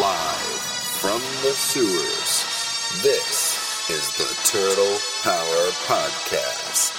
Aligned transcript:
Live 0.00 0.60
from 1.00 1.18
the 1.42 1.50
sewers, 1.50 2.44
this 3.02 3.90
is 3.90 4.06
the 4.16 4.30
Turtle 4.46 4.96
Power 5.24 5.72
Podcast. 5.90 6.94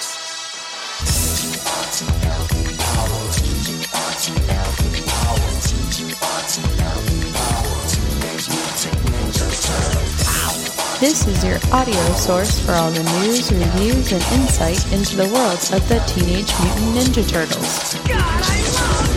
This 11.00 11.26
is 11.26 11.42
your 11.42 11.58
audio 11.72 12.12
source 12.12 12.60
for 12.60 12.72
all 12.72 12.90
the 12.90 13.02
news, 13.24 13.50
reviews, 13.50 14.12
and 14.12 14.22
insight 14.34 14.92
into 14.92 15.16
the 15.16 15.28
worlds 15.32 15.72
of 15.72 15.88
the 15.88 16.00
Teenage 16.00 16.52
Mutant 16.60 16.94
Ninja 16.94 17.26
Turtles. 17.26 17.94
Now 18.06 19.09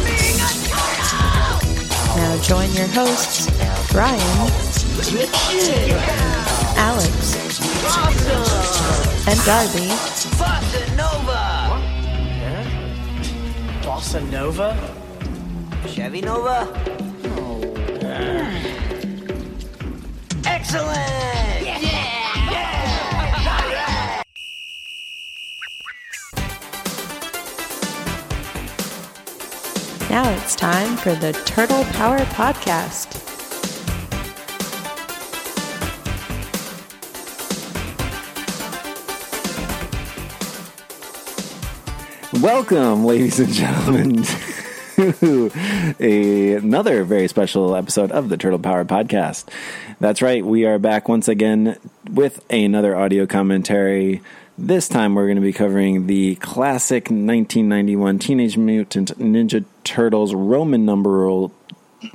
join 2.43 2.71
your 2.73 2.87
hosts, 2.87 3.47
Brian, 3.91 4.19
Alex, 6.77 7.35
and 9.27 9.39
Darby 9.45 9.87
Bossa 10.35 10.81
Nova! 10.97 11.79
Yeah? 12.41 12.63
Bossa 13.81 14.19
Nova? 14.29 14.75
Chevy 15.87 16.21
Nova? 16.21 16.67
Oh, 17.37 17.61
Excellent! 20.45 21.52
Now 30.13 30.29
it's 30.29 30.55
time 30.55 30.95
for 30.97 31.15
the 31.15 31.33
Turtle 31.33 31.83
Power 31.85 32.19
Podcast. 32.19 33.19
Welcome, 42.43 43.05
ladies 43.05 43.39
and 43.39 43.51
gentlemen, 43.51 44.23
to 44.97 45.51
a, 45.99 46.53
another 46.57 47.03
very 47.05 47.27
special 47.27 47.75
episode 47.75 48.11
of 48.11 48.29
the 48.29 48.37
Turtle 48.37 48.59
Power 48.59 48.85
Podcast. 48.85 49.45
That's 49.99 50.21
right, 50.21 50.45
we 50.45 50.67
are 50.67 50.77
back 50.77 51.09
once 51.09 51.27
again 51.27 51.79
with 52.11 52.45
another 52.51 52.95
audio 52.95 53.25
commentary. 53.25 54.21
This 54.59 54.87
time 54.87 55.15
we're 55.15 55.25
going 55.25 55.37
to 55.37 55.41
be 55.41 55.53
covering 55.53 56.05
the 56.05 56.35
classic 56.35 57.05
1991 57.05 58.19
Teenage 58.19 58.57
Mutant 58.57 59.17
Ninja 59.17 59.65
Turtles 59.83 60.33
Roman 60.33 60.85
numeral, 60.85 61.51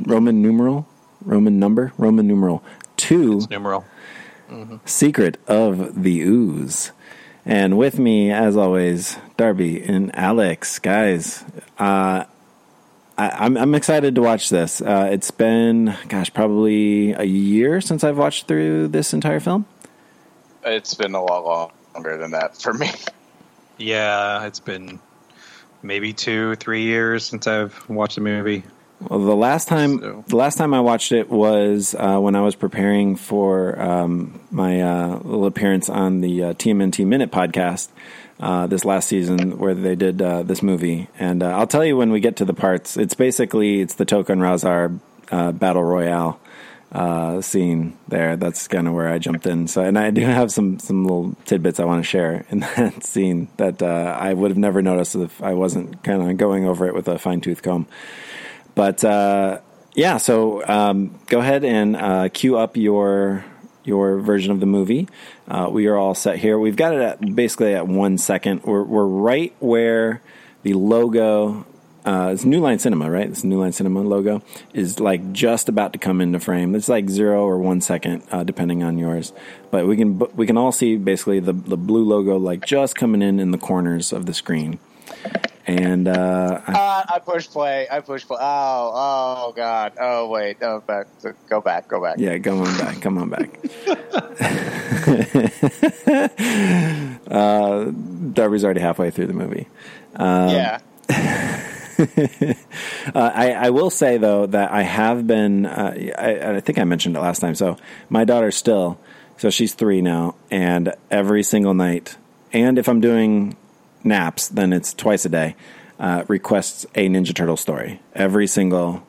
Roman 0.01 0.43
numeral, 0.43 0.87
Roman 1.25 1.59
number, 1.59 1.93
Roman 1.99 2.27
numeral 2.27 2.63
two. 2.97 3.41
numeral. 3.51 3.85
Secret 4.85 5.39
of 5.47 6.03
the 6.03 6.21
Ooze. 6.21 6.93
And 7.45 7.79
with 7.79 7.99
me, 7.99 8.31
as 8.31 8.57
always, 8.57 9.17
Darby 9.37 9.83
and 9.83 10.15
Alex. 10.15 10.79
Guys, 10.79 11.45
uh, 11.79 12.25
I, 13.17 13.31
I'm, 13.31 13.57
I'm 13.57 13.75
excited 13.75 14.15
to 14.15 14.23
watch 14.23 14.51
this. 14.51 14.81
Uh, 14.83 15.09
it's 15.11 15.31
been, 15.31 15.97
gosh, 16.09 16.33
probably 16.33 17.13
a 17.13 17.25
year 17.25 17.81
since 17.81 18.05
I've 18.05 18.19
watched 18.19 18.49
through 18.49 18.89
this 18.89 19.15
entire 19.15 19.41
film. 19.41 19.67
It's 20.65 20.95
been 20.95 21.15
a 21.15 21.23
lot 21.23 21.73
longer 21.95 22.19
than 22.19 22.33
that 22.33 22.57
for 22.57 22.75
me. 22.75 22.91
Yeah, 23.79 24.45
it's 24.47 24.61
been 24.61 24.99
maybe 25.89 26.13
two, 26.13 26.55
three 26.57 26.83
years 26.83 27.25
since 27.25 27.47
I've 27.47 27.89
watched 27.89 28.15
the 28.17 28.21
movie. 28.21 28.63
Well, 29.01 29.21
the 29.21 29.35
last 29.35 29.69
time 29.69 29.99
So- 30.01 30.25
the 30.29 30.37
last 30.37 30.59
time 30.59 30.75
I 30.75 30.81
watched 30.81 31.13
it 31.13 31.31
was 31.31 31.95
uh, 31.99 32.19
when 32.19 32.37
I 32.37 32.43
was 32.43 32.55
preparing 32.55 33.17
for 33.17 33.81
um, 33.81 34.39
my 34.51 34.81
uh, 34.83 35.19
little 35.23 35.47
appearance 35.47 35.89
on 35.89 36.21
the 36.21 36.45
uh, 36.45 36.53
TMNT 36.55 37.07
Minute 37.07 37.31
podcast 37.31 37.89
uh, 38.41 38.67
this 38.67 38.85
last 38.85 39.09
season, 39.09 39.59
where 39.59 39.75
they 39.75 39.95
did 39.97 40.21
uh, 40.21 40.43
this 40.43 40.63
movie. 40.63 41.09
And 41.19 41.43
uh, 41.43 41.57
I'll 41.59 41.67
tell 41.67 41.85
you 41.85 41.97
when 41.97 42.11
we 42.11 42.21
get 42.21 42.37
to 42.37 42.45
the 42.45 42.55
parts. 42.55 42.97
It's 42.97 43.15
basically 43.15 43.81
it's 43.81 43.95
the 43.95 44.05
Token 44.05 44.41
Rahzar 44.41 44.99
uh, 45.31 45.53
battle 45.53 45.83
royale 45.85 46.39
uh, 46.93 47.41
scene 47.41 47.99
there. 48.09 48.37
That's 48.37 48.67
kind 48.69 48.89
of 48.89 48.95
where 48.95 49.09
I 49.09 49.19
jumped 49.19 49.47
in. 49.47 49.69
So, 49.69 49.83
and 49.83 49.99
I 49.99 50.11
do 50.11 50.23
have 50.23 50.51
some 50.51 50.79
some 50.79 51.05
little 51.05 51.35
tidbits 51.45 51.81
I 51.81 51.85
want 51.85 52.03
to 52.03 52.09
share 52.09 52.45
in 52.51 52.61
that 52.77 53.05
scene 53.05 53.49
that 53.57 53.83
uh, 53.83 54.17
I 54.19 54.33
would 54.33 54.51
have 54.51 54.59
never 54.59 54.83
noticed 54.83 55.15
if 55.15 55.43
I 55.43 55.55
wasn't 55.55 56.03
kind 56.03 56.29
of 56.29 56.37
going 56.37 56.67
over 56.67 56.87
it 56.87 56.95
with 56.95 57.09
a 57.09 57.19
fine 57.19 57.41
tooth 57.41 57.63
comb. 57.63 57.87
But 58.75 59.05
uh, 59.05 59.61
yeah, 59.95 60.19
so 60.19 60.67
um, 60.67 61.19
go 61.27 61.41
ahead 61.41 61.65
and 61.65 61.97
uh, 61.97 62.29
cue 62.29 62.57
up 62.57 62.77
your 62.77 63.45
your 63.85 64.19
version 64.19 64.53
of 64.53 64.61
the 64.61 64.67
movie. 64.67 65.09
Uh, 65.49 65.69
we 65.71 65.87
are 65.89 65.97
all 65.97 66.15
set 66.15 66.37
here. 66.37 66.59
We've 66.59 66.77
got 66.77 66.95
it 66.95 67.01
at 67.01 67.35
basically 67.35 67.75
at 67.75 67.89
one 67.89 68.19
second. 68.19 68.63
We're 68.65 68.83
we're 68.83 69.07
right 69.07 69.55
where 69.59 70.23
the 70.63 70.75
logo. 70.75 71.67
Uh, 72.09 72.31
it's 72.33 72.45
New 72.47 72.61
Line 72.61 72.79
Cinema, 72.79 73.11
right? 73.11 73.29
This 73.29 73.45
New 73.45 73.61
Line 73.61 73.73
Cinema 73.73 74.01
logo 74.01 74.41
is 74.73 74.99
like 74.99 75.33
just 75.33 75.69
about 75.69 75.93
to 75.93 75.99
come 75.99 76.23
into 76.23 76.41
frame. 76.41 76.75
It's 76.75 76.89
like 76.89 77.11
zero 77.11 77.45
or 77.45 77.59
one 77.59 77.83
second, 77.83 78.23
uh, 78.33 78.45
depending 78.45 78.83
on 78.83 78.97
yours. 78.97 79.35
But 79.71 79.87
we 79.87 79.95
can 79.99 80.19
we 80.35 80.47
can 80.47 80.57
all 80.57 80.73
see 80.73 80.97
basically 80.97 81.39
the 81.41 81.53
the 81.53 81.77
blue 81.77 82.05
logo 82.05 82.39
like 82.39 82.65
just 82.65 82.97
coming 82.97 83.21
in 83.21 83.39
in 83.39 83.51
the 83.51 83.59
corners 83.59 84.15
of 84.15 84.25
the 84.25 84.33
screen. 84.33 84.79
And 85.67 86.09
uh, 86.09 86.63
I 86.67 86.73
Uh, 86.73 87.05
I 87.17 87.19
push 87.19 87.47
play. 87.47 87.87
I 87.91 88.01
push 88.01 88.27
play. 88.27 88.39
Oh, 88.41 88.93
oh 88.95 89.53
God. 89.55 89.93
Oh 90.01 90.31
wait. 90.31 90.57
Oh, 90.63 90.81
back. 90.81 91.09
Go 91.51 91.61
back. 91.61 91.89
Go 91.89 92.01
back. 92.03 92.17
Yeah, 92.19 92.39
come 92.39 92.63
on 92.63 92.79
back. 92.79 93.03
Come 93.03 93.19
on 93.19 93.29
back. 93.29 93.51
uh, 97.31 97.85
Darby's 98.33 98.65
already 98.65 98.81
halfway 98.81 99.11
through 99.11 99.27
the 99.27 99.35
movie. 99.35 99.69
yeah. 100.19 100.79
Uh, 103.15 103.33
I, 103.35 103.53
I 103.53 103.71
will 103.71 103.89
say 103.91 104.19
though 104.19 104.45
that 104.47 104.71
I 104.71 104.83
have 104.83 105.27
been. 105.27 105.65
Uh, 105.65 106.13
I, 106.19 106.57
I 106.57 106.61
think 106.61 106.79
I 106.79 106.85
mentioned 106.85 107.17
it 107.17 107.21
last 107.21 107.39
time. 107.41 107.55
So 107.55 107.79
my 108.11 108.25
daughter 108.25 108.51
still. 108.51 109.01
So 109.39 109.51
she's 109.51 109.73
three 109.73 110.03
now, 110.03 110.35
and 110.51 110.95
every 111.11 111.43
single 111.43 111.73
night, 111.73 112.17
and 112.53 112.77
if 112.79 112.89
I'm 112.89 113.01
doing 113.01 113.57
naps, 114.05 114.49
then 114.49 114.73
it's 114.73 114.93
twice 114.93 115.25
a 115.25 115.29
day. 115.29 115.57
Uh, 115.99 116.25
requests 116.29 116.85
a 116.95 117.09
Ninja 117.09 117.35
Turtle 117.35 117.57
story 117.57 118.01
every 118.15 118.47
single 118.47 119.07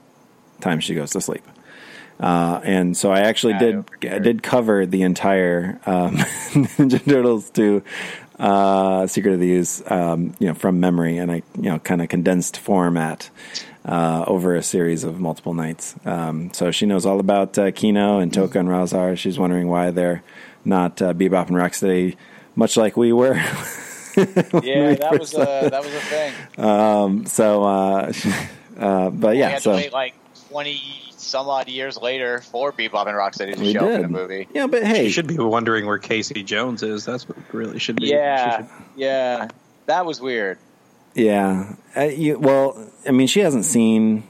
time 0.62 0.80
she 0.80 0.96
goes 0.96 1.12
to 1.12 1.22
sleep. 1.22 1.44
Uh, 2.20 2.62
and 2.64 2.96
so 2.96 3.12
I 3.12 3.22
actually 3.22 3.54
Yeah, 3.54 3.84
did. 4.00 4.14
I 4.14 4.20
did 4.20 4.44
cover 4.44 4.86
the 4.86 5.02
entire 5.02 5.80
um, 5.86 6.16
Ninja 6.78 7.04
Turtles 7.04 7.50
to 7.52 7.84
uh, 8.40 9.06
Secret 9.08 9.34
of 9.34 9.40
the 9.40 9.52
Ooze, 9.52 9.84
um, 9.92 10.34
you 10.40 10.48
know, 10.48 10.54
from 10.54 10.80
memory, 10.80 11.18
and 11.18 11.32
I 11.32 11.44
you 11.56 11.70
know 11.70 11.80
kind 11.80 12.02
of 12.02 12.10
condensed 12.10 12.58
format 12.58 13.30
uh, 13.86 14.24
over 14.28 14.56
a 14.56 14.64
series 14.64 15.04
of 15.04 15.20
multiple 15.20 15.54
nights. 15.54 15.96
Um, 16.06 16.52
so 16.54 16.72
she 16.72 16.86
knows 16.86 17.06
all 17.06 17.20
about 17.20 17.58
uh, 17.58 17.72
Keno 17.72 18.20
and 18.20 18.32
Tokka 18.32 18.56
and 18.56 18.70
Rahzar. 18.70 19.18
She's 19.18 19.38
wondering 19.38 19.68
why 19.68 19.92
they're 19.92 20.24
not 20.64 21.02
uh, 21.02 21.14
Bebop 21.14 21.48
and 21.48 21.58
Rocksteady, 21.58 22.16
much 22.56 22.78
like 22.78 22.98
we 22.98 23.12
were. 23.14 23.42
Yeah. 24.18 24.96
That 24.96 25.18
was 25.18 25.34
a 25.34 25.70
that 25.72 25.82
was 25.82 25.94
a 25.94 26.02
thing. 26.02 27.26
so, 27.28 27.64
uh, 27.64 28.12
uh, 28.78 29.10
but 29.12 29.32
we 29.32 29.40
yeah, 29.40 29.50
had 29.50 29.62
so 29.62 29.72
to 29.72 29.78
wait 29.78 29.94
like 29.94 30.14
twenty 30.50 31.09
some 31.30 31.48
odd 31.48 31.68
years 31.70 31.98
later 32.02 32.42
for 32.42 32.72
Bebop 32.74 33.08
and 33.08 33.16
Rocksteady 33.16 33.56
to 33.56 33.62
we 33.62 33.74
show 33.74 33.80
up 33.80 33.86
in 33.86 33.92
did. 33.94 34.04
the 34.04 34.08
movie. 34.10 34.48
Yeah, 34.54 34.68
but 34.68 34.84
hey, 34.84 35.04
You 35.06 35.10
should 35.10 35.28
be 35.28 35.38
wondering 35.38 35.86
where 35.86 35.98
Casey 36.00 36.44
Jones 36.44 36.84
is. 36.84 37.06
That's 37.06 37.28
what 37.30 37.38
really 37.54 37.80
should 37.80 37.98
be. 37.98 38.08
Yeah. 38.08 38.58
should- 38.58 38.68
Yeah. 38.96 39.48
That 39.86 40.06
was 40.06 40.20
weird. 40.22 40.58
Yeah. 41.16 41.74
Uh, 41.96 42.02
you, 42.04 42.38
well, 42.40 42.78
I 43.08 43.12
mean, 43.12 43.28
she 43.28 43.40
hasn't 43.40 43.66
seen, 43.66 44.24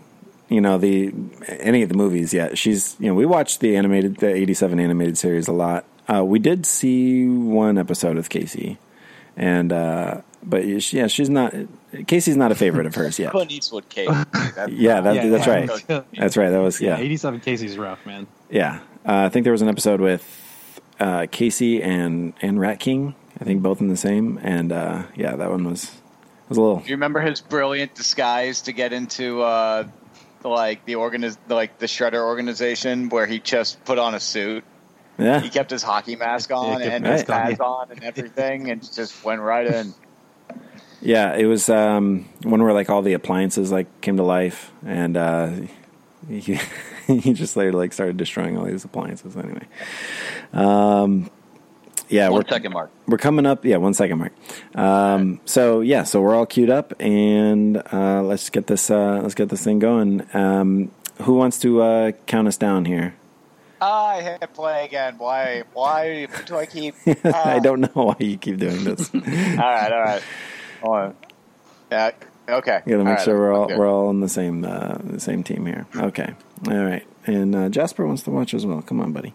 you 0.48 0.62
know, 0.62 0.78
the 0.78 1.14
any 1.48 1.82
of 1.84 1.90
the 1.90 1.96
movies 1.96 2.34
yet. 2.34 2.58
She's, 2.58 2.96
you 3.00 3.08
know, 3.08 3.14
we 3.14 3.26
watched 3.26 3.60
the 3.60 3.76
animated, 3.76 4.18
the 4.18 4.34
'87 4.34 4.80
animated 4.80 5.18
series 5.18 5.48
a 5.48 5.52
lot. 5.52 5.86
Uh, 6.08 6.24
we 6.24 6.40
did 6.40 6.66
see 6.66 7.28
one 7.28 7.78
episode 7.78 8.16
with 8.16 8.30
Casey, 8.30 8.78
and 9.38 9.72
uh, 9.74 10.22
but 10.44 10.66
yeah, 10.66 11.08
she's 11.08 11.30
not. 11.30 11.54
Casey's 12.08 12.38
not 12.38 12.52
a 12.52 12.56
favorite 12.56 12.86
of 12.86 12.96
hers 12.96 13.18
yet. 13.20 13.32
Clint 13.32 13.52
Eastwood 13.52 13.90
case. 13.90 14.10
That's 14.10 14.72
Yeah, 14.72 15.02
that, 15.02 15.16
Yeah, 15.16 15.30
that's 15.30 15.48
yeah. 15.48 15.54
right. 15.54 16.08
That's 16.18 16.38
right. 16.38 16.50
That 16.50 16.60
was 16.62 16.80
Yeah, 16.80 16.98
yeah, 16.98 17.04
87 17.04 17.40
Casey's 17.42 17.78
rough, 17.78 18.06
man. 18.06 18.28
yeah. 18.50 18.80
Uh, 19.06 19.24
I 19.26 19.30
think 19.30 19.44
there 19.46 19.54
was 19.54 19.62
an 19.62 19.70
episode 19.70 20.02
with 20.02 20.24
uh, 21.00 21.26
Casey 21.32 21.82
and 21.82 22.34
and 22.42 22.60
Rat 22.60 22.80
King. 22.80 23.16
I 23.42 23.46
think 23.46 23.62
both 23.62 23.80
in 23.80 23.88
the 23.88 23.96
same, 23.98 24.38
and 24.44 24.72
uh, 24.72 25.04
yeah, 25.16 25.36
that 25.38 25.50
one 25.50 25.64
was 25.64 25.90
was 26.50 26.58
a 26.58 26.62
little. 26.62 26.80
Do 26.80 26.90
you 26.90 26.96
remember 26.96 27.22
his 27.22 27.40
brilliant 27.42 27.96
disguise 27.96 28.62
to 28.64 28.74
get 28.74 28.92
into 28.92 29.42
uh, 29.42 29.88
like 30.44 30.84
the 30.86 30.94
organiz- 30.94 31.38
like 31.48 31.80
the 31.80 31.86
Shredder 31.86 32.22
organization, 32.22 33.08
where 33.10 33.26
he 33.26 33.40
just 33.40 33.84
put 33.86 33.98
on 33.98 34.14
a 34.14 34.20
suit? 34.20 34.64
Yeah, 35.18 35.40
He 35.42 35.50
kept 35.50 35.70
his 35.72 35.84
hockey 35.84 36.16
mask 36.16 36.52
on 36.52 36.80
kept 36.82 36.92
and 36.94 37.06
the 37.06 37.12
his 37.12 37.28
mask 37.28 37.30
on, 37.30 37.36
pads 37.42 37.60
on 37.60 37.92
and 37.92 38.04
everything, 38.04 38.70
and 38.70 38.82
just 38.94 39.24
went 39.24 39.42
right 39.42 39.66
in. 39.68 39.94
Yeah, 41.02 41.36
it 41.36 41.46
was 41.46 41.70
um, 41.70 42.28
one 42.44 42.62
where 42.62 42.74
like 42.74 42.90
all 42.90 43.02
the 43.02 43.14
appliances 43.14 43.72
like 43.72 44.02
came 44.02 44.18
to 44.18 44.24
life, 44.24 44.72
and 44.86 45.16
uh, 45.16 45.52
he, 46.30 46.60
he 47.08 47.34
just 47.34 47.56
later 47.56 47.74
like 47.74 47.94
started 47.94 48.18
destroying 48.18 48.58
all 48.58 48.66
these 48.66 48.84
appliances. 48.84 49.36
Anyway, 49.38 49.66
um, 50.54 51.30
yeah, 52.10 52.30
One 52.30 52.42
we're 52.42 52.50
second, 52.50 52.74
Mark. 52.74 52.92
we're 53.08 53.18
coming 53.18 53.46
up. 53.46 53.64
Yeah, 53.64 53.78
one 53.78 53.94
second, 53.94 54.18
Mark. 54.18 54.34
Um, 54.76 55.40
so 55.46 55.82
yeah, 55.82 56.04
so 56.04 56.22
we're 56.22 56.36
all 56.36 56.46
queued 56.46 56.70
up, 56.70 56.94
and 57.00 57.78
uh, 57.94 58.24
let's 58.24 58.50
get 58.50 58.68
this 58.68 58.90
uh, 58.90 59.20
let's 59.22 59.36
get 59.36 59.50
this 59.50 59.64
thing 59.64 59.80
going. 59.80 60.26
Um, 60.34 60.92
who 61.22 61.36
wants 61.36 61.60
to 61.60 61.82
uh, 61.82 62.12
count 62.26 62.48
us 62.48 62.58
down 62.58 62.86
here? 62.86 63.16
I 63.82 64.22
hit 64.22 64.54
play 64.54 64.86
again. 64.86 65.16
Why? 65.18 65.64
Why 65.74 66.28
do 66.46 66.58
I 66.58 66.66
keep? 66.66 66.96
I 67.24 67.60
don't 67.60 67.80
know 67.82 67.90
why 67.94 68.16
you 68.20 68.38
keep 68.38 68.58
doing 68.58 68.84
this. 68.84 69.10
All 69.14 69.22
right, 69.22 69.92
all 69.92 70.02
right. 70.02 70.22
Hold 70.82 70.96
on. 70.98 71.16
Yeah. 71.92 72.12
Okay. 72.48 72.82
gotta 72.86 72.98
make 72.98 73.08
All 73.08 73.14
right, 73.14 73.22
sure 73.22 73.38
we're 73.38 73.54
all 73.54 73.64
okay. 73.66 73.78
we're 73.78 73.88
all 73.88 74.08
on 74.08 74.22
the 74.22 74.30
same 74.30 74.66
uh, 74.66 74.98
the 75.04 75.20
same 75.20 75.44
team 75.44 75.66
here. 75.66 75.86
Okay, 75.96 76.34
all 76.68 76.84
right. 76.84 77.06
And 77.28 77.56
uh, 77.56 77.70
Jasper 77.70 78.08
wants 78.08 78.24
to 78.24 78.32
watch 78.32 78.54
as 78.56 78.66
well. 78.66 78.82
Come 78.82 79.00
on, 79.02 79.12
buddy. 79.12 79.34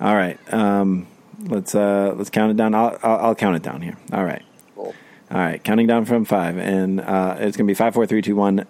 All 0.00 0.14
right. 0.14 0.38
Um, 0.52 1.08
let's 1.40 1.74
uh, 1.74 2.14
let's 2.16 2.30
count 2.30 2.52
it 2.52 2.56
down. 2.56 2.74
I'll, 2.74 2.96
I'll 3.02 3.18
I'll 3.18 3.34
count 3.34 3.56
it 3.56 3.62
down 3.62 3.82
here. 3.82 3.96
All 4.12 4.24
right. 4.24 4.42
Cool. 4.76 4.94
All 5.32 5.38
right. 5.38 5.62
Counting 5.64 5.88
down 5.88 6.04
from 6.04 6.24
five, 6.24 6.56
and 6.58 7.00
uh, 7.00 7.36
it's 7.40 7.56
gonna 7.56 7.66
be 7.66 7.74
five, 7.74 7.92
four, 7.94 8.06
three, 8.06 8.22
two, 8.22 8.36
one, 8.36 8.66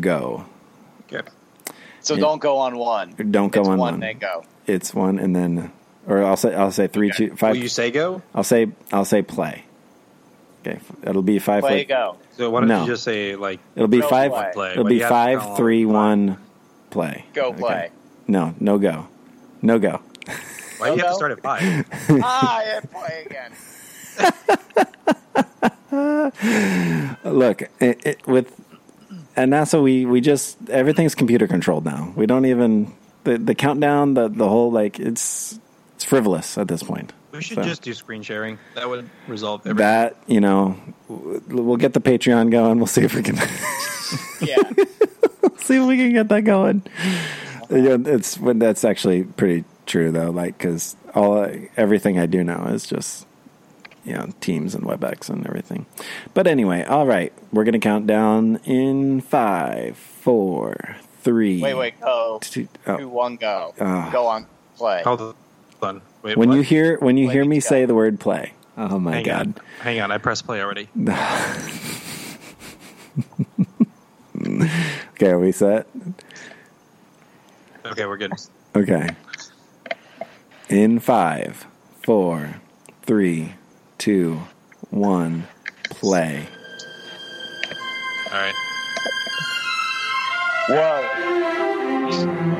go. 0.00 0.44
Okay. 1.12 1.26
So 2.00 2.16
don't 2.16 2.40
go 2.40 2.58
on 2.58 2.76
one. 2.76 3.14
Don't 3.30 3.52
go 3.52 3.60
It's 3.60 3.68
on 3.68 3.78
one. 3.78 3.92
one. 3.92 4.00
Then 4.00 4.18
go. 4.18 4.44
It's 4.66 4.92
one, 4.92 5.18
and 5.20 5.36
then, 5.36 5.72
or 6.06 6.24
I'll 6.24 6.36
say 6.36 6.52
I'll 6.54 6.72
say 6.72 6.88
three, 6.88 7.10
two, 7.12 7.36
five. 7.36 7.54
Will 7.54 7.62
you 7.62 7.68
say 7.68 7.90
go? 7.92 8.22
I'll 8.34 8.44
say 8.44 8.72
I'll 8.92 9.04
say 9.04 9.22
play. 9.22 9.64
Okay, 10.66 10.78
it'll 11.02 11.22
be 11.22 11.38
five. 11.38 11.62
Play 11.62 11.84
four- 11.84 11.88
go. 11.88 12.16
So 12.36 12.50
why 12.50 12.60
don't 12.60 12.68
No. 12.68 12.80
you 12.82 12.86
just 12.86 13.02
say 13.04 13.36
like 13.36 13.60
It'll 13.76 13.88
be 13.88 14.00
five. 14.00 14.30
play. 14.32 14.50
play? 14.54 14.70
It'll 14.72 14.84
be 14.84 14.94
you 14.96 15.00
have 15.02 15.08
to 15.10 15.14
five, 15.14 15.40
count 15.40 15.56
three, 15.56 15.84
five. 15.84 15.92
one, 15.94 16.36
play. 16.90 17.24
Go 17.34 17.48
Okay. 17.48 17.58
play. 17.58 17.90
No, 18.26 18.54
no 18.58 18.78
go, 18.78 19.06
no 19.60 19.78
go. 19.78 20.00
Why 20.78 20.90
do 20.90 20.96
you 20.96 21.02
have 21.02 21.10
to 21.10 21.14
start 21.14 21.32
at 21.32 21.40
five? 21.40 21.86
ah, 22.22 22.58
I 22.58 22.80
play 22.86 23.26
again. 23.26 23.52
Look, 27.24 27.62
it, 27.80 28.06
it, 28.06 28.26
with 28.26 28.52
and 29.36 29.52
NASA, 29.52 29.82
we 29.82 30.04
we 30.06 30.20
just 30.20 30.56
everything's 30.70 31.14
computer 31.14 31.46
controlled 31.46 31.84
now. 31.84 32.12
We 32.16 32.26
don't 32.26 32.46
even 32.46 32.92
the 33.24 33.38
the 33.38 33.54
countdown, 33.54 34.14
the 34.14 34.28
the 34.28 34.48
whole 34.48 34.70
like 34.72 34.98
it's 34.98 35.58
it's 35.96 36.04
frivolous 36.04 36.56
at 36.58 36.68
this 36.68 36.82
point. 36.82 37.12
We 37.34 37.42
should 37.42 37.56
So- 37.56 37.62
just 37.64 37.82
do 37.82 37.92
screen 37.94 38.22
sharing. 38.22 38.58
That 38.76 38.88
would 38.88 39.08
resolve 39.28 39.60
everything. 39.62 39.76
that 39.78 40.16
you 40.26 40.40
know 40.40 40.76
we'll 41.08 41.76
get 41.76 41.92
the 41.92 42.00
patreon 42.00 42.50
going 42.50 42.78
we'll 42.78 42.86
see 42.86 43.02
if 43.02 43.14
we 43.14 43.22
can 43.22 43.36
Yeah. 44.40 44.56
see 45.58 45.76
if 45.76 45.86
we 45.86 45.96
can 45.96 46.12
get 46.12 46.28
that 46.28 46.42
going 46.42 46.82
yeah, 47.70 47.96
it's 48.06 48.38
when 48.38 48.58
that's 48.58 48.84
actually 48.84 49.24
pretty 49.24 49.64
true 49.86 50.10
though 50.10 50.30
like 50.30 50.56
because 50.56 50.96
all 51.14 51.46
everything 51.76 52.18
i 52.18 52.24
do 52.26 52.42
now 52.44 52.66
is 52.68 52.86
just 52.86 53.26
you 54.04 54.14
know 54.14 54.28
teams 54.40 54.74
and 54.74 54.84
webex 54.84 55.28
and 55.28 55.46
everything 55.46 55.84
but 56.32 56.46
anyway 56.46 56.82
all 56.84 57.06
right 57.06 57.32
we're 57.52 57.64
gonna 57.64 57.78
count 57.78 58.06
down 58.06 58.56
in 58.64 59.20
five 59.20 59.96
four 59.96 60.96
three 61.22 61.60
Wait, 61.60 61.74
wait, 61.74 62.00
go. 62.00 62.38
two, 62.40 62.64
Two, 62.64 62.68
oh. 62.86 63.08
one, 63.08 63.36
go. 63.36 63.74
Ah. 63.80 64.08
Go 64.12 64.26
on. 64.26 64.46
Play. 64.76 65.02
Hold 65.84 65.96
on. 65.96 66.02
Wait, 66.22 66.36
when 66.38 66.48
what? 66.48 66.54
you 66.56 66.62
hear 66.62 66.98
when 66.98 67.16
you 67.18 67.26
Play 67.26 67.34
hear 67.34 67.44
me 67.44 67.56
together. 67.56 67.68
say 67.68 67.84
the 67.84 67.94
word 67.94 68.18
play 68.18 68.52
oh 68.76 68.98
my 68.98 69.16
Hang 69.16 69.24
god 69.24 69.46
on. 69.46 69.54
Hang 69.80 70.00
on. 70.00 70.10
I 70.10 70.18
pressed 70.18 70.46
play 70.46 70.62
already. 70.62 70.88
okay 75.12 75.30
are 75.30 75.38
we 75.38 75.52
set 75.52 75.86
Okay, 77.86 78.06
we're 78.06 78.16
good. 78.16 78.32
Okay. 78.74 79.10
In 80.70 80.98
five, 81.00 81.66
four, 82.02 82.62
three, 83.02 83.56
two, 83.98 84.40
one, 84.88 85.46
play. 85.90 86.48
All 88.32 88.40
right. 88.40 88.54
Whoa. 90.70 92.53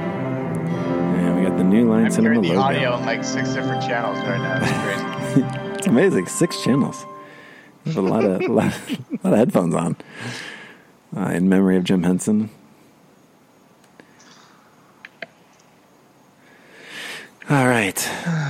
New 1.74 1.90
Line 1.90 2.04
I'm 2.06 2.10
Cinema 2.10 2.34
hearing 2.34 2.42
the 2.42 2.48
logo. 2.56 2.60
audio 2.60 2.92
on 2.92 3.04
like 3.04 3.24
six 3.24 3.52
different 3.52 3.82
channels 3.82 4.18
right 4.18 4.38
now. 4.38 4.58
It's 4.62 5.34
crazy. 5.34 5.60
It's 5.84 5.86
amazing. 5.88 6.26
Six 6.28 6.62
channels. 6.62 7.04
With 7.84 7.96
a 7.96 8.00
lot 8.00 8.24
of, 8.24 8.40
a 8.40 8.46
lot, 8.52 8.72
a 8.88 8.96
lot 9.22 9.32
of 9.32 9.38
headphones 9.38 9.74
on. 9.74 9.96
Uh, 11.14 11.28
in 11.30 11.48
memory 11.48 11.76
of 11.76 11.84
Jim 11.84 12.02
Henson. 12.04 12.48
All 17.50 17.66
right. 17.68 17.96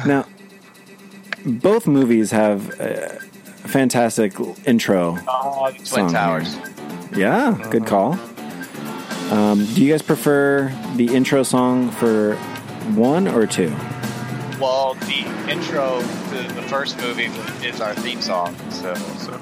Now, 0.06 0.26
both 1.44 1.86
movies 1.88 2.30
have 2.30 2.78
a 2.78 3.18
fantastic 3.66 4.34
intro 4.66 5.18
Oh, 5.26 5.70
Twin 5.72 5.84
Song 5.86 6.12
Towers. 6.12 6.56
Yeah, 7.16 7.58
good 7.70 7.86
call. 7.86 8.12
Um, 9.32 9.64
do 9.74 9.82
you 9.84 9.90
guys 9.90 10.02
prefer 10.02 10.68
the 10.96 11.12
intro 11.14 11.42
song 11.42 11.90
for 11.90 12.38
one 12.94 13.28
or 13.28 13.46
two? 13.46 13.74
Well, 14.60 14.94
the 14.94 15.26
intro 15.50 16.00
to 16.00 16.54
the 16.54 16.62
first 16.68 16.98
movie 16.98 17.26
is 17.66 17.80
our 17.80 17.94
theme 17.94 18.20
song. 18.20 18.56
So, 18.70 18.94
So, 18.94 19.40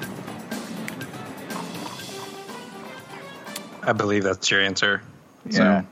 I 3.82 3.92
believe 3.92 4.22
that's 4.24 4.50
your 4.50 4.60
answer. 4.60 5.02
So, 5.50 5.62
yeah. 5.62 5.82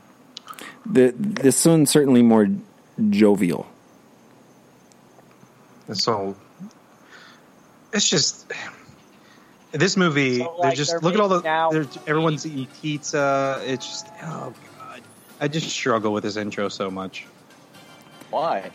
The, 0.85 1.13
this 1.17 1.65
one's 1.65 1.91
certainly 1.91 2.21
more 2.21 2.47
jovial. 3.09 3.67
So 5.93 6.35
it's 7.93 8.09
just 8.09 8.51
this 9.71 9.97
movie. 9.97 10.39
So, 10.39 10.57
they're 10.61 10.71
just 10.71 10.91
they're 10.91 10.99
look 10.99 11.13
at 11.15 11.19
all 11.19 11.29
the 11.29 11.35
making 11.37 11.49
out 11.49 12.07
everyone's 12.07 12.45
eating 12.45 12.67
pizza. 12.81 13.61
It's 13.65 13.87
just 13.87 14.07
oh 14.23 14.53
god, 14.79 15.01
I 15.39 15.47
just 15.47 15.69
struggle 15.69 16.13
with 16.13 16.23
this 16.23 16.37
intro 16.37 16.69
so 16.69 16.89
much. 16.89 17.25
Why? 18.31 18.71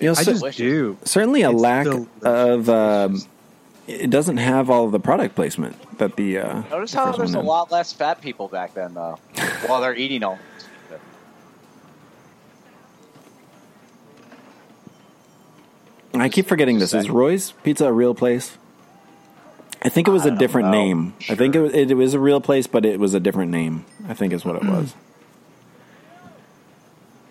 You 0.00 0.06
know, 0.06 0.12
I 0.12 0.22
cer- 0.22 0.32
just 0.34 0.56
do. 0.58 0.96
certainly 1.04 1.42
a 1.42 1.50
It's 1.50 1.60
lack 1.60 1.84
delicious. 1.84 2.08
of. 2.22 2.68
Um, 2.68 3.22
it 3.86 4.08
doesn't 4.10 4.36
have 4.36 4.70
all 4.70 4.84
of 4.86 4.92
the 4.92 5.00
product 5.00 5.34
placement 5.34 5.76
that 5.98 6.16
the. 6.16 6.38
Uh, 6.38 6.62
Notice 6.70 6.92
the 6.92 6.98
how 6.98 7.12
there's 7.12 7.34
a 7.34 7.40
lot 7.40 7.70
less 7.72 7.92
fat 7.92 8.20
people 8.20 8.46
back 8.48 8.74
then, 8.74 8.94
though, 8.94 9.18
while 9.66 9.80
they're 9.80 9.96
eating 9.96 10.22
all. 10.22 10.38
I 16.14 16.28
keep 16.28 16.46
forgetting 16.46 16.78
this. 16.78 16.92
Is 16.92 17.08
Roy's 17.08 17.52
Pizza 17.62 17.86
a 17.86 17.92
real 17.92 18.14
place? 18.14 18.58
I 19.82 19.88
think 19.88 20.08
it 20.08 20.10
was 20.10 20.26
a 20.26 20.30
different 20.30 20.66
know. 20.68 20.72
name. 20.72 21.14
I 21.28 21.34
think 21.34 21.54
it 21.54 21.60
was, 21.60 21.72
it 21.72 21.94
was 21.96 22.14
a 22.14 22.18
real 22.20 22.40
place, 22.40 22.66
but 22.66 22.84
it 22.84 22.98
was 23.00 23.14
a 23.14 23.20
different 23.20 23.50
name. 23.50 23.86
I 24.08 24.14
think 24.14 24.32
is 24.32 24.44
what 24.44 24.56
it 24.56 24.64
was. 24.64 24.94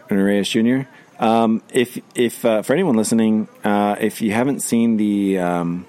And 0.10 0.24
Reyes 0.24 0.50
Jr. 0.50 0.81
Um, 1.19 1.61
if 1.73 1.99
if 2.15 2.45
uh, 2.45 2.61
for 2.61 2.73
anyone 2.73 2.95
listening, 2.95 3.47
uh, 3.63 3.95
if 3.99 4.21
you 4.21 4.31
haven't 4.31 4.61
seen 4.61 4.97
the 4.97 5.39
um, 5.39 5.85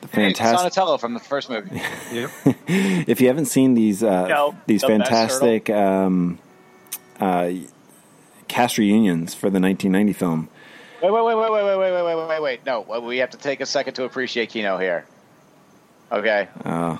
the 0.00 0.08
Hey, 0.08 0.32
Donatello 0.32 0.96
from 0.98 1.14
the 1.14 1.20
first 1.20 1.50
movie. 1.50 1.82
Yep. 2.12 2.30
if 2.66 3.20
you 3.20 3.28
haven't 3.28 3.46
seen 3.46 3.74
these 3.74 4.02
uh, 4.02 4.26
No, 4.26 4.56
these 4.66 4.80
the 4.80 4.88
fantastic 4.88 5.70
um, 5.70 6.38
uh, 7.20 7.50
cast 8.48 8.78
reunions 8.78 9.34
for 9.34 9.48
the 9.48 9.60
1990 9.60 10.12
film, 10.12 10.48
Wait, 11.02 11.10
wait, 11.10 11.24
wait, 11.24 11.34
wait, 11.34 11.50
wait, 11.50 11.64
wait, 11.64 11.78
wait, 11.78 11.92
wait, 11.92 12.14
wait, 12.16 12.28
wait, 12.28 12.42
wait. 12.42 12.66
No, 12.66 13.00
we 13.00 13.18
have 13.18 13.30
to 13.30 13.38
take 13.38 13.60
a 13.60 13.66
second 13.66 13.94
to 13.94 14.04
appreciate 14.04 14.50
Keno 14.50 14.76
here. 14.76 15.06
Okay, 16.12 16.48
uh, 16.64 16.98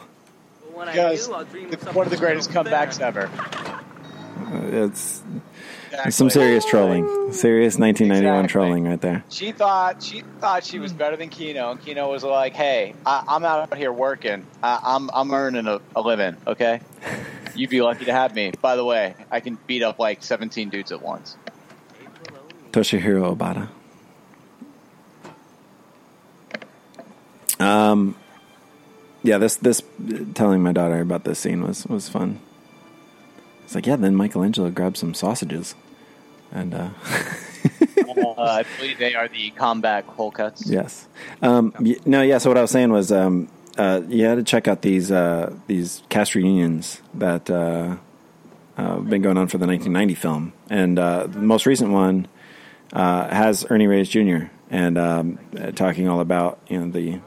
because 0.74 1.28
it's 1.52 1.92
one 1.92 2.06
of 2.06 2.10
the 2.10 2.16
greatest 2.16 2.50
comebacks 2.50 3.00
ever. 3.00 3.28
it's 4.72 5.22
some 6.10 6.30
serious 6.30 6.64
trolling, 6.64 7.32
serious 7.32 7.78
1991 7.78 8.44
Exactly. 8.44 8.48
trolling 8.48 8.84
right 8.88 9.00
there. 9.00 9.24
She 9.28 9.52
thought 9.52 10.02
she 10.02 10.22
thought 10.40 10.64
she 10.64 10.78
was 10.78 10.92
better 10.92 11.16
than 11.16 11.28
Keno, 11.28 11.70
and 11.72 11.80
Keno 11.84 12.10
was 12.10 12.22
like, 12.24 12.54
"Hey, 12.54 12.94
I, 13.04 13.24
I'm 13.28 13.44
out 13.44 13.76
here 13.76 13.92
working. 13.92 14.46
I, 14.62 14.78
I'm 14.82 15.10
I'm 15.12 15.32
earning 15.32 15.66
a, 15.66 15.80
a 15.96 16.00
living. 16.00 16.36
Okay, 16.46 16.80
you'd 17.54 17.70
be 17.70 17.82
lucky 17.82 18.04
to 18.06 18.12
have 18.12 18.34
me. 18.34 18.52
By 18.60 18.76
the 18.76 18.84
way, 18.84 19.14
I 19.30 19.40
can 19.40 19.58
beat 19.66 19.82
up 19.82 19.98
like 19.98 20.22
17 20.22 20.68
dudes 20.70 20.92
at 20.92 21.02
once. 21.02 21.36
Toshihiro 22.72 23.36
Obata. 23.36 23.68
Um, 27.58 28.16
yeah, 29.22 29.38
this 29.38 29.56
this 29.56 29.82
telling 30.34 30.62
my 30.62 30.72
daughter 30.72 31.00
about 31.00 31.24
this 31.24 31.38
scene 31.38 31.62
was 31.62 31.86
was 31.86 32.08
fun. 32.08 32.40
It's 33.70 33.76
like, 33.76 33.86
yeah, 33.86 33.94
then 33.94 34.16
Michelangelo 34.16 34.68
grabbed 34.68 34.96
some 34.96 35.14
sausages, 35.14 35.76
and 36.50 36.74
uh, 36.74 36.88
Uh, 38.36 38.42
I 38.42 38.64
believe 38.78 38.98
they 38.98 39.14
are 39.14 39.28
the 39.28 39.50
combat 39.50 40.04
hole 40.04 40.32
cuts. 40.32 40.66
yes, 40.66 41.06
um, 41.42 41.72
no, 42.04 42.22
yeah. 42.22 42.38
So 42.38 42.50
what 42.50 42.58
I 42.58 42.62
was 42.62 42.72
saying 42.72 42.90
was, 42.90 43.12
um, 43.12 43.48
uh, 43.78 44.00
you 44.08 44.24
had 44.24 44.34
to 44.36 44.42
check 44.42 44.66
out 44.66 44.82
these 44.82 45.12
uh, 45.12 45.54
these 45.68 46.02
cast 46.08 46.34
reunions 46.34 47.00
that 47.14 47.48
uh, 47.48 47.96
uh, 48.76 48.96
been 48.98 49.22
going 49.22 49.36
on 49.36 49.46
for 49.46 49.58
the 49.58 49.66
1990 49.66 50.14
film, 50.14 50.52
and 50.68 50.98
uh, 50.98 51.28
the 51.28 51.38
most 51.38 51.66
recent 51.66 51.92
one 51.92 52.26
uh, 52.92 53.28
has 53.28 53.64
Ernie 53.70 53.86
Reyes 53.86 54.08
Jr. 54.08 54.46
and 54.70 54.98
um, 54.98 55.38
talking 55.76 56.08
all 56.08 56.20
about 56.20 56.58
you 56.68 56.78
know 56.80 56.90
the 56.90 57.20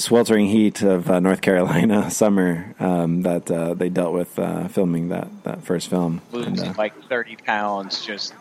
sweltering 0.00 0.46
heat 0.46 0.82
of 0.82 1.10
uh, 1.10 1.20
North 1.20 1.40
Carolina 1.40 2.10
summer 2.10 2.74
um, 2.80 3.22
that 3.22 3.50
uh, 3.50 3.74
they 3.74 3.88
dealt 3.88 4.12
with 4.12 4.38
uh, 4.38 4.68
filming 4.68 5.08
that 5.08 5.28
that 5.44 5.62
first 5.62 5.88
film. 5.88 6.20
And, 6.32 6.46
losing 6.46 6.68
uh, 6.68 6.74
like 6.76 7.00
30 7.04 7.36
pounds. 7.36 8.04
Just 8.04 8.34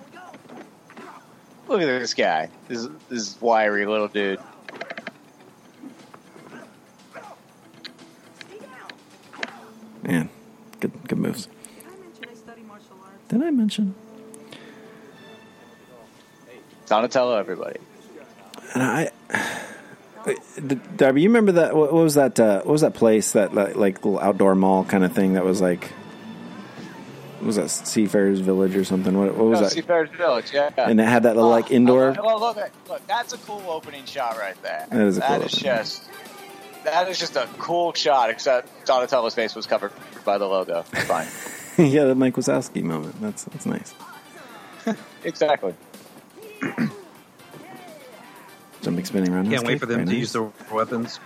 look 1.68 1.82
at 1.82 1.86
this 1.86 2.14
guy. 2.14 2.50
This, 2.68 2.88
this 3.10 3.40
wiry 3.42 3.86
little 3.86 4.08
dude. 4.08 4.40
man, 10.02 10.30
good 10.80 10.92
good 11.08 11.20
moves. 11.20 11.48
Did 13.28 13.44
I 13.44 13.52
mention? 13.52 13.94
Donatello, 16.88 17.38
everybody. 17.38 17.80
And 18.74 18.82
I, 18.82 19.12
Darby, 20.98 21.22
you 21.22 21.30
remember 21.30 21.54
that? 21.54 21.76
What 21.76 21.94
what 21.94 22.04
was 22.04 22.16
that? 22.16 22.40
Uh, 22.40 22.58
what 22.62 22.68
was 22.74 22.82
that 22.82 22.94
place? 22.94 23.32
That 23.34 23.54
like, 23.54 23.76
like 23.76 23.96
little 24.06 24.20
outdoor 24.20 24.56
mall 24.56 24.84
kind 24.84 25.04
of 25.04 25.14
thing? 25.14 25.34
That 25.34 25.46
was 25.46 25.62
like, 25.62 25.86
what 27.40 27.48
was 27.48 27.56
that 27.56 27.70
Seafarers 27.70 28.40
Village 28.42 28.76
or 28.76 28.84
something? 28.84 29.18
What, 29.18 29.36
what 29.36 29.46
was 29.48 29.60
No, 29.60 29.66
that? 29.66 29.72
Seafarers 29.74 30.10
Village, 30.18 30.52
yeah. 30.54 30.70
And 30.78 31.00
it 31.00 31.06
had 31.08 31.24
that 31.24 31.36
little 31.36 31.50
like 31.50 31.72
Oh, 31.72 31.76
indoor. 31.76 32.16
oh, 32.20 32.38
Look, 32.40 32.56
look, 32.58 32.72
look, 32.90 33.08
that's 33.08 33.34
a 33.34 33.38
cool 33.40 33.64
opening 33.70 34.06
shot 34.06 34.38
right 34.38 34.62
there. 34.62 34.86
That 34.92 35.02
is 35.02 35.18
a 35.18 35.22
cool 35.22 35.30
That 35.40 35.46
is 35.46 35.54
opening. 35.56 35.76
just 35.78 36.10
that 36.84 37.08
is 37.10 37.20
just 37.20 37.36
a 37.36 37.48
cool 37.58 37.94
shot. 37.94 38.30
Except 38.30 38.86
Donatello's 38.86 39.36
face 39.36 39.56
was 39.56 39.66
covered 39.68 39.92
by 40.26 40.38
the 40.38 40.46
logo. 40.48 40.84
It's 40.94 41.04
fine. 41.06 41.28
yeah, 41.92 42.04
the 42.06 42.16
Mike 42.16 42.36
Wazowski 42.36 42.84
moment. 42.84 43.20
That's 43.22 43.46
that's 43.46 43.66
nice. 43.66 43.94
exactly. 45.24 45.74
Jumping, 48.90 49.06
spinning 49.06 49.34
around. 49.34 49.50
Can't 49.50 49.66
wait 49.66 49.80
for 49.80 49.86
them 49.86 49.98
very 49.98 50.06
to 50.06 50.12
nice. 50.12 50.20
use 50.20 50.34
their 50.34 50.50
weapons. 50.72 51.20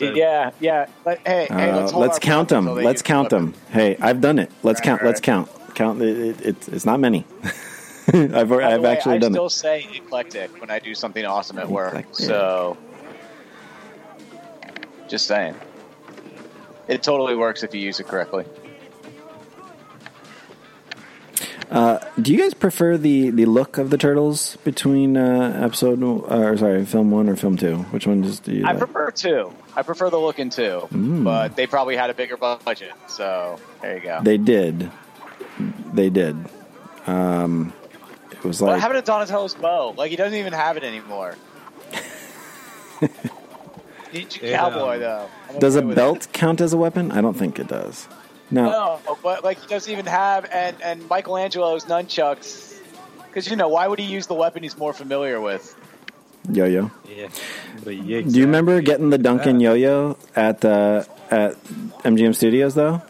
Yeah, 0.00 0.50
yeah. 0.58 0.86
But 1.04 1.18
hey, 1.26 1.46
hey, 1.48 1.70
Uh, 1.70 1.76
let's, 1.80 1.92
hold 1.92 2.02
let's 2.02 2.18
count 2.18 2.48
them. 2.48 2.66
Let's 2.66 3.02
count 3.02 3.30
them. 3.30 3.54
Hey, 3.70 3.96
I've 4.00 4.20
done 4.20 4.38
it. 4.38 4.50
Let's 4.62 4.80
Right, 4.80 4.84
count. 4.84 5.02
right. 5.02 5.06
Let's 5.08 5.20
count. 5.20 5.48
Count. 5.74 6.02
It, 6.02 6.18
it, 6.18 6.40
it's 6.46 6.68
it's 6.68 6.84
not 6.84 6.98
many. 6.98 7.24
I've 8.12 8.48
By 8.48 8.64
I've 8.74 8.80
way, 8.82 8.90
actually 8.90 9.14
I 9.14 9.18
done 9.18 9.32
it. 9.32 9.34
I 9.34 9.36
still 9.36 9.46
it. 9.46 9.50
say 9.50 9.86
eclectic 9.94 10.60
when 10.60 10.70
I 10.70 10.80
do 10.80 10.94
something 10.94 11.24
awesome 11.24 11.58
at 11.58 11.68
work. 11.68 11.90
Eclectic. 11.94 12.14
So, 12.26 12.76
just 15.06 15.26
saying, 15.28 15.54
it 16.88 17.02
totally 17.04 17.36
works 17.36 17.62
if 17.62 17.72
you 17.72 17.80
use 17.80 18.00
it 18.00 18.08
correctly. 18.08 18.44
Do 21.70 22.32
you 22.32 22.38
guys 22.38 22.52
prefer 22.54 22.96
the, 22.96 23.30
the 23.30 23.46
look 23.46 23.78
of 23.78 23.90
the 23.90 23.96
turtles 23.98 24.56
between 24.64 25.16
uh, 25.16 25.60
episode 25.64 26.02
or 26.02 26.56
sorry, 26.56 26.84
film 26.84 27.10
one 27.12 27.28
or 27.28 27.36
film 27.36 27.56
two? 27.56 27.76
Which 27.92 28.06
one 28.06 28.22
does 28.22 28.40
do 28.40 28.52
you? 28.52 28.64
I 28.66 28.70
like? 28.72 28.78
prefer 28.78 29.10
two. 29.12 29.52
I 29.76 29.82
prefer 29.82 30.10
the 30.10 30.18
look 30.18 30.38
in 30.40 30.50
two, 30.50 30.88
Mm. 30.92 31.22
but 31.24 31.54
they 31.54 31.66
probably 31.68 31.94
had 31.96 32.10
a 32.10 32.14
bigger 32.14 32.36
budget. 32.36 32.92
So 33.08 33.58
there 33.82 33.96
you 33.96 34.02
go. 34.02 34.20
They 34.22 34.36
did. 34.36 34.90
They 35.92 36.10
did. 36.10 36.36
Um, 37.06 37.72
it 38.32 38.42
was 38.44 38.60
like 38.60 38.72
what 38.72 38.80
happened 38.80 39.04
to 39.04 39.10
Donatello's 39.10 39.54
bow? 39.54 39.94
Like 39.96 40.10
he 40.10 40.16
doesn't 40.16 40.38
even 40.38 40.52
have 40.52 40.76
it 40.76 40.82
anymore. 40.84 41.36
Ninja 44.12 44.42
Yeah. 44.42 44.56
Cowboy 44.58 44.98
though. 44.98 45.28
Does 45.60 45.76
a 45.76 45.82
belt 45.82 46.26
count 46.32 46.60
as 46.60 46.72
a 46.72 46.76
weapon? 46.76 47.12
I 47.12 47.20
don't 47.20 47.34
think 47.34 47.58
it 47.60 47.68
does. 47.68 48.08
No. 48.50 49.00
No, 49.06 49.18
but 49.22 49.44
like 49.44 49.60
he 49.60 49.66
doesn't 49.66 49.90
even 49.90 50.06
have 50.06 50.44
and 50.46 50.80
and 50.82 51.08
Michelangelo's 51.08 51.84
nunchucks. 51.84 52.78
Because 53.26 53.48
you 53.48 53.56
know 53.56 53.68
why 53.68 53.86
would 53.86 53.98
he 53.98 54.06
use 54.06 54.26
the 54.26 54.34
weapon 54.34 54.62
he's 54.62 54.76
more 54.76 54.92
familiar 54.92 55.40
with? 55.40 55.76
Yo 56.50 56.64
yo. 56.64 56.90
Yeah. 57.08 57.28
But 57.84 57.96
yeah, 57.96 58.22
Do 58.22 58.38
you 58.38 58.46
remember 58.46 58.80
getting 58.80 59.10
the 59.10 59.18
Duncan 59.18 59.60
yo 59.60 59.74
yo 59.74 60.16
at 60.34 60.64
uh, 60.64 61.04
at 61.30 61.62
MGM 62.02 62.34
Studios 62.34 62.74
though? 62.74 63.02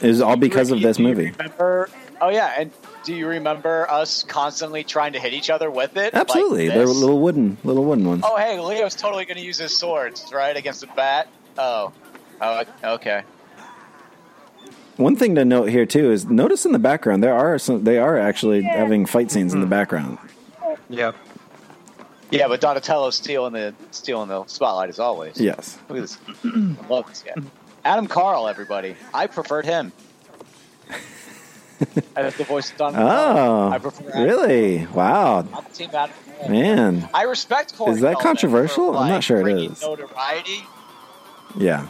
It 0.00 0.08
was 0.08 0.20
all 0.20 0.36
because 0.36 0.70
of 0.70 0.80
this 0.80 0.98
movie. 0.98 1.30
Remember? 1.30 1.88
Oh 2.20 2.28
yeah, 2.28 2.52
and 2.58 2.70
do 3.04 3.14
you 3.14 3.26
remember 3.26 3.90
us 3.90 4.22
constantly 4.22 4.84
trying 4.84 5.12
to 5.12 5.20
hit 5.20 5.32
each 5.32 5.50
other 5.50 5.70
with 5.70 5.96
it? 5.96 6.12
like 6.12 6.14
Absolutely, 6.14 6.68
they're 6.68 6.86
little 6.86 7.20
wooden, 7.20 7.56
little 7.64 7.84
wooden 7.84 8.06
ones. 8.06 8.24
Oh 8.26 8.36
hey, 8.36 8.58
Leo's 8.58 8.94
totally 8.94 9.24
going 9.24 9.36
to 9.38 9.44
use 9.44 9.58
his 9.58 9.76
swords 9.76 10.30
right 10.32 10.56
against 10.56 10.80
the 10.80 10.88
bat. 10.88 11.28
Oh, 11.56 11.92
oh 12.40 12.64
okay. 12.82 13.22
One 14.96 15.16
thing 15.16 15.34
to 15.34 15.44
note 15.44 15.68
here 15.70 15.86
too 15.86 16.12
is 16.12 16.26
notice 16.26 16.64
in 16.64 16.72
the 16.72 16.78
background 16.78 17.22
there 17.22 17.34
are 17.34 17.58
some. 17.58 17.84
They 17.84 17.98
are 17.98 18.16
actually 18.18 18.62
having 18.62 19.06
fight 19.06 19.30
scenes 19.30 19.52
in 19.52 19.60
the 19.60 19.64
mm-hmm. 19.64 19.70
background. 19.70 20.18
Yep. 20.88 21.16
Yeah, 22.30 22.48
but 22.48 22.60
Donatello 22.60 23.10
stealing 23.10 23.52
the 23.52 23.74
stealing 23.90 24.28
the 24.28 24.44
spotlight 24.46 24.88
as 24.88 24.98
always. 24.98 25.40
Yes. 25.40 25.78
Look 25.88 25.98
at 25.98 26.02
this. 26.02 26.18
I 26.44 26.86
love 26.88 27.06
this 27.08 27.22
guy. 27.22 27.42
Adam 27.84 28.06
Carl, 28.06 28.48
everybody. 28.48 28.96
I 29.12 29.26
preferred 29.26 29.66
him. 29.66 29.92
I 32.16 32.22
have 32.22 32.36
the 32.38 32.44
voice 32.44 32.70
of 32.70 32.78
Donatello. 32.78 33.10
Oh, 33.10 33.68
I 33.70 33.78
prefer 33.78 34.08
Adam. 34.10 34.22
really? 34.22 34.86
Wow, 34.86 35.46
I'm 35.52 35.64
team 35.72 35.90
Adam 35.92 36.14
Carl. 36.38 36.48
man. 36.50 37.08
I 37.12 37.24
respect 37.24 37.76
Corey 37.76 37.94
Is 37.94 38.00
that 38.00 38.14
Feldman 38.14 38.22
controversial? 38.22 38.92
for, 38.92 38.98
I'm 38.98 39.08
not 39.08 39.24
sure 39.24 39.46
it 39.46 39.58
is. 39.58 39.82
Notoriety, 39.82 40.62
Yeah. 41.56 41.86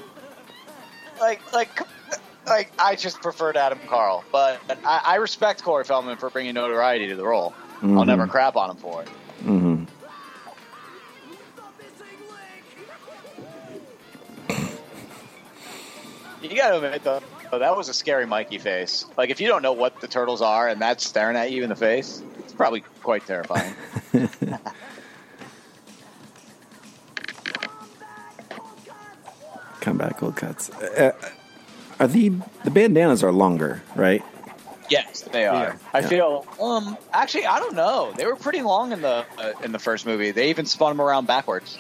like, 1.21 1.53
like, 1.53 1.81
like. 2.47 2.73
I 2.79 2.95
just 2.97 3.21
preferred 3.23 3.57
Adam 3.57 3.79
Carl, 3.87 4.25
but 4.33 4.61
I, 4.85 5.01
I 5.05 5.15
respect 5.17 5.63
Corey 5.63 5.85
Feldman 5.85 6.17
for 6.19 6.31
bringing 6.31 6.55
notoriety 6.55 7.09
to 7.09 7.17
the 7.17 7.25
role. 7.25 7.55
I'll 7.83 7.89
Mhm. 7.89 8.07
never 8.07 8.27
crap 8.27 8.57
on 8.57 8.71
him 8.71 8.77
for 8.77 9.03
it. 9.03 9.09
hmm 9.43 9.85
You 16.43 16.57
got 16.57 16.71
to 16.71 16.77
admit, 16.77 17.03
though, 17.05 17.21
though, 17.51 17.59
that 17.59 17.75
was 17.77 17.89
a 17.89 17.95
scary 17.95 18.27
Mikey 18.27 18.59
face. 18.59 19.07
Like, 19.17 19.31
if 19.31 19.41
you 19.41 19.49
don't 19.49 19.63
know 19.63 19.73
what 19.73 20.01
the 20.01 20.09
turtles 20.09 20.43
are 20.43 20.69
and 20.69 20.81
that's 20.81 21.05
staring 21.07 21.37
at 21.37 21.51
you 21.51 21.63
in 21.63 21.71
the 21.71 21.77
face, 21.77 22.23
it's 22.39 22.53
probably 22.53 22.83
quite 23.03 23.25
terrifying. 23.27 23.75
Come 29.81 29.99
back, 29.99 30.23
old 30.23 30.37
cuts. 30.37 30.71
Uh, 30.71 31.13
are 32.01 32.07
the 32.09 32.31
the 32.65 32.71
bandanas 32.71 33.23
are 33.23 33.33
longer, 33.33 33.83
right? 33.95 34.23
yes, 34.91 35.23
they 35.33 35.47
are. 35.47 35.55
Yeah. 35.65 35.77
I 35.95 36.01
Yeah. 36.01 36.09
feel. 36.09 36.47
Um, 36.61 36.99
actually, 37.13 37.47
I 37.47 37.59
don't 37.59 37.75
know. 37.75 38.13
They 38.17 38.27
were 38.27 38.37
pretty 38.37 38.61
long 38.63 38.93
in 38.93 39.01
the 39.03 39.25
uh, 39.39 39.53
in 39.63 39.73
the 39.73 39.79
first 39.79 40.05
movie. 40.07 40.31
They 40.31 40.51
even 40.51 40.67
spun 40.67 40.91
them 40.91 41.01
around 41.01 41.27
backwards, 41.27 41.79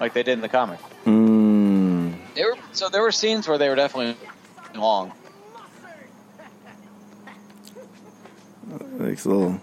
like 0.00 0.14
they 0.14 0.22
did 0.22 0.32
in 0.34 0.40
the 0.40 0.48
comic. 0.48 0.78
Mm, 1.04 2.14
They 2.34 2.42
were 2.44 2.56
so 2.72 2.88
there 2.88 3.02
were 3.02 3.12
scenes 3.12 3.46
where 3.46 3.58
they 3.58 3.68
were 3.68 3.74
definitely 3.76 4.16
long. 4.74 5.12
it's 9.00 9.24
a 9.24 9.28
little. 9.28 9.60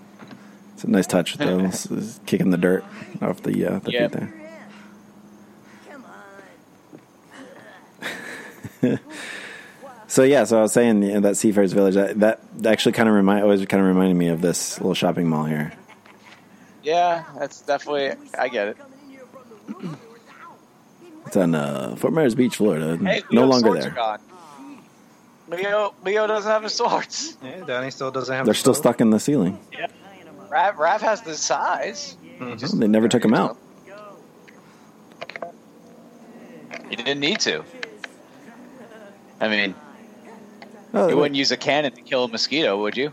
It's 0.75 0.83
a 0.83 0.89
nice 0.89 1.07
touch 1.07 1.37
though. 1.37 1.59
It's- 1.65 1.85
it's 1.89 2.19
kicking 2.25 2.49
the 2.51 2.57
dirt 2.57 2.83
off 3.21 3.41
the 3.43 3.65
uh, 3.65 3.79
the 3.79 3.91
Yep. 3.91 4.11
feet 4.11 4.19
there. 4.19 4.33
So 10.05 10.21
yeah, 10.21 10.43
so 10.43 10.59
I 10.59 10.61
was 10.61 10.73
saying 10.73 11.01
you 11.01 11.13
know, 11.13 11.19
that 11.21 11.37
Seafarers 11.37 11.73
Village 11.73 11.95
that, 11.95 12.19
that 12.19 12.39
actually 12.67 12.91
kind 12.91 13.09
of 13.09 13.15
remind 13.15 13.41
always 13.41 13.65
kind 13.65 13.81
of 13.81 13.87
reminded 13.87 14.15
me 14.15 14.27
of 14.27 14.41
this 14.41 14.77
little 14.79 14.93
shopping 14.93 15.27
mall 15.27 15.45
here. 15.45 15.73
Yeah, 16.83 17.23
that's 17.39 17.61
definitely. 17.61 18.11
I 18.37 18.47
get 18.49 18.67
it. 18.69 18.77
It's 21.25 21.37
on 21.37 21.55
uh, 21.55 21.95
Fort 21.95 22.13
Myers 22.13 22.35
Beach, 22.35 22.57
Florida. 22.57 22.97
Hey, 22.97 23.23
no 23.31 23.45
longer 23.45 23.73
there. 23.73 23.95
Leo, 25.47 25.95
Leo 26.03 26.27
doesn't 26.27 26.51
have 26.51 26.63
his 26.63 26.73
swords. 26.75 27.37
Yeah, 27.41 27.63
Danny 27.65 27.89
still 27.89 28.11
doesn't 28.11 28.35
have. 28.35 28.45
They're 28.45 28.53
still 28.53 28.73
sword. 28.73 28.83
stuck 28.83 29.01
in 29.01 29.09
the 29.09 29.19
ceiling. 29.19 29.57
Raph, 30.51 30.75
Raph 30.75 30.99
has 30.99 31.21
the 31.21 31.33
size. 31.35 32.17
Mhm. 32.39 32.59
Just- 32.59 32.77
They 32.79 32.87
never 32.87 33.07
took 33.07 33.23
him 33.23 33.33
out. 33.33 33.57
You 36.89 36.97
didn't 36.97 37.19
need 37.21 37.39
to. 37.39 37.63
I 39.43 39.49
mean, 39.49 39.75
Oh, 40.93 41.09
you 41.09 41.17
wouldn't 41.17 41.35
use 41.35 41.51
a 41.51 41.57
cannon 41.57 41.91
to 41.91 42.01
kill 42.01 42.23
a 42.23 42.27
mosquito, 42.29 42.79
would 42.81 42.95
you? 42.95 43.11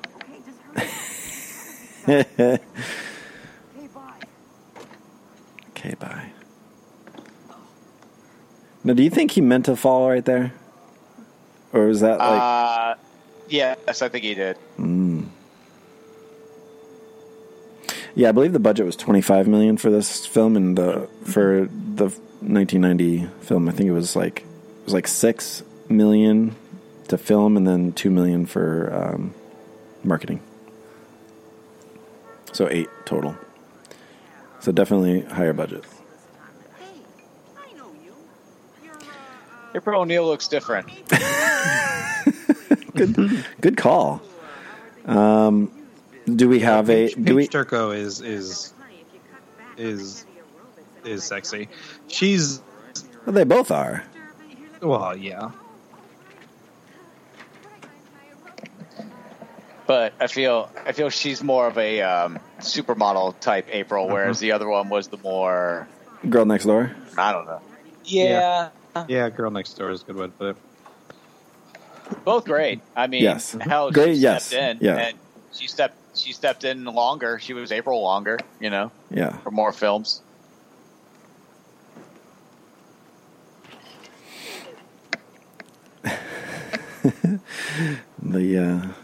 okay, 2.08 2.58
bye. 5.98 6.30
Now, 8.84 8.94
do 8.94 9.02
you 9.02 9.10
think 9.10 9.32
he 9.32 9.40
meant 9.40 9.64
to 9.64 9.74
fall 9.74 10.08
right 10.08 10.24
there, 10.24 10.52
or 11.72 11.86
was 11.86 12.00
that 12.00 12.18
like? 12.18 12.42
uh, 12.42 12.94
yes, 13.48 14.00
I 14.00 14.08
think 14.08 14.24
he 14.24 14.34
did. 14.34 14.56
Mm. 14.78 15.26
Yeah, 18.14 18.28
I 18.28 18.32
believe 18.32 18.52
the 18.52 18.60
budget 18.60 18.86
was 18.86 18.94
twenty 18.94 19.20
five 19.20 19.48
million 19.48 19.76
for 19.78 19.90
this 19.90 20.26
film, 20.26 20.56
and 20.56 20.78
the 20.78 21.08
for 21.24 21.68
the 21.94 22.14
nineteen 22.40 22.82
ninety 22.82 23.26
film, 23.40 23.68
I 23.68 23.72
think 23.72 23.88
it 23.88 23.92
was 23.92 24.14
like 24.14 24.40
it 24.40 24.84
was 24.84 24.94
like 24.94 25.08
six 25.08 25.62
million 25.90 26.54
to 27.08 27.18
film, 27.18 27.56
and 27.56 27.66
then 27.66 27.92
two 27.92 28.10
million 28.10 28.46
for 28.46 28.92
um, 28.94 29.34
marketing. 30.04 30.40
So 32.52 32.68
eight 32.70 32.88
total. 33.04 33.36
So 34.60 34.72
definitely 34.72 35.22
higher 35.22 35.52
budget. 35.52 35.84
April 39.74 40.00
O'Neil 40.00 40.26
looks 40.26 40.48
different. 40.48 40.88
Good 42.94 43.44
good 43.60 43.76
call. 43.76 44.20
Um, 45.06 45.70
do 46.26 46.48
we 46.48 46.58
have 46.60 46.90
a? 46.90 47.08
Paige, 47.08 47.24
Do 47.24 47.36
we? 47.36 47.46
Turco 47.46 47.92
is 47.92 48.20
is 48.20 48.74
is 49.78 50.26
is 51.04 51.24
sexy. 51.24 51.68
She's 52.08 52.60
Well, 53.24 53.32
they 53.32 53.44
both 53.44 53.70
are. 53.70 54.04
well, 54.82 55.16
yeah. 55.16 55.52
But 59.90 60.12
I 60.20 60.28
feel 60.28 60.70
I 60.86 60.92
feel 60.92 61.10
she's 61.10 61.42
more 61.42 61.66
of 61.66 61.76
a 61.76 62.00
um, 62.02 62.38
supermodel 62.60 63.40
type 63.40 63.66
April, 63.72 64.06
whereas 64.06 64.38
the 64.38 64.52
other 64.52 64.68
one 64.68 64.88
was 64.88 65.08
the 65.08 65.16
more 65.16 65.88
Girl 66.28 66.44
next 66.44 66.66
door. 66.66 66.94
I 67.18 67.32
don't 67.32 67.44
know. 67.46 67.60
Yeah, 68.04 68.68
Yeah, 69.08 69.30
girl 69.30 69.50
next 69.50 69.74
door 69.74 69.90
is 69.90 70.02
a 70.02 70.04
good 70.04 70.14
way 70.14 70.26
to 70.26 70.32
put 70.32 70.48
it. 70.50 70.56
both 72.24 72.44
great. 72.44 72.82
I 72.94 73.08
mean, 73.08 73.22
Yes. 73.24 73.56
hell, 73.60 73.90
Great, 73.90 74.14
she 74.14 74.20
yes. 74.20 74.46
stepped 74.46 74.62
in, 74.62 74.78
Yeah. 74.86 74.96
and 74.96 75.18
she 75.52 75.66
stepped 75.66 75.96
she 76.16 76.34
stepped 76.34 76.62
in 76.62 76.84
longer. 76.84 77.40
She 77.40 77.52
was 77.52 77.72
April 77.72 78.00
longer, 78.00 78.38
you 78.60 78.70
know, 78.70 78.92
Yeah. 79.10 79.38
for 79.38 79.50
more 79.50 79.72
films. 79.72 80.22
The 88.22 88.58
uh, 88.58 88.99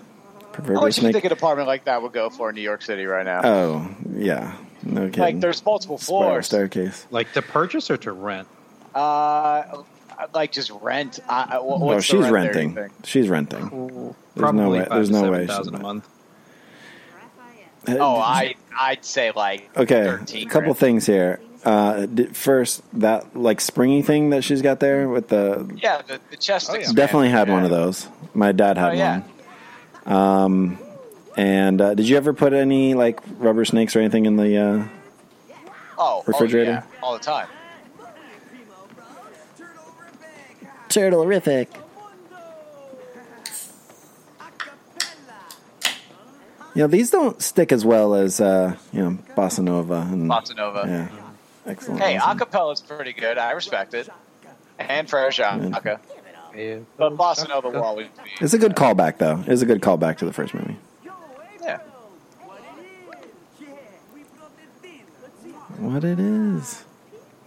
How 0.57 0.73
much 0.81 0.81
do 0.81 0.87
you 0.87 0.93
snake. 0.93 1.13
think 1.15 1.25
an 1.27 1.33
apartment 1.33 1.69
like 1.69 1.85
that 1.85 2.03
would 2.03 2.13
go 2.13 2.31
for 2.31 2.49
in 2.51 2.55
New 2.55 2.63
York 2.63 2.83
City 2.83 3.05
right 3.07 3.25
now? 3.25 3.41
Oh 3.45 3.89
yeah. 4.15 4.57
No 4.83 5.07
kidding. 5.07 5.21
like, 5.21 5.41
there's 5.41 5.65
multiple 5.65 5.99
Spiral 5.99 6.23
floors. 6.31 6.47
staircase. 6.47 7.07
Like 7.11 7.33
to 7.33 7.43
purchase 7.43 7.91
or 7.91 7.97
to 7.99 8.13
rent? 8.13 8.47
Uh, 8.95 9.83
like 10.35 10.53
just 10.53 10.71
rent. 10.81 11.19
I, 11.29 11.49
I, 11.53 11.59
what- 11.59 11.81
Oh, 11.81 11.85
what's 11.87 12.09
the 12.09 12.23
she's 12.23 12.31
rent 12.31 12.55
renting. 12.55 12.75
think? 12.75 12.93
She's 13.05 13.29
renting. 13.29 13.69
There's 13.69 14.15
Probably 14.37 14.61
no 14.63 14.71
way. 14.71 14.87
There's 14.89 15.11
no 15.11 15.19
seven 15.23 15.33
way. 15.33 15.47
she's 15.47 15.49
thousand 15.57 15.75
a 15.75 15.79
not. 15.79 15.83
month. 15.83 16.09
Oh, 17.89 18.17
I 18.17 18.55
I'd 18.79 19.05
say 19.05 19.31
like 19.31 19.71
Okay, 19.77 20.05
13 20.05 20.47
a 20.47 20.51
couple 20.51 20.61
grand. 20.63 20.79
things 20.79 21.07
here. 21.07 21.41
Uh, 21.65 22.07
first, 22.33 22.83
that 23.01 23.37
like 23.37 23.61
springy 23.61 24.03
thing 24.03 24.31
that 24.31 24.43
she's 24.45 24.63
got 24.63 24.79
there 24.81 25.09
with 25.09 25.29
the 25.29 25.69
Yeah, 25.83 26.03
the, 26.03 26.21
the 26.31 26.37
chest. 26.37 26.69
expansion, 26.69 26.95
definitely 26.95 27.29
had 27.31 27.49
yeah. 27.49 27.55
one 27.55 27.65
of 27.65 27.71
those. 27.71 28.09
My 28.35 28.53
dad 28.53 28.77
had 28.79 28.91
Oh, 28.91 28.95
yeah. 28.95 29.19
one. 29.21 29.31
And 30.07 31.81
uh, 31.81 31.95
did 31.95 32.09
you 32.09 32.17
ever 32.17 32.33
put 32.33 32.53
any 32.53 32.95
like 32.95 33.21
rubber 33.39 33.65
snakes 33.65 33.95
or 33.97 34.01
anything 34.01 34.27
in 34.27 34.37
the? 34.37 34.57
Uh, 34.57 34.89
Oh, 35.99 36.23
Refrigerator? 36.27 36.85
oh, 36.87 36.93
yeah, 36.93 37.01
all 37.03 37.15
the 37.15 37.19
time. 37.25 37.49
Turtle-rific. 40.91 41.69
You 46.75 46.83
know, 46.83 46.87
these 46.89 47.11
don't 47.11 47.41
stick 47.41 47.73
as 47.73 47.85
well 47.87 48.15
as 48.15 48.39
uh, 48.43 48.77
you 48.93 49.01
know 49.03 49.19
bossa 49.35 49.61
nova 49.61 50.07
and 50.13 50.31
Bossa 50.31 50.55
Nova. 50.55 50.83
Yeah, 50.87 51.09
excellent. 51.71 52.03
Hey, 52.03 52.19
awesome. 52.19 52.37
acapella's 52.37 52.83
pretty 52.83 53.15
good. 53.15 53.39
I 53.39 53.53
respect 53.53 53.95
it. 53.95 54.11
And 54.79 55.09
Fresh 55.09 55.41
Aka. 56.57 56.85
But 56.97 57.17
Bossa 57.17 57.49
Nova 57.49 57.69
will 57.69 57.83
always 57.83 58.09
be. 58.09 58.31
It's 58.41 58.55
a 58.55 58.59
good 58.59 58.75
callback, 58.75 59.19
though. 59.19 59.45
It's 59.47 59.63
a 59.63 59.67
good 59.67 59.81
callback 59.81 60.19
to 60.19 60.25
the 60.25 60.33
first 60.33 60.55
movie. 60.55 60.77
Yeah. 61.63 61.79
What 65.79 66.05
it 66.05 66.19
is? 66.19 66.85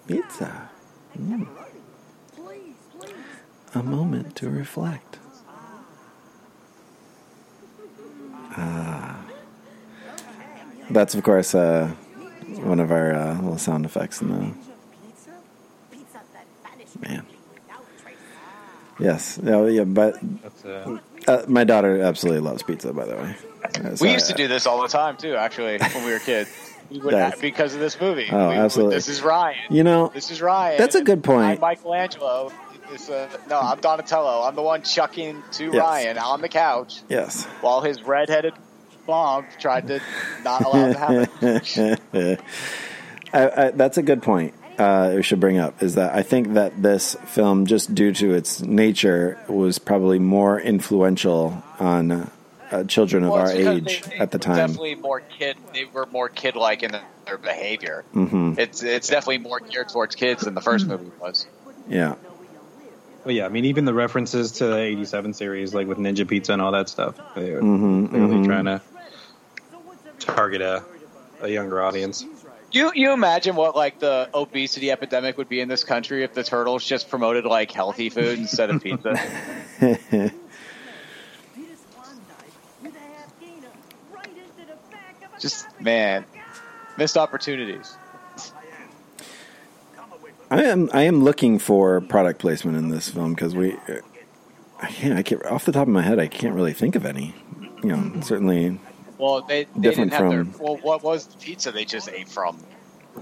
Pizza. 0.08 0.70
Mm. 1.18 1.48
A 3.76 3.84
moment 3.84 4.36
to 4.38 4.50
reflect. 4.50 5.18
Ah. 8.52 9.20
That's, 10.90 11.14
of 11.14 11.24
course, 11.24 11.54
uh, 11.54 11.88
one 12.64 12.80
of 12.80 12.92
our 12.92 13.14
uh, 13.14 13.36
little 13.36 13.60
sound 13.60 13.86
effects 13.86 14.22
in 14.22 14.30
the. 14.30 14.54
Man. 17.08 17.26
Yes. 19.00 19.40
Oh, 19.46 19.66
yeah, 19.68 19.84
but 19.86 20.18
That's 20.44 20.66
uh, 20.66 20.98
uh, 21.28 21.44
my 21.48 21.64
daughter 21.64 22.02
absolutely 22.02 22.42
loves 22.42 22.64
pizza, 22.64 22.92
by 22.94 23.06
the 23.06 23.16
way. 23.16 23.36
Uh, 23.84 23.96
so 23.96 24.06
We 24.06 24.12
used 24.12 24.28
to 24.28 24.34
do 24.34 24.48
this 24.48 24.66
all 24.68 24.82
the 24.82 24.88
time 24.88 25.18
too. 25.18 25.36
Actually, 25.36 25.78
when 25.78 26.06
we 26.06 26.12
were 26.12 26.20
kids, 26.20 26.50
we 26.90 27.00
would 27.00 27.14
Yes. 27.14 27.40
because 27.40 27.74
of 27.74 27.80
this 27.80 28.00
movie. 28.00 28.28
Oh, 28.32 28.50
We- 28.50 28.56
absolutely. 28.56 28.96
This 28.96 29.08
is 29.10 29.22
Ryan. 29.22 29.58
You 29.70 29.84
know, 29.84 30.12
This 30.14 30.32
is 30.32 30.42
Ryan. 30.42 30.78
That's 30.78 30.96
a 30.96 31.04
good 31.04 31.24
point. 31.24 31.46
I'm 31.46 31.60
Michelangelo. 31.60 32.52
This, 32.92 33.10
uh, 33.10 33.30
no, 33.48 33.60
I'm 33.60 33.80
Donatello. 33.80 34.42
I'm 34.44 34.56
the 34.56 34.64
one 34.64 34.82
chucking 34.82 35.44
to 35.54 35.66
Yes. 35.66 35.76
Ryan 35.76 36.18
on 36.18 36.42
the 36.42 36.50
couch 36.50 37.02
yes. 37.08 37.46
while 37.62 37.82
his 37.82 38.02
redheaded 38.02 38.54
mom 39.08 39.46
tried 39.60 39.88
to 39.88 40.02
not 40.44 40.62
allow 40.64 40.88
it 40.88 40.94
to 40.94 41.98
happen. 42.18 42.38
I, 43.34 43.66
I, 43.66 43.72
that's 43.72 43.98
a 44.00 44.02
good 44.02 44.24
point. 44.24 44.56
Uh, 44.80 45.12
we 45.18 45.24
should 45.24 45.42
bring 45.42 45.58
up 45.58 45.84
is 45.84 45.96
that 45.96 46.16
I 46.16 46.24
think 46.24 46.54
that 46.54 46.82
this 46.82 47.16
film, 47.26 47.66
just 47.66 47.94
due 47.94 48.14
to 48.14 48.34
its 48.34 48.62
nature, 48.62 49.38
was 49.50 49.78
probably 49.78 50.20
more 50.20 50.58
influential 50.60 51.62
on 51.80 52.30
uh, 52.72 52.84
children 52.86 53.24
of 53.26 53.32
Well, 53.34 53.42
our 53.42 53.52
age 53.52 54.02
they- 54.04 54.10
they 54.10 54.20
at 54.20 54.32
the 54.32 54.40
time. 54.40 54.56
Definitely 54.56 54.96
more 54.96 55.20
kid. 55.20 55.58
They 55.74 55.84
were 55.84 56.06
more 56.06 56.30
kid-like 56.30 56.84
in 56.84 56.92
their 57.26 57.38
behavior. 57.38 58.06
hmm 58.14 58.54
It's 58.58 58.82
it's 58.82 59.10
definitely 59.10 59.40
more 59.40 59.60
geared 59.60 59.90
towards 59.90 60.16
kids 60.16 60.44
than 60.46 60.54
the 60.56 60.62
first 60.62 60.88
Mm-hmm. 60.88 61.04
movie 61.04 61.16
was. 61.20 61.46
Yeah, 61.90 62.16
well, 63.26 63.36
yeah. 63.36 63.46
I 63.46 63.50
mean, 63.50 63.66
even 63.66 63.84
the 63.84 63.94
references 63.94 64.54
to 64.54 64.68
the 64.68 64.78
'87 64.78 65.34
series, 65.34 65.74
like 65.74 65.88
with 65.88 65.98
Ninja 65.98 66.26
Pizza 66.26 66.54
and 66.54 66.62
all 66.62 66.72
that 66.72 66.88
stuff, 66.88 67.16
they 67.36 67.52
were 67.52 67.62
Mhm, 67.62 68.10
clearly 68.12 68.36
mhm. 68.38 68.46
trying 68.46 68.66
to 68.66 68.82
target 70.20 70.62
a 70.62 70.84
a 71.42 71.50
younger 71.50 71.82
audience. 71.82 72.26
You 72.72 72.92
you 72.94 73.14
imagine 73.14 73.56
what 73.56 73.76
like 73.76 74.00
the 74.00 74.30
obesity 74.34 74.92
epidemic 74.92 75.38
would 75.38 75.50
be 75.50 75.60
in 75.60 75.68
this 75.68 75.84
country 75.84 76.24
if 76.24 76.34
the 76.34 76.44
turtles 76.44 76.86
just 76.86 77.10
promoted 77.10 77.46
like 77.46 77.72
healthy 77.72 78.10
food 78.10 78.38
instead 78.38 78.70
of 78.70 78.84
pizza? 78.84 79.20
just 85.40 85.82
man, 85.82 86.26
missed 86.98 87.18
opportunities. 87.18 87.98
I 90.52 90.64
am. 90.64 90.90
I 90.94 91.04
am 91.04 91.24
looking 91.24 91.60
for 91.60 92.02
product 92.02 92.40
placement 92.40 92.78
in 92.78 92.90
this 92.90 93.10
film 93.10 93.34
because 93.34 93.56
we. 93.56 93.76
I 94.82 94.88
can't. 94.88 95.18
I 95.18 95.24
can't. 95.24 95.46
Off 95.46 95.66
the 95.66 95.72
top 95.72 95.84
of 95.84 95.94
my 95.94 96.02
head, 96.02 96.20
I 96.20 96.28
can't 96.28 96.56
really 96.56 96.74
think 96.74 96.96
of 96.96 97.06
any. 97.06 97.36
You 97.84 97.96
know, 97.96 98.22
certainly. 98.22 98.80
Well, 99.20 99.42
they, 99.42 99.66
they 99.76 99.90
didn't 99.92 100.14
have 100.14 100.30
their. 100.32 100.46
Well, 100.60 100.78
what 100.78 101.04
was 101.04 101.28
the 101.28 101.38
pizza 101.38 101.72
they 101.72 101.86
just 101.86 102.10
ate 102.10 102.28
from? 102.30 102.58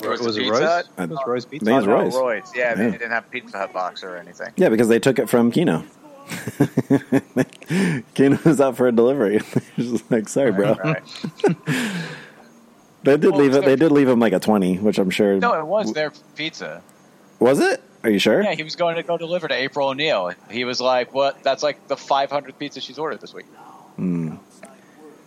Was, 0.03 0.21
Was 0.21 0.37
it 0.37 0.43
it 0.45 0.49
Roy's? 0.51 0.59
Pizza 0.61 1.03
It 1.03 1.09
was 1.09 1.19
Roy's 1.27 1.45
I 1.45 1.49
Pizza. 1.49 1.65
think 1.65 1.77
it's 1.79 1.87
Oh, 1.87 1.89
no, 1.89 2.01
Roy's. 2.03 2.15
Roy's. 2.15 2.51
Yeah, 2.55 2.69
Yeah. 2.69 2.75
they 2.75 2.91
didn't 2.91 3.11
have 3.11 3.29
Pizza 3.31 3.57
Hut 3.57 3.73
box 3.73 4.03
or 4.03 4.15
anything. 4.15 4.53
Yeah, 4.55 4.69
because 4.69 4.87
they 4.89 4.99
took 4.99 5.17
it 5.19 5.27
from 5.27 5.51
Keno. 5.51 5.83
Keno 8.13 8.37
was 8.45 8.61
out 8.61 8.77
for 8.77 8.87
a 8.87 8.91
delivery. 8.91 9.39
Just 9.77 10.09
like, 10.11 10.29
sorry, 10.29 10.51
bro. 10.51 10.73
Right. 10.75 11.03
They 13.03 13.15
did 13.15 13.31
Well, 13.31 13.39
leave 13.39 13.53
it. 13.55 13.63
They 13.63 13.75
did 13.77 13.91
leave 13.93 14.09
him 14.09 14.19
like 14.19 14.33
a 14.33 14.39
twenty, 14.39 14.77
which 14.79 14.97
I'm 14.97 15.09
sure. 15.11 15.37
No, 15.39 15.53
it 15.53 15.65
was 15.65 15.93
their 15.93 16.11
pizza. 16.35 16.81
Was 17.39 17.59
it? 17.61 17.81
Are 18.03 18.09
you 18.09 18.19
sure? 18.19 18.41
Yeah, 18.43 18.53
he 18.53 18.63
was 18.63 18.75
going 18.75 18.97
to 18.97 19.03
go 19.03 19.17
deliver 19.17 19.47
to 19.47 19.53
April 19.53 19.89
O'Neil. 19.89 20.33
He 20.51 20.65
was 20.65 20.81
like, 20.81 21.13
"What? 21.13 21.41
That's 21.41 21.63
like 21.63 21.87
the 21.87 21.95
500th 21.95 22.57
pizza 22.59 22.81
she's 22.81 22.99
ordered 22.99 23.21
this 23.21 23.33
week." 23.33 23.45
Hmm. 23.95 24.35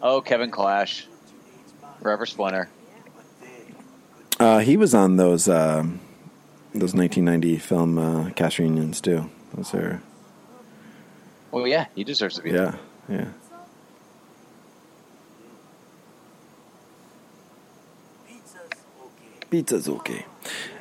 Oh, 0.03 0.21
Kevin 0.21 0.51
Clash, 0.51 1.07
Forever 2.03 2.27
Splinter. 2.27 2.69
Uh, 4.39 4.59
he 4.61 4.77
was 4.77 4.95
on 4.95 5.17
those 5.17 5.49
um, 5.49 6.01
those 6.75 6.95
1990 6.95 7.59
film 7.59 7.99
uh, 7.99 8.31
cast 8.31 8.59
reunions 8.59 9.01
too. 9.01 9.29
Those 9.55 9.75
are 9.75 10.01
Well, 11.51 11.67
yeah, 11.67 11.87
he 11.95 12.05
deserves 12.05 12.37
to 12.37 12.43
be. 12.43 12.51
yeah, 12.53 12.77
yeah. 13.09 13.27
Pizza's 19.51 19.89
okay. 19.89 20.27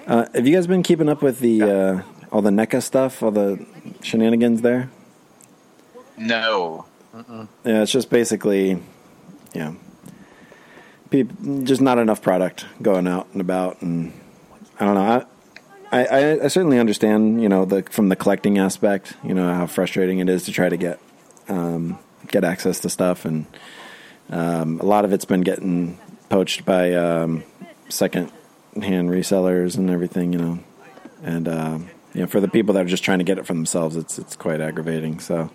Uh, 0.05 0.25
have 0.33 0.45
you 0.47 0.53
guys 0.55 0.67
been 0.67 0.83
keeping 0.83 1.09
up 1.09 1.21
with 1.21 1.39
the 1.39 1.61
uh, 1.63 2.01
all 2.31 2.41
the 2.41 2.51
NECA 2.51 2.81
stuff, 2.83 3.23
all 3.23 3.31
the 3.31 3.65
shenanigans 4.01 4.61
there? 4.61 4.89
No, 6.17 6.85
Yeah, 7.63 7.81
it's 7.81 7.91
just 7.91 8.09
basically, 8.09 8.81
yeah, 9.53 9.73
peop 11.09 11.31
just 11.63 11.81
not 11.81 11.97
enough 11.97 12.21
product 12.21 12.65
going 12.81 13.07
out 13.07 13.27
and 13.33 13.41
about, 13.41 13.81
and 13.81 14.13
I 14.79 14.85
don't 14.85 14.95
know. 14.95 15.25
I, 15.91 16.05
I, 16.05 16.43
I 16.43 16.47
certainly 16.49 16.77
understand, 16.77 17.41
you 17.41 17.49
know, 17.49 17.65
the 17.65 17.83
from 17.83 18.09
the 18.09 18.15
collecting 18.15 18.57
aspect, 18.59 19.15
you 19.23 19.33
know, 19.33 19.53
how 19.53 19.65
frustrating 19.65 20.19
it 20.19 20.29
is 20.29 20.43
to 20.45 20.51
try 20.51 20.69
to 20.69 20.77
get 20.77 20.99
um, 21.47 21.97
get 22.27 22.43
access 22.43 22.79
to 22.81 22.89
stuff, 22.89 23.25
and 23.25 23.45
um, 24.29 24.79
a 24.79 24.85
lot 24.85 25.05
of 25.05 25.13
it's 25.13 25.25
been 25.25 25.41
getting 25.41 25.97
poached 26.29 26.63
by 26.65 26.93
um, 26.93 27.43
second 27.89 28.31
hand 28.75 29.09
resellers 29.09 29.77
and 29.77 29.89
everything, 29.89 30.33
you 30.33 30.39
know. 30.39 30.59
And 31.23 31.47
uh, 31.47 31.79
you 32.13 32.21
know, 32.21 32.27
for 32.27 32.39
the 32.39 32.47
people 32.47 32.75
that 32.75 32.85
are 32.85 32.89
just 32.89 33.03
trying 33.03 33.19
to 33.19 33.25
get 33.25 33.37
it 33.37 33.45
for 33.45 33.53
themselves, 33.53 33.95
it's 33.95 34.19
it's 34.19 34.35
quite 34.35 34.61
aggravating. 34.61 35.19
So, 35.19 35.49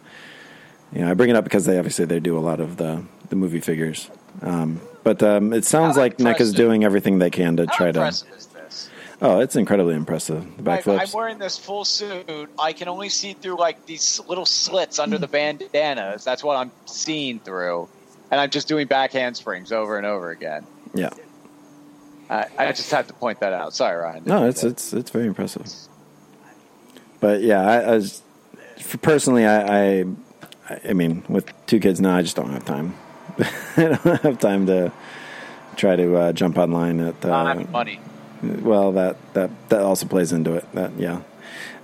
you 0.93 1.01
know, 1.01 1.11
I 1.11 1.15
bring 1.15 1.31
it 1.31 1.37
up 1.37 1.45
because 1.45 1.65
they 1.65 1.79
obviously 1.79 2.07
they 2.07 2.21
do 2.21 2.37
a 2.37 2.41
lot 2.41 2.61
of 2.61 2.77
the 2.77 3.05
the 3.29 3.37
movie 3.37 3.61
figures. 3.61 4.11
Um, 4.43 4.81
but 5.03 5.23
um, 5.23 5.53
it 5.53 5.65
sounds 5.65 5.97
How 5.97 6.03
like 6.03 6.19
NECA's 6.19 6.53
doing 6.53 6.85
everything 6.85 7.19
they 7.19 7.31
can 7.31 7.57
to 7.57 7.67
How 7.67 7.77
try 7.77 7.93
to. 7.93 7.99
impressive 7.99 8.29
is 8.37 8.47
this? 8.47 8.91
Oh, 9.23 9.41
it's 9.41 9.57
incredibly 9.57 9.95
impressive. 9.95 10.45
The 10.57 10.63
Like, 10.63 10.87
I'm 10.87 11.09
wearing 11.13 11.39
this 11.39 11.57
full 11.57 11.85
suit. 11.85 12.51
I 12.59 12.73
can 12.73 12.89
only 12.89 13.09
see 13.09 13.33
through 13.35 13.59
like 13.59 13.87
these 13.87 14.21
little 14.29 14.47
slits 14.47 14.99
under 14.99 15.19
the 15.19 15.29
bandanas. 15.29 16.25
That's 16.25 16.43
what 16.43 16.57
I'm 16.57 16.73
seeing 16.87 17.39
through, 17.41 17.89
and 18.31 18.41
I'm 18.41 18.51
just 18.51 18.67
doing 18.69 18.87
back 18.87 19.13
handsprings 19.13 19.73
over 19.73 19.97
and 19.97 20.07
over 20.07 20.31
again. 20.31 20.67
yeah. 20.95 21.11
I, 22.31 22.47
I 22.59 22.73
just 22.73 22.91
had 22.91 23.07
to 23.09 23.15
point 23.15 23.41
that 23.41 23.53
out. 23.53 23.75
Sorry, 23.75 23.97
Ryan. 23.97 24.23
No, 24.25 24.47
it's 24.49 24.65
it's 24.65 24.95
it's 24.95 25.11
very 25.11 25.27
impressive. 25.27 25.67
But 27.21 27.43
yeah, 27.43 27.61
I, 27.61 27.77
I 27.81 27.95
was, 27.97 28.23
personally, 29.03 29.47
I, 29.47 29.99
I 30.01 30.05
I 30.89 30.93
mean, 30.95 31.23
with 31.29 31.53
two 31.67 31.81
kids 31.81 32.01
now, 32.01 32.17
I 32.17 32.23
just 32.23 32.35
don't 32.35 32.51
have 32.51 32.65
time. 32.65 32.95
I 33.77 33.99
don't 34.03 34.21
have 34.23 34.39
time 34.39 34.67
to 34.67 34.93
try 35.77 35.97
to 35.97 36.17
uh, 36.17 36.33
jump 36.33 36.59
online 36.59 37.01
at 37.01 37.21
the. 37.21 37.29
Not 37.29 37.47
having 37.49 37.71
money. 37.73 38.01
Well, 38.43 38.93
that 38.93 39.17
that 39.35 39.51
that 39.71 39.81
also 39.81 40.07
plays 40.07 40.33
into 40.33 40.55
it. 40.55 40.71
That 40.75 40.93
yeah. 40.99 41.23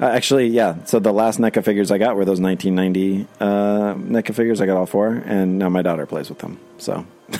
Uh, 0.01 0.07
actually, 0.07 0.47
yeah. 0.49 0.83
So 0.85 0.99
the 0.99 1.13
last 1.13 1.39
NECA 1.39 1.63
figures 1.65 1.91
I 1.91 1.99
got 1.99 2.17
were 2.17 2.25
those 2.25 2.41
1990 2.41 3.27
uh, 3.41 3.95
NECA 3.95 4.35
figures. 4.35 4.61
I 4.61 4.67
got 4.67 4.77
all 4.77 4.87
four, 4.87 5.09
and 5.27 5.59
now 5.59 5.69
my 5.69 5.83
daughter 5.83 6.07
plays 6.07 6.29
with 6.29 6.39
them. 6.39 6.59
So 6.79 7.07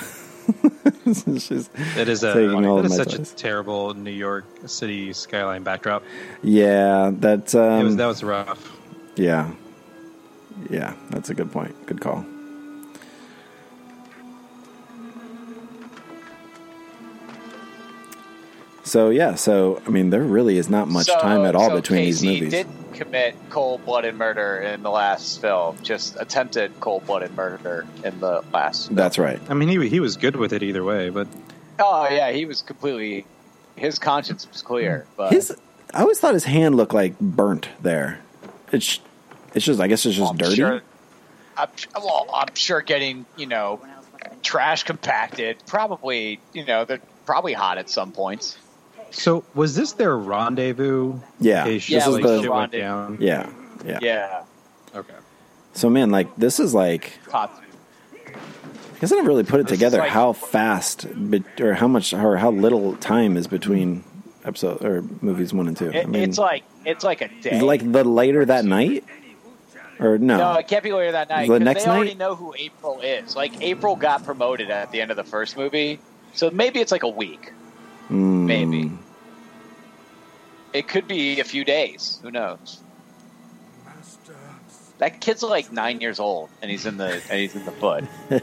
she's 1.07 1.69
That 1.97 2.09
is 2.09 2.23
a 2.23 2.33
taking 2.33 2.67
all 2.67 2.77
that 2.77 2.81
of 2.81 2.87
is 2.87 2.99
my 2.99 3.05
such 3.05 3.17
toys. 3.17 3.33
a 3.33 3.37
terrible 3.37 3.95
New 3.95 4.11
York 4.11 4.45
City 4.67 5.13
skyline 5.13 5.63
backdrop. 5.63 6.03
yeah. 6.43 7.11
That 7.15 7.55
um, 7.55 7.81
it 7.81 7.85
was 7.85 7.97
that 7.97 8.07
was 8.07 8.23
rough. 8.23 8.77
Yeah. 9.17 9.51
Yeah, 10.69 10.95
that's 11.11 11.31
a 11.31 11.35
good 11.35 11.51
point. 11.53 11.75
Good 11.87 12.01
call. 12.01 12.25
So 18.91 19.11
yeah, 19.11 19.37
so 19.37 19.81
I 19.87 19.91
mean, 19.91 20.11
there 20.11 20.21
really 20.21 20.59
is 20.59 20.69
not 20.69 20.89
much 20.89 21.07
So- 21.07 21.21
time 21.21 21.45
at 21.45 21.55
all 21.55 21.69
so 21.69 21.77
between 21.77 22.07
Casey 22.07 22.27
these 22.27 22.41
movies. 22.41 22.53
didn't 22.53 22.93
commit 22.95 23.37
cold-blooded 23.49 24.17
murder 24.17 24.59
in 24.59 24.83
the 24.83 24.91
last 24.91 25.41
film. 25.41 25.77
Just 25.81 26.17
attempted 26.19 26.73
cold-blooded 26.81 27.37
murder 27.37 27.87
in 28.03 28.19
the 28.19 28.43
last. 28.53 28.93
That's 28.93 29.17
right. 29.17 29.41
I 29.49 29.55
mean, 29.55 29.69
he 29.69 29.89
he 29.89 30.01
was 30.01 30.17
good 30.17 30.35
with 30.35 30.53
it 30.53 30.65
either 30.65 30.83
way, 30.83 31.09
but 31.09 31.29
Oh 31.79 32.09
yeah, 32.11 32.33
he 32.33 32.47
was 32.47 32.63
completely. 32.63 33.27
His 33.77 34.01
conscience 34.01 34.49
was 34.51 34.61
clear, 34.61 35.07
but 35.17 35.33
His, 35.33 35.57
I 35.95 36.01
always 36.01 36.19
thought 36.19 36.35
his 36.35 36.45
hand 36.45 36.75
looked 36.75 36.93
like 36.93 37.17
burnt 37.21 37.69
there. 37.81 38.19
It's, 38.73 38.99
it's 39.55 39.65
just, 39.65 39.81
I 39.81 39.87
guess 39.87 40.05
it's 40.05 40.17
just 40.17 40.33
I'm 40.33 40.37
dirty. 40.37 40.57
Sure, 40.57 40.83
I'm, 41.57 41.69
well, 41.95 42.27
I'm 42.35 42.57
sure 42.57 42.81
getting 42.81 43.25
you 43.37 43.47
know 43.47 43.81
trash 44.43 44.83
compacted. 44.83 45.63
Probably 45.67 46.41
you 46.53 46.65
know 46.65 46.85
they're 46.85 47.01
probably 47.25 47.53
hot 47.53 47.79
at 47.79 47.89
some 47.89 48.11
points. 48.11 48.59
So 49.11 49.45
was 49.55 49.75
this 49.75 49.93
their 49.93 50.17
rendezvous? 50.17 51.19
Yeah, 51.41 51.65
in 51.67 51.75
this 51.75 51.87
case 51.87 52.07
is 52.07 52.13
like, 52.15 52.23
the- 52.23 52.41
shit 52.43 52.51
went 52.51 52.73
Rendezvous. 52.73 52.81
down. 52.81 53.19
Yeah, 53.21 53.51
yeah, 53.85 53.99
Yeah, 54.03 54.43
Okay. 54.95 55.15
So 55.73 55.89
man, 55.89 56.11
like 56.11 56.35
this 56.37 56.59
is 56.61 56.75
like 56.75 57.19
hot. 57.31 57.53
I 58.27 58.99
guess 59.01 59.13
I 59.13 59.17
never 59.17 59.29
really 59.29 59.45
put 59.45 59.61
it 59.61 59.67
This 59.69 59.79
together 59.79 59.99
like- 59.99 60.11
how 60.11 60.33
fast 60.33 61.07
be- 61.31 61.45
or 61.61 61.75
how 61.75 61.89
much 61.89 62.13
or 62.13 62.37
how 62.37 62.51
little 62.51 62.97
time 62.97 63.37
is 63.37 63.47
between 63.47 64.05
episode 64.45 64.85
or 64.85 65.03
movies 65.23 65.53
one 65.55 65.69
and 65.69 65.77
two. 65.77 65.91
It, 65.91 66.05
I 66.05 66.05
mean, 66.07 66.23
it's 66.23 66.39
like 66.39 66.65
it's 66.85 67.05
like 67.05 67.21
a 67.23 67.29
day. 67.41 67.61
like 67.61 67.91
the 67.93 68.05
later 68.05 68.45
that 68.45 68.65
night 68.65 69.05
or 69.99 70.19
no? 70.19 70.37
No, 70.39 70.53
it 70.55 70.69
can't 70.69 70.83
be 70.85 70.93
later 70.93 71.13
that 71.13 71.29
night. 71.31 71.49
The 71.49 71.61
next 71.61 71.85
they 71.85 71.91
already 71.91 72.11
night? 72.11 72.19
know 72.19 72.35
who 72.35 72.55
April 72.59 73.01
is. 73.01 73.35
Like 73.37 73.61
April 73.63 73.97
got 73.97 74.25
promoted 74.25 74.71
at 74.71 74.91
the 74.93 75.01
end 75.01 75.11
of 75.11 75.17
the 75.17 75.25
first 75.25 75.57
movie, 75.57 75.99
so 76.35 76.51
maybe 76.51 76.81
it's 76.81 76.93
like 76.93 77.03
a 77.05 77.09
week. 77.09 77.53
Mm, 78.11 78.47
Maybe 78.47 78.90
it 80.73 80.89
could 80.89 81.07
be 81.09 81.41
a 81.41 81.45
few 81.45 81.65
days. 81.65 82.19
Who 82.23 82.31
knows? 82.31 82.81
That 84.99 85.21
kid's 85.21 85.43
like 85.43 85.73
nine 85.73 86.01
years 86.01 86.21
old, 86.21 86.51
and 86.61 86.71
he's 86.71 86.85
in 86.87 86.97
the 86.99 87.23
and 87.31 87.41
he's 87.41 87.55
in 87.57 87.65
the 87.65 87.73
foot. 87.73 88.05
Choose 88.29 88.43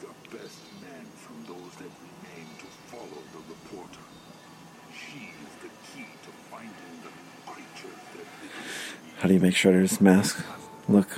the 0.00 0.36
best 0.36 0.58
man 0.82 1.06
from 1.16 1.36
those 1.48 1.72
that 1.76 1.90
remain 2.04 2.46
to 2.58 2.66
follow 2.90 3.22
the 3.32 3.38
reporter. 3.48 4.00
She 4.92 5.30
is 5.30 5.54
the 5.62 5.68
key 5.94 6.06
to 6.24 6.30
finding 6.50 7.00
the 7.02 7.10
creatures 7.50 7.96
How 9.18 9.28
do 9.28 9.34
you 9.34 9.40
make 9.40 9.54
sure 9.56 9.72
Shredder's 9.72 10.00
mask 10.00 10.44
look 10.88 11.08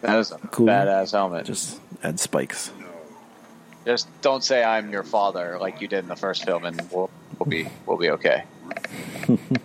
That 0.00 0.18
is 0.18 0.30
a 0.30 0.38
Cool. 0.38 0.66
badass 0.68 1.10
helmet. 1.12 1.46
Just 1.46 1.80
add 2.04 2.20
spikes? 2.20 2.70
Just 3.84 4.08
don't 4.22 4.42
say 4.44 4.62
I'm 4.62 4.90
your 4.90 5.02
father 5.02 5.58
like 5.60 5.80
you 5.80 5.88
did 5.88 6.00
in 6.00 6.08
the 6.08 6.16
first 6.16 6.44
film, 6.44 6.64
and 6.64 6.80
we'll, 6.92 7.10
we'll 7.38 7.48
be 7.48 7.68
we'll 7.86 7.98
be 7.98 8.10
okay. 8.10 8.44
And 9.28 9.38
this 9.38 9.58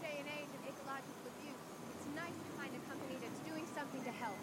day 0.00 0.16
and 0.18 0.28
age 0.28 0.50
of 0.54 0.62
ecological 0.68 1.26
abuse, 1.26 1.56
it's 1.96 2.06
nice 2.16 2.34
to 2.34 2.50
find 2.58 2.70
a 2.74 2.80
company 2.88 3.16
that's 3.20 3.40
doing 3.48 3.64
something 3.76 4.02
to 4.02 4.10
help. 4.10 4.36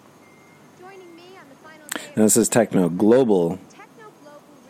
Joining 0.80 1.16
me 1.16 1.38
on 1.40 1.50
the 1.50 1.56
final 1.56 1.88
day 1.88 2.02
And 2.16 2.18
of 2.18 2.24
this 2.26 2.38
is 2.38 2.50
Techno 2.50 2.90
Global 2.90 3.60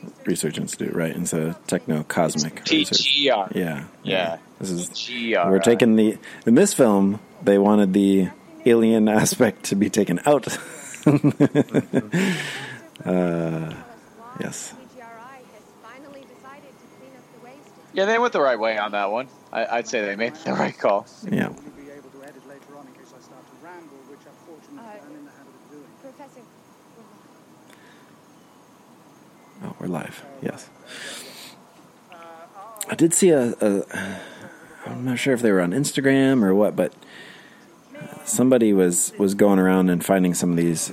Research, 0.02 0.28
Research 0.28 0.58
Institute, 0.58 0.94
right? 0.96 1.16
Instead 1.16 1.42
of 1.44 1.68
Techno 1.68 2.04
Cosmic 2.04 2.64
Research. 2.70 3.00
TGR. 3.00 3.56
Yeah, 3.56 3.84
Yeah. 4.04 4.38
This 4.60 4.72
is 4.72 4.90
TGR. 4.90 5.50
we're 5.52 5.60
taking 5.60 5.96
the 5.96 6.18
in 6.46 6.56
this 6.56 6.74
film 6.74 7.20
they 7.44 7.58
wanted 7.60 7.94
the 7.94 8.30
alien 8.66 9.08
aspect 9.22 9.66
to 9.66 9.76
be 9.76 9.90
taken 9.90 10.20
out. 10.26 10.48
uh, 13.06 13.74
yes. 14.40 14.74
TGRI 14.74 15.02
has 15.02 15.64
finally 15.84 16.22
decided 16.22 16.72
to 16.72 16.86
clean 17.00 17.12
up 17.16 17.24
the 17.40 17.46
waste. 17.46 17.70
Yeah, 17.94 18.06
they 18.06 18.18
went 18.20 18.34
the 18.34 18.42
right 18.42 18.60
way 18.60 18.78
on 18.78 18.92
that 18.92 19.12
one. 19.12 19.28
I, 19.52 19.66
I'd 19.78 19.88
say 19.88 20.06
they 20.06 20.16
made 20.16 20.36
the 20.36 20.54
right 20.54 20.78
call. 20.78 21.06
Yeah. 21.24 21.50
You'll 21.50 21.54
be 21.86 21.92
able 21.92 22.10
to 22.10 22.24
edit 22.24 22.48
later 22.48 22.78
on 22.78 22.88
in 22.88 22.94
case 22.94 23.14
I 23.18 23.22
start 23.22 23.44
to 23.48 23.66
ramble, 23.66 23.98
which 24.10 24.20
unfortunately 24.26 24.80
Uh, 24.80 25.06
I'm 25.06 25.16
in 25.16 25.26
the 25.26 25.32
habit 25.32 25.54
of 25.54 25.72
doing. 25.72 25.86
Professor, 26.02 26.42
Oh, 29.64 29.76
we're 29.80 29.88
live. 29.88 30.24
Yes. 30.42 30.70
I 32.90 32.96
did 32.96 33.14
see 33.14 33.30
a, 33.32 33.54
a. 33.60 33.84
I'm 34.86 35.04
not 35.04 35.20
sure 35.20 35.34
if 35.34 35.42
they 35.42 35.52
were 35.52 35.62
on 35.62 35.72
Instagram 35.72 36.44
or 36.44 36.54
what, 36.56 36.76
but 36.76 36.94
somebody 38.24 38.72
was 38.72 39.12
was 39.18 39.34
going 39.36 39.60
around 39.60 39.90
and 39.90 40.06
finding 40.06 40.34
some 40.34 40.52
of 40.52 40.58
these 40.58 40.92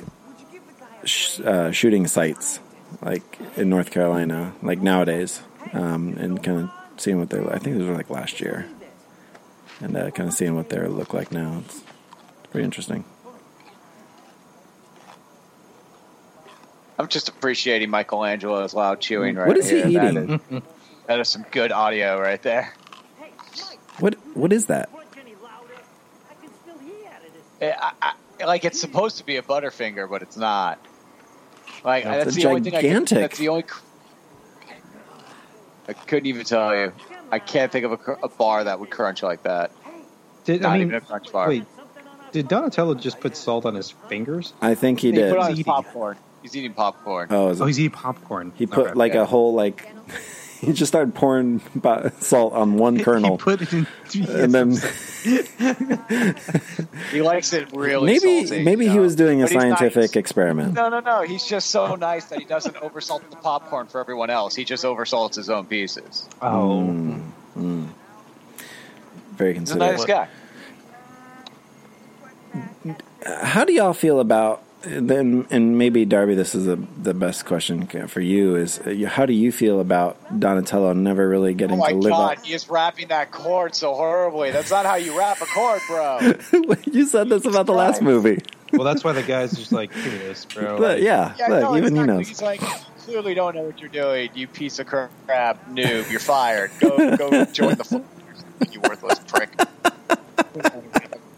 sh- 1.05 1.41
uh, 1.41 1.71
shooting 1.71 2.07
sites, 2.07 2.61
like 3.03 3.39
in 3.57 3.69
North 3.69 3.91
Carolina, 3.91 4.55
like 4.63 4.81
nowadays, 4.81 5.41
um, 5.73 6.17
and 6.19 6.43
kind 6.43 6.61
of 6.63 6.71
seeing 7.01 7.19
what 7.19 7.31
they. 7.31 7.39
I 7.41 7.59
think 7.59 7.77
these 7.79 7.87
were 7.87 7.95
like 7.95 8.11
last 8.11 8.41
year, 8.41 8.67
and 9.81 9.97
uh, 9.97 10.11
kind 10.11 10.29
of 10.29 10.35
seeing 10.35 10.55
what 10.55 10.69
they 10.69 10.79
look 10.87 11.13
like 11.15 11.33
now. 11.33 11.63
It's 11.65 11.83
pretty 12.51 12.65
interesting. 12.65 13.05
I'm 16.99 17.09
just 17.09 17.29
appreciating 17.29 17.91
Michelangelo's 17.91 18.73
loud 18.73 19.01
chewing 19.01 19.35
right 19.35 19.49
what 19.49 19.59
is 19.59 19.69
he 19.69 19.83
here. 19.83 20.01
That 20.01 20.13
eating? 20.15 20.41
is- 20.51 20.63
that 21.07 21.21
is 21.21 21.29
some 21.29 21.45
good 21.51 21.71
audio 21.73 22.19
right 22.21 22.41
there. 22.43 22.73
What 23.99 24.15
what 24.35 24.53
is 24.53 24.67
that? 24.67 24.89
Eh, 27.61 27.73
I, 27.79 27.93
I, 28.41 28.45
like 28.47 28.65
it's 28.65 28.81
supposed 28.81 29.19
to 29.19 29.27
be 29.27 29.37
a 29.37 29.43
Butterfinger, 29.43 30.09
but 30.09 30.23
it's 30.23 30.37
not. 30.37 30.79
Like 31.85 32.05
That's 32.05 32.25
that's, 32.25 32.37
a 32.37 32.41
the 32.41 32.47
only 32.49 32.61
thing 32.63 32.75
I 32.75 32.81
gigantic- 32.83 33.09
can, 33.09 33.21
That's 33.21 33.39
the 33.39 33.49
only. 33.49 33.65
I 35.87 35.93
couldn't 35.93 36.27
even 36.27 36.45
tell 36.45 36.75
you. 36.75 36.93
I 37.31 37.39
can't 37.39 37.71
think 37.71 37.85
of 37.85 37.93
a, 37.93 38.13
a 38.25 38.29
bar 38.29 38.65
that 38.65 38.81
would 38.81 38.91
crunch 38.91 39.23
like 39.23 39.43
that. 39.43 39.71
Did 40.45 40.63
Not 40.63 40.73
I 40.73 40.79
mean? 40.79 40.83
even 40.89 40.95
a 40.97 41.01
crunch 41.01 41.31
bar. 41.31 41.49
Wait, 41.49 41.65
did 42.33 42.49
Donatello 42.49 42.95
just 42.95 43.21
put 43.21 43.37
salt 43.37 43.67
on 43.67 43.75
his 43.75 43.91
fingers? 43.91 44.55
I 44.63 44.75
think 44.75 45.01
he 45.01 45.09
he 45.09 45.13
did. 45.17 45.31
put 45.31 45.41
on 45.41 45.51
his 45.51 45.61
Eating. 45.61 45.73
popcorn. 45.73 46.17
He's 46.43 46.57
eating 46.57 46.75
popcorn. 46.75 47.29
Oh, 47.31 47.49
is 47.51 47.61
it- 47.61 47.63
Oh, 47.63 47.67
he's 47.67 47.79
eating 47.81 47.91
popcorn. 47.93 48.53
He 48.57 48.67
put 48.67 48.87
Okay. 48.89 48.95
like 48.95 49.15
a 49.15 49.25
whole 49.27 49.55
like 49.55 49.89
he 50.65 50.73
just 50.73 50.91
started 50.91 51.15
pouring 51.15 51.61
salt 52.21 52.53
on 52.53 52.77
one 52.77 52.99
kernel, 53.05 53.37
He 53.37 53.43
put 53.43 53.63
it 53.63 53.73
in, 53.73 53.87
and 54.29 54.55
then 54.55 54.73
He 57.11 57.23
likes 57.23 57.53
it 57.53 57.73
really. 57.73 58.07
maybe 58.07 58.47
salty, 58.47 58.65
maybe 58.65 58.85
you 58.87 58.91
he 58.93 58.99
was 58.99 59.17
doing 59.17 59.43
a 59.43 59.49
scientific 59.49 59.97
nice. 59.97 60.17
experiment. 60.17 60.75
No, 60.75 60.89
no, 60.89 61.01
no. 61.01 61.23
He's 61.23 61.45
just 61.45 61.71
so 61.71 61.95
nice 61.95 62.27
that 62.27 62.39
he 62.39 62.45
doesn't 62.45 62.77
oversalt 62.77 63.29
the 63.31 63.37
popcorn 63.37 63.87
for 63.87 64.01
everyone 64.01 64.31
else. 64.31 64.55
He 64.55 64.65
just 64.65 64.85
oversalts 64.85 65.37
his 65.37 65.51
own 65.51 65.67
pieces. 65.67 66.29
oh, 66.43 66.85
hmm, 66.85 67.13
hmm. 67.55 67.87
Very 69.37 69.55
He's 69.59 69.71
a 69.73 69.79
considerate. 69.79 69.99
nice 69.99 70.05
guy. 70.05 70.29
how 73.45 73.65
do 73.65 73.73
y'all 73.73 73.95
feel 73.95 74.21
about 74.21 74.63
then? 74.87 75.47
And 75.51 75.77
maybe 75.79 76.05
Darby, 76.05 76.35
this 76.35 76.55
is 76.55 76.67
the 76.67 76.77
the 76.77 77.15
best 77.15 77.45
question 77.47 77.87
for 78.09 78.21
you. 78.21 78.57
Is 78.57 78.79
uh, 78.81 79.07
how 79.09 79.27
do 79.27 79.33
you 79.33 79.51
feel 79.53 79.81
about 79.81 80.17
Donatello 80.39 80.93
never 80.93 81.29
really 81.29 81.53
Oh 81.53 81.55
getting 81.55 81.79
my 81.79 81.91
to 81.93 81.97
live 81.99 82.11
god, 82.13 82.39
up? 82.39 82.45
he 82.45 82.53
is 82.55 82.69
wrapping 82.69 83.09
that 83.09 83.31
cord 83.31 83.75
so 83.75 83.95
horribly. 83.95 84.51
That's 84.51 84.71
not 84.71 84.87
how 84.87 84.97
you 84.97 85.19
wrap 85.19 85.41
a 85.41 85.47
cord, 85.47 85.81
bro. 85.89 86.19
you 86.93 87.07
said 87.07 87.29
this 87.29 87.45
about 87.47 87.67
the 87.67 87.73
last 87.73 88.03
movie. 88.03 88.41
Well, 88.73 88.85
that's 88.85 89.05
why 89.05 89.13
the 89.13 89.23
guy's 89.23 89.53
just 89.53 89.71
like, 89.71 89.93
do 89.95 90.03
this, 90.03 90.45
bro. 90.47 90.79
But 90.79 90.97
Like, 90.97 91.03
yeah, 91.05 91.35
Yeah, 91.39 91.47
look, 91.49 91.63
no, 91.63 91.77
even 91.77 91.95
he 91.95 92.01
exactly. 92.01 92.07
knows. 92.17 92.29
He's 92.29 92.43
like, 92.43 92.61
you 92.61 92.69
clearly 93.05 93.35
don't 93.35 93.55
know 93.55 93.63
what 93.63 93.79
you're 93.81 93.89
doing, 93.89 94.31
you 94.35 94.49
piece 94.49 94.81
of 94.81 94.87
crap 94.89 95.69
noob. 95.71 96.11
You're 96.11 96.19
fired. 96.19 96.73
Go, 96.81 97.17
go 97.17 97.45
join 97.53 97.77
the 97.77 97.85
force. 97.85 98.03
You 98.73 98.81
worthless 98.81 99.21
prick. 99.21 99.51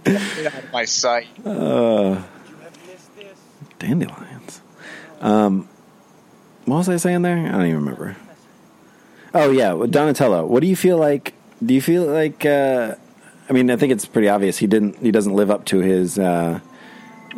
Get 0.04 0.46
out 0.46 0.64
of 0.64 0.72
my 0.72 0.85
sight. 0.85 1.26
Uh, 1.44 2.22
dandelions. 3.87 4.61
Um, 5.20 5.68
what 6.64 6.79
was 6.79 6.88
I 6.88 6.96
saying 6.96 7.22
there? 7.22 7.38
I 7.38 7.51
don't 7.53 7.62
even 7.66 7.77
remember. 7.77 8.16
Oh 9.35 9.51
yeah, 9.51 9.70
Donatello. 9.88 10.46
What 10.46 10.61
do 10.61 10.66
you 10.66 10.77
feel 10.77 10.99
like? 10.99 11.35
Do 11.64 11.75
you 11.75 11.81
feel 11.83 12.05
like? 12.07 12.44
Uh, 12.44 12.94
I 13.49 13.53
mean, 13.53 13.70
I 13.70 13.77
think 13.77 13.92
it's 13.92 14.05
pretty 14.07 14.29
obvious 14.29 14.59
he 14.59 14.66
didn't. 14.66 14.96
He 14.99 15.11
doesn't 15.11 15.35
live 15.35 15.51
up 15.51 15.64
to 15.66 15.79
his. 15.81 16.18
Uh, 16.18 16.61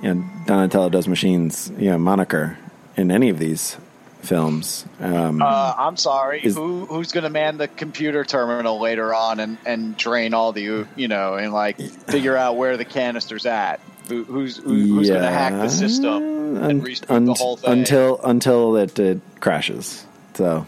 you 0.02 0.14
know, 0.14 0.24
Donatello 0.46 0.88
does 0.90 1.08
machines. 1.08 1.70
You 1.78 1.90
know, 1.90 1.98
moniker 1.98 2.56
in 2.96 3.10
any 3.10 3.28
of 3.28 3.38
these 3.38 3.76
films. 4.22 4.84
Um, 5.00 5.42
Uh, 5.42 5.74
I'm 5.76 5.96
sorry. 5.96 6.40
Is- 6.42 6.56
Who 6.56 6.86
who's 6.86 7.12
going 7.12 7.24
to 7.24 7.30
man 7.30 7.58
the 7.58 7.68
computer 7.68 8.24
terminal 8.24 8.80
later 8.80 9.14
on 9.14 9.38
and, 9.40 9.58
and 9.66 9.96
drain 9.96 10.34
all 10.34 10.52
the 10.52 10.86
you 10.96 11.08
know 11.08 11.34
and 11.34 11.52
like 11.52 11.78
figure 11.80 12.36
out 12.36 12.56
where 12.56 12.76
the 12.76 12.84
canister's 12.84 13.44
at? 13.46 13.80
Who, 14.08 14.24
who's 14.24 14.56
who, 14.56 14.74
who's 14.74 15.08
going 15.08 15.22
to 15.22 15.28
hack 15.28 15.52
the 15.52 15.68
system 15.68 16.22
and 16.22 16.58
un- 16.58 16.80
restart 16.80 17.10
un- 17.10 17.24
the 17.26 17.34
whole 17.34 17.56
thing? 17.56 17.80
until 17.80 18.20
until 18.22 18.76
it, 18.76 18.98
it 18.98 19.20
crashes. 19.40 20.06
So, 20.34 20.66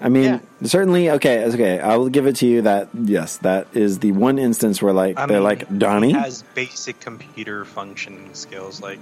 I 0.00 0.08
mean, 0.08 0.40
certainly 0.62 1.10
okay. 1.12 1.44
Okay, 1.44 1.80
I 1.80 1.96
will 1.96 2.08
give 2.08 2.26
it 2.26 2.36
to 2.36 2.46
you 2.46 2.62
that 2.62 2.88
yes, 2.94 3.38
that 3.38 3.68
is 3.74 4.00
the 4.00 4.12
one 4.12 4.38
instance 4.38 4.82
where 4.82 4.92
like 4.92 5.18
I 5.18 5.26
they're 5.26 5.38
mean, 5.38 5.44
like 5.44 5.78
Donnie. 5.78 6.08
He 6.08 6.14
has 6.14 6.42
basic 6.54 7.00
computer 7.00 7.64
functioning 7.64 8.34
skills. 8.34 8.80
Like, 8.82 8.98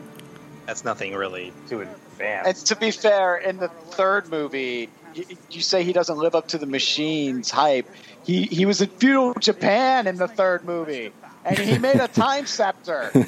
that's 0.67 0.85
nothing 0.85 1.15
really 1.15 1.53
too 1.69 1.81
advanced. 1.81 2.49
And 2.49 2.57
to 2.67 2.77
be 2.77 2.91
fair, 2.91 3.37
in 3.37 3.57
the 3.57 3.69
third 3.69 4.29
movie, 4.31 4.89
you, 5.15 5.25
you 5.51 5.61
say 5.61 5.83
he 5.83 5.93
doesn't 5.93 6.19
live 6.19 6.35
up 6.35 6.49
to 6.49 6.59
the 6.59 6.67
machine's 6.67 7.51
hype. 7.51 7.89
He 8.25 8.43
he 8.45 8.67
was 8.67 8.81
in 8.81 8.89
feudal 8.89 9.35
Japan 9.35 10.07
in 10.07 10.17
the 10.17 10.29
third 10.29 10.65
movie, 10.65 11.13
and 11.47 11.59
he 11.59 11.79
made 11.79 11.97
a 11.97 12.09
time 12.09 12.47
scepter. 12.47 13.11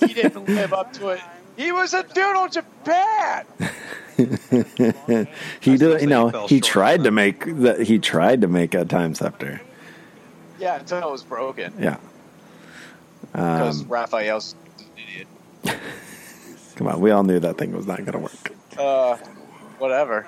he 0.00 0.12
didn't 0.12 0.46
live 0.48 0.72
up 0.72 0.92
to 0.94 1.08
it. 1.08 1.20
He 1.56 1.72
was 1.72 1.94
in 1.94 2.04
feudal 2.04 2.48
Japan. 2.48 3.44
he 5.60 5.76
did, 5.76 6.00
you 6.00 6.06
know, 6.06 6.46
he 6.46 6.60
tried 6.60 7.04
to 7.04 7.10
make 7.10 7.44
that. 7.60 7.80
He 7.82 7.98
tried 7.98 8.40
to 8.42 8.48
make 8.48 8.74
a 8.74 8.84
time 8.84 9.14
scepter. 9.14 9.60
Yeah, 10.58 10.78
until 10.78 11.08
it 11.08 11.10
was 11.12 11.22
broken 11.22 11.72
Yeah. 11.78 11.96
because 13.32 13.82
Um, 13.82 13.88
Raphael's 13.88 14.54
an 14.78 14.84
idiot. 14.96 15.28
come 16.76 16.86
on, 16.88 17.00
we 17.00 17.10
all 17.10 17.22
knew 17.22 17.38
that 17.40 17.56
thing 17.56 17.72
was 17.72 17.86
not 17.86 17.98
going 17.98 18.12
to 18.12 18.18
work. 18.18 18.52
Uh, 18.78 19.16
whatever. 19.78 20.26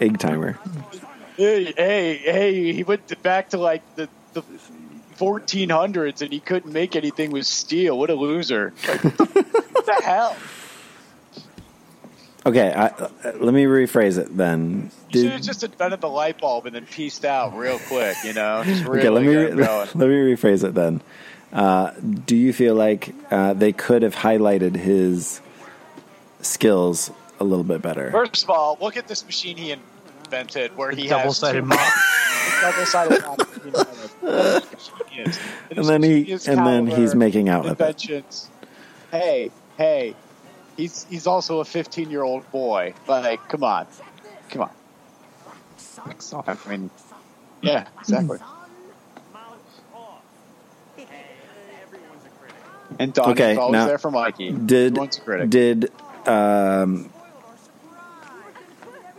Egg 0.00 0.18
timer. 0.18 0.58
Hey, 1.36 1.72
hey, 1.76 2.16
hey! 2.16 2.72
He 2.72 2.82
went 2.82 3.22
back 3.22 3.50
to 3.50 3.58
like 3.58 3.82
the 3.96 4.08
the 4.25 4.25
1400s, 5.18 6.22
and 6.22 6.32
he 6.32 6.40
couldn't 6.40 6.72
make 6.72 6.96
anything 6.96 7.30
with 7.30 7.46
steel. 7.46 7.98
What 7.98 8.10
a 8.10 8.14
loser! 8.14 8.72
Like, 8.86 9.02
what 9.18 9.86
the 9.86 10.00
hell? 10.02 10.36
Okay, 12.44 12.72
I, 12.72 12.86
uh, 12.86 13.08
let 13.40 13.52
me 13.52 13.64
rephrase 13.64 14.18
it 14.18 14.36
then. 14.36 14.92
You 15.10 15.22
should 15.22 15.32
have 15.32 15.42
just 15.42 15.64
invented 15.64 16.00
the 16.00 16.08
light 16.08 16.40
bulb 16.40 16.66
and 16.66 16.76
then 16.76 16.86
pieced 16.86 17.24
out 17.24 17.56
real 17.56 17.80
quick. 17.80 18.16
You 18.24 18.34
know, 18.34 18.62
really 18.86 19.00
okay, 19.00 19.08
let 19.10 19.22
me 19.22 19.34
re- 19.34 19.52
let 19.54 19.96
me 19.96 20.34
rephrase 20.34 20.62
it 20.62 20.74
then. 20.74 21.00
Uh, 21.52 21.90
do 22.24 22.36
you 22.36 22.52
feel 22.52 22.74
like 22.74 23.14
uh, 23.30 23.52
they 23.54 23.72
could 23.72 24.02
have 24.02 24.14
highlighted 24.14 24.76
his 24.76 25.40
skills 26.40 27.10
a 27.40 27.44
little 27.44 27.64
bit 27.64 27.82
better? 27.82 28.12
First 28.12 28.44
of 28.44 28.50
all, 28.50 28.78
look 28.80 28.96
at 28.96 29.08
this 29.08 29.24
machine 29.24 29.56
he 29.56 29.74
invented, 30.24 30.76
where 30.76 30.92
he 30.92 31.08
Double-sided 31.08 31.64
has 31.64 31.68
mop. 31.68 32.62
double-sided 32.62 33.22
mop. 33.22 34.05
And 35.70 35.84
then 35.84 36.02
he 36.02 36.32
and 36.32 36.66
then 36.66 36.86
he's 36.86 37.14
making 37.14 37.48
out 37.48 37.64
with 37.64 37.80
it. 37.80 38.48
Hey, 39.10 39.50
hey, 39.76 40.14
he's 40.76 41.06
he's 41.08 41.26
also 41.26 41.60
a 41.60 41.64
15 41.64 42.10
year 42.10 42.22
old 42.22 42.50
boy. 42.50 42.94
Like, 43.06 43.48
come 43.48 43.62
on, 43.62 43.86
come 44.50 44.62
on. 44.62 44.70
I 46.46 46.56
mean, 46.68 46.90
yeah, 47.62 47.86
exactly. 48.00 48.38
And 52.98 53.12
Donnie's 53.12 53.32
Okay, 53.40 53.56
always 53.56 53.72
now, 53.72 53.86
there 53.86 53.98
for 53.98 54.10
Mikey. 54.10 54.50
Did 54.52 54.98
a 54.98 55.06
critic. 55.06 55.50
did 55.50 55.92
um, 56.26 57.10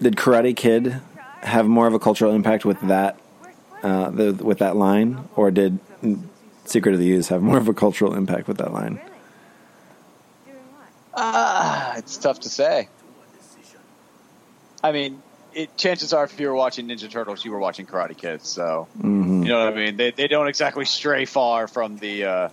did 0.02 0.15
Karate 0.15 0.56
Kid 0.56 1.02
have 1.41 1.67
more 1.67 1.88
of 1.88 1.93
a 1.93 2.00
cultural 2.00 2.34
impact 2.34 2.65
with 2.65 2.80
that 2.82 3.20
uh, 3.88 4.10
the, 4.10 4.34
with 4.34 4.60
that 4.60 4.76
line, 4.76 5.28
or 5.36 5.50
did 5.52 5.80
Secret 6.65 6.93
of 6.93 7.00
the 7.00 7.10
Ooze 7.12 7.30
have 7.30 7.41
more 7.41 7.58
of 7.58 7.67
a 7.67 7.73
cultural 7.73 8.13
impact 8.13 8.47
with 8.47 8.58
that 8.58 8.73
line? 8.73 9.00
Ah, 11.13 11.95
it's 11.97 12.17
tough 12.17 12.41
to 12.41 12.50
say. 12.50 12.89
I 14.84 14.91
mean, 14.91 15.21
it, 15.54 15.76
chances 15.78 16.13
are, 16.13 16.26
if 16.26 16.39
you 16.39 16.47
were 16.47 16.56
watching 16.56 16.88
Ninja 16.88 17.10
Turtles, 17.10 17.43
you 17.43 17.52
were 17.52 17.60
watching 17.60 17.86
Karate 17.88 18.15
Kid. 18.15 18.43
So 18.43 18.88
Mhm. 19.00 19.43
you 19.43 19.50
know 19.50 19.65
what 19.65 19.73
I 19.73 19.76
mean. 19.76 19.97
They 19.97 20.12
they 20.12 20.28
don't 20.28 20.47
exactly 20.47 20.86
stray 20.86 21.26
far 21.26 21.67
from 21.67 21.97
the 21.97 22.26
uh, 22.26 22.50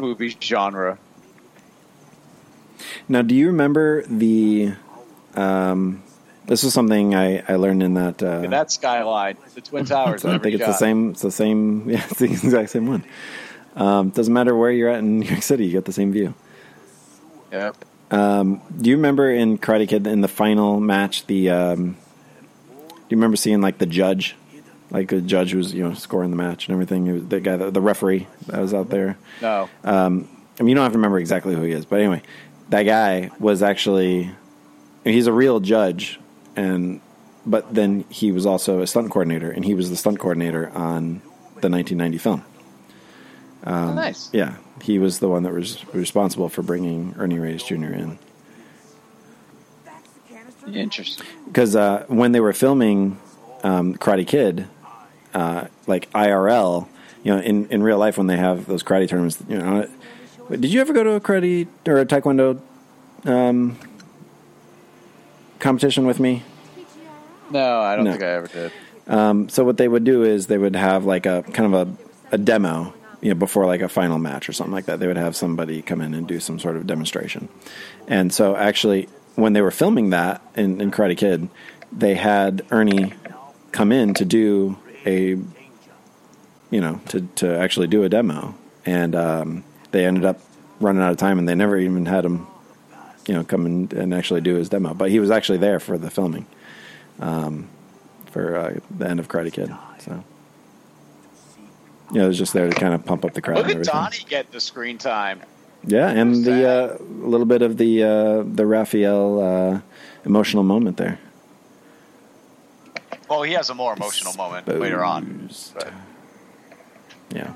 movie 0.00 0.36
genre. 0.40 0.98
Now, 3.08 3.22
do 3.22 3.34
you 3.34 3.46
remember 3.48 4.02
the? 4.06 4.72
Um, 5.34 6.02
this 6.50 6.64
was 6.64 6.74
something 6.74 7.14
I, 7.14 7.44
I 7.46 7.54
learned 7.54 7.80
in 7.80 7.94
that. 7.94 8.20
Uh, 8.20 8.40
that 8.48 8.72
skyline, 8.72 9.36
the 9.54 9.60
Twin 9.60 9.84
Towers. 9.84 10.24
I 10.26 10.36
think 10.38 10.56
it's 10.56 10.66
the 10.66 10.72
same. 10.72 11.10
It's 11.10 11.22
the 11.22 11.30
same. 11.30 11.88
Yeah, 11.90 12.04
it's 12.10 12.18
the 12.18 12.24
exact 12.24 12.70
same 12.70 12.88
one. 12.88 13.04
Um, 13.76 14.10
doesn't 14.10 14.34
matter 14.34 14.56
where 14.56 14.72
you're 14.72 14.88
at 14.88 14.98
in 14.98 15.18
New 15.20 15.26
York 15.26 15.42
City, 15.42 15.66
you 15.66 15.72
get 15.72 15.84
the 15.84 15.92
same 15.92 16.12
view. 16.12 16.34
Yep. 17.52 17.84
Um, 18.10 18.60
do 18.80 18.90
you 18.90 18.96
remember 18.96 19.30
in 19.30 19.58
Karate 19.58 19.88
Kid 19.88 20.08
in 20.08 20.22
the 20.22 20.28
final 20.28 20.80
match 20.80 21.24
the? 21.26 21.50
Um, 21.50 21.92
do 21.92 23.14
you 23.14 23.16
remember 23.16 23.36
seeing 23.36 23.60
like 23.60 23.78
the 23.78 23.86
judge, 23.86 24.34
like 24.90 25.08
the 25.08 25.20
judge 25.20 25.52
who 25.52 25.58
was 25.58 25.72
you 25.72 25.84
know 25.84 25.94
scoring 25.94 26.30
the 26.30 26.36
match 26.36 26.66
and 26.66 26.72
everything? 26.72 27.28
The 27.28 27.38
guy, 27.38 27.56
the, 27.56 27.70
the 27.70 27.80
referee 27.80 28.26
that 28.48 28.60
was 28.60 28.74
out 28.74 28.90
there. 28.90 29.16
No. 29.40 29.70
Um, 29.84 30.28
I 30.58 30.64
mean, 30.64 30.70
you 30.70 30.74
don't 30.74 30.82
have 30.82 30.92
to 30.92 30.98
remember 30.98 31.20
exactly 31.20 31.54
who 31.54 31.62
he 31.62 31.70
is, 31.70 31.84
but 31.84 32.00
anyway, 32.00 32.22
that 32.70 32.82
guy 32.82 33.30
was 33.38 33.62
actually 33.62 34.32
he's 35.04 35.26
a 35.26 35.32
real 35.32 35.60
judge, 35.60 36.19
and 36.60 37.00
but 37.46 37.74
then 37.74 38.04
he 38.10 38.30
was 38.32 38.44
also 38.44 38.80
a 38.80 38.86
stunt 38.86 39.10
coordinator, 39.10 39.50
and 39.50 39.64
he 39.64 39.74
was 39.74 39.88
the 39.88 39.96
stunt 39.96 40.18
coordinator 40.18 40.68
on 40.70 41.22
the 41.62 41.70
1990 41.70 42.18
film. 42.18 42.44
Um, 43.64 43.90
Oh, 43.90 43.94
nice. 43.94 44.28
Yeah, 44.32 44.56
he 44.82 44.98
was 44.98 45.20
the 45.20 45.28
one 45.28 45.42
that 45.44 45.52
was 45.52 45.84
responsible 45.94 46.48
for 46.48 46.62
bringing 46.62 47.14
Ernie 47.18 47.38
Reyes 47.38 47.62
Jr. 47.62 47.74
in 47.74 48.18
Interesting. 50.66 51.26
because 51.46 51.74
uh, 51.74 52.04
when 52.08 52.32
they 52.32 52.40
were 52.40 52.52
filming 52.52 53.18
um, 53.64 53.94
Karate 53.94 54.26
Kid, 54.26 54.68
uh, 55.34 55.66
like 55.86 56.10
IRL, 56.12 56.86
you 57.24 57.34
know, 57.34 57.40
in, 57.40 57.66
in 57.68 57.82
real 57.82 57.98
life 57.98 58.18
when 58.18 58.26
they 58.26 58.36
have 58.36 58.66
those 58.66 58.82
karate 58.82 59.08
tournaments, 59.08 59.42
you 59.48 59.58
know, 59.58 59.88
did 60.50 60.66
you 60.66 60.80
ever 60.80 60.92
go 60.92 61.02
to 61.02 61.12
a 61.12 61.20
karate 61.20 61.66
or 61.86 61.98
a 61.98 62.06
taekwondo 62.06 62.60
um, 63.24 63.78
competition 65.58 66.06
with 66.06 66.20
me? 66.20 66.42
No, 67.50 67.80
I 67.80 67.96
don't 67.96 68.04
No. 68.04 68.12
think 68.12 68.22
I 68.22 68.32
ever 68.34 68.46
did. 68.48 68.72
Um, 69.08 69.48
so 69.48 69.64
what 69.64 69.76
they 69.76 69.88
would 69.88 70.04
do 70.04 70.22
is 70.22 70.46
they 70.46 70.58
would 70.58 70.76
have 70.76 71.04
like 71.04 71.26
a 71.26 71.42
kind 71.52 71.74
of 71.74 71.88
a, 71.88 72.34
a 72.34 72.38
demo, 72.38 72.94
you 73.20 73.30
know, 73.30 73.34
before 73.34 73.66
like 73.66 73.80
a 73.80 73.88
final 73.88 74.18
match 74.18 74.48
or 74.48 74.52
something 74.52 74.72
like 74.72 74.86
that. 74.86 75.00
They 75.00 75.06
would 75.06 75.16
have 75.16 75.34
somebody 75.34 75.82
come 75.82 76.00
in 76.00 76.14
and 76.14 76.26
do 76.26 76.38
some 76.40 76.58
sort 76.60 76.76
of 76.76 76.86
demonstration. 76.86 77.48
And 78.06 78.32
so 78.32 78.54
actually, 78.56 79.08
when 79.34 79.52
they 79.52 79.62
were 79.62 79.70
filming 79.72 80.10
that 80.10 80.42
in, 80.54 80.80
in 80.80 80.90
Karate 80.90 81.16
Kid, 81.16 81.48
they 81.92 82.14
had 82.14 82.64
Ernie 82.70 83.12
come 83.72 83.90
in 83.90 84.14
to 84.14 84.24
do 84.24 84.78
a, 85.06 85.30
you 86.70 86.80
know, 86.80 87.00
to 87.08 87.22
to 87.36 87.58
actually 87.58 87.86
do 87.88 88.04
a 88.04 88.08
demo, 88.08 88.54
and 88.86 89.16
um, 89.16 89.64
they 89.90 90.04
ended 90.06 90.24
up 90.24 90.38
running 90.80 91.02
out 91.02 91.10
of 91.10 91.16
time, 91.16 91.38
and 91.38 91.48
they 91.48 91.54
never 91.54 91.76
even 91.76 92.06
had 92.06 92.24
him, 92.24 92.46
you 93.26 93.34
know, 93.34 93.42
come 93.44 93.66
in 93.66 93.88
and 93.96 94.14
actually 94.14 94.40
do 94.40 94.54
his 94.54 94.68
demo. 94.68 94.94
But 94.94 95.10
he 95.10 95.18
was 95.18 95.30
actually 95.30 95.58
there 95.58 95.80
for 95.80 95.98
the 95.98 96.10
filming. 96.10 96.46
Um, 97.20 97.68
for 98.30 98.56
uh, 98.56 98.80
the 98.96 99.08
end 99.08 99.20
of 99.20 99.28
Karate 99.28 99.52
Kid. 99.52 99.70
So 99.98 100.24
yeah, 102.12 102.24
it 102.24 102.28
was 102.28 102.38
just 102.38 102.52
there 102.52 102.68
to 102.68 102.74
kind 102.74 102.94
of 102.94 103.04
pump 103.04 103.24
up 103.24 103.34
the 103.34 103.42
crowd. 103.42 103.58
Look 103.58 103.66
and 103.66 103.72
at 103.72 103.88
everything. 103.88 103.94
Donnie 103.94 104.24
get 104.28 104.50
the 104.50 104.60
screen 104.60 104.98
time. 104.98 105.42
Yeah, 105.84 106.10
and 106.10 106.44
the 106.44 106.68
uh, 106.68 106.96
a 106.98 107.26
little 107.26 107.46
bit 107.46 107.62
of 107.62 107.76
the 107.76 108.02
uh, 108.02 108.42
the 108.44 108.66
Raphael 108.66 109.40
uh, 109.40 109.80
emotional 110.24 110.62
moment 110.62 110.96
there. 110.96 111.18
Well, 113.28 113.42
he 113.42 113.52
has 113.52 113.70
a 113.70 113.74
more 113.74 113.94
emotional 113.94 114.32
moment 114.34 114.66
later 114.66 115.04
on. 115.04 115.50
But 115.74 115.92
Yeah. 117.32 117.54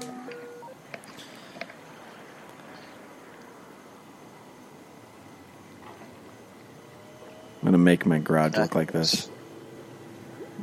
I'm 7.60 7.68
gonna 7.70 7.78
make 7.78 8.04
my 8.06 8.18
garage 8.18 8.56
look 8.56 8.74
like 8.74 8.92
this. 8.92 9.28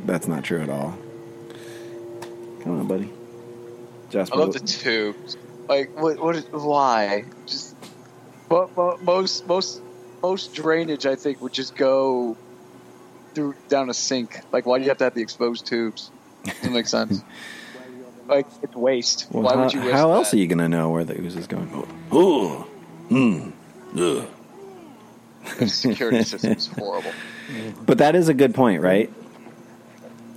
That's 0.06 0.28
not 0.28 0.44
true 0.44 0.62
at 0.62 0.70
all. 0.70 0.98
Come 2.64 2.80
on, 2.80 2.88
buddy. 2.88 3.12
Jasper. 4.10 4.36
I 4.36 4.40
love 4.40 4.54
the 4.54 4.60
tubes. 4.60 5.38
Like, 5.68 5.98
what? 6.00 6.20
What? 6.20 6.36
Is, 6.36 6.46
why? 6.52 7.26
Just, 7.48 7.76
but, 8.50 9.02
most 9.02 9.48
most 9.48 9.82
most 10.22 10.54
drainage, 10.54 11.06
I 11.06 11.16
think, 11.16 11.42
would 11.42 11.54
just 11.54 11.76
go 11.76 12.38
through 13.34 13.56
down 13.70 13.90
a 13.90 13.94
sink. 13.94 14.42
Like, 14.52 14.66
why 14.66 14.78
do 14.78 14.84
you 14.84 14.90
have 14.90 14.98
to 15.00 15.06
have 15.06 15.14
the 15.14 15.22
exposed 15.22 15.66
tubes? 15.66 16.12
Doesn't 16.44 16.74
make 16.74 16.88
sense. 16.88 17.24
like, 18.28 18.48
it's 18.62 18.76
waste. 18.76 19.28
Well, 19.32 19.44
why 19.44 19.56
how, 19.56 19.64
would 19.64 19.74
you 19.74 19.82
waste 19.82 19.94
how 19.94 20.12
else 20.12 20.32
that? 20.32 20.38
are 20.38 20.40
you 20.40 20.48
gonna 20.48 20.70
know 20.70 20.90
where 20.90 21.04
the 21.04 21.20
ooze 21.20 21.36
is 21.36 21.48
going? 21.48 21.70
Oh, 22.12 22.68
hmm, 23.10 23.52
ugh. 23.98 24.28
The 25.58 25.68
security 25.68 26.24
system's 26.24 26.68
horrible. 26.68 27.12
But 27.86 27.98
that 28.00 28.16
is 28.16 28.30
a 28.30 28.34
good 28.34 28.54
point, 28.54 28.82
right? 28.82 29.12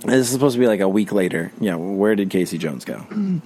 This 0.05 0.27
is 0.27 0.29
supposed 0.29 0.53
to 0.55 0.59
be 0.59 0.67
like 0.67 0.79
a 0.81 0.89
week 0.89 1.11
later. 1.11 1.51
Yeah, 1.59 1.75
where 1.75 2.15
did 2.15 2.29
Casey 2.29 2.57
Jones 2.57 2.85
go? 2.85 3.05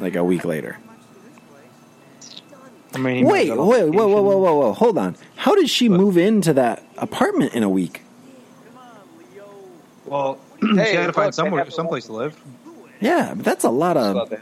like 0.00 0.14
a 0.16 0.24
week 0.24 0.44
later. 0.44 0.78
I 2.94 2.98
mean, 2.98 3.26
Wait, 3.26 3.50
wait, 3.50 3.56
whoa, 3.56 3.84
whoa, 3.90 4.06
whoa, 4.22 4.38
whoa, 4.38 4.54
whoa! 4.56 4.72
Hold 4.72 4.96
on. 4.98 5.16
How 5.36 5.54
did 5.54 5.68
she 5.68 5.88
move 5.88 6.16
into 6.16 6.52
that 6.54 6.82
apartment 6.96 7.54
in 7.54 7.62
a 7.62 7.68
week? 7.68 8.02
Well, 10.06 10.38
Hey, 10.60 10.84
she 10.90 10.96
had 10.96 11.06
to 11.06 11.12
find 11.12 11.28
they 11.28 11.32
somewhere, 11.32 11.64
have- 11.64 11.72
someplace 11.72 12.06
to 12.06 12.12
live. 12.12 12.38
Yeah, 13.00 13.34
but 13.34 13.44
that's 13.44 13.64
a 13.64 13.70
lot 13.70 13.96
of. 13.96 14.32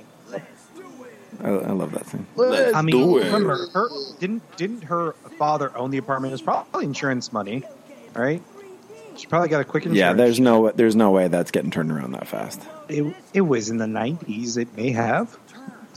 I, 1.42 1.48
I 1.50 1.72
love 1.72 1.92
that 1.92 2.06
thing. 2.06 2.26
I 2.74 2.80
mean, 2.80 2.96
do 2.96 3.18
it. 3.18 3.26
remember, 3.26 3.66
her 3.74 3.88
didn't 4.18 4.56
didn't 4.56 4.82
her 4.84 5.12
father 5.38 5.76
own 5.76 5.90
the 5.90 5.98
apartment? 5.98 6.30
It 6.32 6.34
was 6.34 6.42
probably 6.42 6.86
insurance 6.86 7.32
money, 7.32 7.62
right? 8.14 8.42
She 9.16 9.26
probably 9.26 9.48
got 9.48 9.60
a 9.60 9.64
quick 9.64 9.84
insurance. 9.84 9.98
Yeah, 9.98 10.12
there's 10.12 10.38
no, 10.40 10.70
there's 10.70 10.96
no 10.96 11.10
way 11.10 11.28
that's 11.28 11.50
getting 11.50 11.70
turned 11.70 11.90
around 11.90 12.12
that 12.12 12.28
fast. 12.28 12.60
It, 12.88 13.14
it 13.32 13.40
was 13.40 13.70
in 13.70 13.78
the 13.78 13.86
'90s. 13.86 14.56
It 14.58 14.76
may 14.76 14.90
have. 14.92 15.36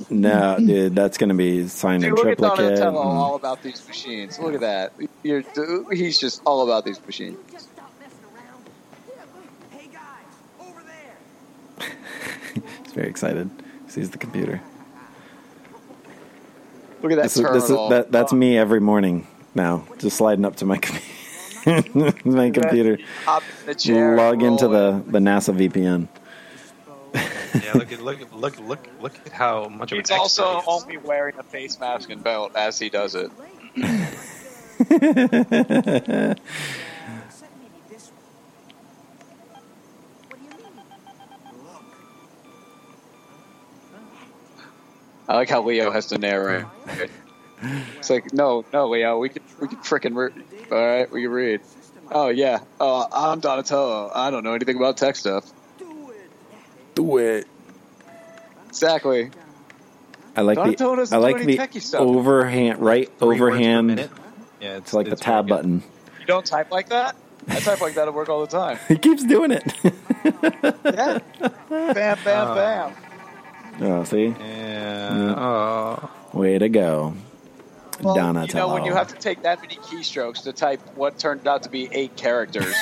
No, 0.10 0.55
dude, 0.58 0.95
that's 0.95 1.17
going 1.17 1.27
to 1.27 1.36
be 1.36 1.67
signed 1.67 2.03
in 2.05 2.12
Dude, 2.12 2.19
look 2.19 2.27
at 2.27 2.38
triplicate. 2.38 2.77
Donatello 2.77 3.01
and- 3.01 3.19
all 3.19 3.36
about 3.36 3.62
these 3.62 3.86
machines. 3.86 4.39
Look 4.39 4.53
at 4.53 4.62
that. 4.62 4.93
You're, 5.23 5.43
he's 5.91 6.17
just 6.17 6.41
all 6.45 6.63
about 6.63 6.86
these 6.86 7.05
machines. 7.05 7.38
He's 12.84 12.93
very 12.93 13.10
excited. 13.10 13.49
Sees 13.88 14.10
the 14.10 14.17
computer. 14.17 14.62
Look 17.01 17.12
at 17.12 17.15
that 17.15 17.23
This 17.23 17.38
is, 17.38 17.43
this 17.43 17.63
is, 17.65 17.69
that, 17.89 18.12
that's 18.12 18.34
me 18.34 18.58
every 18.58 18.82
morning 18.82 19.27
now, 19.55 19.86
just 19.99 20.17
sliding 20.17 20.43
up 20.45 20.58
to 20.58 20.65
my 20.65 20.77
com- 20.77 20.99
my 22.25 22.49
computer, 22.51 22.97
Hop 23.25 23.43
in 23.60 23.65
the 23.65 23.75
chair, 23.75 24.15
log 24.15 24.41
into 24.41 24.67
the, 24.67 25.03
the 25.08 25.19
NASA 25.19 25.53
VPN. 25.55 26.08
Yeah, 27.63 27.73
look 27.75 27.91
at 27.91 28.01
look 28.01 28.19
look 28.32 28.60
look 28.60 28.88
look 28.99 29.19
at 29.25 29.34
how 29.34 29.67
much 29.69 29.91
of 29.91 29.99
an 29.99 30.03
He's 30.03 30.12
also 30.12 30.60
is. 30.60 30.63
only 30.67 30.97
wearing 30.97 31.36
a 31.39 31.43
face 31.43 31.79
mask 31.79 32.10
and 32.10 32.23
belt 32.23 32.53
as 32.55 32.79
he 32.79 32.89
does 32.89 33.15
it. 33.15 33.32
I 45.27 45.36
like 45.36 45.49
how 45.49 45.63
Leo 45.63 45.91
has 45.91 46.08
to 46.08 46.17
narrate. 46.17 46.65
It's 47.97 48.10
like, 48.10 48.34
no, 48.34 48.65
no, 48.73 48.89
Leo, 48.89 49.19
we 49.19 49.29
can 49.29 49.43
we 49.60 49.67
can 49.67 49.79
freaking 49.79 50.15
re- 50.15 50.32
all 50.71 50.77
right, 50.86 51.12
we 51.12 51.21
can 51.23 51.32
read. 51.32 51.62
Oh 52.12 52.29
yeah, 52.29 52.60
oh 52.79 53.08
I'm 53.12 53.39
Donatello. 53.39 54.12
I 54.13 54.32
don't 54.32 54.43
know 54.43 54.53
anything 54.53 54.77
about 54.77 54.97
tech 54.97 55.15
stuff. 55.15 55.45
Do 56.95 57.17
it. 57.17 57.47
Exactly. 58.67 59.32
I 60.36 60.41
like 60.41 60.58
Donatello 60.58 60.95
the 60.95 61.01
doesn't 61.01 61.15
I 61.15 61.19
do 61.19 61.34
like 61.34 61.43
any 61.43 61.55
the 61.58 61.63
techie 61.63 61.82
stuff. 61.82 62.01
overhand 62.01 62.79
right 62.79 63.08
Three 63.19 63.27
overhand. 63.36 64.10
Yeah, 64.62 64.77
It's 64.77 64.93
like 64.93 65.10
the 65.10 65.15
tab 65.15 65.47
button. 65.47 65.84
You 66.19 66.25
don't 66.25 66.45
type 66.45 66.71
like 66.71 66.89
that? 66.89 67.15
I 67.47 67.60
type 67.60 67.82
like 67.82 67.95
that 67.95 68.08
at 68.08 68.13
work 68.13 68.29
all 68.29 68.41
the 68.41 68.47
time. 68.47 68.77
He 68.88 68.97
keeps 68.97 69.23
doing 69.23 69.51
it. 69.51 69.63
Yeah. 70.84 71.19
Bam, 71.69 72.17
bam, 72.23 72.47
Oh. 72.47 72.55
bam. 72.55 72.93
oh, 73.82 74.03
see, 74.03 74.27
good. 74.27 74.36
Yeah. 74.41 75.10
Mm. 75.12 75.36
Oh. 75.38 76.10
way 76.34 76.58
to 76.58 76.67
go, 76.67 77.13
Well, 78.01 78.15
Donatello. 78.15 78.47
You 78.47 78.67
know, 78.67 78.73
when 78.73 78.85
you 78.85 78.93
have 78.93 79.07
to 79.09 79.15
take 79.15 79.41
that 79.43 79.62
many 79.62 79.75
keystrokes 79.75 80.43
to 80.43 80.53
type 80.53 80.79
what 80.95 81.17
turned 81.19 81.47
out 81.47 81.63
to 81.63 81.69
be 81.69 81.89
eight 81.91 82.15
characters, 82.15 82.73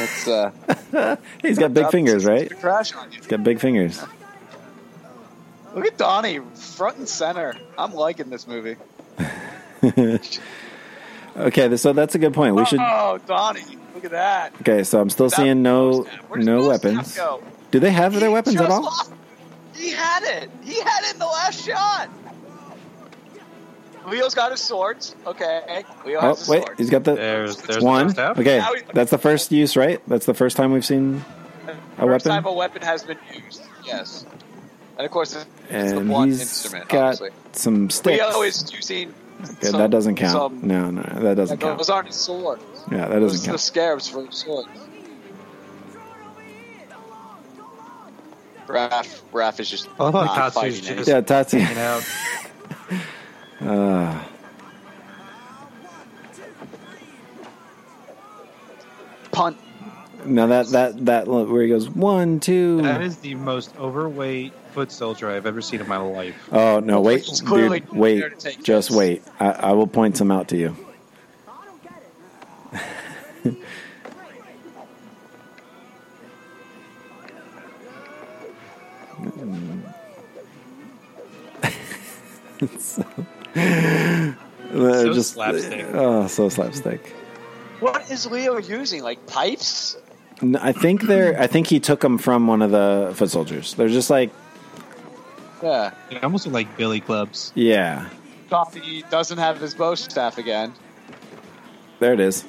it's 0.00 0.26
uh, 0.28 1.16
He's 1.42 1.58
got 1.58 1.72
big 1.74 1.90
fingers, 1.90 2.24
right? 2.24 2.50
crash 2.60 2.92
on 2.94 3.10
you. 3.12 3.18
He's 3.18 3.26
got 3.26 3.42
big 3.44 3.60
fingers. 3.60 4.02
Look 5.74 5.86
at 5.86 5.96
Donnie, 5.98 6.40
front 6.54 6.98
and 6.98 7.08
center. 7.08 7.54
I'm 7.76 7.92
liking 7.94 8.30
this 8.30 8.46
movie. 8.46 8.76
Okay, 11.36 11.76
so 11.76 11.92
that's 11.92 12.14
a 12.14 12.18
good 12.18 12.32
point. 12.32 12.54
We 12.54 12.64
should. 12.64 12.78
Oh, 12.80 13.18
Donnie, 13.26 13.64
look 13.92 14.04
at 14.04 14.12
that. 14.12 14.52
Okay, 14.60 14.84
so 14.84 15.00
I'm 15.00 15.10
still 15.10 15.28
That 15.30 15.34
seeing 15.36 15.62
no 15.64 16.06
no 16.36 16.68
weapons. 16.68 17.18
Do 17.72 17.80
they 17.80 17.90
have 17.90 18.14
their 18.20 18.30
weapons 18.30 18.60
at 18.60 18.70
all? 18.70 18.82
lost- 18.82 19.10
He 19.74 19.90
had 19.90 20.22
it. 20.22 20.48
He 20.62 20.78
had 20.78 21.04
it 21.06 21.14
in 21.14 21.18
the 21.18 21.26
last 21.26 21.64
shot. 21.66 22.08
Leo's 24.06 24.34
got 24.34 24.50
his 24.50 24.60
swords. 24.60 25.14
Okay, 25.26 25.84
Leo 26.04 26.18
Oh 26.20 26.28
has 26.28 26.40
his 26.40 26.48
wait, 26.48 26.64
swords. 26.64 26.78
he's 26.78 26.90
got 26.90 27.04
the 27.04 27.14
There's 27.14 27.56
there's 27.58 27.82
one. 27.82 28.08
the. 28.08 28.30
Okay, 28.38 28.62
that's 28.92 29.10
the 29.10 29.18
first 29.18 29.50
use, 29.52 29.76
right? 29.76 30.00
That's 30.06 30.26
the 30.26 30.34
first 30.34 30.56
time 30.56 30.72
we've 30.72 30.84
seen 30.84 31.24
a 31.66 31.72
First 31.72 32.26
weapon, 32.26 32.30
time 32.32 32.44
a 32.46 32.52
weapon 32.52 32.82
has 32.82 33.02
been 33.04 33.18
used. 33.32 33.62
Yes, 33.84 34.26
and 34.98 35.04
of 35.06 35.10
course 35.10 35.34
it's, 35.34 35.46
it's 35.70 35.92
the 35.92 36.00
one 36.00 36.28
he's 36.28 36.40
instrument. 36.42 36.88
got 36.88 37.02
obviously. 37.14 37.30
some 37.52 37.88
sticks. 37.90 38.22
Leo 38.22 38.42
is 38.42 38.72
using. 38.72 39.14
Okay, 39.42 39.66
some- 39.68 39.78
that 39.80 39.90
doesn't 39.90 40.16
count. 40.16 40.32
some- 40.32 40.66
no, 40.68 40.90
no, 40.90 41.02
that 41.02 41.36
doesn't 41.36 41.58
count. 41.58 41.78
Those 41.78 41.90
aren't 41.90 42.06
his 42.08 42.16
swords. 42.16 42.62
Yeah, 42.90 43.08
that 43.08 43.18
doesn't 43.20 43.44
count. 43.44 43.52
the 43.52 43.58
scabbards 43.58 44.08
for 44.08 44.24
his 44.26 44.36
swords. 44.36 44.68
Raph, 48.66 49.20
Raph 49.32 49.60
is 49.60 49.68
just 49.70 49.88
I 49.98 50.04
love 50.04 50.14
how 50.14 50.24
not 50.24 50.34
Tatsu's 50.36 50.54
fighting 50.54 50.96
just- 50.96 51.08
it. 51.08 51.12
Yeah, 51.12 51.20
Tatsu. 51.20 51.58
Hanging 51.58 51.78
out. 51.82 52.02
Uh, 53.64 54.22
Punt. 59.32 59.56
now 60.24 60.46
that 60.46 60.68
that 60.68 61.04
that 61.06 61.26
where 61.26 61.62
he 61.62 61.68
goes 61.68 61.88
one, 61.88 62.38
two. 62.40 62.82
That 62.82 63.02
is 63.02 63.16
the 63.18 63.34
most 63.34 63.76
overweight 63.76 64.52
foot 64.72 64.92
soldier 64.92 65.30
I've 65.30 65.46
ever 65.46 65.60
seen 65.60 65.80
in 65.80 65.88
my 65.88 65.96
life. 65.96 66.48
Oh 66.52 66.80
no! 66.80 67.00
Wait, 67.00 67.24
He's 67.24 67.40
clearly 67.40 67.80
dude, 67.80 67.90
wait. 67.92 68.20
there 68.20 68.30
to 68.30 68.36
take 68.36 68.62
Just 68.62 68.90
this. 68.90 68.96
wait. 68.96 69.22
I, 69.40 69.50
I 69.50 69.72
will 69.72 69.86
point 69.88 70.16
some 70.16 70.30
out 70.30 70.48
to 70.48 70.56
you. 70.56 70.76
so, 82.78 83.04
So 84.72 85.14
just 85.14 85.34
slapstick. 85.34 85.86
Oh, 85.92 86.26
so 86.26 86.48
slapstick. 86.48 87.14
What 87.78 88.10
is 88.10 88.26
Leo 88.26 88.56
using? 88.58 89.04
Like 89.04 89.24
pipes? 89.28 89.96
I 90.60 90.72
think 90.72 91.02
they're. 91.02 91.40
I 91.40 91.46
think 91.46 91.68
he 91.68 91.78
took 91.78 92.00
them 92.00 92.18
from 92.18 92.48
one 92.48 92.60
of 92.60 92.72
the 92.72 93.12
foot 93.14 93.30
soldiers. 93.30 93.74
They're 93.74 93.86
just 93.88 94.10
like, 94.10 94.32
Yeah. 95.62 95.92
They 96.10 96.18
almost 96.20 96.46
look 96.46 96.54
like 96.54 96.76
billy 96.76 96.98
clubs. 96.98 97.52
yeah, 97.54 98.08
Coffee 98.50 99.04
doesn't 99.10 99.38
have 99.38 99.60
his 99.60 99.74
bow 99.74 99.94
staff 99.94 100.38
again. 100.38 100.72
there 102.00 102.12
it 102.14 102.20
is. 102.20 102.44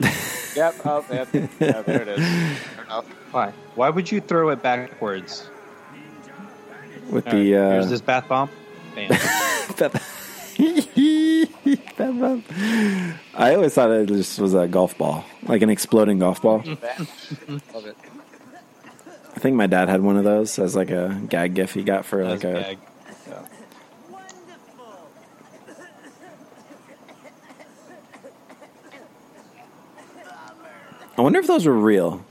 Yep. 0.54 0.74
Oh, 0.84 1.02
yep. 1.10 1.28
yeah, 1.32 1.80
there 1.80 2.02
it 2.02 2.08
is. 2.08 2.20
Why? 3.30 3.54
Why 3.74 3.88
would 3.88 4.12
you 4.12 4.20
throw 4.20 4.50
it 4.50 4.62
backwards? 4.62 5.48
With 7.10 7.26
All 7.26 7.32
right, 7.32 7.42
the 7.42 7.56
uh, 7.56 7.70
here's 7.70 7.88
this 7.88 8.02
bath 8.02 8.28
bomb. 8.28 8.50
Bam. 8.94 9.08
I 13.34 13.54
always 13.54 13.74
thought 13.74 13.90
it 13.90 14.06
just 14.06 14.38
was 14.38 14.54
a 14.54 14.68
golf 14.68 14.96
ball, 14.96 15.24
like 15.44 15.62
an 15.62 15.70
exploding 15.70 16.20
golf 16.20 16.40
ball. 16.40 16.58
Love 16.66 17.86
it. 17.86 17.96
think 19.38 19.56
my 19.56 19.66
dad 19.66 19.88
had 19.88 20.02
one 20.02 20.16
of 20.16 20.22
those 20.24 20.58
as 20.60 20.76
like 20.76 20.90
a 20.90 21.20
gag 21.28 21.54
gif 21.54 21.74
he 21.74 21.82
got 21.82 22.04
for 22.04 22.24
like 22.24 22.44
a. 22.44 22.52
gag. 22.52 22.78
I 31.18 31.20
wonder 31.20 31.40
if 31.40 31.46
those 31.46 31.66
were 31.66 31.76
real, 31.76 32.24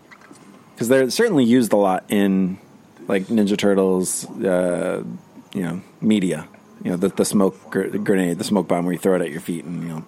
because 0.74 0.88
they're 0.88 1.10
certainly 1.10 1.44
used 1.44 1.72
a 1.72 1.76
lot 1.76 2.06
in 2.10 2.58
like 3.08 3.26
Ninja 3.26 3.58
Turtles, 3.58 4.30
uh, 4.42 5.04
you 5.54 5.62
know, 5.62 5.82
media. 6.02 6.48
You 6.84 6.92
know, 6.92 6.98
the 6.98 7.10
the 7.10 7.26
smoke 7.26 7.70
gr- 7.70 7.98
grenade, 7.98 8.38
the 8.40 8.44
smoke 8.44 8.68
bomb, 8.68 8.86
where 8.86 8.94
you 8.94 9.00
throw 9.00 9.16
it 9.16 9.22
at 9.22 9.30
your 9.32 9.42
feet 9.42 9.66
and 9.66 9.84
you 9.84 9.90
know, 9.90 10.04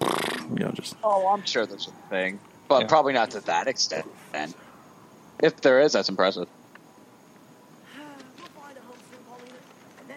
you 0.57 0.65
know, 0.65 0.71
just 0.71 0.95
Oh, 1.03 1.27
I'm 1.27 1.43
sure 1.45 1.65
there's 1.65 1.87
a 1.87 2.09
thing, 2.09 2.39
but 2.67 2.81
Yeah. 2.81 2.87
probably 2.87 3.13
not 3.13 3.31
to 3.31 3.41
that 3.41 3.67
extent. 3.67 4.05
Then, 4.31 4.53
if 5.41 5.61
there 5.61 5.81
is, 5.81 5.93
that's 5.93 6.09
impressive. 6.09 6.47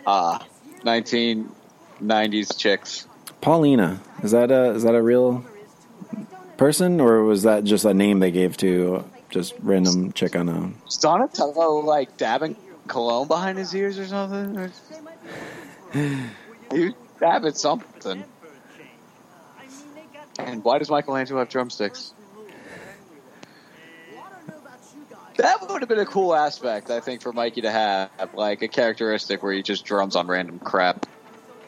Ah, 0.06 0.46
1990s 0.84 2.56
chicks. 2.56 3.06
Paulina. 3.40 4.00
Is 4.22 4.30
that 4.30 4.50
a 4.50 4.70
is 4.70 4.82
that 4.84 4.94
a 4.94 5.02
real 5.02 5.44
person, 6.56 7.00
or 7.00 7.22
was 7.24 7.42
that 7.42 7.64
just 7.64 7.84
a 7.84 7.92
name 7.92 8.20
they 8.20 8.30
gave 8.30 8.56
to 8.58 9.04
just 9.30 9.54
random 9.60 10.12
chick 10.12 10.36
on 10.36 10.48
a? 10.48 10.70
Is 10.88 10.96
Donatello 10.96 11.80
like 11.80 12.16
dabbing 12.16 12.56
cologne 12.86 13.28
behind 13.28 13.58
his 13.58 13.74
ears 13.74 13.98
or 13.98 14.06
something? 14.06 14.72
Or- 16.70 16.76
He 16.76 16.84
was 16.86 16.94
dabbing 17.20 17.54
something. 17.54 18.24
And 20.38 20.62
why 20.62 20.78
does 20.78 20.90
Michelangelo 20.90 21.38
have 21.40 21.48
drumsticks? 21.48 22.12
That 25.36 25.68
would 25.68 25.82
have 25.82 25.88
been 25.88 25.98
a 25.98 26.06
cool 26.06 26.34
aspect, 26.34 26.90
I 26.90 27.00
think, 27.00 27.20
for 27.20 27.32
Mikey 27.32 27.62
to 27.62 27.70
have, 27.70 28.10
like 28.34 28.62
a 28.62 28.68
characteristic 28.68 29.42
where 29.42 29.52
he 29.52 29.62
just 29.62 29.84
drums 29.84 30.16
on 30.16 30.26
random 30.26 30.58
crap. 30.58 31.06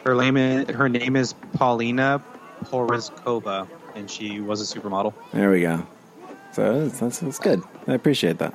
Her 0.05 0.15
name, 0.15 0.67
her 0.69 0.89
name 0.89 1.17
is 1.17 1.35
Paulina 1.55 2.23
Porizkova, 2.65 3.69
and 3.95 4.11
she 4.11 4.41
was 4.41 4.61
a 4.61 4.79
supermodel. 4.79 5.13
There 5.33 5.51
we 5.51 5.61
go. 5.63 5.87
So 6.53 6.85
that's, 6.85 6.99
that's, 7.01 7.19
that's 7.21 7.39
good. 7.39 7.63
I 7.87 7.93
appreciate 7.95 8.39
that. 8.39 8.55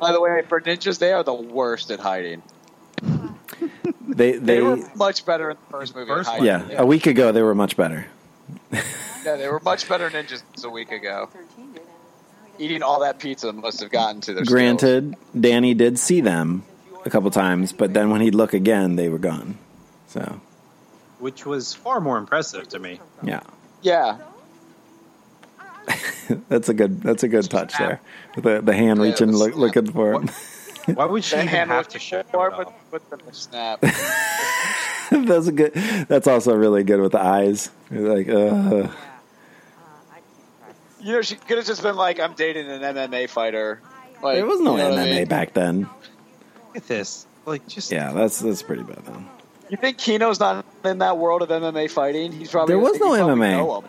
By 0.00 0.12
the 0.12 0.20
way, 0.20 0.42
for 0.48 0.60
ninjas, 0.60 0.98
they 0.98 1.12
are 1.12 1.22
the 1.22 1.34
worst 1.34 1.90
at 1.90 2.00
hiding. 2.00 2.42
They 4.06 4.32
They, 4.32 4.38
they 4.38 4.60
were 4.60 4.78
much 4.94 5.24
better 5.26 5.50
in 5.50 5.56
the 5.56 5.72
first 5.72 5.94
movie. 5.96 6.08
First 6.08 6.28
at 6.30 6.38
one, 6.38 6.46
hiding. 6.48 6.70
yeah. 6.70 6.82
A 6.82 6.86
week 6.86 7.06
ago 7.06 7.32
they 7.32 7.42
were 7.42 7.54
much 7.54 7.76
better. 7.76 8.06
Yeah, 8.72 9.36
they 9.36 9.48
were 9.48 9.60
much 9.60 9.88
better 9.88 10.08
ninjas 10.10 10.42
a 10.64 10.68
week 10.70 10.92
ago. 10.92 11.28
Eating 12.58 12.82
all 12.82 13.00
that 13.00 13.18
pizza 13.18 13.52
must 13.52 13.80
have 13.80 13.90
gotten 13.90 14.20
to 14.22 14.34
their 14.34 14.44
skills. 14.44 14.52
Granted, 14.54 15.16
Danny 15.38 15.74
did 15.74 15.98
see 15.98 16.20
them 16.20 16.62
a 17.04 17.10
couple 17.10 17.30
times, 17.30 17.72
but 17.72 17.92
then 17.94 18.10
when 18.10 18.20
he'd 18.20 18.34
look 18.34 18.52
again, 18.54 18.94
they 18.96 19.08
were 19.08 19.18
gone. 19.18 19.58
So 20.08 20.40
which 21.18 21.44
was 21.46 21.74
far 21.74 22.00
more 22.00 22.18
impressive 22.18 22.68
to 22.68 22.78
me. 22.78 23.00
yeah, 23.24 23.40
Yeah, 23.82 24.18
that's 26.48 26.68
a 26.68 26.74
good 26.74 27.00
that's 27.02 27.22
a 27.22 27.28
good 27.28 27.50
touch 27.50 27.76
there. 27.78 28.00
The 28.36 28.60
the 28.62 28.74
hand 28.74 29.00
Yeah, 29.00 29.06
reaching 29.06 29.30
the 29.32 29.36
look, 29.38 29.54
snap. 29.54 29.60
looking 29.60 29.90
for 29.92 30.22
it. 30.22 30.30
Why 30.94 31.06
would 31.06 31.24
she 31.24 31.36
even 31.36 31.48
have 31.48 31.88
to 31.88 31.98
show 31.98 32.22
forward 32.24 32.52
it 32.52 32.58
with, 32.58 32.68
off? 32.68 32.92
with 32.92 33.10
the 33.10 33.32
snap. 33.32 33.80
that's 35.10 35.46
a 35.46 35.52
good. 35.52 35.72
That's 36.08 36.26
also 36.26 36.54
really 36.54 36.82
good 36.84 37.00
with 37.00 37.12
the 37.12 37.20
eyes. 37.20 37.70
You're 37.90 38.14
like, 38.16 38.28
uh, 38.28 38.88
You 41.00 41.12
know, 41.12 41.22
she 41.22 41.36
could 41.36 41.58
have 41.58 41.66
just 41.66 41.82
been 41.82 41.96
like, 41.96 42.20
"I'm 42.20 42.34
dating 42.34 42.68
an 42.68 42.82
MMA 42.82 43.28
fighter." 43.28 43.80
Like, 44.22 44.36
there 44.36 44.46
was 44.46 44.60
no 44.60 44.72
you 44.72 44.78
know 44.82 44.90
what 44.90 44.98
I 44.98 45.06
MMA 45.06 45.14
mean? 45.16 45.28
back 45.28 45.52
then. 45.54 45.80
Look 45.80 46.76
at 46.76 46.88
this. 46.88 47.26
Like, 47.46 47.66
just 47.66 47.92
Yeah, 47.92 48.12
that's 48.12 48.40
that's 48.40 48.62
pretty 48.62 48.82
bad 48.82 49.04
then. 49.04 49.26
You 49.70 49.76
think 49.76 49.98
Keno's 49.98 50.40
not 50.40 50.64
in 50.84 50.98
that 50.98 51.18
world 51.18 51.42
of 51.42 51.48
MMA 51.48 51.90
fighting? 51.90 52.32
He's 52.32 52.50
probably 52.50 52.74
There 52.74 52.78
was 52.78 52.98
no 53.00 53.10
MMA. 53.10 53.84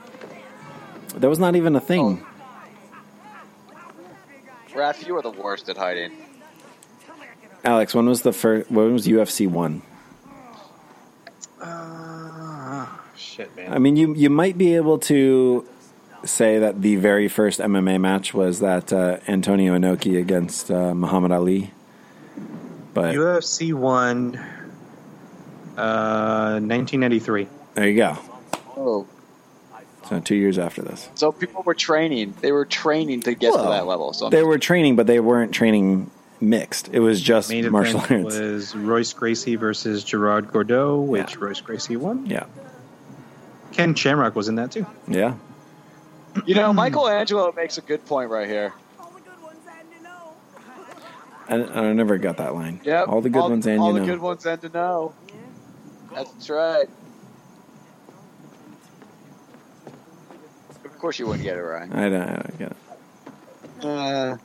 There 1.16 1.30
was 1.30 1.40
not 1.40 1.56
even 1.56 1.76
a 1.76 1.82
thing. 1.82 2.26
Raph, 4.74 5.06
you 5.08 5.16
are 5.16 5.22
the 5.22 5.32
worst 5.32 5.70
at 5.70 5.78
hiding. 5.78 6.12
Alex, 7.66 7.96
when 7.96 8.06
was 8.06 8.22
the 8.22 8.32
first? 8.32 8.70
When 8.70 8.94
was 8.94 9.08
UFC 9.08 9.48
one? 9.50 9.82
Uh, 11.60 12.86
shit, 13.18 13.56
man. 13.56 13.74
I 13.74 13.80
mean, 13.80 13.96
you 13.96 14.14
you 14.14 14.30
might 14.30 14.56
be 14.58 14.76
able 14.76 15.00
to 15.00 15.68
say 16.24 16.60
that 16.60 16.82
the 16.84 16.96
very 16.96 17.28
first 17.28 17.60
MMA 17.60 18.00
match 18.00 18.34
was 18.34 18.60
that 18.60 18.94
uh, 18.94 19.18
Antonio 19.28 19.76
Inoki 19.76 20.20
against 20.20 20.70
uh, 20.70 20.94
Muhammad 20.94 21.32
Ali, 21.32 21.72
but 22.94 23.16
UFC 23.16 23.74
one, 23.74 24.36
uh, 25.76 26.60
1993. 26.62 27.48
there 27.74 27.90
you 27.90 27.96
go. 27.96 28.18
Oh, 28.78 29.08
So 30.08 30.20
two 30.20 30.36
years 30.36 30.60
after 30.60 30.84
this, 30.84 31.10
so 31.16 31.32
people 31.32 31.64
were 31.64 31.74
training. 31.74 32.36
They 32.42 32.52
were 32.52 32.66
training 32.66 33.22
to 33.22 33.34
get 33.34 33.54
Well, 33.54 33.64
to 33.64 33.70
that 33.72 33.88
level. 33.88 34.14
So 34.14 34.30
they 34.30 34.44
were 34.44 34.60
training, 34.60 34.96
but 34.96 35.08
they 35.08 35.20
weren't 35.20 35.52
training 35.52 36.12
mixed. 36.42 36.90
It 36.92 37.00
was 37.00 37.22
just 37.22 37.50
Main 37.50 37.72
martial 37.72 38.02
event 38.04 38.26
arts. 38.26 38.40
was 38.40 38.76
Royce 38.76 39.14
Gracie 39.14 39.56
versus 39.56 40.04
Gerard 40.04 40.48
Gordeau, 40.50 41.06
which 41.06 41.38
Royce 41.38 41.62
Gracie 41.62 41.98
won. 41.98 42.26
Yeah, 42.26 42.46
Ken 43.72 43.96
Shamrock 43.96 44.36
was 44.36 44.48
in 44.48 44.56
that 44.56 44.72
too. 44.72 44.86
yeah. 45.08 45.36
you 46.46 46.56
know, 46.56 46.74
Michelangelo 46.74 47.52
makes 47.54 47.78
a 47.78 47.82
good 47.82 48.06
point 48.06 48.30
right 48.30 48.48
here. 48.48 48.74
I, 51.48 51.56
I 51.56 51.94
never 51.94 52.18
got 52.18 52.38
that 52.38 52.56
line. 52.56 52.82
Yep, 52.84 53.08
all 53.08 53.22
the 53.22 53.30
good 53.30 53.42
ones, 53.50 53.68
and 53.68 53.80
all 53.80 53.90
you 53.94 54.00
the 54.00 54.00
know. 54.00 54.14
good 54.14 54.22
ones, 54.22 54.46
and 54.46 54.60
to 54.62 54.70
know. 54.70 55.14
That's 56.14 56.50
right. 56.50 56.88
Of 60.84 60.98
course, 61.00 61.20
you 61.20 61.28
wouldn't 61.28 61.44
get 61.44 61.58
it 61.58 61.62
right. 61.62 61.90
I 61.94 62.10
don't, 62.10 62.22
I 62.22 62.34
don't 62.36 62.58
get 62.58 62.72
it. 62.72 63.86
Uh, 63.86 64.38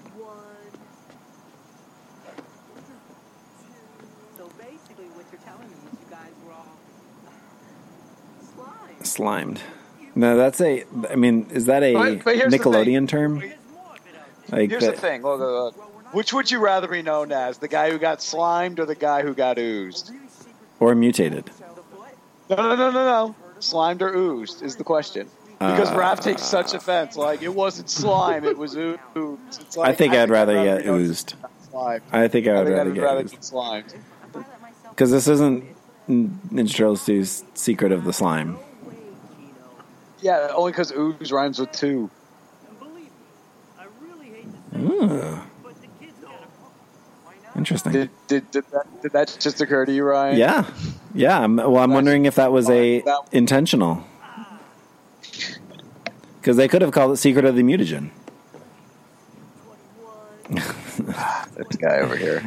So 4.36 4.49
basically, 4.59 5.07
what 5.16 5.24
you're 5.32 5.41
telling 5.43 5.68
me 5.68 5.76
is 5.93 5.99
you 6.01 6.11
guys 6.11 6.32
were 6.47 6.53
all 6.53 6.66
slime. 8.55 8.89
Slimed. 9.03 9.61
No, 10.14 10.36
that's 10.36 10.61
a. 10.61 10.84
I 11.11 11.16
mean, 11.16 11.46
is 11.51 11.66
that 11.66 11.82
a 11.82 11.94
But- 11.94 12.24
but 12.24 12.36
Nickelodeon 12.36 13.09
term? 13.09 13.42
Like 14.51 14.70
here's 14.70 14.84
that- 14.84 14.96
the 14.96 15.01
thing. 15.01 15.22
Look, 15.22 15.38
look, 15.40 15.76
look. 15.76 16.14
Which 16.14 16.32
would 16.32 16.51
you 16.51 16.59
rather 16.59 16.88
be 16.88 17.03
known 17.03 17.30
as? 17.30 17.59
The 17.59 17.68
guy 17.68 17.90
who 17.90 17.98
got 17.98 18.20
slimed 18.20 18.80
or 18.80 18.84
the 18.86 18.96
guy 18.96 19.22
who 19.22 19.34
got 19.34 19.59
oozed? 19.59 20.11
or 20.80 20.94
mutated. 20.94 21.51
No, 22.48 22.57
no, 22.57 22.74
no, 22.74 22.90
no, 22.90 23.05
no. 23.05 23.34
Slimed 23.61 24.01
or 24.03 24.12
oozed 24.14 24.62
is 24.62 24.76
the 24.76 24.82
question. 24.84 25.28
Because 25.59 25.90
Uh, 25.90 25.94
Raph 25.96 26.20
takes 26.20 26.42
such 26.42 26.72
offense. 26.72 27.16
Like, 27.18 27.42
it 27.42 27.55
wasn't 27.55 27.90
slime, 27.90 28.44
it 28.46 28.57
was 28.57 28.74
oozed. 28.76 29.76
Like, 29.76 29.88
I 29.90 29.92
think 29.92 30.14
I'd 30.14 30.30
rather 30.30 30.55
get 30.55 30.78
be 30.80 30.84
known 30.86 31.03
as 31.03 31.11
oozed. 31.11 31.34
I 31.74 31.98
think 31.98 32.12
I 32.12 32.22
would 32.22 32.32
think 32.32 32.46
rather 32.46 32.80
I'd 32.80 32.94
get 32.94 33.03
rather 33.03 33.22
get 33.24 33.44
slimed. 33.44 33.94
Because 34.88 35.11
this 35.11 35.28
isn't 35.28 35.64
Ninja 36.09 36.74
Turtles 36.74 37.05
2's 37.07 37.44
Secret 37.55 37.92
of 37.92 38.05
the 38.05 38.12
Slime. 38.14 38.59
Yeah, 40.23 40.51
only 40.55 40.73
because 40.73 40.93
ooze 40.93 41.33
rhymes 41.33 41.59
with 41.59 41.73
two. 41.73 42.11
Ooh. 44.77 45.41
Interesting. 47.57 47.93
Did, 47.93 48.11
did, 48.29 48.51
did, 48.51 48.64
that, 48.71 49.03
did 49.03 49.12
that 49.12 49.37
just 49.41 49.61
occur 49.61 49.85
to 49.85 49.93
you, 49.93 50.05
Ryan? 50.05 50.39
Yeah, 50.39 50.71
yeah. 51.14 51.41
I'm, 51.41 51.57
well, 51.57 51.79
I'm 51.79 51.93
wondering 51.93 52.25
if 52.25 52.37
that 52.37 52.53
was 52.53 52.71
a 52.71 53.01
That- 53.01 53.29
intentional. 53.33 54.05
Ah. 54.23 54.59
Because 56.41 56.57
they 56.57 56.68
could 56.68 56.81
have 56.81 56.93
called 56.93 57.12
it 57.12 57.16
Secret 57.16 57.45
of 57.45 57.57
the 57.57 57.62
Mutagen. 57.62 58.11
This 61.57 61.77
guy 61.77 61.99
over 61.99 62.16
here. 62.16 62.43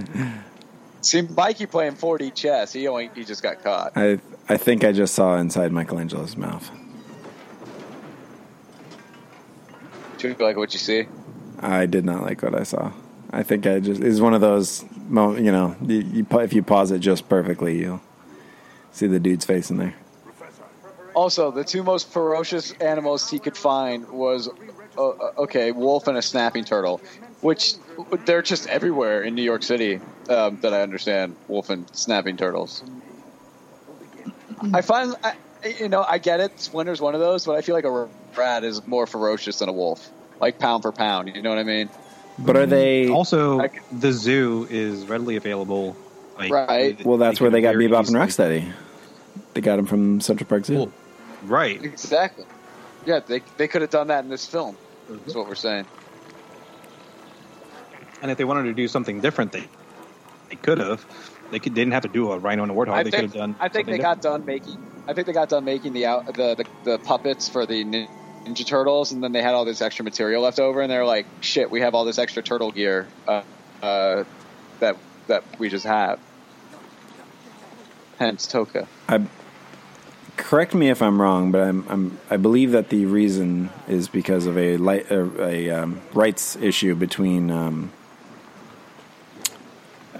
See, 1.02 1.22
Mikey 1.22 1.66
playing 1.68 1.94
4D 1.94 2.34
chess. 2.34 2.72
He 2.74 2.88
only 2.88 3.10
he 3.16 3.24
just 3.24 3.44
got 3.44 3.64
caught. 3.64 3.92
I 3.96 4.20
I 4.50 4.58
think 4.58 4.84
I 4.84 4.92
just 4.92 5.14
saw 5.14 5.38
inside 5.38 5.72
Michelangelo's 5.72 6.36
mouth. 6.38 6.70
You 10.24 10.36
like 10.40 10.58
what 10.58 10.74
you 10.74 10.80
see? 10.80 11.08
I 11.60 11.86
did 11.86 12.06
not 12.06 12.22
like 12.22 12.42
what 12.42 12.56
I 12.56 12.64
saw. 12.64 12.92
I 13.32 13.44
think 13.44 13.66
I 13.66 13.80
just 13.80 14.02
is 14.02 14.22
one 14.22 14.34
of 14.34 14.42
those 14.42 14.84
You 14.84 15.52
know, 15.52 15.76
you, 15.86 16.00
you 16.00 16.28
if 16.40 16.54
you 16.54 16.64
pause 16.64 16.92
it 16.92 17.00
just 17.00 17.28
perfectly, 17.30 17.80
you'll 17.80 18.02
see 18.92 19.08
the 19.08 19.20
dude's 19.20 19.46
face 19.46 19.70
in 19.70 19.78
there. 19.78 19.96
Also, 21.14 21.52
the 21.52 21.64
two 21.64 21.84
most 21.84 22.10
ferocious 22.10 22.72
animals 22.74 23.30
he 23.30 23.38
could 23.40 23.58
find 23.58 24.10
was 24.10 24.50
uh, 24.98 25.10
uh, 25.10 25.32
okay, 25.40 25.72
wolf 25.72 26.08
and 26.08 26.18
a 26.18 26.22
snapping 26.22 26.64
turtle, 26.64 27.02
which 27.42 27.74
they're 28.26 28.42
just 28.42 28.68
everywhere 28.68 29.22
in 29.22 29.36
New 29.36 29.44
York 29.44 29.64
City. 29.64 30.00
Um, 30.30 30.58
that 30.62 30.74
I 30.74 30.82
understand, 30.82 31.36
wolf 31.50 31.70
and 31.70 31.86
snapping 31.94 32.38
turtles. 32.38 32.82
I 34.74 34.82
find, 34.82 35.14
I, 35.22 35.34
you 35.80 35.90
know, 35.90 36.04
I 36.08 36.18
get 36.18 36.40
it. 36.40 36.60
Splinter's 36.60 37.02
one 37.02 37.14
of 37.14 37.20
those, 37.22 37.46
but 37.46 37.56
I 37.56 37.62
feel 37.62 37.76
like 37.76 37.86
a 37.86 38.10
rat 38.36 38.64
is 38.64 38.86
more 38.88 39.08
ferocious 39.08 39.60
than 39.60 39.70
a 39.70 39.74
wolf, 39.74 40.10
like 40.40 40.60
pound 40.60 40.84
for 40.84 40.92
pound. 40.92 41.34
You 41.36 41.42
know 41.42 41.50
what 41.50 41.60
I 41.60 41.64
mean? 41.64 41.90
But 42.40 42.58
are 42.58 42.66
they? 42.66 43.10
Also, 43.10 43.62
the 43.92 44.12
zoo 44.12 44.68
is 44.70 45.06
readily 45.06 45.36
available. 45.36 45.96
Like, 46.38 46.52
Right. 46.52 47.06
Well, 47.06 47.18
that's 47.18 47.40
where 47.40 47.52
they 47.52 47.62
got 47.62 47.74
very 47.76 47.88
Bebop 47.88 48.08
and 48.08 48.28
easily- 48.28 48.60
Rocksteady. 48.62 48.74
They 49.54 49.62
got 49.62 49.78
him 49.78 49.86
from 49.86 50.20
Central 50.20 50.48
Park 50.48 50.66
Zoo. 50.66 50.76
Well, 50.76 50.92
Right. 51.44 51.84
Exactly. 51.84 52.46
Yeah, 53.06 53.20
they 53.20 53.42
they 53.58 53.68
could 53.68 53.82
have 53.82 53.92
done 53.92 54.08
that 54.08 54.24
in 54.24 54.30
this 54.30 54.46
film. 54.48 54.76
Mm-hmm. 54.76 55.18
That's 55.18 55.36
what 55.36 55.48
we're 55.48 55.56
saying. 55.56 55.86
And 58.22 58.32
if 58.32 58.38
they 58.38 58.46
wanted 58.46 58.64
to 58.64 58.74
do 58.74 58.88
something 58.88 59.20
different, 59.20 59.52
they 59.52 59.68
they 60.50 60.56
could 60.56 60.78
have. 60.80 61.06
They 61.52 61.60
could. 61.60 61.74
Didn't 61.74 61.94
have 61.94 62.04
to 62.04 62.10
do 62.10 62.32
a 62.32 62.40
Rhino 62.40 62.64
and 62.64 62.72
a 62.72 62.76
Warthog. 62.76 62.94
I 62.94 63.04
they 63.04 63.12
could 63.12 63.22
have 63.22 63.34
done. 63.34 63.56
I 63.60 63.68
think 63.68 63.88
they 63.88 63.94
something 63.94 64.02
got 64.02 64.22
done 64.22 64.46
making. 64.46 64.78
I 65.08 65.14
think 65.14 65.28
they 65.28 65.34
got 65.34 65.50
done 65.50 65.66
making 65.66 65.94
the 65.94 66.06
out 66.06 66.26
the, 66.28 66.56
the 66.56 66.66
the 66.84 66.98
puppets 66.98 67.50
for 67.50 67.66
the 67.66 67.84
Ninja 67.84 68.66
Turtles, 68.66 69.12
and 69.12 69.24
then 69.24 69.32
they 69.32 69.42
had 69.42 69.54
all 69.54 69.66
this 69.66 69.82
extra 69.82 70.04
material 70.06 70.42
left 70.42 70.60
over, 70.60 70.82
and 70.82 70.90
they're 70.90 71.06
like, 71.06 71.26
"Shit, 71.42 71.70
we 71.70 71.82
have 71.82 71.94
all 71.94 72.06
this 72.06 72.18
extra 72.18 72.42
turtle 72.42 72.72
gear 72.72 73.08
uh, 73.28 73.42
uh, 73.82 74.24
that 74.80 74.98
that 75.28 75.44
we 75.60 75.70
just 75.70 75.86
have." 75.86 76.20
Hence 78.18 78.48
Tokka. 78.48 78.88
I 79.10 79.26
correct 80.38 80.74
me 80.74 80.90
if 80.90 81.02
I'm 81.02 81.22
wrong, 81.22 81.52
but 81.52 81.62
I'm, 81.62 81.86
I'm 81.90 82.20
I 82.30 82.38
believe 82.38 82.72
that 82.72 82.90
the 82.90 83.06
reason 83.06 83.72
is 83.88 84.08
because 84.08 84.46
of 84.46 84.58
a 84.58 84.78
light, 84.78 85.12
a, 85.12 85.44
a 85.44 85.70
um, 85.72 86.02
rights 86.14 86.56
issue 86.56 86.96
between 86.96 87.52
um, 87.52 87.92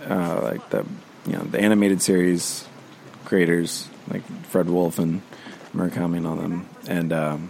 uh, 0.10 0.42
like 0.44 0.70
the 0.72 0.86
you 1.26 1.34
know 1.34 1.44
the 1.44 1.60
animated 1.62 2.02
series 2.02 2.68
creators 3.24 3.90
like 4.10 4.24
Fred 4.46 4.70
Wolf 4.70 5.00
and 5.00 5.22
Murakami 5.74 6.18
and 6.18 6.28
all 6.28 6.36
them, 6.36 6.68
and 6.88 7.12
um, 7.14 7.50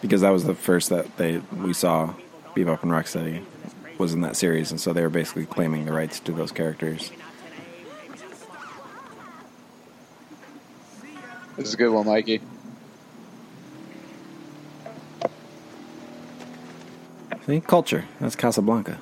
because 0.00 0.20
that 0.22 0.30
was 0.30 0.44
the 0.44 0.54
first 0.54 0.90
that 0.90 1.16
they 1.16 1.38
we 1.38 1.72
saw 1.72 2.14
Bebop 2.54 2.82
and 2.82 2.92
Rocksteady 2.92 3.44
was 3.98 4.12
in 4.12 4.20
that 4.22 4.36
series, 4.36 4.70
and 4.70 4.80
so 4.80 4.92
they 4.92 5.02
were 5.02 5.10
basically 5.10 5.46
claiming 5.46 5.84
the 5.84 5.92
rights 5.92 6.20
to 6.20 6.32
those 6.32 6.52
characters. 6.52 7.10
This 11.56 11.68
is 11.68 11.74
a 11.74 11.76
good 11.76 11.90
one, 11.90 12.06
Mikey. 12.06 12.40
See, 17.46 17.60
culture. 17.60 18.06
That's 18.20 18.34
Casablanca. 18.34 18.98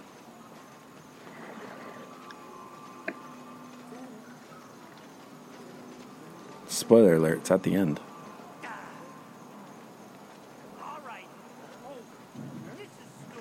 Spoiler 6.83 7.15
alert, 7.15 7.39
it's 7.39 7.51
at 7.53 7.63
the 7.63 7.77
end. 7.77 8.01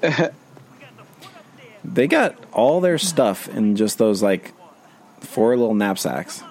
they 1.84 2.06
got 2.06 2.36
all 2.54 2.82
their 2.82 3.00
stuff 3.00 3.50
in 3.50 3.76
just 3.76 3.98
those 3.98 4.22
like 4.22 4.54
four 5.22 5.58
little 5.58 5.74
knapsacks. 5.74 6.44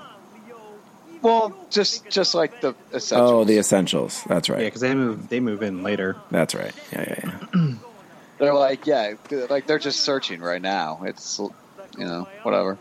Well, 1.22 1.56
just 1.70 2.08
just 2.08 2.34
like 2.34 2.60
the 2.60 2.74
essentials. 2.92 3.30
Oh, 3.30 3.44
the 3.44 3.58
essentials. 3.58 4.24
That's 4.26 4.48
right. 4.48 4.62
Yeah, 4.62 4.66
because 4.66 4.80
they 4.80 4.92
move. 4.92 5.28
They 5.28 5.38
move 5.38 5.62
in 5.62 5.84
later. 5.84 6.16
That's 6.32 6.56
right. 6.56 6.74
Yeah, 6.92 7.04
yeah, 7.06 7.38
yeah. 7.54 7.74
They're 8.38 8.52
like, 8.52 8.84
yeah, 8.88 9.14
like 9.48 9.68
they're 9.68 9.78
just 9.78 10.00
searching 10.00 10.40
right 10.40 10.60
now. 10.60 11.02
It's 11.04 11.38
you 11.38 12.04
know 12.04 12.26
whatever. 12.42 12.78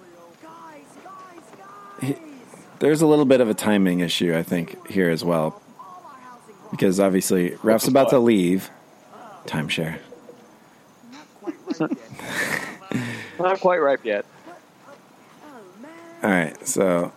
There's 2.79 3.01
a 3.01 3.07
little 3.07 3.25
bit 3.25 3.41
of 3.41 3.49
a 3.49 3.53
timing 3.53 3.99
issue, 3.99 4.35
I 4.35 4.43
think, 4.43 4.87
here 4.87 5.09
as 5.09 5.23
well. 5.23 5.61
Because 6.71 6.99
obviously, 6.99 7.55
Raph's 7.61 7.87
about 7.87 8.09
to 8.09 8.19
leave. 8.19 8.69
Timeshare. 9.45 9.99
Not 13.39 13.59
quite 13.59 13.77
ripe 13.77 14.05
yet. 14.05 14.25
All 16.21 16.29
right, 16.29 16.67
so 16.67 17.11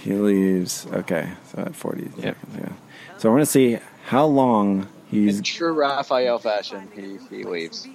he 0.00 0.14
leaves. 0.14 0.86
Okay, 0.92 1.30
so 1.52 1.62
at 1.62 1.74
40 1.74 2.10
seconds, 2.20 2.36
yeah. 2.58 2.72
So 3.18 3.28
I 3.28 3.32
want 3.32 3.42
to 3.42 3.46
see 3.46 3.78
how 4.06 4.26
long 4.26 4.88
he's. 5.08 5.38
In 5.38 5.44
true 5.44 5.72
Raphael 5.72 6.38
fashion, 6.38 6.88
he, 6.94 7.18
he 7.34 7.44
leaves. 7.44 7.86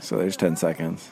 So 0.00 0.16
there's 0.16 0.36
10 0.36 0.56
seconds. 0.56 1.10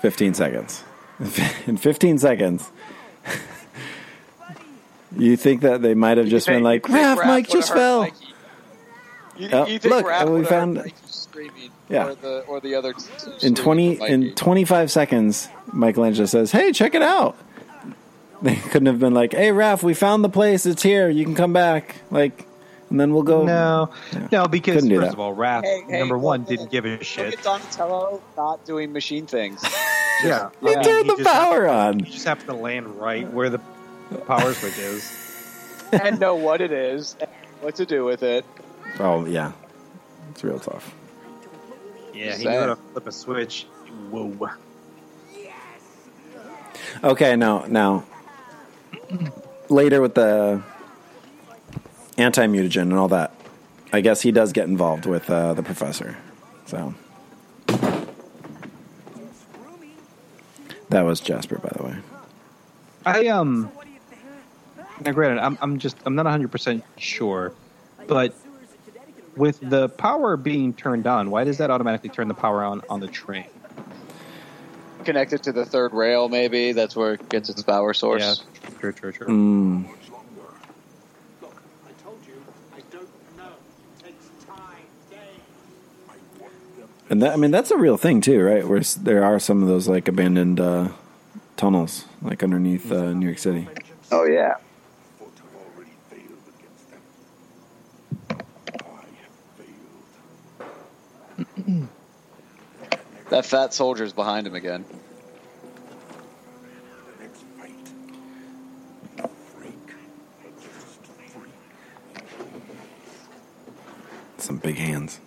15 0.00 0.34
seconds. 0.34 0.82
In 1.66 1.76
15 1.76 2.18
seconds. 2.18 2.70
you 5.16 5.36
think 5.36 5.60
that 5.62 5.82
they 5.82 5.94
might 5.94 6.18
have 6.18 6.28
just 6.28 6.46
been 6.46 6.62
like, 6.62 6.86
You 6.88 6.94
Raph, 6.94 7.16
Raph 7.18 7.26
Mike 7.26 7.48
just 7.48 7.72
fell. 7.72 8.00
Mikey- 8.02 8.26
You, 9.38 9.48
Oh, 9.52 9.66
you 9.66 9.78
think 9.78 9.94
look, 9.94 10.06
Raph 10.06 10.38
we 10.38 10.44
found- 10.44 10.92
screaming, 11.06 11.70
Yeah. 11.88 12.08
or 12.08 12.14
the 12.14 12.40
or 12.46 12.60
the 12.60 12.74
other 12.74 12.92
in 13.42 13.54
20 13.54 14.00
in 14.08 14.34
25 14.34 14.90
seconds 14.90 15.48
michelangelo 15.72 16.26
says 16.26 16.52
hey 16.52 16.72
check 16.72 16.94
it 16.94 17.00
out 17.00 17.36
they 18.42 18.54
couldn't 18.56 18.84
have 18.86 18.98
been 18.98 19.14
like 19.14 19.32
hey 19.32 19.48
Raph, 19.48 19.82
we 19.82 19.94
found 19.94 20.22
the 20.22 20.28
place 20.28 20.66
it's 20.66 20.82
here 20.82 21.08
you 21.08 21.24
can 21.24 21.34
come 21.34 21.52
back 21.54 21.96
like 22.10 22.46
and 22.92 23.00
then 23.00 23.12
we'll 23.14 23.22
go 23.22 23.44
No, 23.44 23.88
no, 24.30 24.46
because 24.46 24.86
first 24.86 24.88
that. 25.00 25.12
of 25.14 25.18
all, 25.18 25.34
Raph 25.34 25.62
Hey, 25.64 25.82
hey, 25.88 25.98
number 25.98 26.18
one 26.18 26.44
didn't 26.44 26.70
give 26.70 26.84
a 26.84 26.90
Look 26.90 27.02
shit. 27.02 27.32
at 27.34 27.42
Donatello 27.42 28.22
not 28.36 28.64
doing 28.66 28.92
machine 28.92 29.26
things. 29.26 29.64
Yeah, 30.24 30.50
He 30.60 30.70
yeah, 30.70 30.82
turned 30.82 31.06
he 31.06 31.10
the 31.10 31.16
just 31.24 31.28
power 31.34 31.66
happened- 31.66 32.00
on. 32.02 32.04
He 32.04 32.12
just 32.12 32.24
happened 32.24 32.46
to 32.48 32.54
land 32.54 32.86
right 33.00 33.28
where 33.32 33.50
the 33.50 33.58
power 34.26 34.52
switch 34.54 34.78
is. 34.78 35.10
and 35.92 36.20
know 36.20 36.36
what 36.36 36.60
it 36.60 36.70
is, 36.70 37.16
and 37.20 37.28
what 37.60 37.74
to 37.76 37.86
do 37.86 38.04
with 38.04 38.22
it. 38.22 38.44
oh 39.00 39.24
yeah 39.26 39.50
it's 40.30 40.44
real 40.44 40.60
tough 40.60 40.94
Yeah, 42.14 42.36
he 42.36 42.44
Sad. 42.44 42.50
knew 42.52 42.60
how 42.60 42.66
to 42.66 42.76
flip 42.76 43.06
a 43.08 43.12
switch. 43.12 43.64
Whoa. 44.10 44.50
Yes. 45.36 45.50
Okay 47.02 47.34
now 47.34 47.64
now 47.66 48.04
later 49.70 50.00
with 50.00 50.14
the 50.14 50.62
anti-mutagen 52.22 52.82
and 52.82 52.94
all 52.94 53.08
that 53.08 53.32
i 53.92 54.00
guess 54.00 54.22
he 54.22 54.30
does 54.32 54.52
get 54.52 54.68
involved 54.68 55.06
with 55.06 55.28
uh, 55.28 55.52
the 55.54 55.62
professor 55.62 56.16
so 56.66 56.94
that 60.88 61.02
was 61.02 61.20
jasper 61.20 61.58
by 61.58 61.70
the 61.76 61.82
way 61.82 61.96
I 63.04 63.26
um. 63.28 63.70
Now, 65.04 65.12
granted, 65.12 65.40
I'm 65.40 65.58
I'm 65.60 65.78
just 65.78 65.96
I'm 66.06 66.14
not 66.14 66.24
100 66.24 66.50
percent 66.50 66.84
sure, 66.96 67.52
but 68.06 68.34
with 69.36 69.58
the 69.60 69.88
power 69.88 70.36
being 70.36 70.72
turned 70.74 71.06
on, 71.06 71.30
why 71.30 71.44
does 71.44 71.58
that 71.58 71.70
automatically 71.70 72.10
turn 72.10 72.28
the 72.28 72.34
power 72.34 72.62
on 72.62 72.82
on 72.88 73.00
the 73.00 73.08
train? 73.08 73.46
Connected 75.04 75.42
to 75.44 75.52
the 75.52 75.64
third 75.64 75.92
rail, 75.92 76.28
maybe 76.28 76.72
that's 76.72 76.94
where 76.94 77.14
it 77.14 77.28
gets 77.28 77.48
its 77.48 77.62
power 77.62 77.92
source. 77.92 78.44
Yeah, 78.62 78.70
true, 78.78 78.92
true, 78.92 79.10
true. 79.10 79.26
mm. 79.26 79.84
I 79.84 79.88
told 82.04 82.20
you, 82.24 82.34
I 82.72 82.80
don't 82.92 83.08
know. 83.36 83.50
It 83.98 84.04
takes 84.04 84.26
time, 84.46 84.86
days. 85.10 85.18
And 87.12 87.20
that, 87.20 87.34
I 87.34 87.36
mean, 87.36 87.50
that's 87.50 87.70
a 87.70 87.76
real 87.76 87.98
thing 87.98 88.22
too, 88.22 88.42
right? 88.42 88.66
Where 88.66 88.80
there 88.80 89.22
are 89.22 89.38
some 89.38 89.60
of 89.62 89.68
those 89.68 89.86
like 89.86 90.08
abandoned 90.08 90.58
uh, 90.58 90.88
tunnels, 91.58 92.06
like 92.22 92.42
underneath 92.42 92.90
uh, 92.90 93.12
New 93.12 93.26
York 93.26 93.36
City. 93.36 93.68
Oh 94.10 94.24
yeah. 94.24 94.54
Foot 95.18 95.28
have 95.36 95.54
already 95.76 95.90
failed 96.08 96.40
against 96.58 96.90
them. 96.90 97.02
I 98.70 99.04
have 99.20 99.34
failed. 101.66 101.88
That 103.28 103.44
fat 103.44 103.74
soldier's 103.74 104.14
behind 104.14 104.46
him 104.46 104.54
again. 104.54 104.86
The 107.18 107.24
next 107.24 107.44
fight. 107.58 107.92
A 109.18 109.28
freak. 109.28 109.86
Just 110.62 111.04
freak. 111.30 111.52
Some 114.38 114.56
big 114.56 114.78
hands. 114.78 115.20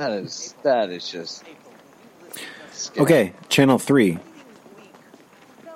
That 0.00 0.12
is 0.12 0.54
that 0.62 0.88
is 0.88 1.06
just. 1.06 1.44
scary. 2.72 3.02
Okay, 3.04 3.32
Channel 3.50 3.78
Three 3.78 4.14
So 4.14 4.18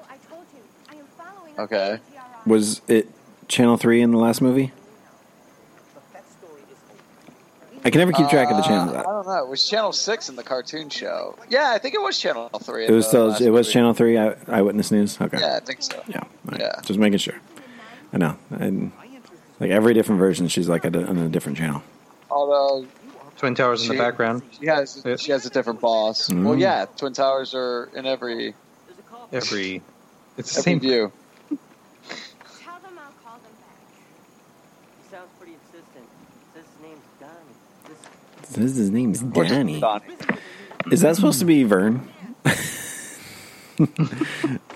I 0.09 0.17
told 0.31 0.47
you, 0.55 0.61
I 0.89 0.95
am 0.95 1.05
following 1.19 1.59
Okay. 1.59 1.99
was 2.47 2.81
it 2.89 3.07
Channel 3.49 3.77
Three 3.77 4.01
in 4.01 4.13
the 4.13 4.17
last 4.17 4.41
movie? 4.41 4.73
I 7.85 7.91
can 7.91 7.99
never 7.99 8.13
keep 8.13 8.31
track 8.31 8.49
of 8.51 8.57
the 8.57 8.63
Uh, 8.63 8.67
channels. 8.67 8.97
I 8.97 9.03
don't 9.03 9.27
know. 9.27 9.45
It 9.45 9.49
was 9.51 9.69
Channel 9.69 9.93
Six 9.93 10.31
in 10.31 10.37
the 10.37 10.43
cartoon 10.43 10.89
show. 10.89 11.37
Yeah, 11.51 11.73
I 11.73 11.77
think 11.79 11.95
it 11.95 12.01
was 12.01 12.19
Channel 12.19 12.49
Three. 12.63 12.87
It 12.87 12.93
was 12.93 13.07
still 13.07 13.27
it 13.35 13.51
was 13.51 13.67
movie. 13.67 13.73
Channel 13.75 13.93
Three 13.93 14.17
Eye- 14.17 14.37
Eyewitness 14.49 14.91
News. 14.91 15.21
Okay, 15.21 15.39
Yeah, 15.39 15.57
I 15.57 15.61
think 15.61 15.83
so. 15.83 16.03
yeah, 16.09 16.23
right. 16.47 16.61
Yeah. 16.61 16.81
Just 16.83 16.99
making 16.99 17.19
sure. 17.19 17.35
I 18.15 18.17
know, 18.17 18.39
and 18.59 18.91
like 19.61 19.71
every 19.71 19.93
different 19.93 20.19
version, 20.19 20.49
she's 20.49 20.67
like 20.67 20.87
a, 20.87 21.07
on 21.07 21.19
a 21.19 21.29
different 21.29 21.59
channel. 21.59 21.83
Although 22.31 22.87
Twin 23.45 23.55
Towers 23.55 23.83
in 23.87 23.95
the 23.95 24.03
background. 24.03 24.41
she 24.59 24.65
has 24.67 25.03
Yeah. 25.05 25.17
she 25.17 25.31
has 25.33 25.45
a 25.45 25.51
different 25.51 25.81
boss. 25.83 26.29
Mhm. 26.31 26.45
Well, 26.45 26.57
yeah, 26.57 26.87
Twin 26.97 27.13
Towers 27.13 27.55
are 27.55 27.91
in 27.95 28.07
every 28.07 28.55
Every 29.33 29.83
it's 30.39 30.53
the 30.55 30.61
every 30.61 30.63
same. 30.63 30.81
view. 30.81 31.13
Tell 31.51 31.59
them 32.81 32.99
I'll 32.99 33.13
call 33.23 33.39
them 33.41 33.53
back. 33.61 33.77
He 35.03 35.09
sounds 35.11 35.29
pretty 35.39 35.53
insistent. 35.55 36.07
Says 36.55 36.65
his 36.65 36.81
name's 36.81 37.05
Donnie. 37.21 37.57
His, 38.65 38.77
his 38.79 38.91
name's 38.91 39.21
Danny. 39.21 39.79
Donnie. 39.81 40.05
Is 40.91 41.03
that 41.03 41.17
supposed 41.17 41.39
to 41.41 41.45
be 41.45 41.65
Vern? 41.65 42.09
Is 42.47 43.21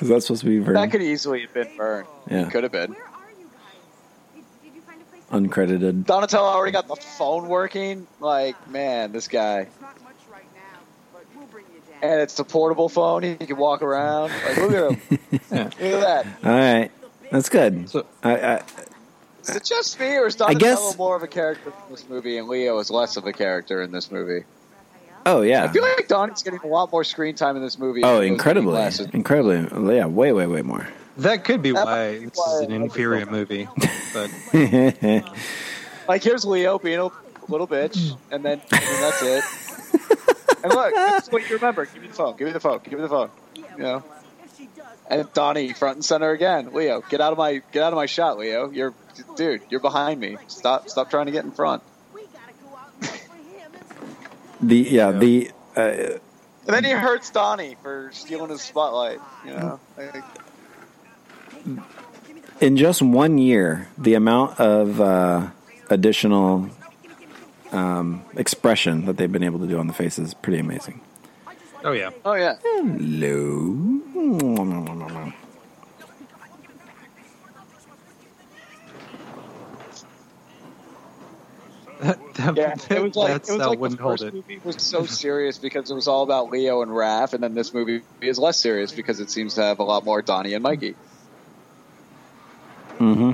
that 0.09 0.23
supposed 0.23 0.41
to 0.43 0.47
be 0.47 0.59
Vern? 0.59 0.75
That 0.75 0.91
could 0.91 1.01
easily 1.03 1.41
have 1.43 1.55
been 1.55 1.69
Vern. 1.77 2.05
Yeah. 2.31 2.51
Could 2.51 2.65
have 2.65 2.73
been. 2.73 2.93
Where 2.93 3.03
are 3.03 3.31
you 3.39 3.47
guys? 3.47 3.53
Did, 4.35 4.45
did 4.63 4.75
you 4.75 4.81
find 4.83 5.01
a 5.01 5.05
place? 5.05 5.18
Uncredited. 5.31 6.07
Donatello 6.07 6.45
already 6.49 6.73
got 6.73 6.89
the 6.89 6.97
phone 6.97 7.49
working. 7.49 8.07
Like, 8.21 8.69
man, 8.71 9.13
this 9.13 9.29
guy. 9.29 9.61
It's 9.61 9.81
not 9.81 10.03
much 10.03 10.15
right 10.33 10.43
now, 10.55 10.79
we'll 11.37 11.47
bring 11.49 11.65
you 11.73 11.81
down. 12.01 12.11
And 12.11 12.21
it's 12.23 12.39
a 12.39 12.45
portable 12.45 12.89
phone. 12.89 13.23
He 13.23 13.37
can 13.37 13.57
walk 13.57 13.83
around. 13.83 14.31
Like, 14.47 14.57
look 14.57 14.73
at 14.73 14.91
him. 14.93 15.19
Look 15.51 15.53
at 15.53 15.79
that. 15.81 16.27
All 16.45 16.51
right, 16.53 16.91
that's 17.31 17.49
good. 17.49 17.89
So- 17.91 18.07
I, 18.23 18.37
I, 18.57 18.63
Is 19.43 19.57
it 19.57 19.65
just 19.65 19.99
me, 20.01 20.17
or 20.17 20.27
is 20.27 20.37
Donatello 20.37 20.59
guess- 20.91 20.99
more 20.99 21.15
of 21.17 21.23
a 21.23 21.29
character 21.29 21.71
in 21.87 21.91
this 21.93 22.09
movie, 22.09 22.39
and 22.39 22.49
Leo 22.49 22.79
is 22.79 22.91
less 22.91 23.17
of 23.19 23.27
a 23.27 23.33
character 23.33 23.83
in 23.83 23.93
this 23.93 24.11
movie? 24.11 24.45
oh 25.27 25.43
yeah. 25.43 25.65
I 25.65 25.69
feel 25.69 25.83
like 25.83 26.09
Donnie's 26.09 26.43
getting 26.43 26.61
a 26.61 26.67
lot 26.67 26.91
more 26.91 27.05
screen 27.05 27.35
time 27.35 27.55
in 27.57 27.63
this 27.63 27.79
movie. 27.79 28.03
Oh, 28.03 28.21
and 28.21 28.21
Leo's 28.21 28.31
incredibly, 28.33 29.09
incredibly. 29.13 29.97
Yeah, 29.97 30.07
way, 30.07 30.33
way, 30.33 30.47
way 30.47 30.63
more. 30.63 30.89
That 31.19 31.45
could 31.45 31.63
be 31.63 31.73
That 31.73 31.85
why 31.85 32.19
be 32.19 32.25
this 32.27 32.37
why 32.37 32.55
is 32.55 32.61
an 32.63 32.73
inferior 32.73 33.27
movie. 33.27 33.69
But 34.15 34.31
Like, 36.09 36.23
here's 36.23 36.45
Leo 36.47 36.79
being 36.79 37.01
a 37.01 37.11
little 37.49 37.69
bitch, 37.69 38.17
and 38.31 38.43
then, 38.43 38.61
and 38.61 38.63
that's 38.71 39.23
it. 39.23 39.45
and 40.65 40.73
look, 40.73 40.95
this 40.95 41.27
is 41.27 41.33
what 41.33 41.49
you 41.51 41.57
remember. 41.57 41.85
Give 41.85 42.01
me 42.01 42.09
the 42.09 42.15
phone. 42.15 42.37
Give 42.37 42.47
me 42.47 42.53
the 42.53 42.61
phone. 42.61 42.81
Give 42.83 42.95
me 42.95 43.01
the 43.01 43.09
phone. 43.09 43.31
You 43.55 43.65
know. 43.77 44.05
And 45.11 45.31
Donnie 45.35 45.73
front 45.75 45.97
and 45.97 46.05
center 46.05 46.31
again. 46.31 46.73
Leo, 46.73 47.03
get 47.03 47.21
out 47.21 47.33
of 47.33 47.39
my 47.39 47.63
get 47.73 47.83
out 47.83 47.93
of 47.93 47.97
my 47.97 48.07
shot, 48.07 48.39
Leo. 48.39 48.71
You're 48.71 48.95
dude. 49.37 49.63
You're 49.71 49.81
behind 49.81 50.21
me. 50.21 50.39
Stop 50.47 50.89
stop 50.89 51.11
trying 51.11 51.27
to 51.27 51.33
get 51.33 51.45
in 51.45 51.51
front. 51.51 51.83
We 52.15 52.23
gotta 52.23 52.53
go 52.63 52.77
out 52.77 52.93
and 53.01 53.11
look 53.11 53.17
for 53.19 53.35
him. 53.35 53.71
It's 53.75 54.61
the 54.63 54.77
yeah, 54.77 55.11
the 55.13 55.51
uh, 55.77 55.81
And 55.81 56.21
then 56.75 56.85
he 56.85 56.91
hurts 56.91 57.31
Donnie 57.31 57.77
for 57.83 58.11
stealing 58.13 58.51
his 58.51 58.63
spotlight. 58.63 59.21
You 59.45 59.53
know. 59.53 59.81
Like, 59.97 60.25
in 62.61 62.77
just 62.77 63.03
one 63.03 63.39
year, 63.39 63.89
the 63.97 64.15
amount 64.15 64.59
of 64.61 65.01
uh, 65.01 65.49
additional 65.91 66.71
um, 67.73 68.23
expression 68.37 69.07
that 69.07 69.17
they've 69.17 69.31
been 69.31 69.43
able 69.43 69.59
to 69.61 69.67
do 69.67 69.79
on 69.79 69.87
the 69.87 69.93
face 69.93 70.19
is 70.19 70.35
pretty 70.35 70.59
amazing. 70.59 71.01
oh 71.85 71.93
yeah, 71.93 72.11
oh 72.25 72.35
yeah. 72.35 72.57
Hello. 72.63 73.99
that, 82.01 82.35
that, 82.35 82.57
Yeah, 82.57 82.97
it 82.97 83.03
was 83.03 83.17
like 83.17 83.33
that's 83.33 83.51
it 83.51 83.59
was 83.59 83.67
like 83.67 83.81
the 83.81 83.97
first 83.97 84.23
it. 84.25 84.35
movie 84.35 84.61
was 84.65 84.77
so 84.81 85.05
serious 85.05 85.59
because 85.59 85.91
it 85.91 85.95
was 85.95 86.09
all 86.09 86.23
about 86.23 86.51
Leo 86.51 86.83
and 86.83 86.91
Raph, 86.91 87.33
and 87.35 87.43
then 87.43 87.55
this 87.55 87.75
movie 87.75 88.03
is 88.21 88.39
less 88.39 88.59
serious 88.59 88.93
because 88.93 89.21
it 89.21 89.31
seems 89.31 89.55
to 89.55 89.63
have 89.63 89.79
a 89.79 89.85
lot 89.85 90.05
more 90.05 90.23
Donnie 90.23 90.55
and 90.55 90.63
Mikey. 90.63 90.95
Hmm 92.99 93.33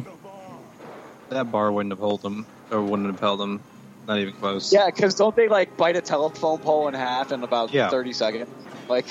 That 1.30 1.50
bar 1.50 1.72
wouldn't 1.72 1.92
have 1.92 1.98
held 1.98 2.22
them, 2.22 2.46
or 2.70 2.82
wouldn't 2.82 3.08
have 3.08 3.20
held 3.20 3.40
them. 3.40 3.60
Not 4.06 4.18
even 4.18 4.34
close. 4.34 4.72
Yeah, 4.72 4.86
because 4.86 5.14
don't 5.14 5.34
they 5.34 5.48
like 5.48 5.76
bite 5.76 5.96
a 5.96 6.00
telephone 6.02 6.58
pole 6.58 6.86
in 6.88 6.94
half 6.94 7.32
in 7.32 7.42
about 7.42 7.72
Yeah. 7.72 7.88
thirty 7.88 8.12
seconds? 8.12 8.50
Like, 8.88 9.06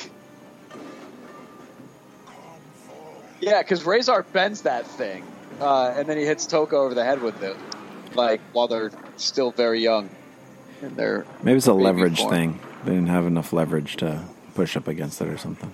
yeah, 3.41 3.61
because 3.61 3.83
Rahzar 3.83 4.23
bends 4.31 4.61
that 4.61 4.85
thing, 4.85 5.23
uh, 5.59 5.93
and 5.97 6.07
then 6.07 6.17
he 6.17 6.25
hits 6.25 6.45
Tokka 6.45 6.73
over 6.73 6.93
the 6.93 7.03
head 7.03 7.21
with 7.21 7.41
it, 7.43 7.57
like 8.15 8.39
while 8.53 8.67
they're 8.67 8.91
still 9.17 9.51
very 9.51 9.81
young. 9.81 10.09
And 10.81 10.95
they're 10.95 11.25
Maybe 11.41 11.57
it's 11.57 11.67
a 11.67 11.73
leverage 11.73 12.19
form. 12.19 12.29
thing. 12.31 12.59
They 12.85 12.91
didn't 12.91 13.07
have 13.07 13.25
enough 13.25 13.51
leverage 13.53 13.95
to 13.97 14.21
push 14.53 14.75
up 14.77 14.87
against 14.87 15.19
it 15.21 15.27
or 15.29 15.37
something. 15.37 15.71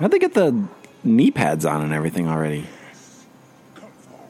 How'd 0.00 0.10
they 0.10 0.18
get 0.18 0.34
the 0.34 0.64
knee 1.04 1.30
pads 1.30 1.64
on 1.64 1.82
and 1.82 1.92
everything 1.92 2.28
already? 2.28 2.66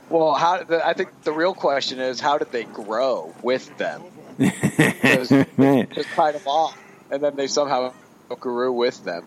Well, 0.08 0.34
how? 0.34 0.62
The, 0.62 0.86
I 0.86 0.92
think 0.92 1.22
the 1.22 1.32
real 1.32 1.54
question 1.54 1.98
is 1.98 2.20
how 2.20 2.38
did 2.38 2.52
they 2.52 2.64
grow 2.64 3.34
with 3.42 3.76
them? 3.78 4.02
Because 4.38 5.28
just 5.94 6.08
tied 6.10 6.34
them 6.34 6.46
off, 6.46 6.78
and 7.10 7.22
then 7.22 7.36
they 7.36 7.46
somehow 7.46 7.92
grew 8.38 8.72
with 8.72 9.04
them. 9.04 9.24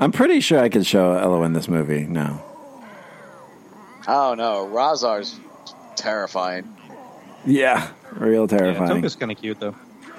I'm 0.00 0.12
pretty 0.12 0.40
sure 0.40 0.58
I 0.58 0.70
could 0.70 0.86
show 0.86 1.12
Ella 1.12 1.42
in 1.42 1.52
this 1.52 1.68
movie 1.68 2.06
now. 2.06 2.42
Oh 4.08 4.34
don't. 4.34 4.66
Rahzar's 4.66 5.38
terrifying. 5.94 6.74
Yeah, 7.44 7.90
real 8.12 8.48
yeah 8.50 8.58
terrifying. 8.58 9.02
Tokka's 9.02 9.16
kind 9.16 9.30
of 9.30 9.38
cute 9.38 9.60
though. 9.60 9.74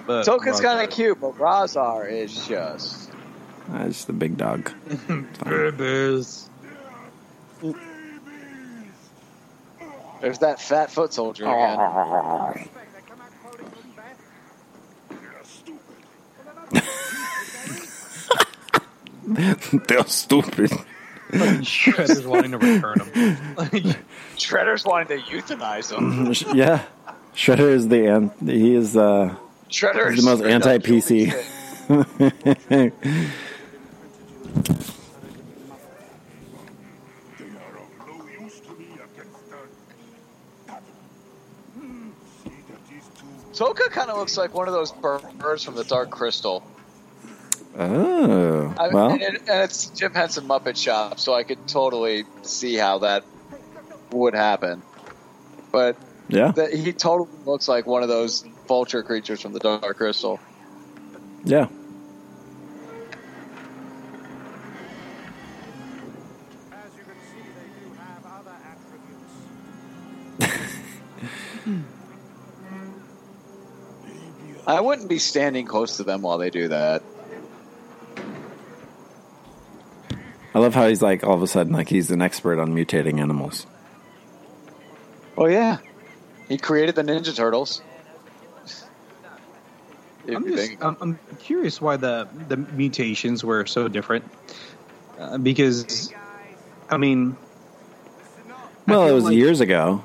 But 0.06 0.26
Tokka's 0.26 0.62
kind 0.62 0.82
of 0.82 0.90
cute, 0.90 1.20
but 1.20 1.36
Rahzar 1.38 2.10
is 2.10 2.48
just. 2.48 3.11
Ah, 3.72 3.84
it's 3.86 4.06
the 4.06 4.14
big 4.14 4.38
dog. 4.38 4.72
Babies. 5.46 6.50
There's 10.20 10.40
that 10.40 10.62
fat 10.62 10.92
foot 10.92 11.14
soldier 11.14 11.46
again. 11.46 12.68
They're 19.24 20.06
stupid. 20.08 20.72
Shredder's 21.32 22.26
wanting 22.26 22.52
to 22.52 22.58
return 22.58 22.98
them. 23.00 23.56
Like, 23.56 23.72
Shredder's 24.36 24.84
wanting 24.84 25.18
to 25.20 25.24
euthanize 25.24 25.90
them. 25.90 26.34
yeah, 26.58 26.84
Shredder 27.36 27.72
is 27.72 27.88
the 27.88 28.14
an- 28.14 28.32
he 28.46 28.76
is 28.76 28.98
uh, 28.98 29.36
Shredder 29.70 30.12
is 30.12 30.18
the 30.24 30.30
most 30.30 30.40
straight 30.40 30.56
up 30.56 30.62
Tokka 43.54 43.92
kind 43.92 44.10
of 44.10 44.18
looks 44.18 44.38
like 44.38 44.54
one 44.54 44.68
of 44.68 44.74
those 44.74 44.92
birds 44.92 45.64
from 45.64 45.76
the 45.76 45.84
Dark 45.84 46.10
Crystal. 46.10 46.64
oh 47.78 48.74
I, 48.78 48.88
well. 48.88 49.12
and, 49.12 49.22
and 49.22 49.40
it's 49.48 49.88
Jim 49.88 50.14
Henson 50.14 50.48
Muppet 50.48 50.76
Shop, 50.78 51.20
so 51.20 51.34
I 51.34 51.44
could 51.44 51.68
totally 51.68 52.26
see 52.42 52.76
how 52.76 53.00
that 53.00 53.24
would 54.12 54.34
happen. 54.34 54.82
But 55.72 55.98
Yeah, 56.28 56.52
that 56.52 56.74
he 56.74 56.92
totally 56.92 57.30
looks 57.46 57.68
like 57.68 57.86
one 57.86 58.04
of 58.04 58.10
those 58.10 58.44
vulture 58.68 59.04
creatures 59.04 59.42
from 59.42 59.54
the 59.54 59.60
Dark 59.60 59.98
Crystal. 59.98 60.40
yeah. 61.44 61.68
I 74.68 74.80
wouldn't 74.80 75.10
be 75.10 75.20
standing 75.20 75.66
close 75.66 75.98
to 75.98 76.04
them 76.04 76.22
while 76.22 76.38
they 76.38 76.50
do 76.50 76.68
that. 76.70 77.02
I 80.54 80.60
love 80.60 80.76
how 80.76 80.88
he's 80.88 81.02
like 81.02 81.24
all 81.24 81.34
of 81.34 81.42
a 81.42 81.48
sudden 81.48 81.74
like 81.74 81.88
he's 81.90 82.12
an 82.12 82.22
expert 82.22 82.60
on 82.60 82.76
mutating 82.76 83.20
animals. 83.20 83.66
Oh 85.38 85.48
yeah, 85.48 85.78
he 86.50 86.58
created 86.58 86.96
the 86.96 87.04
Ninja 87.04 87.36
Turtles. 87.36 87.82
I'm 90.28 90.46
just 90.46 90.72
I'm, 90.82 90.98
I'm 91.00 91.20
curious 91.40 91.80
why 91.82 91.98
the 91.98 92.28
the 92.50 92.58
mutations 92.58 93.44
were 93.44 93.66
so 93.66 93.88
different. 93.88 94.26
Uh, 95.18 95.38
because, 95.38 96.12
I 96.90 96.98
mean, 96.98 97.38
Well, 98.88 99.08
it 99.08 99.12
was 99.12 99.26
like- 99.26 99.36
years 99.36 99.62
ago, 99.62 100.04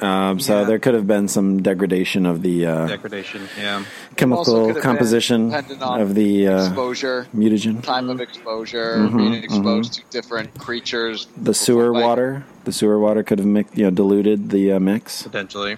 um, 0.00 0.38
so 0.40 0.60
Yeah. 0.60 0.64
there 0.64 0.78
could 0.78 0.94
have 0.94 1.06
been 1.06 1.26
some 1.28 1.62
degradation 1.62 2.24
of 2.26 2.42
the 2.42 2.66
uh, 2.66 2.86
degradation. 2.86 3.48
Yeah. 3.58 3.84
Chemical 4.16 4.44
could 4.44 4.66
have 4.66 4.74
been 4.74 4.82
composition 4.82 5.52
of 5.54 6.14
the 6.14 6.48
uh, 6.48 6.66
exposure, 6.66 7.26
mutagen. 7.34 7.82
time 7.82 8.08
of 8.08 8.20
exposure, 8.20 8.96
Mhm, 8.98 9.16
being 9.16 9.34
exposed 9.34 9.94
to 9.94 10.02
different 10.10 10.56
creatures. 10.58 11.26
The 11.36 11.54
sewer 11.54 11.92
Like- 11.92 12.04
water, 12.04 12.44
the 12.64 12.72
sewer 12.72 12.98
water 12.98 13.22
could 13.22 13.38
have 13.38 13.46
mix, 13.48 13.70
you 13.76 13.84
know 13.84 13.90
diluted 13.90 14.50
the 14.50 14.72
uh, 14.72 14.80
mix. 14.80 15.22
Potentially. 15.24 15.76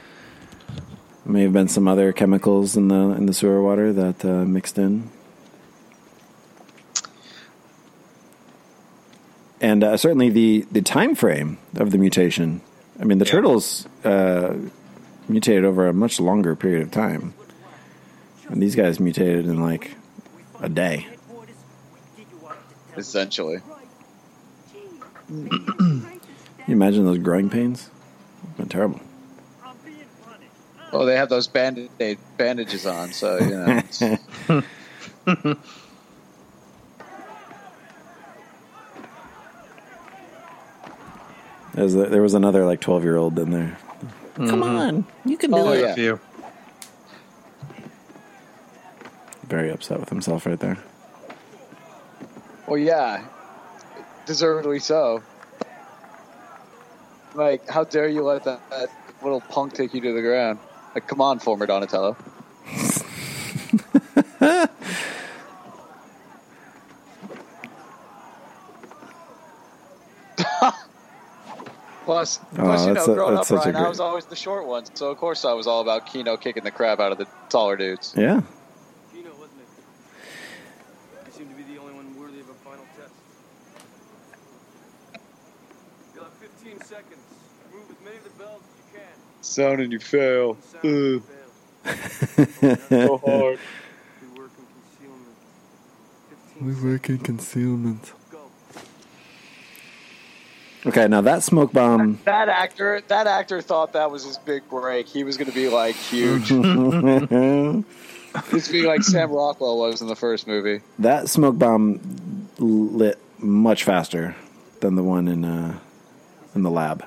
May 1.24 1.42
have 1.42 1.52
been 1.52 1.68
some 1.68 1.86
other 1.86 2.12
chemicals 2.12 2.76
in 2.76 2.88
the 2.88 3.14
in 3.16 3.26
the 3.26 3.32
sewer 3.34 3.62
water 3.62 3.92
that 3.92 4.24
uh, 4.24 4.44
mixed 4.44 4.76
in. 4.78 5.10
And 9.60 9.84
uh, 9.84 9.96
certainly 9.96 10.30
the 10.30 10.66
the 10.72 10.80
time 10.82 11.14
frame 11.14 11.58
of 11.76 11.90
the 11.90 11.98
mutation. 11.98 12.62
I 13.00 13.04
mean, 13.04 13.18
the 13.18 13.24
Yeah. 13.24 13.32
turtles 13.32 13.86
uh, 14.04 14.54
mutated 15.28 15.64
over 15.64 15.86
a 15.88 15.92
much 15.92 16.20
longer 16.20 16.54
period 16.54 16.82
of 16.82 16.90
time, 16.90 17.34
and 18.48 18.62
these 18.62 18.74
guys 18.74 19.00
mutated 19.00 19.46
in 19.46 19.62
like 19.62 19.92
a 20.60 20.68
day. 20.68 21.06
Essentially, 22.96 23.60
you 25.30 26.02
imagine 26.68 27.04
those 27.04 27.18
growing 27.18 27.48
pains? 27.48 27.88
Been 28.56 28.68
terrible. 28.68 29.00
Oh, 30.92 31.06
they 31.06 31.16
have 31.16 31.28
those 31.28 31.46
band 31.46 31.88
bandages 32.36 32.84
on, 32.84 33.12
so 33.12 33.38
you 33.38 33.50
know. 34.46 34.62
There's 41.74 41.94
a, 41.94 42.06
there 42.06 42.22
was 42.22 42.34
another 42.34 42.64
like 42.66 42.80
twelve 42.80 43.04
year 43.04 43.16
old 43.16 43.38
in 43.38 43.50
there. 43.50 43.78
Come 44.34 44.46
mm-hmm. 44.46 44.62
on, 44.62 45.06
you 45.24 45.36
can 45.36 45.50
do 45.50 45.58
Oh, 45.58 45.72
it. 45.72 45.80
yeah. 45.80 45.94
Few. 45.94 46.20
Very 49.46 49.70
upset 49.70 49.98
with 50.00 50.08
himself 50.08 50.46
right 50.46 50.58
there. 50.58 50.78
Well, 52.66 52.78
yeah, 52.78 53.24
deservedly 54.26 54.78
so. 54.78 55.22
Like, 57.34 57.68
how 57.68 57.84
dare 57.84 58.08
you 58.08 58.22
let 58.22 58.44
that, 58.44 58.60
that 58.70 58.88
little 59.22 59.40
punk 59.40 59.74
take 59.74 59.92
you 59.94 60.00
to 60.00 60.12
the 60.12 60.22
ground? 60.22 60.58
Like, 60.94 61.06
come 61.06 61.20
on, 61.20 61.38
former 61.38 61.66
Donatello. 61.66 62.16
Plus, 72.04 72.40
Oh, 72.52 72.56
plus 72.56 72.80
you 72.80 72.86
know, 72.88 72.94
that's 72.94 73.08
a- 73.08 73.14
growing 73.14 73.36
up, 73.36 73.44
such 73.44 73.66
a 73.66 73.70
Brian, 73.70 73.86
I 73.86 73.88
was 73.88 74.00
always 74.00 74.24
the 74.24 74.36
short 74.36 74.66
one, 74.66 74.84
so 74.96 75.10
of 75.10 75.18
course 75.18 75.44
I 75.44 75.52
was 75.52 75.66
all 75.66 75.80
about 75.80 76.06
Keno 76.06 76.36
kicking 76.36 76.64
the 76.64 76.70
crap 76.70 76.98
out 76.98 77.12
of 77.12 77.18
the 77.18 77.26
taller 77.48 77.76
dudes. 77.76 78.14
Yeah, 78.16 78.40
Keno, 79.12 79.30
wasn't 79.30 79.60
it? 79.60 81.26
You 81.26 81.32
seem 81.32 81.48
to 81.50 81.54
be 81.54 81.62
the 81.74 81.78
only 81.80 81.92
one 81.94 82.18
worthy 82.18 82.40
of 82.40 82.48
a 82.48 82.54
final 82.54 82.84
test. 82.96 83.12
You'll 86.14 86.24
have 86.24 86.32
15 86.34 86.80
seconds. 86.80 87.20
Move 87.72 87.82
as 87.90 88.04
many 88.04 88.16
of 88.16 88.24
the 88.24 88.30
bells 88.30 88.62
as 88.62 88.94
you 88.94 89.00
can. 89.00 89.42
Sound 89.42 89.80
and 89.80 89.92
you 89.92 89.98
fail. 90.00 90.56
Sound 90.62 90.84
and 90.84 91.24
fail. 91.24 92.76
so 92.88 93.18
hard. 93.18 93.58
We 94.22 94.40
work 94.40 94.50
in 94.58 94.66
concealment. 94.72 95.36
15 96.54 96.66
we 96.66 96.90
work 96.92 97.08
in 97.08 97.18
concealment. 97.18 98.12
Okay, 100.86 101.08
now 101.08 101.20
that 101.20 101.42
smoke 101.42 101.72
bomb. 101.72 102.18
That 102.24 102.48
actor, 102.48 103.02
that 103.08 103.26
actor 103.26 103.60
thought 103.60 103.92
that 103.92 104.10
was 104.10 104.24
his 104.24 104.38
big 104.38 104.68
break. 104.70 105.06
He 105.06 105.24
was 105.24 105.36
going 105.36 105.48
to 105.48 105.54
be 105.54 105.68
like 105.68 105.94
huge. 105.94 106.48
that 106.48 107.84
He's 108.50 108.68
be 108.68 108.82
like 108.86 109.02
Sam 109.02 109.30
Rockwell 109.30 109.76
was 109.78 110.00
in 110.00 110.06
the 110.06 110.16
first 110.16 110.46
movie. 110.46 110.80
That 110.98 111.28
smoke 111.28 111.58
bomb 111.58 112.48
lit 112.58 113.18
much 113.38 113.84
faster 113.84 114.36
than 114.80 114.94
the 114.94 115.02
one 115.02 115.28
in 115.28 115.44
uh, 115.44 115.78
in 116.54 116.62
the 116.62 116.70
lab. 116.70 117.04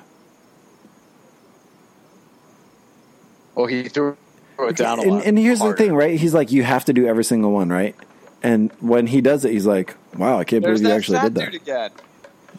Well, 3.54 3.66
he 3.66 3.88
threw 3.88 4.16
it 4.58 4.76
down 4.76 4.98
a 4.98 5.02
and, 5.02 5.10
lot. 5.12 5.26
and 5.26 5.38
here's 5.38 5.58
harder. 5.60 5.76
the 5.76 5.82
thing, 5.82 5.94
right? 5.94 6.18
He's 6.18 6.34
like, 6.34 6.52
you 6.52 6.62
have 6.62 6.84
to 6.86 6.92
do 6.92 7.06
every 7.06 7.24
single 7.24 7.52
one, 7.52 7.68
right? 7.70 7.94
And 8.42 8.70
when 8.80 9.06
he 9.06 9.20
does 9.20 9.44
it, 9.44 9.52
he's 9.52 9.66
like, 9.66 9.96
wow, 10.16 10.38
I 10.38 10.44
can't 10.44 10.62
There's 10.62 10.80
believe 10.80 11.02
he 11.02 11.12
that 11.12 11.24
actually 11.24 11.30
did 11.30 11.34
that. 11.36 11.54
again. 11.54 11.90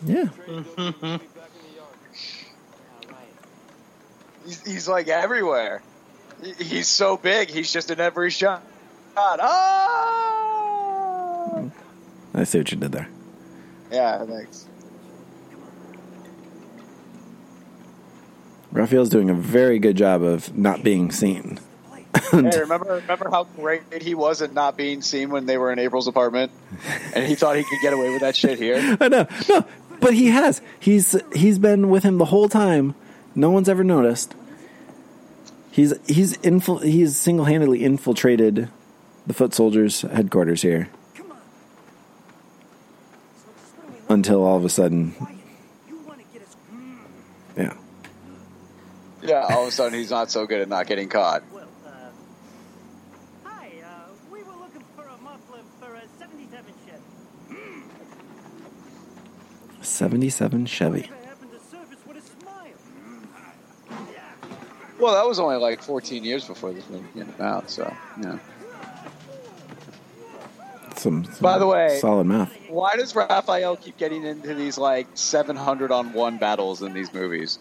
Yeah. 0.06 0.28
He's, 4.46 4.64
he's 4.64 4.88
like 4.88 5.08
everywhere. 5.08 5.82
He's 6.60 6.88
so 6.88 7.18
big. 7.18 7.50
He's 7.50 7.74
just 7.74 7.90
in 7.90 8.00
every 8.00 8.30
shot. 8.30 8.64
Ah! 9.18 9.96
I 12.36 12.44
see 12.44 12.60
what 12.60 12.72
you 12.72 12.78
did 12.78 12.92
there. 12.92 13.10
Yeah, 13.92 14.24
thanks. 14.26 14.68
Raphael's 18.72 19.10
doing 19.10 19.32
a 19.32 19.34
very 19.34 19.80
good 19.80 19.98
job 19.98 20.22
of 20.22 20.56
not 20.56 20.84
being 20.84 21.10
seen. 21.12 21.60
Hey, 22.32 22.60
remember 22.60 22.96
remember 22.96 23.30
how 23.30 23.44
great 23.44 24.02
he 24.02 24.16
was 24.16 24.42
at 24.42 24.54
not 24.54 24.76
being 24.78 25.02
seen 25.02 25.30
when 25.30 25.46
they 25.46 25.58
were 25.58 25.72
in 25.72 25.80
April's 25.80 26.08
apartment, 26.08 26.52
and 27.14 27.26
he 27.26 27.36
thought 27.36 27.56
he 27.56 27.64
could 27.64 27.80
get 27.82 27.94
away 27.94 28.12
with 28.12 28.22
that 28.22 28.36
shit 28.36 28.58
here. 28.58 28.98
I 29.02 29.08
know, 29.08 29.28
no, 29.50 29.66
but 30.06 30.14
he 30.14 30.28
has. 30.28 30.62
He's 30.80 31.20
he's 31.34 31.58
been 31.58 31.90
with 31.90 32.04
him 32.04 32.20
the 32.20 32.26
whole 32.26 32.48
time. 32.48 32.94
No 33.34 33.50
one's 33.50 33.68
ever 33.68 33.84
noticed. 33.84 34.36
He's 35.72 35.96
he's 36.06 36.38
he's 36.84 37.18
single 37.18 37.46
handedly 37.46 37.84
infiltrated 37.84 38.70
the 39.26 39.34
foot 39.34 39.56
soldiers' 39.56 40.02
headquarters 40.02 40.62
here. 40.62 40.90
Until 44.08 44.44
all 44.44 44.58
of 44.58 44.64
a 44.64 44.70
sudden, 44.70 45.16
yeah, 47.58 47.74
Yeah, 49.24 49.48
all 49.50 49.64
of 49.64 49.70
a 49.70 49.72
sudden 49.72 49.98
he's 49.98 50.12
not 50.12 50.30
so 50.30 50.46
good 50.46 50.62
at 50.62 50.70
not 50.70 50.86
getting 50.86 51.10
caught. 51.10 51.42
77 59.88 60.66
Chevy. 60.66 61.10
Well, 65.00 65.14
that 65.14 65.28
was 65.28 65.40
only 65.40 65.58
like 65.58 65.82
14 65.82 66.24
years 66.24 66.46
before 66.46 66.72
this 66.72 66.90
movie 66.90 67.08
came 67.14 67.34
out, 67.40 67.70
so, 67.70 67.94
yeah. 68.22 68.40
Some, 70.96 71.26
some 71.26 71.42
By 71.42 71.58
the 71.58 71.68
way, 71.68 72.00
solid 72.00 72.26
math. 72.26 72.54
Why 72.70 72.96
does 72.96 73.14
Raphael 73.14 73.76
keep 73.76 73.98
getting 73.98 74.24
into 74.24 74.54
these 74.54 74.78
like 74.78 75.08
700 75.14 75.92
on 75.92 76.14
one 76.14 76.38
battles 76.38 76.82
in 76.82 76.94
these 76.94 77.14
movies? 77.14 77.60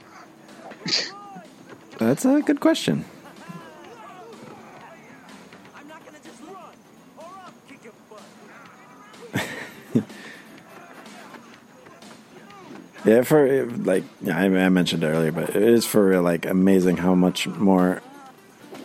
That's 1.99 2.25
a 2.25 2.41
good 2.43 2.61
question. 2.61 3.05
Yeah, 13.05 13.23
for 13.23 13.67
like 13.67 14.05
yeah, 14.23 14.39
I, 14.39 14.45
I 14.45 14.69
mentioned 14.71 15.05
earlier, 15.05 15.33
but 15.33 15.51
it 15.51 15.63
is 15.63 15.85
for 15.85 16.09
real, 16.09 16.23
like 16.23 16.47
amazing 16.47 16.97
how 16.97 17.15
much 17.15 17.47
more, 17.47 18.03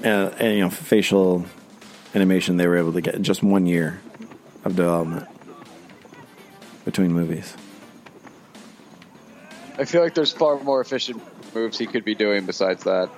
uh, 0.04 0.08
and, 0.40 0.58
you 0.58 0.60
know, 0.60 0.70
facial 0.70 1.46
animation 2.14 2.58
they 2.58 2.68
were 2.68 2.78
able 2.78 2.94
to 2.94 3.02
get 3.02 3.16
in 3.16 3.24
just 3.24 3.42
one 3.44 3.66
year 3.66 4.02
of 4.66 4.76
development 4.76 5.28
between 6.84 7.14
movies. 7.14 7.56
I 9.78 9.86
feel 9.86 10.02
like 10.02 10.14
there's 10.14 10.34
far 10.34 10.60
more 10.60 10.82
efficient 10.82 11.22
moves 11.56 11.78
he 11.78 11.86
could 11.86 12.04
be 12.04 12.16
doing 12.16 12.46
besides 12.46 12.84
that. 12.84 13.10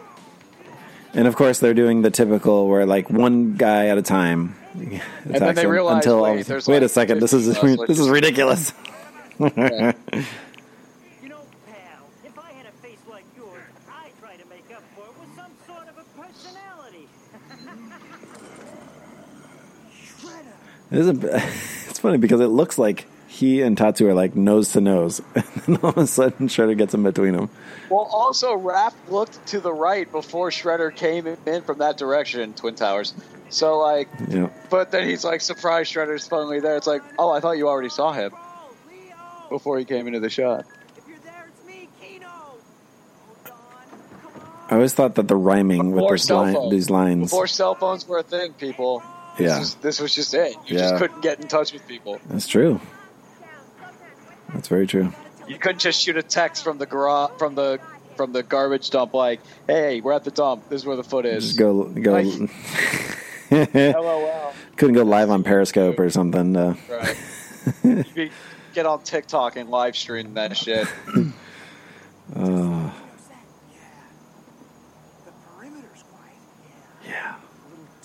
And 1.13 1.27
of 1.27 1.35
course, 1.35 1.59
they're 1.59 1.73
doing 1.73 2.03
the 2.03 2.11
typical 2.11 2.67
where 2.67 2.85
like 2.85 3.09
one 3.09 3.55
guy 3.55 3.87
at 3.87 3.97
a 3.97 4.01
time 4.01 4.55
and 4.73 5.01
then 5.25 5.55
they 5.55 5.65
realize, 5.65 5.97
until 5.97 6.21
wait, 6.21 6.67
wait 6.67 6.83
a 6.83 6.89
second, 6.89 7.19
this 7.19 7.33
is 7.33 7.47
this 7.87 7.99
is 7.99 8.09
ridiculous. 8.09 8.73
You 9.39 9.45
know, 9.49 9.51
pal, 9.59 9.93
if 12.23 12.37
I 12.39 12.51
had 12.53 12.65
a 12.67 12.71
face 12.81 12.99
like 13.09 13.25
yours, 13.35 13.63
I'd 13.89 14.11
try 14.19 14.35
to 14.37 14.47
make 14.47 14.71
up 14.73 14.83
for 14.95 15.05
it 15.05 15.19
with 15.19 15.35
some 15.35 15.51
sort 15.67 15.89
of 15.89 15.97
a 15.97 16.03
personality. 16.21 17.09
It 20.91 20.97
is 20.99 21.07
a, 21.07 21.11
it's 21.89 21.99
funny 21.99 22.17
because 22.17 22.41
it 22.41 22.47
looks 22.47 22.77
like 22.77 23.07
he 23.27 23.61
and 23.61 23.77
Tatsu 23.77 24.07
are 24.09 24.13
like 24.13 24.35
nose 24.35 24.73
to 24.73 24.81
nose, 24.81 25.21
and 25.35 25.43
then 25.65 25.77
all 25.83 25.89
of 25.91 25.97
a 25.97 26.07
sudden 26.07 26.47
Shredder 26.47 26.77
gets 26.77 26.93
in 26.93 27.01
between 27.03 27.33
them. 27.33 27.49
Well, 27.89 28.07
also, 28.11 28.57
Raph 28.57 28.93
looked 29.09 29.45
to 29.47 29.59
the 29.59 29.71
right 29.73 30.09
before 30.11 30.49
Shredder 30.49 30.93
came 30.95 31.27
in 31.27 31.61
from 31.63 31.79
that 31.79 31.97
direction, 31.97 32.53
Twin 32.53 32.75
Towers. 32.75 33.13
So, 33.49 33.79
like, 33.79 34.07
Yeah. 34.29 34.49
but 34.69 34.91
then 34.91 35.07
he's 35.07 35.23
like, 35.25 35.41
surprised 35.41 35.93
Shredder's 35.93 36.27
finally 36.27 36.59
there. 36.61 36.77
It's 36.77 36.87
like, 36.87 37.01
oh, 37.19 37.31
I 37.31 37.39
thought 37.41 37.57
you 37.57 37.67
already 37.67 37.89
saw 37.89 38.11
him 38.13 38.31
before 39.49 39.77
he 39.77 39.83
came 39.85 40.07
into 40.07 40.19
the 40.21 40.29
shot. 40.29 40.65
If 40.97 41.05
you're 41.07 41.17
there, 41.19 41.47
it's 41.49 41.65
me, 41.67 41.89
Keno. 42.01 42.27
Hold 42.27 42.59
on. 43.47 43.51
Come 44.21 44.41
on. 44.41 44.67
I 44.69 44.75
always 44.75 44.93
thought 44.93 45.15
that 45.15 45.27
the 45.27 45.35
rhyming 45.35 45.91
with 45.91 45.95
Before 46.01 46.11
this 46.13 46.29
line, 46.29 46.53
phones. 46.53 46.71
these 46.71 46.89
lines, 46.89 47.23
Before 47.31 47.47
cell 47.47 47.75
phones 47.75 48.07
were 48.07 48.19
a 48.19 48.23
thing, 48.23 48.53
people. 48.53 49.03
This 49.41 49.49
Yeah. 49.51 49.59
Was, 49.59 49.75
this 49.75 49.99
was 49.99 50.15
just 50.15 50.33
it. 50.33 50.55
You 50.67 50.77
Yeah. 50.77 50.89
just 50.89 50.95
couldn't 50.97 51.21
get 51.21 51.39
in 51.39 51.47
touch 51.47 51.73
with 51.73 51.87
people. 51.87 52.19
that's 52.29 52.47
true. 52.47 52.79
That's 54.53 54.67
very 54.67 54.85
true. 54.87 55.13
You 55.47 55.57
couldn't 55.57 55.79
just 55.79 56.01
shoot 56.01 56.17
a 56.17 56.23
text 56.23 56.63
from 56.63 56.77
the 56.77 56.85
garage, 56.85 57.31
from 57.37 57.55
the 57.55 57.79
from 58.17 58.33
the 58.33 58.43
garbage 58.43 58.89
dump, 58.89 59.13
like, 59.13 59.39
"Hey, 59.67 60.01
we're 60.01 60.11
at 60.13 60.23
the 60.23 60.31
dump. 60.31 60.69
This 60.69 60.81
is 60.81 60.85
where 60.87 60.95
the 60.97 61.03
foot 61.03 61.25
is." 61.25 61.45
Just 61.47 61.59
go 61.59 61.83
go. 61.85 62.11
Like- 62.13 62.51
LOL. 63.95 64.53
Couldn't 64.77 64.95
go 64.95 65.03
live 65.03 65.29
on 65.29 65.43
Periscope 65.43 65.97
or 65.99 66.09
something. 66.09 66.55
Uh, 66.55 66.75
Right. 67.83 68.31
Get 68.73 68.85
on 68.85 69.03
TikTok 69.03 69.55
and 69.57 69.69
live 69.69 69.95
stream 69.97 70.33
that 70.35 70.55
shit. 70.57 70.87
uh, 72.35 72.91
The 75.25 75.31
perimeter's 75.45 76.03
quiet. 76.09 76.35
yeah. 77.05 77.35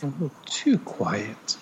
A 0.06 0.22
little 0.22 0.30
too 0.44 0.78
quiet. 0.78 1.56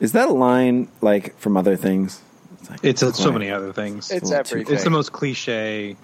Is 0.00 0.12
that 0.12 0.28
a 0.28 0.32
line 0.32 0.88
like 1.00 1.36
from 1.38 1.56
other 1.56 1.76
things? 1.76 2.22
It's, 2.82 3.02
it's 3.02 3.18
so 3.18 3.32
many 3.32 3.50
other 3.50 3.72
things. 3.72 4.10
It's 4.10 4.30
a 4.30 4.42
too 4.42 4.50
everything. 4.56 4.74
It's 4.74 4.84
the 4.84 4.90
most 4.90 5.12
cliche. 5.12 5.96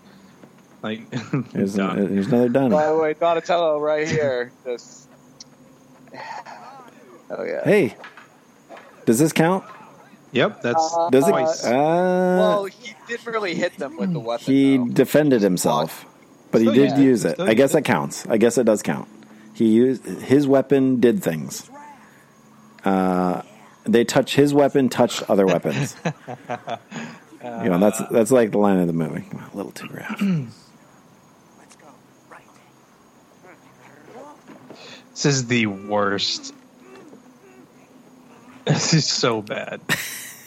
Like, 0.83 1.13
Here's, 1.53 1.75
done. 1.75 1.97
here's 2.13 2.27
another 2.27 2.49
done. 2.49 2.71
By 2.71 2.87
the 2.87 2.97
way, 2.97 3.15
Donatello 3.15 3.81
right 3.81 4.07
here. 4.07 4.53
Just. 4.65 5.09
Oh 7.31 7.43
yeah. 7.43 7.65
Hey, 7.65 7.97
does 9.05 9.19
this 9.19 9.33
count? 9.33 9.65
Yep, 10.33 10.63
that's 10.63 10.95
Uh, 10.97 11.11
Does 11.11 11.29
it? 11.29 11.33
Uh, 11.35 11.71
well, 11.71 12.65
he 12.65 12.95
didn't 13.07 13.27
really 13.33 13.55
hit 13.55 13.77
them 13.79 13.97
with 13.97 14.13
the 14.13 14.19
weapon. 14.19 14.45
he 14.45 14.77
though. 14.77 14.87
defended 14.89 15.43
himself, 15.43 16.05
but 16.55 16.63
he 16.63 16.69
Still 16.69 16.75
did 16.75 16.99
used 16.99 16.99
it. 16.99 17.03
use 17.03 17.25
it. 17.25 17.41
I 17.41 17.55
guess 17.55 17.71
it. 17.71 17.75
that 17.75 17.85
counts. 17.85 18.27
I 18.29 18.37
guess 18.37 18.57
it 18.59 18.65
does 18.65 18.81
count. 18.81 19.09
He 19.55 19.67
used 19.71 20.05
his 20.05 20.47
weapon. 20.47 21.01
Did 21.01 21.21
things. 21.21 21.69
Uh, 22.85 23.43
they 23.83 24.05
touch 24.05 24.37
his 24.37 24.55
weapon. 24.55 24.89
Touched 24.89 25.29
other 25.29 25.47
weapons. 25.47 25.97
you 26.05 27.69
know 27.69 27.79
that's 27.79 28.01
that's 28.11 28.31
like 28.31 28.53
the 28.53 28.59
line 28.59 28.79
of 28.79 28.87
the 28.87 28.93
movie. 28.93 29.25
A 29.53 29.57
little 29.57 29.73
too 29.73 29.89
graphic. 29.89 30.21
Let's 31.59 31.75
go. 31.77 31.87
Right. 32.31 32.43
This 35.11 35.27
is 35.27 35.47
the 35.49 35.67
worst. 35.67 36.55
This 38.65 38.95
is 38.95 39.07
so 39.07 39.43
bad. 39.43 39.81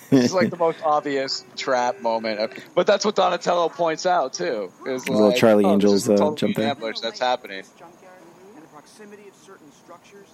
This 0.09 0.25
is 0.25 0.33
like 0.33 0.49
the 0.49 0.57
most 0.57 0.81
obvious 0.83 1.45
trap 1.55 2.01
moment. 2.01 2.51
But 2.75 2.87
that's 2.87 3.05
what 3.05 3.15
Donatello 3.15 3.69
points 3.69 4.05
out 4.05 4.33
too. 4.33 4.71
Is 4.85 5.07
Little 5.07 5.29
like, 5.29 5.37
Charlie 5.37 5.65
oh, 5.65 5.73
Angels, 5.73 6.09
uh, 6.09 6.33
jump 6.35 6.57
ambush 6.57 6.99
that's 6.99 7.19
happening. 7.19 7.63
junkyard 7.77 8.13
the 8.55 8.61
proximity 8.67 9.27
of 9.27 9.35
certain 9.35 9.71
structures. 9.71 10.27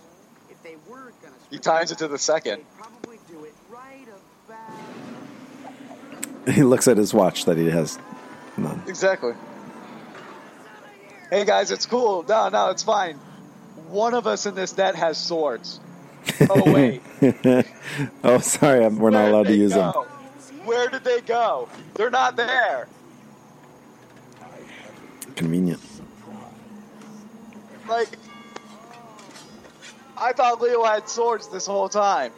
If 0.50 0.62
they 0.64 0.76
were 0.88 1.12
gonna 1.22 1.34
He 1.50 1.58
ties 1.58 1.92
it 1.92 1.98
to 2.00 2.08
the 2.08 2.18
second. 2.18 2.60
they'd 2.60 2.78
probably 2.78 3.18
do 3.30 3.44
it 3.46 3.54
right 3.70 4.08
about 4.48 6.54
He 6.54 6.64
looks 6.64 6.88
at 6.88 6.98
his 6.98 7.14
watch 7.14 7.46
that 7.46 7.58
he 7.58 7.70
has 7.70 7.98
none. 8.58 8.82
Exactly. 8.88 9.34
Hey 11.30 11.46
guys, 11.46 11.72
it's 11.72 11.88
cool. 11.88 12.24
No, 12.30 12.50
no, 12.50 12.70
it's 12.70 12.84
fine. 12.84 13.16
One 13.88 14.14
of 14.14 14.28
us 14.28 14.46
in 14.46 14.54
this 14.54 14.78
net 14.78 14.94
has 14.96 15.18
swords. 15.18 15.80
Oh 16.50 16.72
wait, 16.72 17.02
oh, 18.24 18.40
sorry, 18.40 18.86
I'm, 18.86 18.98
we're 18.98 19.10
not 19.10 19.20
Where'd 19.20 19.32
allowed 19.34 19.44
to 19.44 19.50
they 19.50 19.58
use 19.58 19.74
them. 19.74 19.94
Where 20.66 20.90
did 20.90 21.04
they 21.04 21.22
go? 21.22 21.68
They're 21.96 22.10
not 22.10 22.36
there. 22.36 22.88
Convenient. 25.36 25.82
Like, 27.88 28.08
I 30.18 30.32
thought 30.32 30.62
Leo 30.62 30.84
had 30.84 31.10
swords 31.10 31.50
this 31.50 31.66
whole 31.66 31.90
time. 31.90 32.32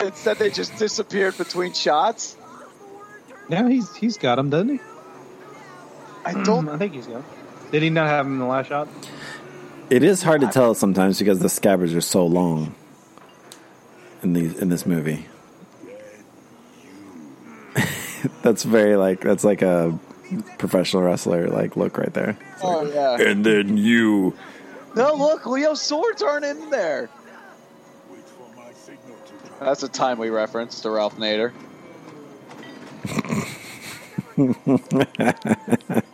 Instead, 0.00 0.38
they 0.38 0.50
just 0.50 0.76
disappeared 0.78 1.36
between 1.36 1.72
shots. 1.72 2.36
Now 3.48 3.66
he's 3.66 3.94
he's 3.96 4.16
got 4.16 4.38
him, 4.38 4.50
doesn't 4.50 4.68
he? 4.68 4.80
I 6.24 6.32
don't. 6.44 6.64
Hmm, 6.64 6.70
I 6.70 6.78
think 6.78 6.94
he's 6.94 7.06
got. 7.06 7.16
him. 7.16 7.24
Did 7.72 7.82
he 7.82 7.90
not 7.90 8.06
have 8.06 8.26
him 8.26 8.34
in 8.34 8.38
the 8.38 8.46
last 8.46 8.68
shot? 8.68 8.88
It 9.90 10.02
is 10.02 10.22
hard 10.22 10.40
to 10.42 10.46
tell 10.46 10.74
sometimes 10.74 11.18
because 11.18 11.40
the 11.40 11.48
scabbards 11.48 11.94
are 11.94 12.00
so 12.00 12.24
long 12.24 12.74
in 14.24 14.32
these 14.32 14.58
in 14.58 14.68
this 14.68 14.86
movie. 14.86 15.26
that's 18.42 18.64
very 18.64 18.96
like 18.96 19.20
that's 19.20 19.44
like 19.44 19.62
a 19.62 19.98
professional 20.58 21.02
wrestler 21.02 21.48
like 21.48 21.76
look 21.76 21.98
right 21.98 22.14
there. 22.14 22.36
Oh 22.62 22.82
yeah. 22.82 23.20
And 23.20 23.44
then 23.44 23.76
you 23.76 24.34
No, 24.96 25.14
look, 25.14 25.46
Leo's 25.46 25.82
swords 25.82 26.22
aren't 26.22 26.44
in 26.44 26.70
there. 26.70 27.10
That's 29.60 29.82
a 29.82 29.88
timely 29.88 30.30
reference 30.30 30.80
to 30.80 30.90
Ralph 30.90 31.16
Nader. 31.16 31.52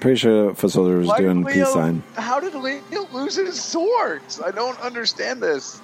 pretty 0.00 0.16
sure 0.18 0.54
foot 0.54 0.70
soldier 0.70 0.98
was 0.98 1.08
Why 1.08 1.18
doing 1.18 1.42
Leo- 1.42 1.64
peace 1.64 1.72
sign. 1.72 2.02
How 2.14 2.40
did 2.40 2.54
Leo 2.54 3.06
lose 3.12 3.36
his 3.36 3.60
swords? 3.60 4.40
I 4.40 4.50
don't 4.50 4.78
understand 4.80 5.42
this. 5.42 5.80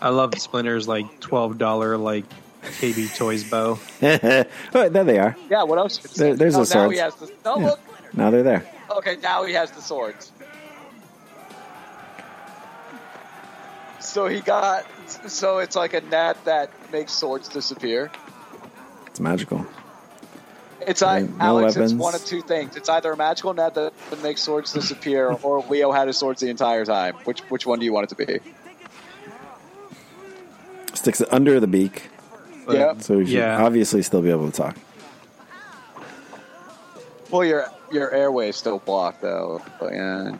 I 0.00 0.10
love 0.10 0.32
Splinter's 0.38 0.86
like 0.86 1.20
twelve 1.20 1.58
dollar 1.58 1.96
like 1.96 2.24
KB 2.62 3.14
Toys 3.16 3.44
bow. 3.44 3.78
oh, 4.02 4.88
there 4.88 5.04
they 5.04 5.18
are. 5.18 5.36
Yeah, 5.50 5.62
what 5.64 5.78
else? 5.78 5.98
There- 5.98 6.36
there's 6.36 6.54
oh, 6.56 6.64
the 6.64 6.74
now 6.74 6.88
he 6.90 6.98
has 6.98 7.14
the. 7.16 7.32
Oh, 7.44 7.60
Yeah. 7.60 7.66
look. 7.66 7.80
Now 8.14 8.30
they're 8.30 8.42
there. 8.42 8.66
Okay, 8.90 9.16
now 9.22 9.44
he 9.44 9.52
has 9.54 9.70
the 9.70 9.82
swords. 9.82 10.32
So 14.00 14.26
he 14.26 14.40
got. 14.40 14.86
So 15.28 15.58
it's 15.58 15.76
like 15.76 15.94
a 15.94 16.00
net 16.00 16.42
that 16.44 16.70
makes 16.92 17.12
swords 17.12 17.48
disappear. 17.48 18.10
It's 19.06 19.20
magical. 19.20 19.66
It's 20.86 21.02
I, 21.02 21.20
No 21.20 21.34
Alex. 21.40 21.70
It's 21.72 21.76
weapons. 21.76 21.94
one 21.94 22.14
of 22.14 22.24
two 22.24 22.40
things. 22.40 22.76
It's 22.76 22.88
either 22.88 23.12
a 23.12 23.16
magical 23.16 23.52
net 23.52 23.74
that 23.74 23.92
makes 24.22 24.40
swords 24.40 24.72
disappear, 24.72 25.28
or 25.42 25.64
Leo 25.68 25.90
had 25.92 26.06
his 26.06 26.16
swords 26.16 26.40
the 26.40 26.48
entire 26.48 26.84
time. 26.84 27.14
Which 27.24 27.40
which 27.50 27.66
one 27.66 27.78
do 27.78 27.84
you 27.84 27.92
want 27.92 28.10
it 28.12 28.16
to 28.16 28.26
be? 28.26 28.40
Sticks 30.94 31.20
it 31.20 31.32
under 31.32 31.60
the 31.60 31.66
beak, 31.66 32.08
Yeah. 32.68 32.98
so 32.98 33.14
you 33.18 33.26
should 33.26 33.34
Yeah. 33.34 33.64
obviously 33.64 34.02
still 34.02 34.22
be 34.22 34.30
able 34.30 34.50
to 34.50 34.56
talk. 34.56 34.76
Well, 37.30 37.44
your 37.44 37.66
your 37.92 38.10
airway 38.12 38.48
is 38.50 38.56
still 38.56 38.78
blocked 38.78 39.20
though. 39.22 39.60
But 39.80 39.92
yeah. 39.92 40.36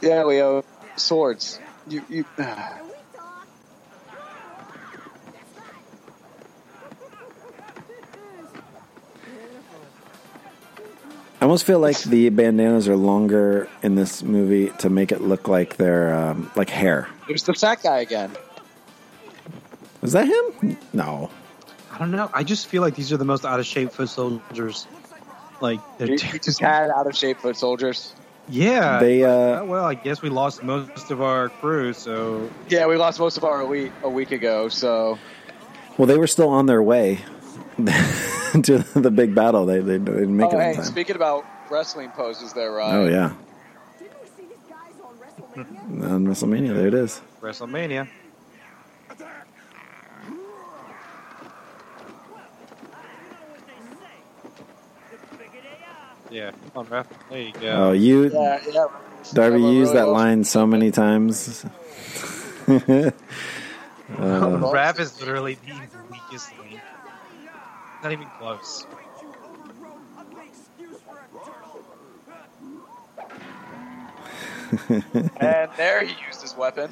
Yeah, 0.00 0.24
Leo. 0.24 0.64
Swords. 0.96 1.58
You 1.88 2.02
you. 2.08 2.24
almost 11.46 11.64
feel 11.64 11.78
like 11.78 12.02
the 12.02 12.28
bandanas 12.30 12.88
are 12.88 12.96
longer 12.96 13.68
in 13.80 13.94
this 13.94 14.24
movie 14.24 14.68
to 14.78 14.90
make 14.90 15.12
it 15.12 15.20
look 15.20 15.46
like 15.46 15.76
they're 15.76 16.12
um, 16.12 16.50
like 16.56 16.68
hair. 16.68 17.08
There's 17.28 17.44
the 17.44 17.54
fat 17.54 17.84
guy 17.84 18.00
again. 18.00 18.32
Was 20.00 20.10
that 20.10 20.26
him? 20.26 20.76
No. 20.92 21.30
I 21.92 21.98
don't 21.98 22.10
know. 22.10 22.28
I 22.34 22.42
just 22.42 22.66
feel 22.66 22.82
like 22.82 22.96
these 22.96 23.12
are 23.12 23.16
the 23.16 23.24
most 23.24 23.44
out 23.44 23.60
of 23.60 23.66
shape 23.66 23.92
foot 23.92 24.08
soldiers. 24.08 24.88
Like 25.60 25.78
they're 25.98 26.08
He, 26.08 26.16
he 26.32 26.38
just 26.40 26.58
had 26.58 26.90
out 26.90 27.06
of 27.06 27.16
shape 27.16 27.38
foot 27.38 27.56
soldiers. 27.56 28.12
yeah. 28.48 28.98
They, 28.98 29.22
uh, 29.22 29.62
well, 29.64 29.84
I 29.84 29.94
guess 29.94 30.22
we 30.22 30.30
lost 30.30 30.64
most 30.64 31.12
of 31.12 31.22
our 31.22 31.48
crew, 31.48 31.92
so 31.92 32.50
Yeah, 32.68 32.88
we 32.88 32.96
lost 32.96 33.20
most 33.20 33.36
of 33.36 33.44
our 33.44 33.60
elite 33.60 33.92
a 34.02 34.10
week 34.10 34.32
ago. 34.32 34.68
So 34.68 35.16
Well, 35.96 36.06
they 36.06 36.18
were 36.18 36.26
still 36.26 36.48
on 36.48 36.66
their 36.66 36.82
way 36.82 37.20
to 38.62 38.78
the 38.94 39.10
big 39.10 39.34
battle. 39.34 39.66
They 39.66 39.80
they, 39.80 39.98
they 39.98 40.12
didn't 40.12 40.36
make 40.36 40.52
oh, 40.52 40.58
it 40.58 40.62
hey, 40.62 40.74
time. 40.74 40.84
speaking 40.84 41.16
about 41.16 41.44
wrestling 41.70 42.10
poses, 42.10 42.52
there, 42.52 42.72
Ryan. 42.72 42.96
Oh 42.96 43.08
yeah. 43.08 43.32
On 45.56 46.26
WrestleMania, 46.26 46.74
there 46.74 46.88
it 46.88 46.94
is. 46.94 47.20
WrestleMania. 47.40 48.08
Yeah, 56.30 56.50
come 56.50 56.60
on, 56.74 56.86
ref. 56.86 57.06
There 57.30 57.40
you 57.40 57.52
go. 57.52 57.68
Oh, 57.68 57.92
you, 57.92 58.30
Yeah, 58.30 58.60
yeah. 58.68 58.86
Darby, 59.32 59.60
you 59.60 59.70
used 59.70 59.94
that 59.94 60.08
line 60.08 60.44
so 60.44 60.66
many 60.66 60.90
times. 60.90 61.64
uh, 62.68 63.10
Raph 64.08 64.98
is 64.98 65.18
literally 65.20 65.54
the 65.54 65.74
weakest 66.10 66.50
link. 66.58 66.80
Not 68.06 68.12
even 68.12 68.28
close. 68.38 68.86
And 75.40 75.70
there 75.76 76.04
he 76.04 76.14
used 76.26 76.40
his 76.40 76.56
weapon. 76.56 76.88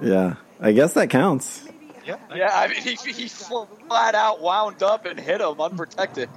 yeah, 0.00 0.34
I 0.60 0.70
guess 0.70 0.92
that 0.92 1.10
counts. 1.10 1.66
Yeah. 2.06 2.16
Yeah, 2.32 2.50
I 2.52 2.68
mean, 2.68 2.80
he, 2.80 2.94
he 2.94 3.26
flat 3.26 4.14
out 4.14 4.40
wound 4.40 4.84
up 4.84 5.04
and 5.04 5.18
hit 5.18 5.40
him 5.40 5.60
unprotected. 5.60 6.28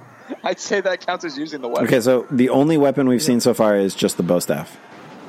I'd 0.42 0.58
say 0.58 0.80
that 0.80 1.06
counts 1.06 1.24
as 1.24 1.38
using 1.38 1.60
the 1.60 1.68
weapon. 1.68 1.86
Okay, 1.86 2.00
so 2.00 2.26
the 2.28 2.48
only 2.48 2.76
weapon 2.76 3.06
we've 3.08 3.22
seen 3.22 3.38
so 3.38 3.54
far 3.54 3.76
is 3.76 3.94
just 3.94 4.16
the 4.16 4.24
bow 4.24 4.40
staff. 4.40 4.76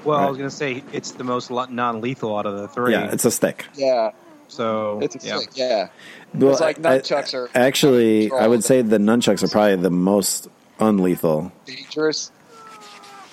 Well, 0.06 0.18
I 0.18 0.28
was 0.28 0.38
gonna 0.38 0.50
say 0.50 0.84
it's 0.92 1.12
the 1.12 1.24
most 1.24 1.52
non-lethal 1.52 2.36
out 2.36 2.48
of 2.48 2.58
the 2.58 2.68
three. 2.68 2.94
Yeah, 2.94 3.12
it's 3.12 3.26
a 3.26 3.32
stick. 3.32 3.66
Yeah, 3.76 4.12
so 4.48 5.00
it's 5.02 5.24
a 5.24 5.28
yeah. 5.28 5.38
stick, 5.38 5.50
yeah. 5.56 5.90
Well, 6.34 6.52
it's 6.52 6.62
like 6.62 6.78
I- 6.86 7.00
nunchucks 7.00 7.34
are 7.34 7.50
Actually, 7.56 8.32
I 8.32 8.48
would 8.48 8.64
say 8.64 8.82
the 8.82 8.98
nunchucks 8.98 9.44
are 9.44 9.48
probably 9.48 9.76
the 9.78 9.90
most 9.90 10.48
unlethal. 10.80 11.52
dangerous. 11.66 12.32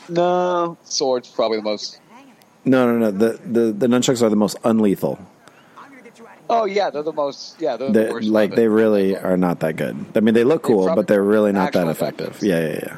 No, 0.09 0.77
sword's 0.85 1.29
probably 1.29 1.59
the 1.59 1.63
most. 1.65 2.01
No, 2.65 2.87
no, 2.87 2.99
no. 2.99 3.11
The, 3.11 3.39
the, 3.45 3.73
the 3.73 3.87
nunchucks 3.87 4.23
are 4.23 4.29
the 4.31 4.37
most 4.37 4.61
unlethal. 4.63 5.19
Oh 6.49 6.67
yeah, 6.67 6.91
they're 6.91 7.03
the 7.03 7.13
most. 7.13 7.59
Yeah, 7.61 7.77
they're 7.79 7.89
the 7.91 8.05
They, 8.05 8.11
worst. 8.13 8.29
like 8.29 8.55
they 8.55 8.69
really 8.69 9.17
are 9.17 9.37
not 9.39 9.61
that 9.61 9.77
good. 9.77 9.97
I 10.15 10.21
mean, 10.21 10.35
they 10.35 10.45
look 10.45 10.63
cool, 10.63 10.95
but 10.95 11.09
they're 11.09 11.23
really 11.23 11.53
not 11.53 11.73
that 11.73 11.89
effective. 11.89 12.39
Yeah, 12.43 12.61
yeah, 12.61 12.79
yeah. 12.83 12.97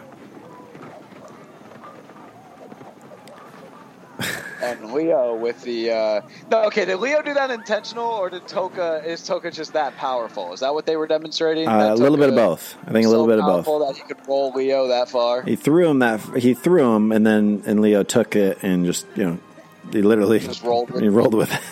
and 4.62 4.85
Leo 4.96 5.34
with 5.34 5.62
the. 5.62 5.90
Uh, 5.90 6.20
no, 6.50 6.64
okay. 6.64 6.84
Did 6.84 6.96
Leo 6.96 7.22
do 7.22 7.34
that 7.34 7.50
intentional, 7.50 8.06
or 8.06 8.30
did 8.30 8.42
Tokka? 8.44 9.04
Is 9.04 9.20
Tokka 9.22 9.52
just 9.52 9.74
that 9.74 9.96
powerful? 9.96 10.52
Is 10.52 10.60
that 10.60 10.74
what 10.74 10.86
they 10.86 10.96
were 10.96 11.06
demonstrating? 11.06 11.68
Uh, 11.68 11.92
a 11.92 11.94
little 11.94 12.16
bit 12.18 12.30
of 12.30 12.34
both. 12.34 12.76
I 12.86 12.92
think 12.92 13.06
a 13.06 13.10
little 13.10 13.24
so 13.24 13.28
bit 13.28 13.38
of 13.38 13.64
both. 13.64 13.66
That 13.66 13.96
he 13.96 14.02
could 14.02 14.26
roll 14.26 14.52
Leo 14.52 14.88
that 14.88 15.08
far. 15.08 15.42
He 15.42 15.56
threw 15.56 15.88
him 15.88 15.98
that 16.00 16.20
he 16.38 16.54
threw 16.54 16.94
him, 16.94 17.12
and 17.12 17.26
then 17.26 17.62
and 17.66 17.80
Leo 17.80 18.02
took 18.02 18.34
it 18.34 18.58
and 18.62 18.86
just 18.86 19.06
you 19.14 19.24
know 19.24 19.38
he 19.92 20.02
literally 20.02 20.40
Just 20.40 20.64
rolled 20.64 20.90
with 20.90 21.02
he 21.02 21.08
rolled 21.08 21.34
with 21.34 21.52
it. 21.52 21.60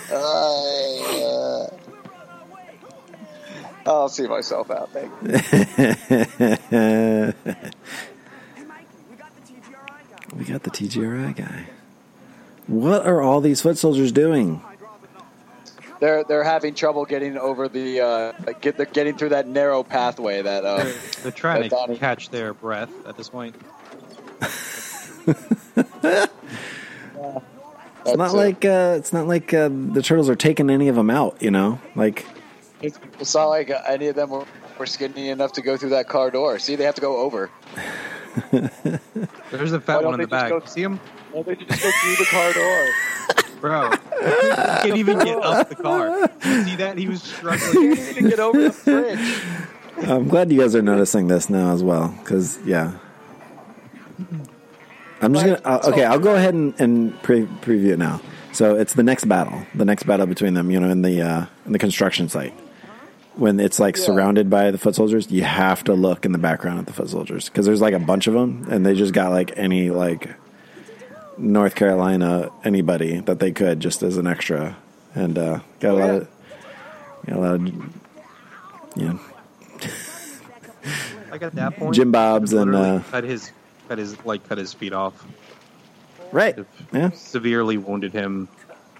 Uh, 3.86 3.90
I'll 3.90 4.08
see 4.08 4.26
myself 4.26 4.70
out. 4.70 4.90
Thank 4.92 5.12
you. 5.22 5.28
we 10.34 10.44
got 10.46 10.62
the 10.62 10.70
TGRI 10.70 11.36
guy. 11.36 11.66
What 12.66 13.06
are 13.06 13.20
all 13.20 13.40
these 13.40 13.60
foot 13.60 13.76
soldiers 13.78 14.10
doing? 14.12 14.62
They're 16.00 16.24
they're 16.24 16.44
having 16.44 16.74
trouble 16.74 17.04
getting 17.04 17.38
over 17.38 17.68
the 17.68 18.00
uh, 18.00 18.32
get 18.60 18.76
they're 18.76 18.86
getting 18.86 19.16
through 19.16 19.30
that 19.30 19.46
narrow 19.46 19.82
pathway 19.82 20.42
that 20.42 20.64
uh, 20.64 20.76
They're, 20.84 20.92
they're 21.22 21.32
trying 21.32 21.62
that 21.62 21.70
Donnie- 21.70 21.94
to 21.94 22.00
catch 22.00 22.30
their 22.30 22.52
breath 22.52 22.90
at 23.06 23.16
this 23.16 23.28
point. 23.28 23.54
It's 28.06 28.16
not 28.18 28.34
like 28.34 28.64
uh, 28.64 28.96
it's 28.98 29.12
not 29.12 29.26
like 29.26 29.54
uh, 29.54 29.68
the 29.70 30.02
turtles 30.02 30.28
are 30.28 30.36
taking 30.36 30.68
any 30.68 30.88
of 30.88 30.96
them 30.96 31.08
out. 31.10 31.40
You 31.40 31.50
know, 31.50 31.80
like 31.94 32.26
It's, 32.82 32.98
it's 33.18 33.34
not 33.34 33.46
like 33.46 33.70
any 33.86 34.08
of 34.08 34.16
them 34.16 34.28
were, 34.30 34.44
were 34.78 34.86
skinny 34.86 35.30
enough 35.30 35.52
to 35.52 35.62
go 35.62 35.76
through 35.78 35.90
that 35.90 36.08
car 36.08 36.30
door. 36.30 36.58
See, 36.58 36.76
they 36.76 36.84
have 36.84 36.96
to 36.96 37.00
go 37.00 37.16
over. 37.18 37.50
There's 39.50 39.72
a 39.72 39.80
fat 39.80 40.00
don't 40.02 40.04
one 40.06 40.14
in 40.14 40.20
the 40.20 40.26
back. 40.26 40.50
go- 40.50 40.60
See 40.66 40.82
him, 40.82 41.00
Why 41.34 41.42
don't 41.42 41.58
they 41.58 41.64
just 41.64 41.82
go 41.82 41.90
through 41.90 42.16
the 42.16 42.28
car 42.30 42.52
door? 42.52 42.88
bro? 43.60 43.90
he 43.90 44.88
can't 44.88 44.96
even 44.98 45.18
get 45.18 45.42
up 45.42 45.68
the 45.68 45.74
car. 45.74 46.30
You 46.44 46.62
see 46.62 46.76
that? 46.76 46.96
He 46.96 47.08
was 47.08 47.22
struggling. 47.22 47.96
Can't 47.96 48.10
even 48.10 48.28
get 48.28 48.38
over 48.38 48.60
the 48.60 48.72
fridge. 48.72 49.42
I'm 50.08 50.28
glad 50.28 50.52
you 50.52 50.60
guys 50.60 50.76
are 50.76 50.82
noticing 50.82 51.26
this 51.26 51.50
now 51.50 51.72
as 51.72 51.82
well. 51.82 52.14
Because 52.22 52.58
yeah, 52.64 52.98
I'm 55.20 55.32
just 55.34 55.44
gonna 55.44 55.60
uh, 55.64 55.80
okay. 55.86 56.04
I'll 56.04 56.20
go 56.20 56.36
ahead 56.36 56.54
and, 56.54 56.78
and 56.78 57.22
pre- 57.24 57.46
preview 57.46 57.92
it 57.92 57.98
now. 57.98 58.20
So 58.52 58.76
it's 58.76 58.92
the 58.92 59.02
next 59.02 59.24
battle, 59.24 59.66
the 59.74 59.84
next 59.84 60.04
battle 60.04 60.26
between 60.26 60.54
them. 60.54 60.70
You 60.70 60.78
know, 60.78 60.88
in 60.88 61.02
the 61.02 61.20
uh, 61.20 61.46
in 61.66 61.72
the 61.72 61.80
construction 61.80 62.28
site 62.28 62.54
when 63.34 63.58
it's 63.58 63.80
like 63.80 63.96
surrounded 63.96 64.48
by 64.48 64.70
the 64.70 64.78
foot 64.78 64.94
soldiers. 64.94 65.30
You 65.32 65.42
have 65.42 65.82
to 65.84 65.94
look 65.94 66.24
in 66.24 66.32
the 66.32 66.38
background 66.38 66.78
at 66.78 66.86
the 66.86 66.92
foot 66.92 67.08
soldiers 67.08 67.48
because 67.48 67.66
there's 67.66 67.80
like 67.80 67.94
a 67.94 67.98
bunch 67.98 68.26
of 68.26 68.34
them, 68.34 68.66
and 68.70 68.84
they 68.86 68.94
just 68.94 69.14
got 69.14 69.30
like 69.30 69.56
any 69.56 69.90
like 69.90 70.36
North 71.38 71.74
Carolina 71.74 72.50
anybody 72.62 73.20
that 73.20 73.38
they 73.38 73.52
could 73.52 73.80
just 73.80 74.02
as 74.02 74.16
an 74.16 74.26
extra, 74.26 74.76
and 75.14 75.38
uh, 75.38 75.60
got 75.80 75.90
a 75.90 75.94
lot 75.94 76.10
of 76.10 76.28
got 77.26 77.36
a 77.36 77.40
lot 77.40 77.54
of 77.54 77.66
you 78.96 79.08
know 79.08 79.20
Like 81.30 81.42
at 81.42 81.54
that 81.54 81.76
point, 81.76 81.94
Jim 81.94 82.12
Bob's 82.12 82.52
and, 82.52 82.74
uh, 82.74 83.00
cut 83.10 83.24
his 83.24 83.50
cut 83.88 83.98
his 83.98 84.22
like 84.24 84.48
cut 84.48 84.58
his 84.58 84.72
feet 84.72 84.92
off. 84.92 85.14
right. 86.32 86.56
Yeah. 86.92 87.10
Severely 87.10 87.76
wounded 87.76 88.12
him, 88.12 88.48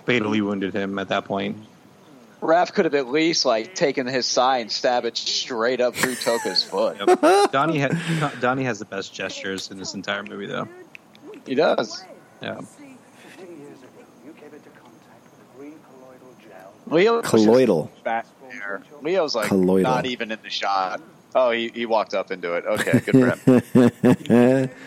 fatally 0.05 0.41
wounded 0.41 0.75
him 0.75 0.99
at 0.99 1.09
that 1.09 1.27
point. 1.27 1.57
Raph 2.41 2.75
could 2.75 2.85
have 2.85 2.95
at 2.95 3.09
least 3.09 3.47
like 3.47 3.75
taken 3.75 4.07
his 4.07 4.27
side 4.27 4.63
and 4.63 4.73
stab 4.73 5.05
it 5.05 5.17
straight 5.17 5.81
up 5.81 5.95
through 5.95 6.17
Tokka's 6.17 6.63
foot. 6.63 6.99
Yep. 7.07 7.53
Donnie 7.53 7.79
had 7.79 7.97
Donnie 8.41 8.65
has 8.65 8.79
the 8.79 8.85
best 8.85 9.15
gestures 9.15 9.71
in 9.71 9.79
this 9.79 9.95
entire 9.95 10.23
movie, 10.23 10.47
though. 10.47 10.69
He 11.47 11.55
does. 11.55 12.05
Yeah. 12.43 12.61
Leo 16.87 17.23
Colloidal. 17.23 17.91
back 18.05 18.27
there. 18.51 18.83
Leo's 19.03 19.35
like 19.35 19.49
Colloidal. 19.49 19.91
not 19.91 20.07
even 20.07 20.31
in 20.31 20.39
the 20.43 20.51
shot. 20.51 21.01
Oh, 21.35 21.51
he, 21.51 21.69
he 21.69 21.87
walked 21.87 22.15
up 22.15 22.31
into 22.31 22.55
it. 22.55 22.65
Okay, 22.67 23.01
good 23.01 23.37
for 23.43 24.71
him. 24.71 24.71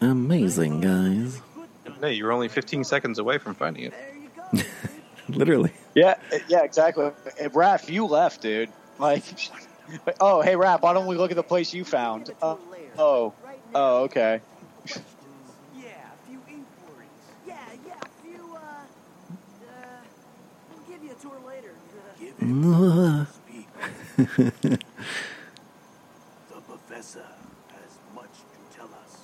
Amazing, 0.00 0.80
guys. 0.80 1.40
Hey, 2.00 2.12
you 2.12 2.24
were 2.24 2.32
only 2.32 2.48
15 2.48 2.84
seconds 2.84 3.18
away 3.18 3.38
from 3.38 3.54
finding 3.54 3.84
it. 3.84 3.94
Literally. 5.28 5.72
Yeah, 5.94 6.14
yeah, 6.48 6.62
exactly. 6.62 7.10
Hey, 7.36 7.48
Raph, 7.48 7.88
you 7.88 8.06
left, 8.06 8.42
dude. 8.42 8.70
Like, 8.98 9.24
oh, 10.20 10.42
hey, 10.42 10.54
Raph, 10.54 10.82
why 10.82 10.92
don't 10.92 11.06
we 11.06 11.16
look 11.16 11.30
at 11.30 11.36
the 11.36 11.42
place 11.42 11.72
you 11.74 11.84
found? 11.84 12.30
Uh, 12.42 12.56
oh, 12.98 13.32
Right 13.44 13.60
oh, 13.74 14.02
okay. 14.04 14.40
Yeah, 14.86 15.84
a 15.84 16.28
few 16.28 16.38
inquiries. 16.48 17.08
Yeah, 17.46 17.56
yeah, 17.86 17.94
a 18.02 18.08
few, 18.22 18.54
uh, 18.54 18.58
uh, 18.58 20.00
I'll 20.72 20.90
give 20.90 21.02
you 21.04 21.12
a 21.12 21.14
tour 21.14 21.38
later. 21.46 21.74
Uh, 22.40 23.24
The 26.48 26.60
professor 26.60 27.26
has 27.70 27.98
much 28.14 28.30
to 28.30 28.76
tell 28.76 28.86
us. 29.04 29.18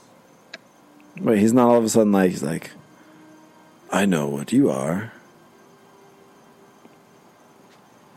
Wait, 1.21 1.39
he's 1.39 1.53
not 1.53 1.69
all 1.69 1.77
of 1.79 1.85
a 1.85 1.89
sudden 1.89 2.13
like 2.13 2.31
he's 2.31 2.43
like, 2.43 2.73
I 3.91 4.07
know 4.07 4.29
what 4.29 4.53
you 4.53 4.71
are. 4.71 5.13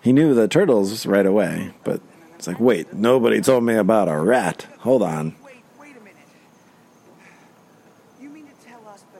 He 0.01 0.13
knew 0.13 0.33
the 0.33 0.47
turtles 0.47 1.05
right 1.05 1.25
away, 1.25 1.73
but 1.83 1.99
it's 2.35 2.47
like, 2.47 2.59
wait, 2.59 2.93
nobody 2.93 3.41
told 3.41 3.63
me 3.63 3.75
about 3.75 4.07
a 4.07 4.17
rat. 4.17 4.67
Hold 4.79 5.01
on. 5.01 5.35
wait, 5.43 5.55
wait 5.79 5.95
a 5.97 5.99
minute. 5.99 6.15
You 8.21 8.29
mean 8.29 8.45
to 8.45 8.53
tell 8.67 8.87
us 8.87 9.03
the 9.13 9.19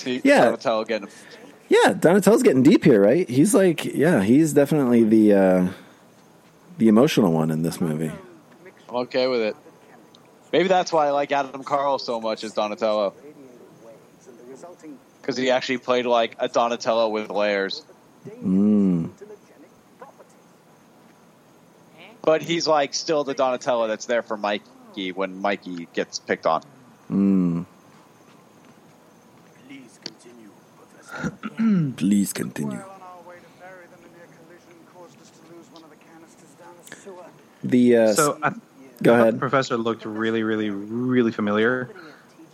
formation 0.00 0.20
of 0.20 0.20
the 0.20 0.20
ooze 0.20 0.22
See, 0.22 0.28
Yeah. 0.28 0.44
Donatello 0.44 0.84
getting 0.84 1.08
Yeah, 1.68 1.92
Donatello's 1.92 2.42
getting 2.42 2.62
deep 2.62 2.84
here, 2.84 3.02
right? 3.02 3.28
He's 3.28 3.54
like, 3.54 3.84
yeah, 3.84 4.22
he's 4.22 4.52
definitely 4.52 5.04
the 5.04 5.34
uh, 5.34 5.68
the 6.78 6.88
emotional 6.88 7.32
one 7.32 7.50
in 7.50 7.62
this 7.62 7.80
movie. 7.80 8.12
I'm 8.88 8.96
okay 8.96 9.26
with 9.26 9.40
it. 9.42 9.56
Maybe 10.52 10.68
that's 10.68 10.92
why 10.92 11.06
I 11.06 11.10
like 11.10 11.30
Adam 11.30 11.62
Carl 11.62 11.98
so 11.98 12.20
much 12.20 12.42
as 12.42 12.54
Donatello. 12.54 13.12
Because 15.20 15.36
he 15.36 15.50
actually 15.50 15.78
played 15.78 16.06
like 16.06 16.36
a 16.38 16.48
Donatello 16.48 17.10
with 17.10 17.28
layers. 17.28 17.84
Mm. 18.42 19.10
But 22.22 22.42
he's 22.42 22.66
like 22.66 22.94
still 22.94 23.24
the 23.24 23.34
Donatello 23.34 23.88
that's 23.88 24.06
there 24.06 24.22
for 24.22 24.36
Mikey 24.36 25.12
when 25.12 25.40
Mikey 25.40 25.88
gets 25.92 26.18
picked 26.18 26.46
on. 26.46 26.62
Mm. 27.10 27.66
Please 29.66 29.98
continue, 30.04 30.50
Professor. 30.76 31.07
Please 31.96 32.32
continue. 32.32 32.82
The 37.64 37.96
uh, 37.96 38.12
So 38.12 38.38
I, 38.42 38.52
go 39.02 39.14
ahead. 39.14 39.34
The 39.34 39.38
professor 39.38 39.76
looked 39.76 40.04
really, 40.04 40.42
really, 40.42 40.70
really 40.70 41.32
familiar, 41.32 41.90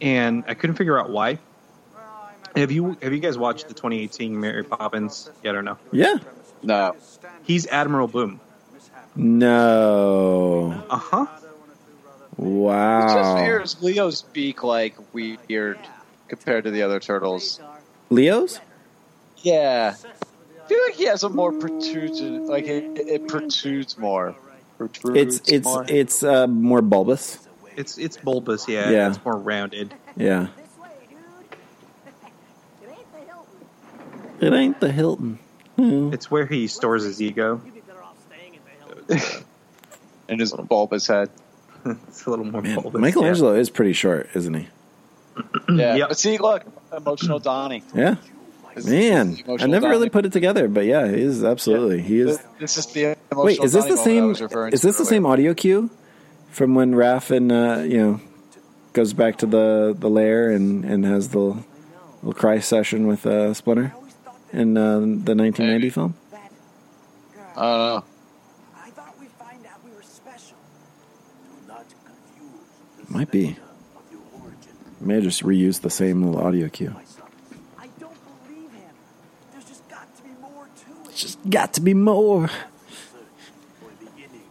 and 0.01 0.45
I 0.49 0.55
couldn't 0.55 0.77
figure 0.77 0.99
out 0.99 1.11
why. 1.11 1.39
Have 2.57 2.71
you 2.71 2.97
have 3.03 3.13
you 3.13 3.19
guys 3.19 3.37
watched 3.37 3.69
the 3.69 3.75
2018 3.75 4.39
Mary 4.41 4.63
Poppins 4.63 5.29
yet 5.43 5.55
or 5.55 5.63
no? 5.63 5.77
Yeah. 5.93 6.19
No. 6.63 6.95
He's 7.43 7.67
Admiral 7.67 8.07
Boom. 8.07 8.41
No. 9.17 10.85
Uh 10.89 10.97
huh. 10.97 11.27
Wow. 12.37 12.99
It 12.99 13.15
just 13.15 13.37
Wow. 13.37 13.43
hears 13.45 13.83
Leo 13.83 14.11
speak 14.11 14.63
like 14.65 14.95
weird 15.13 15.79
compared 16.29 16.65
to 16.65 16.71
the 16.71 16.83
other 16.83 17.01
turtles. 17.01 17.61
Leo's? 18.15 18.61
Yeah. 19.39 19.95
I 20.65 20.67
feel 20.69 20.79
like 20.87 20.95
he 20.95 21.05
has 21.05 21.23
a 21.23 21.29
more 21.29 21.53
protrusion, 21.53 22.47
like 22.47 22.65
it, 22.65 22.99
it 22.99 23.29
protrudes 23.29 23.99
more. 23.99 24.35
Protrudes 24.79 25.37
It's 25.37 25.53
it's 25.53 25.65
more. 25.65 25.85
it's 25.89 26.23
uh, 26.23 26.47
more 26.47 26.81
bulbous. 26.81 27.47
It's 27.77 27.99
it's 27.99 28.17
bulbous, 28.17 28.67
yeah. 28.69 28.91
Yeah. 28.91 29.09
It's 29.11 29.25
more 29.25 29.37
rounded. 29.37 29.93
Yeah. 30.17 30.49
It 34.41 34.53
ain't 34.53 34.81
the 34.81 34.91
Hilton. 34.91 35.39
Hmm. 35.77 36.13
It's 36.13 36.31
where 36.31 36.47
he 36.47 36.67
stores 36.67 37.05
his 37.05 37.21
ego. 37.21 37.61
in 40.29 40.39
his 40.39 40.53
bulbous 40.53 41.07
head. 41.07 41.31
it's 41.85 42.27
a 42.27 42.31
little 42.31 42.45
more 42.45 42.63
Man, 42.63 42.81
bulbous. 42.81 43.01
Michelangelo 43.01 43.55
is 43.55 43.71
pretty 43.71 43.93
short, 43.93 44.29
isn't 44.35 44.55
he? 44.55 44.69
Yeah. 45.69 45.97
Yep. 45.97 46.09
But 46.09 46.19
see, 46.19 46.39
look, 46.39 46.65
emotional 46.97 47.39
Donnie. 47.39 47.83
Yeah. 47.95 48.17
This- 48.75 48.87
Man, 48.87 49.31
this 49.31 49.39
is 49.39 49.45
the 49.45 49.45
I 49.45 49.55
emotional 49.55 49.71
never 49.71 49.89
really 49.89 50.09
put 50.11 50.27
it 50.27 50.33
together, 50.33 50.67
but 50.67 50.85
yeah, 50.85 51.07
he 51.07 51.23
is 51.23 51.45
absolutely. 51.45 52.03
He 52.03 52.19
is. 52.21 52.39
This, 52.39 52.47
this 52.59 52.77
is 52.79 52.87
the 52.87 53.03
emotional 53.31 53.45
Wait, 53.45 53.61
is 53.61 53.73
this 53.73 53.85
Donnie 53.85 53.95
the 53.97 54.03
same? 54.03 54.71
Is 54.73 54.83
this 54.83 54.99
the 54.99 55.05
same 55.05 55.27
audio 55.27 55.55
cue 55.55 55.91
from 56.51 56.75
when 56.75 56.93
Raph 56.93 57.31
and 57.31 57.53
uh, 57.53 57.83
you 57.85 57.99
know 57.99 58.21
goes 58.93 59.13
back 59.13 59.39
to 59.39 59.47
the 59.47 59.95
the 59.97 60.11
lair 60.11 60.51
and 60.51 60.85
and 60.85 61.05
has 61.05 61.29
the 61.29 61.39
little 62.23 62.33
cry 62.33 62.59
session 62.59 63.07
with 63.07 63.25
uh, 63.27 63.55
Splinter 63.55 63.95
in 64.53 64.77
uh, 64.77 64.99
the 64.99 65.35
1990 65.37 65.63
Maybe. 65.63 65.91
film? 65.91 66.15
I 66.33 67.63
don't 67.63 67.79
know. 67.79 68.05
I 68.77 68.91
thought 68.91 69.15
we'd 69.21 69.31
find 69.31 69.65
out 69.67 69.85
we 69.85 69.93
were 69.93 70.03
special. 70.03 70.57
Do 71.63 71.69
not 71.69 71.85
confuse 72.05 73.09
Might 73.11 73.31
be. 73.31 73.57
Of 75.01 75.07
May 75.07 75.15
have 75.15 75.25
just 75.25 75.43
reused 75.43 75.81
the 75.83 75.91
same 75.91 76.23
little 76.23 76.41
audio 76.41 76.69
cue. 76.69 76.91
my 76.91 77.05
son. 77.05 77.23
I 77.79 77.89
don't 77.99 78.17
believe 78.47 78.71
him. 78.73 78.95
There's 79.53 79.65
just 79.65 79.89
got 79.89 80.07
to 80.17 80.23
be 80.23 80.31
more 80.41 80.67
to 80.67 81.11
it. 81.11 81.17
Just 81.17 81.39
got 81.51 81.73
to 81.75 81.81
be 81.81 81.95
more. 81.95 82.49
Search 82.49 82.55
for 83.81 83.89
a 83.91 84.05
beginning 84.05 84.43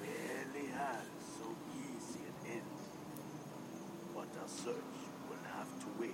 rarely 0.00 0.66
has 0.76 1.04
so 1.38 1.46
easy 1.74 2.20
an 2.26 2.52
end. 2.52 2.62
But 4.14 4.26
our 4.40 4.48
search 4.48 4.74
will 5.28 5.44
have 5.56 5.68
to 5.80 5.86
wait. 6.00 6.10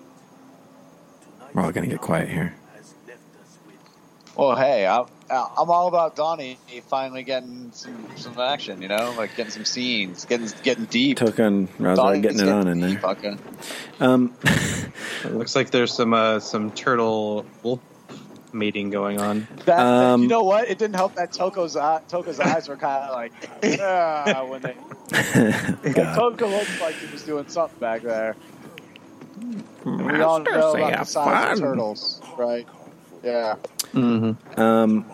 Tonight, 1.39 1.55
We're 1.55 1.63
all 1.63 1.73
gonna 1.73 1.87
get 1.87 2.01
quiet 2.01 2.29
here. 2.29 2.55
has 2.75 2.95
left 3.07 3.21
us 3.43 3.59
with 3.67 4.37
Well, 4.37 4.57
hey, 4.57 4.87
I'm, 4.87 5.07
I'm 5.31 5.71
all 5.71 5.89
about 5.89 6.17
Donnie 6.17 6.59
finally 6.89 7.23
getting 7.23 7.71
some, 7.73 8.07
some 8.17 8.39
action, 8.39 8.83
you 8.83 8.89
know, 8.89 9.15
like 9.17 9.35
getting 9.37 9.51
some 9.53 9.65
scenes, 9.65 10.25
getting 10.27 10.49
getting 10.63 10.85
deep. 10.87 11.17
Took 11.19 11.41
on 11.41 11.67
Rahzar 11.79 12.21
getting 12.23 12.41
it 12.41 12.49
on 12.49 12.69
in 12.69 12.81
there. 12.81 12.99
fucking- 12.99 13.39
Um, 14.01 14.35
looks 15.25 15.57
like 15.57 15.71
there's 15.71 15.93
some 15.95 16.13
uh, 16.15 16.41
some 16.41 16.71
turtle 16.73 17.47
wolf 17.63 17.81
mating 18.53 18.91
going 18.91 19.21
on. 19.21 19.49
That, 19.65 19.81
Um, 19.81 20.23
you 20.23 20.29
know 20.29 20.45
what? 20.45 20.69
It 20.69 20.79
didn't 20.79 20.95
help 20.97 21.15
that 21.17 21.33
Tokka's 21.33 21.77
eye, 21.77 22.01
Tokka's 22.09 22.39
eyes 22.39 22.69
were 22.69 22.77
kind 22.77 23.05
of 23.05 23.15
like 23.15 23.33
ah, 23.81 24.45
when 24.49 24.63
they. 24.63 24.77
Like, 25.15 25.97
Tokka 25.97 26.41
looked 26.51 26.81
like 26.81 26.95
he 26.97 27.11
was 27.13 27.23
doing 27.23 27.47
something 27.49 27.79
back 27.79 28.03
there. 28.03 28.37
And 29.85 30.07
we 30.07 30.21
all 30.21 30.41
know 30.41 30.75
about 30.75 30.99
the 31.01 31.05
size 31.05 31.35
fun. 31.35 31.53
of 31.53 31.59
turtles, 31.59 32.23
right? 32.39 32.67
Yeah. 33.25 33.57
Mm-hmm. 33.95 34.61
Um, 34.61 35.07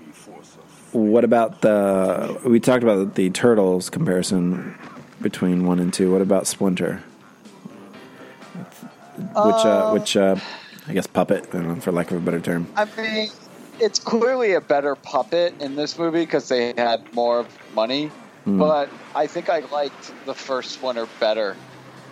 we 0.00 0.12
force 0.12 0.56
us. 0.58 0.92
what 0.92 1.24
about 1.24 1.60
the? 1.60 2.40
We 2.44 2.58
talked 2.58 2.82
about 2.82 3.14
the 3.14 3.30
turtles 3.30 3.88
comparison 3.88 4.76
between 5.20 5.66
one 5.66 5.78
and 5.78 5.94
two. 5.94 6.10
What 6.10 6.20
about 6.20 6.46
Splinter? 6.46 7.04
Which, 9.34 9.64
uh, 9.64 9.90
which, 9.92 10.16
uh, 10.16 10.36
I 10.88 10.92
guess 10.92 11.06
puppet, 11.06 11.54
I 11.54 11.58
know, 11.58 11.76
for 11.76 11.92
lack 11.92 12.10
of 12.10 12.16
a 12.16 12.20
better 12.20 12.40
term. 12.40 12.66
I 12.76 12.86
mean, 12.96 13.30
it's 13.78 13.98
clearly 13.98 14.52
a 14.54 14.60
better 14.60 14.94
puppet 14.94 15.54
in 15.60 15.76
this 15.76 15.98
movie 15.98 16.24
because 16.24 16.48
they 16.48 16.74
had 16.76 17.12
more 17.14 17.46
money. 17.74 18.10
Hmm. 18.44 18.58
But 18.58 18.90
I 19.14 19.26
think 19.26 19.48
I 19.48 19.60
liked 19.60 20.12
the 20.26 20.34
first 20.34 20.72
Splinter 20.72 21.06
better, 21.20 21.56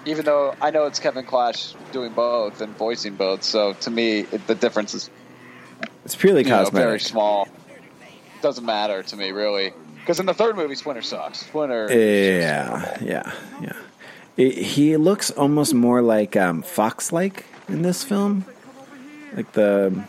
even 0.07 0.25
though 0.25 0.55
I 0.61 0.71
know 0.71 0.87
it's 0.87 0.99
Kevin 1.01 1.25
Clash 1.25 1.75
doing 1.93 2.13
both 2.13 2.61
and 2.61 2.77
voicing 2.77 3.17
both. 3.17 3.43
So 3.43 3.75
to 3.75 3.91
me, 3.91 4.21
it, 4.21 4.47
the 4.47 4.55
difference 4.55 4.95
is 4.95 5.11
It's 6.05 6.15
purely 6.17 6.43
you 6.43 6.49
know, 6.51 6.57
very 6.71 6.99
cosmetic. 6.99 7.01
small. 7.03 7.49
Doesn't 8.43 8.65
matter 8.65 9.03
to 9.03 9.17
me 9.17 9.33
really, 9.33 9.73
because 9.97 10.19
in 10.19 10.25
the 10.27 10.33
third 10.35 10.57
movie, 10.57 10.75
Splinter 10.75 11.03
sucks. 11.03 11.41
Splinter, 11.41 11.89
Yeah, 11.93 12.97
yeah, 13.03 13.33
yeah. 13.61 13.73
It, 14.39 14.57
he 14.57 14.97
looks 14.97 15.31
almost 15.31 15.75
more 15.75 16.01
like 16.01 16.37
um, 16.37 16.63
Fox-like 16.63 17.45
in 17.69 17.83
this 17.83 18.03
film, 18.03 18.47
like 19.37 19.53
the 19.53 20.03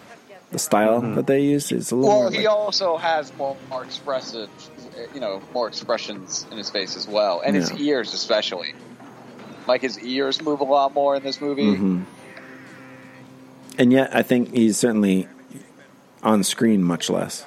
the 0.51 0.59
style 0.59 0.99
that 1.01 1.27
they 1.27 1.41
use 1.41 1.71
is 1.71 1.91
a 1.91 1.95
little 1.95 2.09
Well, 2.09 2.21
more. 2.23 2.31
he 2.31 2.37
like- 2.47 2.49
also 2.55 2.97
has 2.97 3.33
more, 3.37 3.55
more 3.69 3.83
expressive, 3.85 4.49
you 5.13 5.19
know, 5.21 5.41
more 5.53 5.67
expressions 5.67 6.45
in 6.51 6.57
his 6.57 6.69
face 6.69 6.95
as 6.97 7.07
well, 7.07 7.41
and 7.45 7.55
his 7.55 7.71
ears 7.73 8.13
especially. 8.13 8.73
Like 9.67 9.81
his 9.81 9.99
ears 9.99 10.41
move 10.41 10.59
a 10.59 10.63
lot 10.65 10.93
more 10.93 11.15
in 11.15 11.23
this 11.23 11.39
movie. 11.41 11.75
Mhm. 11.75 12.03
And 13.77 13.91
yet, 13.93 14.15
I 14.15 14.21
think 14.21 14.53
he's 14.53 14.77
certainly 14.77 15.27
on 16.23 16.43
screen 16.43 16.83
much 16.83 17.09
less. 17.09 17.45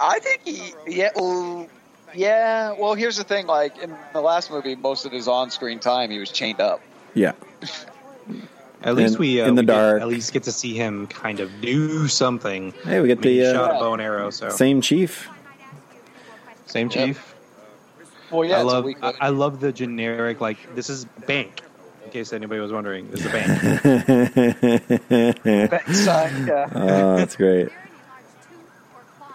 I 0.00 0.18
think 0.18 0.40
he, 0.44 0.72
yeah, 0.86 1.10
well, 1.14 1.68
yeah. 2.14 2.72
Well, 2.78 2.94
here's 2.94 3.16
the 3.16 3.24
thing: 3.24 3.46
like 3.46 3.78
in 3.78 3.94
the 4.12 4.20
last 4.20 4.50
movie, 4.50 4.74
most 4.74 5.04
of 5.06 5.12
his 5.12 5.28
on-screen 5.28 5.78
time, 5.78 6.10
he 6.10 6.18
was 6.18 6.30
chained 6.30 6.60
up. 6.60 6.80
Yeah, 7.14 7.32
At 8.82 8.96
least 8.96 9.14
In- 9.14 9.20
we 9.20 9.40
uh, 9.40 9.46
in 9.46 9.54
the 9.54 9.62
we 9.62 9.66
get- 9.66 9.72
dark. 9.74 10.02
at 10.02 10.08
least 10.08 10.32
get 10.32 10.42
to 10.44 10.52
see 10.52 10.74
him 10.74 11.06
kind 11.06 11.38
of 11.40 11.50
do 11.60 12.08
something. 12.08 12.72
Hey, 12.84 13.00
we 13.00 13.08
get 13.08 13.18
I 13.18 13.20
mean, 13.20 13.32
he 13.34 13.40
the, 13.40 13.50
uh, 13.50 13.52
shot 13.52 13.70
a 13.76 13.78
bow 13.78 13.92
and 13.92 14.02
arrow. 14.02 14.30
So 14.30 14.48
same 14.48 14.80
chief. 14.80 15.28
same 16.66 16.88
Yep. 16.90 17.16
Chief. 18.24 18.32
Well, 18.32 18.44
yeah, 18.44 18.58
I 18.58 18.62
love 18.62 18.86
I, 19.02 19.12
I 19.20 19.28
love 19.30 19.60
the 19.60 19.72
generic 19.72 20.40
like 20.40 20.74
this 20.74 20.90
is 20.90 21.04
bank. 21.26 21.60
In 22.04 22.10
case 22.10 22.32
anybody 22.32 22.60
was 22.60 22.72
wondering, 22.72 23.10
this 23.10 23.20
is 23.20 23.26
a 23.26 23.30
bank. 23.30 23.48
Thanks, 25.70 26.06
uh, 26.06 26.44
yeah. 26.46 26.68
Oh, 26.74 27.16
that's 27.16 27.36
great. 27.36 27.70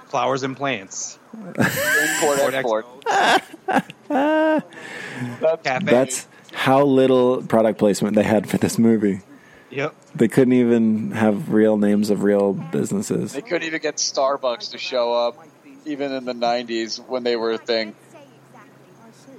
Flowers 0.07 0.43
and 0.43 0.55
plants. 0.55 1.17
import 1.33 2.53
export. 2.53 2.85
That's, 4.09 5.63
That's 5.63 6.27
how 6.53 6.83
little 6.83 7.41
product 7.43 7.79
placement 7.79 8.15
they 8.15 8.23
had 8.23 8.49
for 8.49 8.57
this 8.57 8.77
movie. 8.79 9.21
Yep. 9.71 9.95
They 10.15 10.27
couldn't 10.27 10.53
even 10.53 11.11
have 11.11 11.53
real 11.53 11.77
names 11.77 12.09
of 12.09 12.23
real 12.23 12.53
businesses. 12.53 13.33
they 13.33 13.41
couldn't 13.41 13.67
even 13.67 13.81
get 13.81 13.97
Starbucks 13.97 14.71
to 14.71 14.77
show 14.79 15.13
up, 15.13 15.45
even 15.85 16.11
in 16.11 16.25
the 16.25 16.33
'90s 16.33 16.99
when 17.07 17.23
they 17.23 17.35
were 17.35 17.51
a 17.51 17.57
thing. 17.57 17.93
I 18.13 19.11
see. 19.11 19.31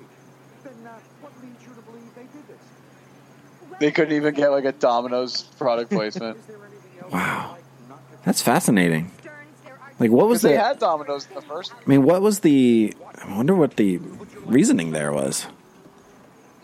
Then 0.62 0.72
uh, 0.86 0.98
what 1.20 1.32
leads 1.42 1.62
you 1.62 1.74
to 1.74 1.82
believe 1.82 2.14
they 2.14 2.22
did 2.22 2.46
this? 2.46 2.58
They 3.80 3.90
couldn't 3.90 4.14
even 4.14 4.34
get 4.34 4.50
like 4.50 4.64
a 4.66 4.72
Domino's 4.72 5.42
product 5.42 5.90
placement. 5.96 6.36
Is 6.38 6.44
there 6.46 6.56
anything 6.56 7.00
else 7.02 7.12
Wow. 7.12 7.42
you'd 7.48 7.52
like 7.52 7.64
not 7.88 8.24
That's 8.24 8.42
fascinating. 8.42 9.10
Like, 9.98 10.10
what 10.10 10.28
was 10.28 10.42
Because 10.42 10.56
they 10.56 10.62
had 10.62 10.78
Domino's 10.78 11.26
in 11.28 11.34
the 11.34 11.42
first. 11.42 11.72
I 11.74 11.88
mean, 11.88 12.04
what 12.04 12.22
was 12.22 12.40
the? 12.40 12.94
I 13.22 13.36
wonder 13.36 13.54
what 13.54 13.76
the 13.76 13.98
reasoning 14.46 14.92
there 14.92 15.12
was. 15.12 15.46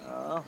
Uh, 0.07 0.41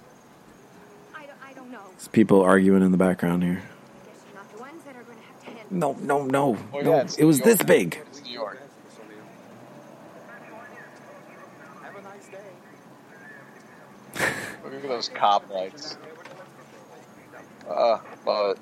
I 1.14 1.26
don't, 1.54 1.70
know. 1.70 1.80
People 2.12 2.40
arguing 2.42 2.82
in 2.82 2.90
the 2.92 2.96
background 2.96 3.42
here. 3.42 3.62
Guess 4.06 4.24
you're 4.26 4.34
not 4.36 4.52
the 4.52 4.58
ones 4.58 4.82
that 4.84 4.96
are 4.96 5.02
going 5.02 5.18
to 5.18 5.24
have 5.24 5.40
to 5.44 5.50
handle 5.50 5.96
No, 5.98 6.24
no, 6.24 6.24
no, 6.54 6.58
oh, 6.72 6.80
no. 6.80 6.90
yeah, 6.90 7.00
it's 7.02 7.16
It 7.18 7.24
was 7.24 7.38
New 7.40 7.44
this 7.44 7.58
York. 7.60 7.66
big. 7.66 8.00
It's 8.08 8.22
New 8.24 8.32
York. 8.32 8.58
Have 11.82 11.96
a 11.96 12.02
nice 12.02 12.26
day. 12.28 12.38
Look 14.64 14.74
at 14.74 14.82
those 14.88 15.08
cop 15.10 15.50
lights. 15.50 15.98
Uh, 17.68 17.98
love 18.26 18.56
it. 18.56 18.58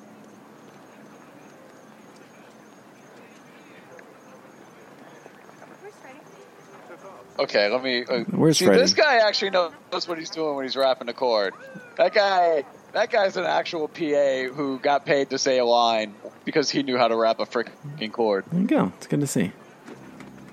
Okay, 7.38 7.68
let 7.68 7.82
me. 7.82 8.04
Uh, 8.04 8.24
Where's 8.30 8.58
see, 8.58 8.64
Freddie? 8.64 8.80
this 8.80 8.94
guy 8.94 9.16
actually 9.16 9.50
knows 9.50 9.72
what 10.08 10.18
he's 10.18 10.30
doing 10.30 10.56
when 10.56 10.64
he's 10.64 10.76
wrapping 10.76 11.06
the 11.06 11.12
cord. 11.12 11.52
That 11.98 12.14
guy, 12.14 12.64
that 12.92 13.10
guy's 13.10 13.36
an 13.36 13.44
actual 13.44 13.88
PA 13.88 14.54
who 14.54 14.78
got 14.78 15.04
paid 15.04 15.30
to 15.30 15.38
say 15.38 15.58
a 15.58 15.64
line 15.64 16.14
because 16.46 16.70
he 16.70 16.82
knew 16.82 16.96
how 16.96 17.08
to 17.08 17.16
wrap 17.16 17.38
a 17.40 17.44
freaking 17.44 18.10
cord. 18.10 18.44
There 18.50 18.60
you 18.60 18.66
go. 18.66 18.92
It's 18.96 19.06
good 19.06 19.20
to 19.20 19.26
see 19.26 19.52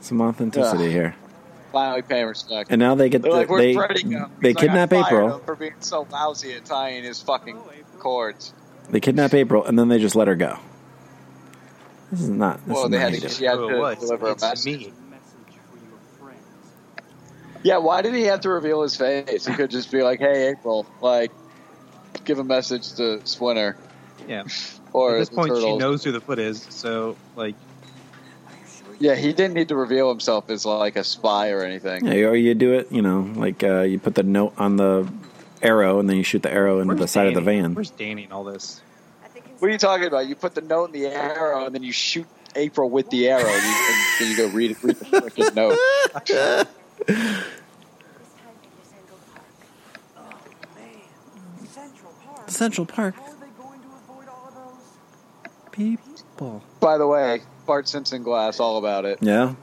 some 0.01 0.19
authenticity 0.21 0.85
Yeah. 0.85 0.89
here. 0.89 1.15
Finally 1.71 2.01
paying 2.03 2.27
respect. 2.27 2.69
And 2.69 2.79
now 2.79 2.95
they 2.95 3.09
get 3.09 3.21
They're 3.23 3.31
the, 3.31 3.37
like, 3.37 3.47
they 3.47 3.73
they 4.41 4.53
kidnap 4.53 4.91
"I 4.93 5.01
fired 5.03 5.05
April. 5.25 5.39
for 5.39 5.55
being 5.55 5.73
so 5.79 6.05
lousy 6.11 6.53
at 6.53 6.65
tying 6.65 7.03
his 7.03 7.21
fucking 7.21 7.57
cords. 8.03 8.53
They 8.89 8.99
kidnap 8.99 9.33
April, 9.33 9.63
and 9.65 9.79
then 9.79 9.87
they 9.87 9.97
just 9.97 10.15
let 10.15 10.27
her 10.27 10.35
go. 10.35 10.59
This 12.11 12.21
is 12.21 12.29
not. 12.29 12.57
This 12.67 12.75
Well, 12.75 12.85
is 12.85 12.91
they 12.91 12.99
not 12.99 13.11
had 13.13 13.21
to, 13.21 13.29
she 13.29 13.45
had 13.45 13.55
to 13.55 13.77
what? 13.79 13.99
deliver 13.99 14.27
a 14.27 14.39
message. 14.39 14.65
me. 14.65 14.75
For 14.83 15.77
your 15.77 15.97
friends. 16.21 16.41
Yeah, 17.63 17.77
why 17.77 18.01
did 18.01 18.13
he 18.13 18.23
have 18.23 18.41
to 18.41 18.49
reveal 18.49 18.83
his 18.83 18.95
face? 18.95 19.45
He 19.47 19.53
could 19.53 19.71
just 19.71 19.89
be 19.91 20.03
like, 20.03 20.19
"Hey, 20.19 20.49
April," 20.49 20.85
like 21.01 21.31
give 22.25 22.39
a 22.39 22.43
message 22.43 22.93
to 22.93 23.25
Splinter 23.25 23.75
Yeah. 24.27 24.43
or 24.93 25.15
At 25.15 25.19
this 25.19 25.29
the 25.29 25.35
point, 25.35 25.57
she 25.57 25.75
knows 25.77 26.03
who 26.03 26.11
the 26.11 26.21
foot 26.21 26.39
is. 26.39 26.65
So 26.69 27.15
like, 27.35 27.55
Yeah, 28.99 29.15
he 29.15 29.33
didn't 29.33 29.55
need 29.55 29.69
to 29.69 29.75
reveal 29.75 30.09
himself 30.09 30.49
as 30.49 30.65
like 30.65 30.95
a 30.95 31.03
spy 31.03 31.49
or 31.51 31.61
anything. 31.63 32.05
Yeah, 32.05 32.25
or 32.27 32.35
you 32.35 32.53
do 32.53 32.73
it, 32.73 32.91
you 32.91 33.01
know, 33.01 33.21
like 33.35 33.63
uh, 33.63 33.81
you 33.81 33.97
put 33.97 34.13
the 34.15 34.23
note 34.23 34.53
on 34.57 34.75
the 34.77 35.11
arrow, 35.63 35.99
and 35.99 36.09
then 36.09 36.17
you 36.17 36.23
shoot 36.23 36.43
the 36.43 36.51
arrow 36.51 36.79
into 36.79 36.89
where's 36.89 36.99
the 36.99 37.07
side 37.07 37.27
of 37.27 37.33
the 37.33 37.41
van. 37.41 37.73
Where's 37.73 37.89
Danny 37.91 38.25
and 38.25 38.33
all 38.33 38.43
this? 38.43 38.81
What 39.59 39.69
are 39.69 39.71
you 39.71 39.77
talking 39.77 40.07
about? 40.07 40.27
You 40.27 40.35
put 40.35 40.55
the 40.55 40.61
note 40.61 40.93
in 40.93 41.01
the 41.01 41.07
arrow, 41.07 41.65
and 41.65 41.73
then 41.73 41.83
you 41.83 41.91
shoot 41.93 42.27
April 42.55 42.89
with 42.89 43.09
the 43.09 43.29
arrow, 43.29 43.47
and, 43.47 43.63
you, 43.63 43.69
and 43.69 43.97
then 44.19 44.29
you 44.31 44.37
go 44.37 44.47
read, 44.55 44.75
read 44.83 44.95
the 44.97 45.05
freaking 45.05 45.55
note. 45.55 45.77
Oh, 50.17 50.31
Central 51.65 52.13
Park. 52.25 52.49
Central 52.49 52.85
Park. 52.85 53.15
How 53.15 53.23
are 53.23 53.29
they 53.35 53.47
going 53.57 53.79
to 53.79 53.87
avoid 53.87 54.27
all 54.27 54.47
of 54.47 54.55
those? 54.55 55.71
People. 55.71 56.61
By 56.79 56.97
the 56.97 57.07
way, 57.07 57.41
Bart 57.65 57.87
Simpson 57.87 58.23
glass, 58.23 58.59
all 58.59 58.77
about 58.77 59.05
it. 59.05 59.19
Yeah. 59.21 59.55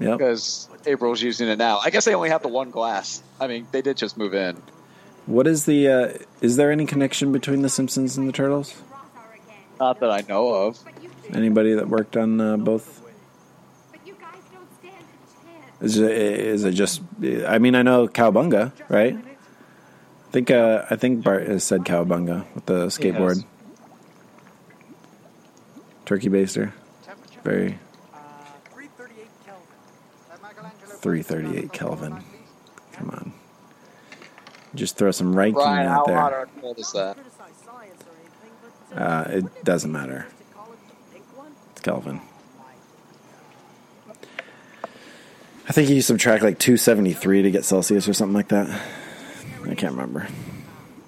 Yep. 0.00 0.18
Because 0.18 0.68
April's 0.86 1.20
using 1.20 1.48
it 1.48 1.58
now. 1.58 1.78
I 1.78 1.90
guess 1.90 2.06
they 2.06 2.14
only 2.14 2.30
have 2.30 2.42
the 2.42 2.48
one 2.48 2.70
glass. 2.70 3.22
I 3.38 3.46
mean, 3.46 3.66
they 3.70 3.82
did 3.82 3.98
just 3.98 4.16
move 4.16 4.34
in. 4.34 4.56
What 5.26 5.46
is 5.46 5.66
the? 5.66 5.88
Uh, 5.88 6.08
is 6.40 6.56
there 6.56 6.72
any 6.72 6.86
connection 6.86 7.32
between 7.32 7.60
the 7.60 7.68
Simpsons 7.68 8.16
and 8.16 8.26
the 8.26 8.32
Turtles? 8.32 8.82
Not 9.78 10.00
that 10.00 10.10
I 10.10 10.22
know 10.26 10.48
of. 10.48 10.78
Anybody 11.32 11.74
that 11.74 11.88
worked 11.88 12.16
on 12.16 12.40
uh, 12.40 12.56
both? 12.56 12.96
Is 15.82 15.98
it, 15.98 16.10
is 16.10 16.64
it 16.64 16.72
just? 16.72 17.02
I 17.46 17.58
mean, 17.58 17.74
I 17.74 17.82
know 17.82 18.08
Cowabunga, 18.08 18.72
right? 18.88 19.16
I 19.16 20.30
think 20.32 20.50
uh, 20.50 20.86
I 20.90 20.96
think 20.96 21.22
Bart 21.22 21.46
has 21.46 21.62
said 21.62 21.82
Cowabunga 21.82 22.46
with 22.54 22.66
the 22.66 22.86
skateboard. 22.86 23.44
Turkey 26.06 26.30
baster, 26.30 26.72
very. 27.44 27.78
Three 31.00 31.22
thirty-eight 31.22 31.72
Kelvin. 31.72 32.22
Come 32.92 33.10
on, 33.10 33.32
just 34.74 34.96
throw 34.96 35.10
some 35.10 35.34
ranking 35.34 35.54
Brian, 35.54 35.88
how 35.88 36.00
out 36.00 36.06
there. 36.06 36.16
hot 36.18 36.32
or 36.32 36.48
cold 36.60 36.78
is 36.78 36.92
that? 36.92 37.16
Uh, 38.94 39.24
it 39.28 39.64
doesn't 39.64 39.92
matter. 39.92 40.26
It's 41.72 41.80
Kelvin. 41.80 42.20
I 45.68 45.72
think 45.72 45.88
you 45.88 46.02
subtract 46.02 46.42
like 46.42 46.58
273 46.58 47.42
to 47.42 47.50
get 47.52 47.64
Celsius 47.64 48.08
or 48.08 48.12
something 48.12 48.34
like 48.34 48.48
that. 48.48 48.68
I 49.64 49.74
can't 49.76 49.92
remember. 49.92 50.26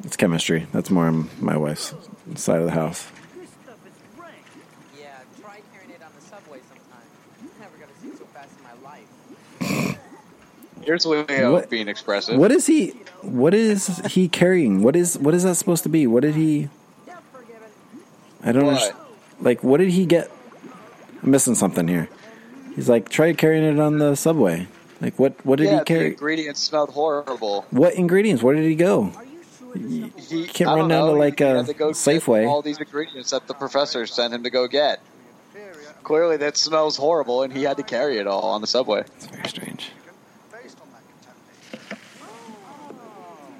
It's 0.04 0.16
chemistry. 0.16 0.68
That's 0.72 0.88
more 0.88 1.06
on 1.06 1.28
my 1.40 1.56
wife's 1.56 1.92
side 2.36 2.60
of 2.60 2.66
the 2.66 2.70
house. 2.70 3.10
Yeah, 4.96 5.08
try 5.40 5.60
carrying 5.72 5.90
it 5.90 6.00
on 6.02 6.12
the 6.14 6.20
subway 6.24 6.60
sometime. 6.68 7.58
Never 7.58 7.76
gonna 7.76 7.92
see 8.00 8.08
it 8.10 8.18
so 8.18 8.24
fast 8.26 8.50
in 8.56 8.62
my 8.62 8.88
life. 8.88 9.98
Here's 10.84 11.06
Leo 11.06 11.52
What- 11.52 11.70
being 11.70 11.88
expressive. 11.88 12.38
What 12.38 12.52
is 12.52 12.66
he? 12.66 12.90
What 13.22 13.54
is 13.54 13.98
he 14.10 14.28
carrying? 14.28 14.82
What 14.82 14.96
is 14.96 15.16
what 15.18 15.34
is 15.34 15.44
that 15.44 15.54
supposed 15.56 15.82
to 15.84 15.88
be? 15.88 16.06
What 16.06 16.22
did 16.22 16.34
he? 16.34 16.68
I 18.44 18.52
don't 18.52 18.66
What? 18.66 18.96
Like, 19.40 19.62
what 19.62 19.78
did 19.78 19.90
he 19.90 20.06
get? 20.06 20.30
I'm 21.22 21.30
missing 21.30 21.54
something 21.54 21.86
here. 21.88 22.08
He's 22.74 22.88
like, 22.88 23.08
try 23.08 23.32
carrying 23.32 23.64
it 23.64 23.78
on 23.78 23.98
the 23.98 24.16
subway. 24.16 24.66
Like, 25.00 25.18
what? 25.18 25.44
What 25.44 25.58
did 25.58 25.66
yeah, 25.66 25.78
he 25.80 25.84
carry? 25.84 26.00
the 26.00 26.10
ingredients 26.10 26.60
smelled 26.60 26.90
horrible. 26.90 27.66
What 27.70 27.94
ingredients? 27.94 28.42
Where 28.42 28.54
did 28.54 28.64
he 28.64 28.74
go? 28.74 29.12
He 29.74 30.46
can't 30.48 30.70
I 30.70 30.74
run 30.74 30.78
don't 30.80 30.88
down 30.88 31.06
to, 31.08 31.12
like, 31.12 31.38
he 31.38 31.44
a 31.44 31.56
had 31.56 31.66
to 31.66 31.74
go 31.74 31.90
Safeway. 31.90 32.46
All 32.46 32.60
these 32.62 32.78
ingredients 32.78 33.30
that 33.30 33.46
the 33.46 33.54
professor 33.54 34.06
sent 34.06 34.34
him 34.34 34.42
to 34.42 34.50
go 34.50 34.68
get. 34.68 35.00
Clearly, 36.02 36.36
that 36.38 36.56
smells 36.56 36.96
horrible, 36.96 37.42
and 37.42 37.52
he 37.52 37.62
had 37.62 37.76
to 37.78 37.82
carry 37.82 38.18
it 38.18 38.26
all 38.26 38.42
on 38.42 38.60
the 38.60 38.66
subway. 38.66 39.00
It's 39.00 39.26
very 39.26 39.48
strange. 39.48 39.92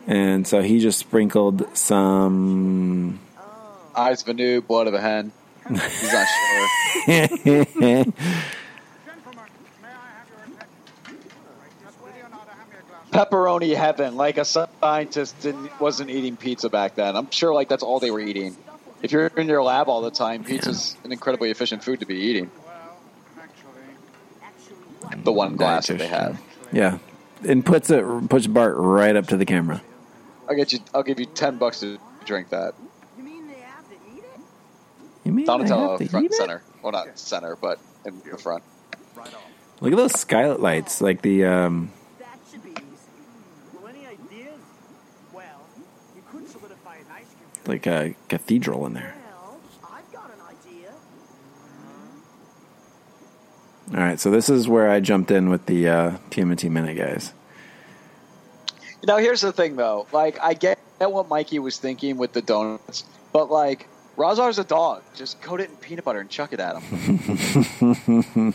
And 0.06 0.46
so 0.46 0.62
he 0.62 0.80
just 0.80 0.98
sprinkled 0.98 1.76
some. 1.76 3.20
Eyes 3.94 4.22
of 4.22 4.28
a 4.28 4.34
new, 4.34 4.60
blood 4.60 4.86
of 4.86 4.94
a 4.94 5.00
hen. 5.00 5.32
He's 5.68 6.12
not 6.12 6.26
sure. 7.06 8.04
Pepperoni 13.12 13.76
heaven, 13.76 14.16
like 14.16 14.38
a 14.38 14.44
scientist 14.44 15.38
didn't 15.40 15.78
wasn't 15.78 16.08
eating 16.08 16.36
pizza 16.36 16.70
back 16.70 16.94
then. 16.94 17.14
I'm 17.14 17.30
sure 17.30 17.52
like 17.52 17.68
that's 17.68 17.82
all 17.82 18.00
they 18.00 18.10
were 18.10 18.20
eating. 18.20 18.56
If 19.02 19.12
you're 19.12 19.26
in 19.26 19.48
your 19.48 19.62
lab 19.62 19.88
all 19.88 20.00
the 20.00 20.10
time, 20.10 20.44
pizza's 20.44 20.96
an 21.04 21.12
incredibly 21.12 21.50
efficient 21.50 21.84
food 21.84 22.00
to 22.00 22.06
be 22.06 22.16
eating. 22.16 22.50
The 25.24 25.32
one 25.32 25.56
glass 25.56 25.88
that 25.88 25.98
they 25.98 26.08
have. 26.08 26.40
yeah, 26.72 26.98
and 27.46 27.64
puts 27.64 27.90
it 27.90 28.02
puts 28.30 28.46
Bart 28.46 28.76
right 28.78 29.14
up 29.14 29.26
to 29.26 29.36
the 29.36 29.44
camera. 29.44 29.82
I'll 30.48 30.56
get 30.56 30.72
you. 30.72 30.80
I'll 30.94 31.02
give 31.02 31.18
you 31.20 31.26
ten 31.26 31.56
bucks 31.58 31.80
to 31.80 31.98
drink 32.24 32.50
that. 32.50 32.74
You 35.24 35.32
mean 35.32 35.44
I 35.44 35.46
Donatello 35.46 35.90
have 35.90 35.98
to 36.00 36.08
front 36.08 36.24
eat 36.24 36.32
and 36.32 36.34
it? 36.34 36.36
center. 36.36 36.62
Well, 36.82 36.92
not 36.92 37.18
center, 37.18 37.56
but 37.56 37.78
in 38.04 38.20
the 38.28 38.36
front. 38.38 38.64
Look 39.80 39.92
at 39.92 39.96
those 39.96 40.18
skylight 40.18 40.60
lights, 40.60 41.00
like 41.00 41.22
the 41.22 41.44
um, 41.44 41.92
Well, 43.74 43.88
any 43.88 44.06
ideas? 44.06 44.58
Well, 45.32 45.44
you 46.16 46.22
could 46.30 46.48
solidify 46.48 46.96
an 46.96 47.04
ice 47.12 47.26
cube. 47.28 47.68
like 47.68 47.86
a 47.86 48.14
cathedral 48.28 48.84
in 48.86 48.94
there. 48.94 49.14
Well, 49.40 49.60
I've 49.84 50.12
got 50.12 50.26
an 50.32 50.40
idea. 50.48 50.90
All 53.96 54.04
right, 54.04 54.18
so 54.20 54.30
this 54.30 54.48
is 54.48 54.68
where 54.68 54.88
I 54.90 55.00
jumped 55.00 55.30
in 55.30 55.50
with 55.50 55.66
the 55.66 55.88
uh, 55.88 56.10
TMNT 56.30 56.70
minute 56.70 56.96
guys. 56.96 57.32
Now, 59.04 59.18
here's 59.18 59.40
the 59.40 59.52
thing, 59.52 59.76
though. 59.76 60.06
Like, 60.12 60.38
I 60.40 60.54
get 60.54 60.78
what 61.00 61.28
Mikey 61.28 61.58
was 61.58 61.78
thinking 61.78 62.16
with 62.16 62.32
the 62.32 62.42
donuts, 62.42 63.04
but 63.32 63.50
like, 63.50 63.88
Rahzar's 64.16 64.58
a 64.58 64.64
dog. 64.64 65.02
Just 65.14 65.40
coat 65.42 65.60
it 65.60 65.70
in 65.70 65.76
peanut 65.76 66.04
butter 66.04 66.20
and 66.20 66.30
chuck 66.30 66.52
it 66.52 66.60
at 66.60 66.80
him. 66.80 68.54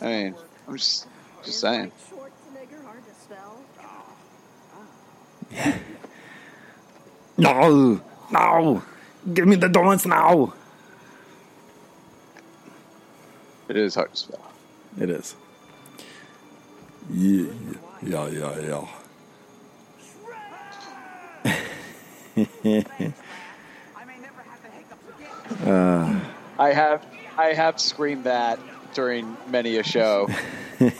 I 0.00 0.04
mean, 0.04 0.34
I'm 0.68 0.76
just, 0.76 1.06
just 1.44 1.60
saying. 1.60 1.92
No, 7.38 8.00
no, 8.30 8.82
give 9.32 9.46
me 9.46 9.56
the 9.56 9.68
donuts 9.68 10.06
now. 10.06 10.54
It 13.68 13.76
is 13.76 13.94
hard 13.94 14.12
to 14.12 14.16
spell. 14.16 14.52
It 14.98 15.10
is. 15.10 15.34
Yeah, 17.10 17.46
yeah, 18.02 18.28
yeah, 18.28 18.86
yeah. 22.36 22.42
uh, 25.64 26.20
I 26.58 26.72
have, 26.72 27.06
I 27.38 27.46
have 27.54 27.80
screamed 27.80 28.24
that 28.24 28.58
during 28.94 29.36
many 29.48 29.76
a 29.76 29.82
show. 29.82 30.28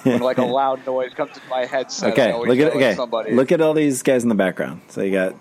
when 0.05 0.21
like 0.21 0.39
a 0.39 0.45
loud 0.45 0.87
noise 0.87 1.13
comes 1.15 1.33
to 1.33 1.41
my 1.51 1.67
headset, 1.67 2.13
okay, 2.13 2.33
look 2.33 2.59
at 2.59 2.75
okay. 2.75 2.95
somebody. 2.95 3.33
Look 3.33 3.53
at 3.53 3.61
all 3.61 3.75
these 3.75 4.03
guys 4.03 4.23
in 4.23 4.29
the 4.29 4.35
background. 4.35 4.83
So 4.89 5.03
you 5.03 5.13
got 5.13 5.35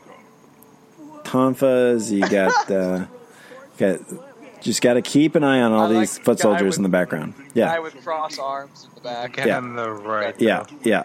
Tonfas, 1.23 2.11
you 2.11 2.27
got 2.27 2.71
uh, 2.71 3.05
got 3.77 3.99
just 4.61 4.81
got 4.81 4.93
to 4.95 5.01
keep 5.01 5.35
an 5.35 5.43
eye 5.43 5.61
on 5.61 5.71
all 5.73 5.85
I 5.87 5.99
these 5.99 6.17
the 6.17 6.23
foot 6.23 6.37
guy 6.37 6.41
soldiers 6.43 6.67
with- 6.69 6.77
in 6.77 6.83
the 6.83 6.89
background. 6.89 7.33
Guy 7.37 7.43
Yeah, 7.53 7.79
with 7.79 8.03
cross 8.03 8.39
arms 8.39 8.87
in 8.89 8.95
the 8.95 9.01
back. 9.01 9.37
Yeah. 9.37 9.57
on 9.57 9.75
the 9.75 9.91
right. 9.91 10.35
yeah, 10.39 10.65
yeah. 10.83 11.03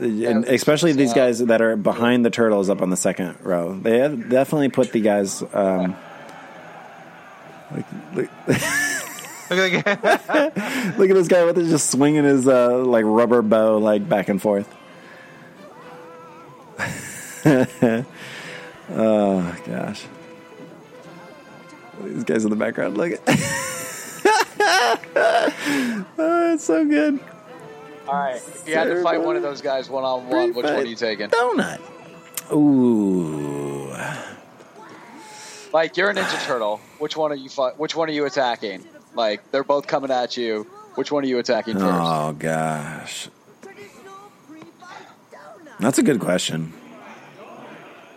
And 0.00 0.44
especially 0.44 0.92
these 0.92 1.14
guys 1.14 1.38
that 1.38 1.62
are 1.62 1.74
behind 1.76 2.24
the 2.24 2.30
turtles 2.30 2.68
up 2.68 2.82
on 2.82 2.90
the 2.90 2.96
second 2.96 3.36
row. 3.42 3.74
They 3.74 3.98
have 4.00 4.28
definitely 4.28 4.68
put 4.68 4.92
the 4.92 5.00
guys. 5.00 5.42
Um, 5.54 5.96
like, 7.74 7.86
look, 8.14 8.28
Look 9.50 9.72
at 9.86 10.98
look 10.98 11.08
at 11.08 11.14
this 11.14 11.26
guy 11.28 11.42
with 11.46 11.56
his 11.56 11.70
just 11.70 11.90
swinging 11.90 12.24
his 12.24 12.46
uh, 12.46 12.76
like 12.84 13.06
rubber 13.06 13.40
bow 13.40 13.78
like 13.78 14.06
back 14.06 14.28
and 14.28 14.42
forth. 14.42 14.68
oh 18.90 19.56
gosh, 19.66 20.04
these 22.14 22.24
guys 22.24 22.44
in 22.44 22.50
the 22.50 22.56
background. 22.56 22.96
Look, 22.96 23.12
oh, 26.18 26.52
it's 26.54 26.64
so 26.64 26.84
good. 26.84 27.20
All 28.06 28.14
right, 28.14 28.36
if 28.36 28.66
you 28.66 28.74
had 28.74 28.84
to 28.84 29.02
fight 29.02 29.20
one 29.20 29.36
of 29.36 29.42
those 29.42 29.60
guys 29.60 29.90
one 29.90 30.04
on 30.04 30.28
one, 30.28 30.54
which 30.54 30.64
one 30.64 30.74
are 30.74 30.84
you 30.84 30.96
taking? 30.96 31.28
Donut. 31.28 31.80
Ooh. 32.52 33.94
Like 35.72 35.96
you're 35.96 36.10
a 36.10 36.14
Ninja 36.14 36.46
Turtle. 36.46 36.80
Which 36.98 37.16
one 37.16 37.32
are 37.32 37.36
you? 37.36 37.50
Which 37.76 37.94
one 37.94 38.08
are 38.08 38.12
you 38.12 38.24
attacking? 38.24 38.84
Like 39.14 39.50
they're 39.50 39.64
both 39.64 39.86
coming 39.86 40.10
at 40.10 40.36
you. 40.36 40.66
Which 40.94 41.12
one 41.12 41.24
are 41.24 41.26
you 41.26 41.38
attacking 41.38 41.74
first? 41.74 41.84
Oh 41.86 42.32
gosh, 42.32 43.28
that's 45.78 45.98
a 45.98 46.02
good 46.02 46.20
question. 46.20 46.72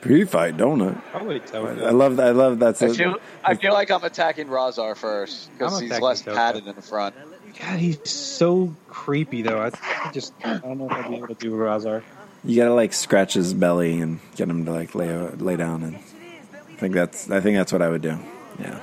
Pre-fight 0.01 0.57
donut. 0.57 0.99
Probably 1.11 1.39
Tokka. 1.39 1.85
I 1.85 1.91
love 1.91 2.17
that. 2.17 2.27
I 2.27 2.31
love 2.31 2.59
that's. 2.59 2.81
I 2.81 2.87
A, 2.87 2.93
feel, 2.93 3.15
I 3.43 3.55
feel 3.55 3.73
like 3.73 3.91
I'm 3.91 4.03
attacking 4.03 4.47
Rahzar 4.47 4.97
first 4.97 5.51
because 5.53 5.75
I'm 5.75 5.81
he's 5.83 5.91
attacking 5.91 6.05
less 6.05 6.21
Tokka. 6.23 6.35
padded 6.35 6.67
in 6.67 6.75
the 6.75 6.81
front. 6.81 7.15
God, 7.59 7.79
he's 7.79 8.09
so 8.09 8.73
creepy 8.87 9.41
though. 9.43 9.59
I, 9.61 9.71
I 10.03 10.11
just 10.11 10.33
I 10.43 10.57
don't 10.57 10.77
know 10.79 10.85
if 10.87 10.91
I'd 10.93 11.09
be 11.09 11.17
able 11.17 11.27
to 11.27 11.33
do 11.35 11.51
Rahzar. 11.51 12.01
you 12.43 12.55
gotta 12.55 12.73
like 12.73 12.93
scratch 12.93 13.33
his 13.35 13.53
belly 13.53 13.99
and 13.99 14.19
get 14.35 14.49
him 14.49 14.65
to 14.65 14.71
like 14.71 14.95
lay 14.95 15.15
lay 15.15 15.55
down, 15.57 15.83
and 15.83 15.95
I 15.97 16.75
think 16.77 16.95
that's. 16.95 17.29
I 17.29 17.39
think 17.41 17.57
that's 17.57 17.71
what 17.71 17.81
I 17.83 17.89
would 17.89 18.01
do. 18.01 18.17
Yeah, 18.59 18.79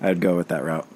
I'd 0.00 0.20
go 0.20 0.36
with 0.36 0.48
that 0.48 0.64
route. 0.64 0.86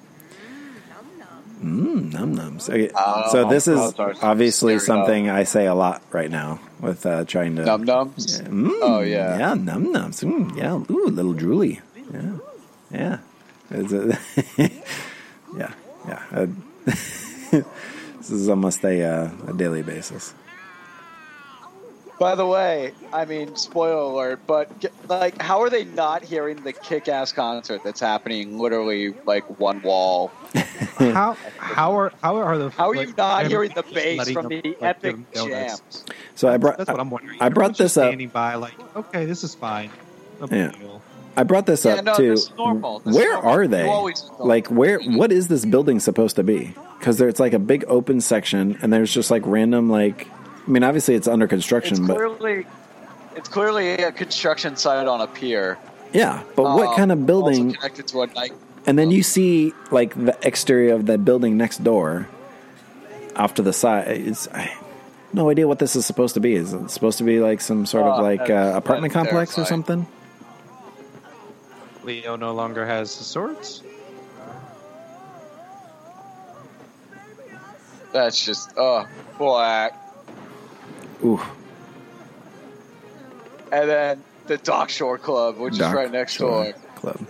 Mmm, 1.63 2.11
num 2.13 2.35
nums. 2.35 2.69
Okay, 2.69 2.89
Oh, 2.95 3.29
so 3.31 3.49
this 3.49 3.67
is 3.67 3.79
obviously 4.21 4.77
something 4.79 5.29
I 5.29 5.43
say 5.45 5.65
a 5.67 5.73
lot 5.73 6.01
right 6.11 6.29
now 6.29 6.59
with 6.81 7.05
uh, 7.05 7.23
trying 7.25 7.55
to 7.55 7.63
Num 7.65 7.85
nums. 7.85 8.27
Mm, 8.43 8.71
Oh, 8.81 8.99
yeah. 9.01 9.37
yeah, 9.39 9.53
num 9.53 9.93
nums. 9.93 10.23
Mm, 10.23 10.55
yeah, 10.57 10.75
ooh, 10.93 11.07
little 11.07 11.33
drooly. 11.33 11.81
Yeah, 12.13 12.37
yeah. 12.91 13.17
It's 13.71 13.93
a, 13.93 14.19
yeah, 15.57 15.73
yeah. 16.07 16.21
Uh, 16.31 16.47
this 16.85 18.29
is 18.29 18.49
almost 18.49 18.83
a 18.83 19.01
uh, 19.03 19.31
a 19.47 19.53
daily 19.53 19.81
basis. 19.81 20.33
By 22.17 22.35
the 22.35 22.45
way, 22.45 22.93
I 23.11 23.25
mean, 23.25 23.57
spoiler 23.57 23.97
alert, 23.97 24.39
but 24.47 24.69
like, 25.09 25.41
how 25.41 25.61
are 25.61 25.69
they 25.69 25.83
not 25.83 26.23
hearing 26.23 26.63
the 26.63 26.71
kick-ass 26.71 27.33
concert 27.33 27.81
that's 27.83 27.99
happening 27.99 28.57
literally 28.57 29.13
like 29.25 29.59
one 29.59 29.81
wall? 29.81 30.31
how 30.97 31.33
how 31.57 31.97
are 31.99 32.13
how 32.23 32.37
are 32.37 32.57
the 32.57 32.69
How 32.69 32.89
are 32.89 32.93
you 32.95 33.07
like, 33.07 33.17
not 33.17 33.39
every- 33.41 33.49
hearing 33.51 33.71
the 33.75 33.83
bass 33.83 34.29
from 34.31 34.47
them, 34.47 34.61
the 34.63 34.69
like, 34.69 34.77
epic 34.81 35.01
give 35.01 35.15
them 35.15 35.49
donuts? 35.49 35.79
jams? 35.81 36.05
So 36.35 36.47
I 36.47 36.55
brought. 36.57 36.77
That's 36.77 36.89
what 36.89 36.99
I'm 37.01 37.09
wondering. 37.09 37.37
I 37.41 37.49
brought 37.49 37.77
this 37.77 37.97
up. 37.97 38.05
Standing 38.07 38.29
by, 38.29 38.55
like, 38.55 38.75
okay, 38.95 39.25
this 39.25 39.43
is 39.43 39.53
fine. 39.55 39.89
No 40.39 40.47
Yeah. 40.49 40.71
deal. 40.71 41.01
I 41.37 41.43
brought 41.43 41.65
this 41.65 41.83
Yeah, 41.83 41.95
up 41.95 42.05
no, 42.05 42.15
too. 42.15 42.29
this. 42.29 42.47
This 42.47 42.57
where 42.57 43.33
normal. 43.33 43.51
are 43.51 43.67
they? 43.67 44.13
Like 44.39 44.67
where? 44.67 44.99
What 45.01 45.33
is 45.33 45.49
this 45.49 45.65
building 45.65 45.99
supposed 45.99 46.37
to 46.37 46.43
be? 46.43 46.73
Because 46.97 47.19
it's 47.19 47.41
like 47.41 47.51
a 47.51 47.59
big 47.59 47.83
open 47.89 48.21
section, 48.21 48.77
and 48.81 48.93
there's 48.93 49.13
just 49.13 49.29
like 49.29 49.43
random 49.45 49.89
like. 49.89 50.29
I 50.67 50.69
mean, 50.71 50.83
obviously 50.83 51.15
it's 51.15 51.27
under 51.27 51.45
It's 51.45 51.51
construction, 51.51 52.07
but 52.07 52.15
clearly, 52.17 52.65
it's 53.35 53.49
clearly 53.49 53.89
a 53.93 54.11
construction 54.11 54.75
site 54.75 55.07
on 55.07 55.21
a 55.21 55.27
pier. 55.27 55.77
yeah. 56.13 56.43
But 56.55 56.63
what 56.63 56.89
Um, 56.89 56.95
kind 56.95 57.11
of 57.11 57.19
Also 57.19 57.27
building? 57.27 57.73
connected 57.73 58.07
to 58.07 58.21
a 58.21 58.27
night. 58.27 58.53
And 58.87 58.97
then 58.99 59.09
you 59.11 59.23
see 59.23 59.73
like 59.91 60.13
the 60.15 60.37
exterior 60.41 60.93
of 60.93 61.07
that 61.07 61.25
building 61.25 61.57
next 61.57 61.83
door, 61.83 62.27
off 63.35 63.55
to 63.55 63.61
the 63.63 63.73
side. 63.73 64.07
It's 64.09 64.47
I 64.53 64.71
no 65.33 65.49
idea 65.49 65.67
what 65.67 65.79
this 65.79 65.95
is 65.95 66.05
supposed 66.05 66.35
to 66.35 66.39
be. 66.39 66.53
Is 66.55 66.71
it 66.73 66.89
supposed 66.91 67.17
to 67.17 67.23
be 67.23 67.39
like 67.39 67.61
some 67.61 67.85
sort 67.85 68.05
of 68.05 68.19
Oh, 68.19 68.21
like 68.21 68.49
uh, 68.49 68.73
apartment 68.75 69.11
that's 69.13 69.25
complex 69.27 69.57
or 69.59 69.65
something? 69.65 70.07
Leo 72.03 72.35
no 72.35 72.53
longer 72.53 72.85
has 72.85 73.11
swords. 73.11 73.81
That's 78.13 78.43
just 78.45 78.71
oh 78.77 79.05
black. 79.37 79.99
Ooh, 81.25 81.41
And 83.71 83.89
then 83.89 84.23
the 84.47 84.57
Dock 84.57 84.89
Shore 84.89 85.17
Club, 85.17 85.57
which 85.57 85.77
Dock 85.77 85.89
is 85.89 85.93
right 85.95 86.11
next 86.11 86.33
Shore 86.33 86.65
door. 86.65 86.73
Club. 86.95 87.27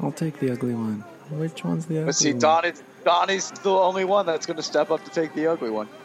I'll 0.00 0.12
take 0.12 0.38
the 0.40 0.50
ugly 0.50 0.74
one. 0.74 1.04
Which 1.30 1.64
one's 1.64 1.86
the 1.86 1.96
ugly 1.98 2.06
But 2.06 2.14
see, 2.16 2.30
one? 2.32 2.40
Donnie's, 2.40 2.82
Donnie's 3.04 3.50
the 3.50 3.70
only 3.72 4.04
one 4.04 4.26
that's 4.26 4.46
going 4.46 4.56
to 4.56 4.62
step 4.62 4.90
up 4.90 5.04
to 5.04 5.10
take 5.10 5.34
the 5.34 5.46
ugly 5.48 5.70
one. 5.70 5.88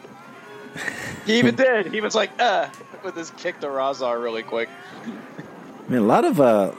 He 1.26 1.38
even 1.40 1.56
did. 1.56 1.92
He 1.92 2.00
was 2.00 2.14
like, 2.14 2.30
uh, 2.40 2.70
with 3.04 3.14
his 3.14 3.28
kick 3.32 3.60
to 3.60 3.66
Rahzar 3.66 4.22
really 4.22 4.42
quick. 4.42 4.70
I 5.04 5.90
mean, 5.90 5.98
a 5.98 6.06
lot 6.06 6.24
of 6.24 6.40
uh, 6.40 6.72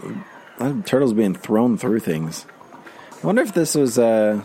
a 0.58 0.64
lot 0.64 0.72
of 0.72 0.86
turtles 0.86 1.14
being 1.14 1.36
thrown 1.36 1.78
through 1.78 2.00
things. 2.00 2.48
I 3.22 3.28
wonder 3.28 3.44
if 3.44 3.54
this 3.54 3.76
was 3.76 4.00
uh, 4.00 4.42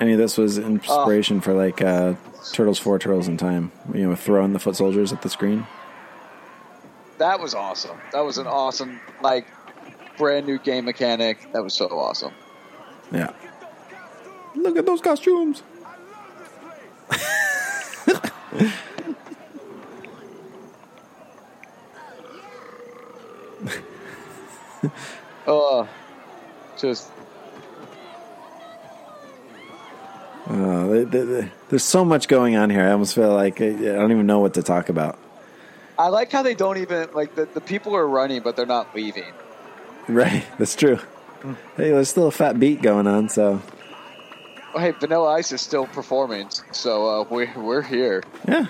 any 0.00 0.12
of 0.12 0.18
this 0.18 0.36
was 0.38 0.58
inspiration 0.58 1.40
for 1.40 1.52
like 1.52 1.82
uh, 1.82 2.14
Turtles 2.52 2.78
Four, 2.78 2.98
Turtles 2.98 3.28
in 3.28 3.36
Time. 3.36 3.70
You 3.92 4.08
know, 4.08 4.14
throwing 4.14 4.52
the 4.52 4.58
foot 4.58 4.76
soldiers 4.76 5.12
at 5.12 5.22
the 5.22 5.28
screen. 5.28 5.66
That 7.18 7.38
was 7.38 7.54
awesome. 7.54 7.98
That 8.12 8.20
was 8.20 8.38
an 8.38 8.46
awesome, 8.46 8.98
like, 9.22 9.46
brand 10.16 10.46
new 10.46 10.58
game 10.58 10.86
mechanic. 10.86 11.52
That 11.52 11.62
was 11.62 11.74
so 11.74 11.86
awesome. 11.88 12.32
Yeah. 13.12 13.32
Look 14.54 14.78
at 14.78 14.86
those 14.86 15.02
costumes. 15.02 15.62
Oh, 25.46 25.88
just 26.78 27.10
Uh, 30.50 30.86
th- 30.88 31.10
th- 31.12 31.26
th- 31.26 31.44
there's 31.68 31.84
so 31.84 32.04
much 32.04 32.26
going 32.26 32.56
on 32.56 32.70
here. 32.70 32.82
I 32.82 32.90
almost 32.90 33.14
feel 33.14 33.32
like 33.32 33.60
I, 33.60 33.66
I 33.68 33.70
don't 33.94 34.10
even 34.10 34.26
know 34.26 34.40
what 34.40 34.54
to 34.54 34.62
talk 34.64 34.88
about. 34.88 35.16
I 35.96 36.08
like 36.08 36.32
how 36.32 36.42
they 36.42 36.54
don't 36.54 36.78
even 36.78 37.08
like 37.14 37.34
the, 37.36 37.44
the 37.44 37.60
people 37.60 37.94
are 37.94 38.08
running, 38.08 38.42
but 38.42 38.56
they're 38.56 38.66
not 38.66 38.94
leaving. 38.94 39.32
Right, 40.08 40.44
that's 40.58 40.74
true. 40.74 40.98
Hey, 41.76 41.90
there's 41.90 42.08
still 42.08 42.26
a 42.26 42.30
fat 42.32 42.58
beat 42.58 42.82
going 42.82 43.06
on, 43.06 43.28
so 43.28 43.62
Oh, 44.74 44.78
hey, 44.78 44.90
Vanilla 44.92 45.32
Ice 45.34 45.52
is 45.52 45.60
still 45.60 45.86
performing, 45.86 46.48
so 46.72 47.20
uh, 47.20 47.24
we're 47.30 47.52
we're 47.56 47.82
here. 47.82 48.22
yeah. 48.48 48.66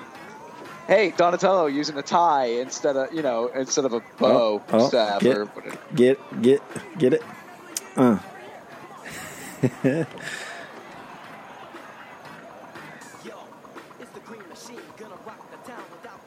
Hey, 0.86 1.12
Donatello 1.16 1.66
using 1.66 1.97
a 1.98 2.02
tie 2.02 2.47
instead 2.47 2.97
of 2.97 3.12
you 3.15 3.23
know 3.23 3.47
instead 3.55 3.85
of 3.86 3.93
a 3.94 4.01
bow 4.19 4.61
Oh, 4.61 4.62
oh, 4.73 4.89
staff 4.89 5.20
get- 5.23 5.36
or 5.39 5.44
whatever. 5.47 5.78
Get, 5.94 6.43
get, 6.43 6.62
get 6.98 7.12
it. 7.15 7.23
Uh. 7.97 8.19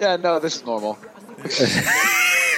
Yeah, 0.03 0.17
no, 0.17 0.37
this 0.39 0.57
is 0.57 0.65
normal. 0.65 0.97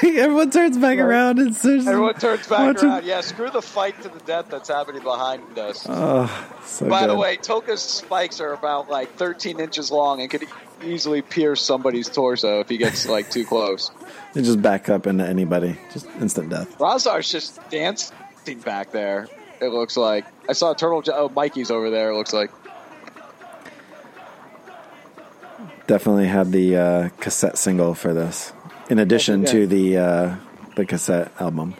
Everyone 0.04 0.50
turns 0.52 0.78
back 0.78 0.98
around 0.98 1.40
and 1.40 1.56
says, 1.56 1.88
Everyone 1.88 2.16
turns 2.16 2.48
back 2.48 2.82
around. 2.84 3.06
Yeah, 3.06 3.22
screw 3.22 3.50
the 3.52 3.62
fight 3.62 4.00
to 4.02 4.10
the 4.10 4.20
death 4.20 4.48
that's 4.50 4.68
happening 4.70 5.04
behind 5.04 5.58
us. 5.60 5.86
Oh, 5.88 6.26
so 6.66 6.90
By 6.90 7.02
the 7.08 7.14
good. 7.14 7.20
way, 7.20 7.38
Tokka's 7.38 7.82
spikes 7.82 8.40
are 8.42 8.54
about 8.54 8.90
like 8.90 9.14
13 9.16 9.60
inches 9.60 9.92
long 9.92 10.22
and 10.22 10.30
could 10.30 10.44
easily 10.84 11.22
pierce 11.22 11.62
somebody's 11.62 12.10
torso 12.10 12.60
if 12.62 12.70
he 12.70 12.78
gets 12.78 13.08
like 13.08 13.30
too 13.30 13.46
close. 13.46 13.92
They 14.34 14.42
just 14.42 14.62
back 14.62 14.90
up 14.90 15.08
into 15.08 15.26
anybody. 15.26 15.78
Just 15.94 16.08
instant 16.20 16.50
death. 16.50 16.78
Rahzar's 16.78 17.32
just 17.32 17.58
dancing 17.70 18.60
back 18.66 18.92
there. 18.92 19.30
It 19.62 19.68
looks 19.70 19.96
like 19.96 20.26
I 20.50 20.52
saw 20.52 20.72
a 20.72 20.76
Turtle. 20.76 21.02
Jo- 21.02 21.14
Oh, 21.16 21.30
Mikey's 21.30 21.72
over 21.72 21.90
there. 21.90 22.10
It 22.12 22.18
looks 22.18 22.34
like. 22.34 22.52
Definitely 25.88 26.28
had 26.28 26.52
the 26.52 26.76
uh, 26.78 27.10
cassette 27.20 27.58
single 27.58 27.94
for 27.94 28.14
this, 28.14 28.52
in 28.90 28.98
addition 29.00 29.42
Yeah. 29.42 29.52
to 29.52 29.68
the 29.68 29.98
uh, 29.98 30.36
the 30.76 30.86
cassette 30.86 31.32
album. 31.40 31.76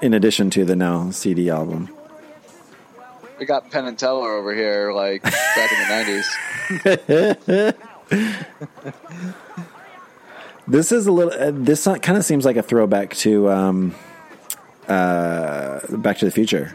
In 0.00 0.14
addition 0.14 0.50
to 0.50 0.64
the 0.64 0.74
now 0.74 1.10
CD 1.12 1.48
album. 1.48 1.88
We 3.38 3.46
got 3.46 3.70
Penn 3.70 3.86
and 3.86 3.96
Teller 3.98 4.32
over 4.32 4.52
here, 4.54 4.92
like 4.92 5.22
back 5.22 5.70
in 5.72 5.78
the 5.78 6.22
90s. 6.82 7.74
This 10.68 10.92
is 10.92 11.06
a 11.08 11.12
little. 11.12 11.32
Uh, 11.32 11.50
this 11.52 11.84
kind 11.84 12.16
of 12.16 12.24
seems 12.24 12.44
like 12.44 12.56
a 12.56 12.62
throwback 12.62 13.14
to 13.16 13.50
um, 13.50 13.94
uh, 14.86 15.80
Back 15.96 16.18
to 16.18 16.24
the 16.24 16.30
Future. 16.30 16.74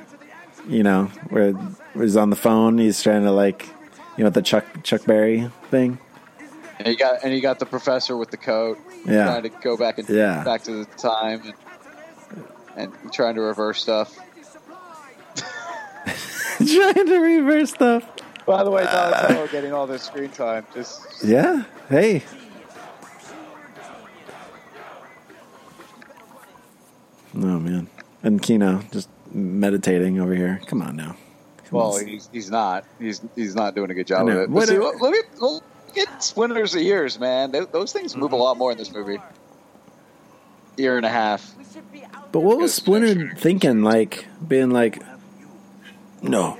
You 0.68 0.84
know, 0.84 1.06
where 1.30 1.54
he's 1.94 2.18
on 2.18 2.30
the 2.30 2.36
phone, 2.36 2.78
he's 2.80 3.02
trying 3.02 3.24
to 3.24 3.32
like, 3.32 3.70
you 4.18 4.24
know, 4.24 4.30
the 4.30 4.42
Chuck 4.42 4.66
Chuck 4.84 5.06
Berry 5.06 5.50
thing. 5.70 6.00
And 6.80 6.88
you 6.88 6.98
got 6.98 7.24
and 7.24 7.34
you 7.34 7.42
got 7.42 7.60
the 7.60 7.66
professor 7.66 8.18
with 8.18 8.30
the 8.32 8.38
coat, 8.38 8.78
Yeah. 9.06 9.26
trying 9.26 9.44
to 9.44 9.50
go 9.50 9.78
back 9.78 9.98
and 10.00 10.10
Yeah. 10.10 10.44
back 10.44 10.64
to 10.64 10.72
the 10.84 10.86
time 10.86 11.42
and, 12.76 12.94
and 13.04 13.14
trying 13.14 13.36
to 13.36 13.42
reverse 13.42 13.82
stuff. 13.82 14.16
trying 16.58 17.06
to 17.08 17.20
reverse 17.20 17.72
stuff. 17.72 18.04
By 18.46 18.64
the 18.64 18.72
way, 18.72 18.84
Donatello 18.86 19.48
getting 19.48 19.74
all 19.74 19.88
this 19.88 20.04
screen 20.04 20.30
time. 20.30 20.66
Just 20.74 21.02
Yeah. 21.24 21.64
Hey. 21.90 22.24
Oh 27.36 27.60
man. 27.60 27.88
And 28.24 28.42
Keno 28.42 28.82
just 28.92 29.10
meditating 29.32 30.20
over 30.20 30.34
here. 30.34 30.62
Come 30.68 30.82
on 30.82 30.96
now. 30.96 31.16
Well, 31.72 31.98
he's, 31.98 32.30
he's 32.32 32.50
not. 32.50 32.86
He's 33.00 33.22
he's 33.36 33.56
not 33.56 33.76
doing 33.76 33.90
a 33.92 33.94
good 33.94 34.08
job 34.08 34.28
of 34.28 34.36
it. 34.36 34.52
But 34.52 34.68
see, 34.68 34.78
look, 34.78 34.96
at 34.96 35.42
look 35.42 35.64
at 35.98 36.24
Splinters 36.24 36.76
of 36.76 36.82
Ears, 36.82 37.20
man. 37.20 37.52
Th- 37.52 37.68
those 37.72 37.92
things 37.94 38.16
move 38.16 38.32
a 38.32 38.36
lot 38.36 38.58
more 38.58 38.72
in 38.72 38.78
this 38.78 38.92
movie. 38.92 39.18
Year 40.78 40.98
and 40.98 41.06
a 41.06 41.10
half. 41.10 41.56
But 42.32 42.42
what 42.42 42.58
was 42.60 42.74
Splinter 42.74 43.34
thinking? 43.36 43.84
Like 43.84 44.28
being 44.48 44.70
like, 44.72 45.02
"No, 46.22 46.58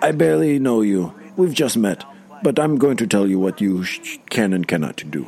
I 0.00 0.12
barely 0.12 0.58
know 0.58 0.80
you. 0.82 1.14
We've 1.36 1.52
just 1.54 1.76
met, 1.76 2.04
but 2.42 2.58
I'm 2.58 2.78
going 2.78 2.96
to 2.98 3.06
tell 3.06 3.26
you 3.26 3.38
what 3.38 3.60
you 3.60 3.84
sh- 3.84 4.18
can 4.30 4.52
and 4.52 4.66
cannot 4.66 5.02
do." 5.10 5.26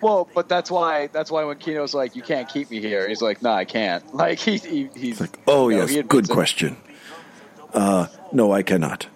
Well, 0.00 0.28
but 0.34 0.48
that's 0.48 0.70
why 0.70 1.08
that's 1.08 1.30
why 1.30 1.44
when 1.44 1.56
Keno's 1.58 1.94
like, 1.94 2.14
"You 2.16 2.22
can't 2.22 2.48
keep 2.48 2.70
me 2.70 2.80
here," 2.80 3.08
he's 3.08 3.22
like, 3.22 3.42
"No, 3.42 3.50
I 3.52 3.64
can't." 3.64 4.02
Like 4.14 4.38
he, 4.38 4.58
he 4.58 4.88
he's 4.94 5.20
like, 5.20 5.38
Oh 5.46 5.68
you 5.68 5.78
know, 5.78 5.86
yes, 5.86 6.06
good 6.08 6.24
it. 6.24 6.30
question. 6.30 6.76
Uh, 7.74 8.06
no, 8.32 8.52
I 8.52 8.62
cannot. 8.62 9.06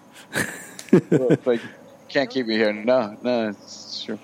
like, 1.45 1.61
can't 2.09 2.29
keep 2.29 2.45
me 2.45 2.55
here. 2.55 2.73
No, 2.73 3.17
no, 3.23 3.49
it's 3.49 4.03
true. 4.03 4.19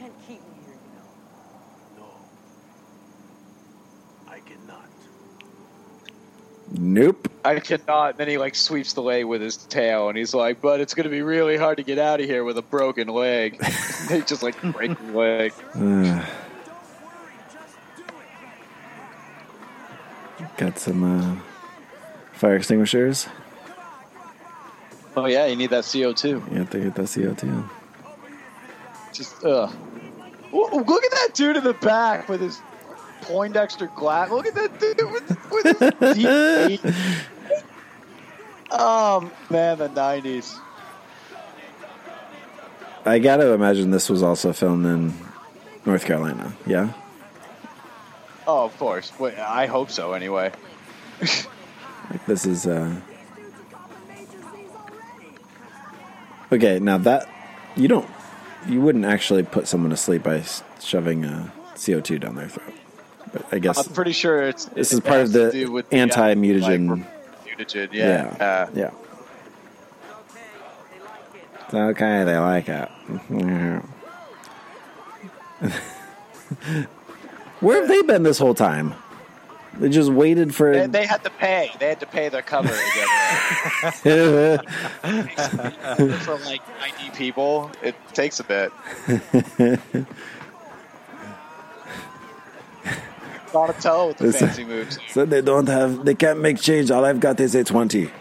Nope. 6.78 7.30
I 7.44 7.60
cannot. 7.60 8.18
Then 8.18 8.28
he 8.28 8.38
like 8.38 8.56
sweeps 8.56 8.94
the 8.94 9.02
leg 9.02 9.26
with 9.26 9.42
his 9.42 9.58
tail, 9.58 10.10
and 10.10 10.18
he's 10.18 10.34
like, 10.34 10.62
"But 10.62 10.82
it's 10.82 10.94
going 10.94 11.06
to 11.06 11.10
be 11.10 11.22
really 11.22 11.58
hard 11.58 11.78
to 11.78 11.84
get 11.84 11.98
out 11.98 12.20
of 12.20 12.26
here 12.26 12.44
with 12.44 12.58
a 12.58 12.62
broken 12.62 13.08
leg." 13.08 13.60
they 14.10 14.22
just 14.22 14.44
like 14.44 14.60
break 14.62 14.98
the 14.98 15.18
leg. 15.18 15.54
Uh, 15.74 16.26
got 20.58 20.78
some 20.80 21.04
uh, 21.04 21.36
fire 22.34 22.56
extinguishers. 22.56 23.28
Oh 25.18 25.26
yeah, 25.28 25.46
you 25.46 25.56
need 25.56 25.70
that 25.70 25.86
CO 25.92 26.14
two. 26.14 26.44
You 26.52 26.58
have 26.60 26.70
to 26.72 26.80
get 26.80 26.96
that 26.96 27.04
CO2. 27.04 27.70
Just 29.14 29.44
ugh. 29.46 29.74
Look 30.52 31.04
at 31.04 31.12
that 31.12 31.30
dude 31.34 31.58
in 31.58 31.64
the 31.64 31.74
back 31.74 32.30
with 32.30 32.42
his 32.42 32.62
Poindexter 33.22 33.88
glass. 33.88 34.30
Look 34.30 34.46
at 34.46 34.56
that 34.56 34.80
dude 34.80 35.12
with, 35.12 35.52
with 35.52 36.02
his 36.02 36.16
deep. 36.80 36.82
Oh 38.72 39.32
man, 39.50 39.78
the 39.78 39.90
nineties. 39.90 40.60
I 43.06 43.20
got 43.20 43.38
to 43.38 43.52
imagine 43.54 43.92
this 43.92 44.10
was 44.10 44.24
also 44.24 44.52
filmed 44.52 44.86
in 44.86 45.14
North 45.86 46.06
Carolina. 46.06 46.54
Yeah. 46.66 46.92
Oh, 48.48 48.66
of 48.66 48.78
course. 48.78 49.12
Wait, 49.20 49.38
I 49.38 49.68
hope 49.68 49.92
so. 49.92 50.14
Anyway. 50.14 50.52
This 52.28 52.46
is. 52.46 52.68
uh 52.68 53.02
Okay, 56.52 56.80
now 56.80 56.98
that 57.00 57.28
you 57.76 57.88
don't, 57.88 58.08
you 58.68 58.82
wouldn't 58.82 59.06
actually 59.06 59.44
put 59.44 59.68
someone 59.68 59.90
to 59.90 59.98
sleep 59.98 60.24
by 60.24 60.44
shoving 60.80 61.26
uh, 61.26 61.50
CO 61.76 62.00
two 62.02 62.20
down 62.20 62.36
their 62.36 62.48
throat. 62.48 62.74
But 63.34 63.46
I 63.52 63.60
guess 63.60 63.78
I'm 63.78 63.94
pretty 63.94 64.12
sure 64.14 64.44
it's 64.44 64.66
this 64.66 64.94
it 64.94 64.98
is 64.98 65.00
part 65.02 65.22
of 65.22 65.32
the 65.32 65.52
do 65.52 65.72
with 65.72 65.90
the, 65.90 65.98
uh, 65.98 66.02
anti-mutagen. 66.02 66.90
like, 66.90 67.58
mutagen. 67.58 67.90
Yeah. 67.92 68.36
Uh, 68.40 68.70
yeah. 68.74 68.92
It's 71.66 71.74
okay, 71.74 72.24
they 72.24 72.38
like 72.38 72.70
it. 72.70 72.90
Where 77.60 77.80
have 77.80 77.88
they 77.88 78.02
been 78.04 78.24
this 78.24 78.38
whole 78.38 78.54
time? 78.54 78.94
They 79.80 79.90
just 79.90 80.10
waited 80.12 80.56
for. 80.56 80.72
They, 80.74 80.88
they 80.88 81.06
had 81.06 81.24
to 81.24 81.30
pay. 81.30 81.72
They 81.80 81.90
had 81.90 82.00
to 82.00 82.06
pay 82.06 82.30
their 82.30 82.42
cover 82.42 82.70
together. 82.70 84.58
for 86.24 86.38
like 86.46 86.62
90 86.80 87.10
people, 87.18 87.72
it 87.84 87.96
takes 88.14 88.40
a 88.40 88.44
bit. 88.44 88.72
Donatello 93.52 94.08
with 94.10 94.18
the 94.18 94.26
Listen, 94.26 94.48
fancy 94.48 94.66
moves. 94.66 95.00
So 95.12 95.26
they 95.26 95.42
don't 95.42 95.68
have. 95.68 96.04
They 96.04 96.16
can't 96.16 96.42
make 96.42 96.60
change. 96.60 96.92
All 96.92 97.06
I've 97.06 97.22
got 97.22 97.40
is 97.40 97.56
a 97.56 97.64
twenty. 97.64 98.12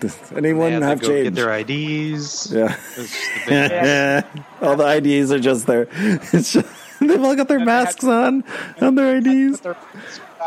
Does 0.00 0.16
anyone 0.32 0.68
They 0.68 0.72
have 0.72 0.80
to 0.80 0.86
have 0.88 1.00
go 1.00 1.08
change? 1.08 1.24
Get 1.24 1.34
their 1.34 1.52
IDs. 1.58 2.52
Yeah. 2.52 2.76
It's 2.96 3.12
just 3.12 3.46
a 3.46 4.24
big- 4.30 4.42
all 4.62 4.76
the 4.76 4.86
IDs 4.96 5.30
are 5.32 5.40
just 5.40 5.66
there. 5.66 5.88
It's 6.32 6.52
just, 6.54 6.66
they've 7.00 7.22
all 7.22 7.36
got 7.36 7.48
their 7.48 7.62
masks 7.62 8.04
on 8.04 8.44
on 8.80 8.94
their 8.94 9.16
IDs. 9.16 9.60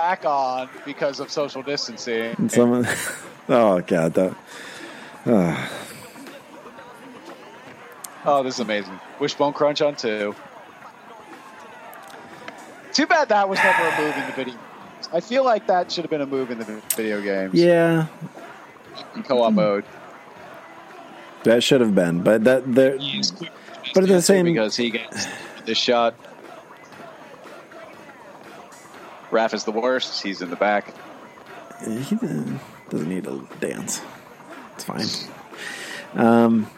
Put 0.01 0.21
their 0.21 0.23
boots 0.23 0.23
back 0.23 0.25
on 0.25 0.69
because 0.85 1.19
of 1.19 1.31
social 1.31 1.61
distancing. 1.63 2.35
And 2.37 2.51
someone, 2.51 2.87
oh 3.49 3.81
god, 3.81 4.13
that. 4.13 4.35
ah. 5.25 5.71
Oh, 8.23 8.43
this 8.43 8.55
is 8.55 8.59
amazing. 8.59 8.99
Wishbone 9.19 9.53
Crunch 9.53 9.81
on 9.81 9.95
two. 9.95 10.35
Too 12.93 13.07
bad 13.07 13.29
that 13.29 13.47
was 13.49 13.57
never 13.59 13.87
a 13.87 14.01
move 14.01 14.15
in 14.17 14.25
the 14.27 14.31
video. 14.33 14.55
I 15.13 15.19
feel 15.19 15.43
like 15.43 15.65
that 15.67 15.91
should 15.91 16.03
have 16.03 16.11
been 16.11 16.21
a 16.21 16.25
move 16.25 16.51
in 16.51 16.59
the 16.59 16.65
video 16.95 17.21
games. 17.21 17.53
yeah, 17.55 18.07
In 19.15 19.23
co-op 19.23 19.53
mode. 19.53 19.83
that 21.43 21.63
should 21.63 21.81
have 21.81 21.95
been, 21.95 22.21
but 22.21 22.43
that 22.43 22.71
there. 22.73 22.97
But 23.93 24.03
at 24.03 24.09
the 24.09 24.21
same, 24.21 24.45
because 24.45 24.75
he 24.75 24.91
gets 24.91 25.27
this 25.65 25.77
shot. 25.77 26.13
Raph 29.31 29.53
is 29.53 29.63
the 29.63 29.71
worst. 29.71 30.21
He's 30.21 30.41
in 30.41 30.49
the 30.49 30.55
back. 30.55 30.93
he 31.83 32.15
doesn't 32.15 32.59
need 33.09 33.23
to 33.23 33.47
dance. 33.59 34.01
It's 34.75 34.83
fine. 34.83 35.07
Um, 36.13 36.69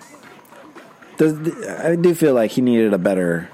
does 1.17 1.33
I 1.67 1.95
do 1.95 2.13
feel 2.13 2.33
like 2.33 2.51
he 2.51 2.61
needed 2.61 2.93
a 2.93 2.97
better 2.97 3.49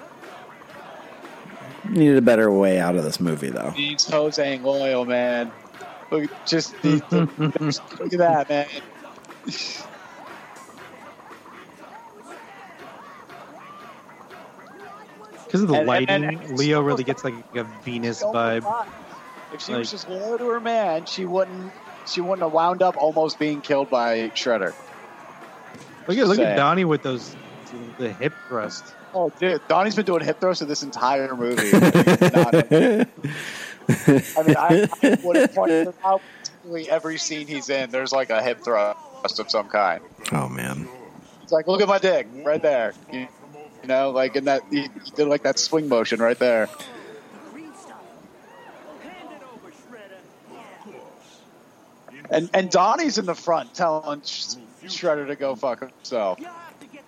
needed 1.90 2.18
a 2.18 2.22
better 2.22 2.52
way 2.52 2.80
out 2.80 2.96
of 2.96 3.04
this 3.04 3.20
movie, 3.20 3.50
though. 3.50 3.72
He's 3.72 4.06
Jose 4.10 4.44
ain't 4.44 4.64
loyal, 4.64 5.06
man. 5.06 5.52
Look, 6.12 6.30
just 6.46 6.74
the, 6.82 6.98
the- 7.10 7.82
look 8.00 8.14
at 8.14 8.20
that, 8.20 8.50
man. 8.50 8.68
Because 15.50 15.64
of 15.64 15.68
the 15.68 15.74
And- 15.74 15.80
and- 15.82 15.88
lighting, 15.88 16.24
and- 16.50 16.58
Leo 16.60 16.80
really 16.82 17.04
gets 17.04 17.24
like 17.24 17.34
a 17.56 17.64
Venus 17.84 18.22
vibe. 18.22 18.64
If 19.52 19.62
she 19.64 19.74
was 19.74 19.90
just 19.90 20.08
loyal 20.08 20.38
to 20.38 20.48
her 20.48 20.60
man, 20.60 21.06
she 21.06 21.26
wouldn't. 21.26 21.72
She 22.06 22.22
wouldn't 22.22 22.42
have 22.44 22.52
wound 22.54 22.84
up 22.84 22.96
almost 22.98 23.40
being 23.40 23.62
killed 23.62 23.90
by 23.90 24.30
Shredder. 24.36 24.74
Look 26.08 26.18
at 26.20 26.28
look 26.28 26.38
Say. 26.38 26.46
at 26.46 26.56
Donnie 26.56 26.86
with 26.86 27.02
those 27.02 27.36
the 27.98 28.14
hip 28.14 28.34
thrust. 28.48 28.84
Oh, 29.14 29.32
dude, 29.40 29.60
Donnie's 29.68 29.96
been 29.96 30.06
doing 30.06 30.24
hip 30.24 30.40
thrusts 30.40 30.62
in 30.62 30.68
this 30.68 30.84
entire 30.84 31.36
movie. 31.36 31.72
I 31.74 33.04
mean, 34.46 34.56
I, 34.56 34.88
I 35.04 35.18
would 35.24 35.36
have 35.36 35.56
pointed 35.56 35.94
out 36.04 36.22
basically 36.64 36.90
every 36.92 37.18
scene 37.18 37.48
he's 37.48 37.70
in. 37.70 37.90
There's 37.90 38.12
like 38.12 38.30
a 38.30 38.42
hip 38.42 38.60
thrust 38.64 39.40
of 39.40 39.50
some 39.50 39.68
kind. 39.68 40.02
Oh 40.32 40.48
man, 40.48 40.88
It's 41.44 41.52
like, 41.52 41.68
look 41.68 41.82
at 41.82 41.88
my 41.88 41.98
dick 41.98 42.28
right 42.46 42.62
there. 42.62 42.94
You, 43.12 43.28
you 43.82 43.88
know, 43.88 44.12
like 44.12 44.36
in 44.36 44.46
that 44.46 44.64
he, 44.70 44.82
he 44.82 45.12
did 45.16 45.28
like 45.28 45.44
that 45.44 45.60
swing 45.60 45.88
motion 45.90 46.20
right 46.20 46.38
there. 46.38 46.70
And 52.32 52.50
and 52.54 52.70
Donnie's 52.70 53.18
in 53.18 53.26
the 53.26 53.36
front 53.36 53.74
telling 53.74 54.22
Shredder 54.22 55.28
to 55.28 55.36
go 55.36 55.56
fuck 55.56 55.80
himself. 55.80 56.40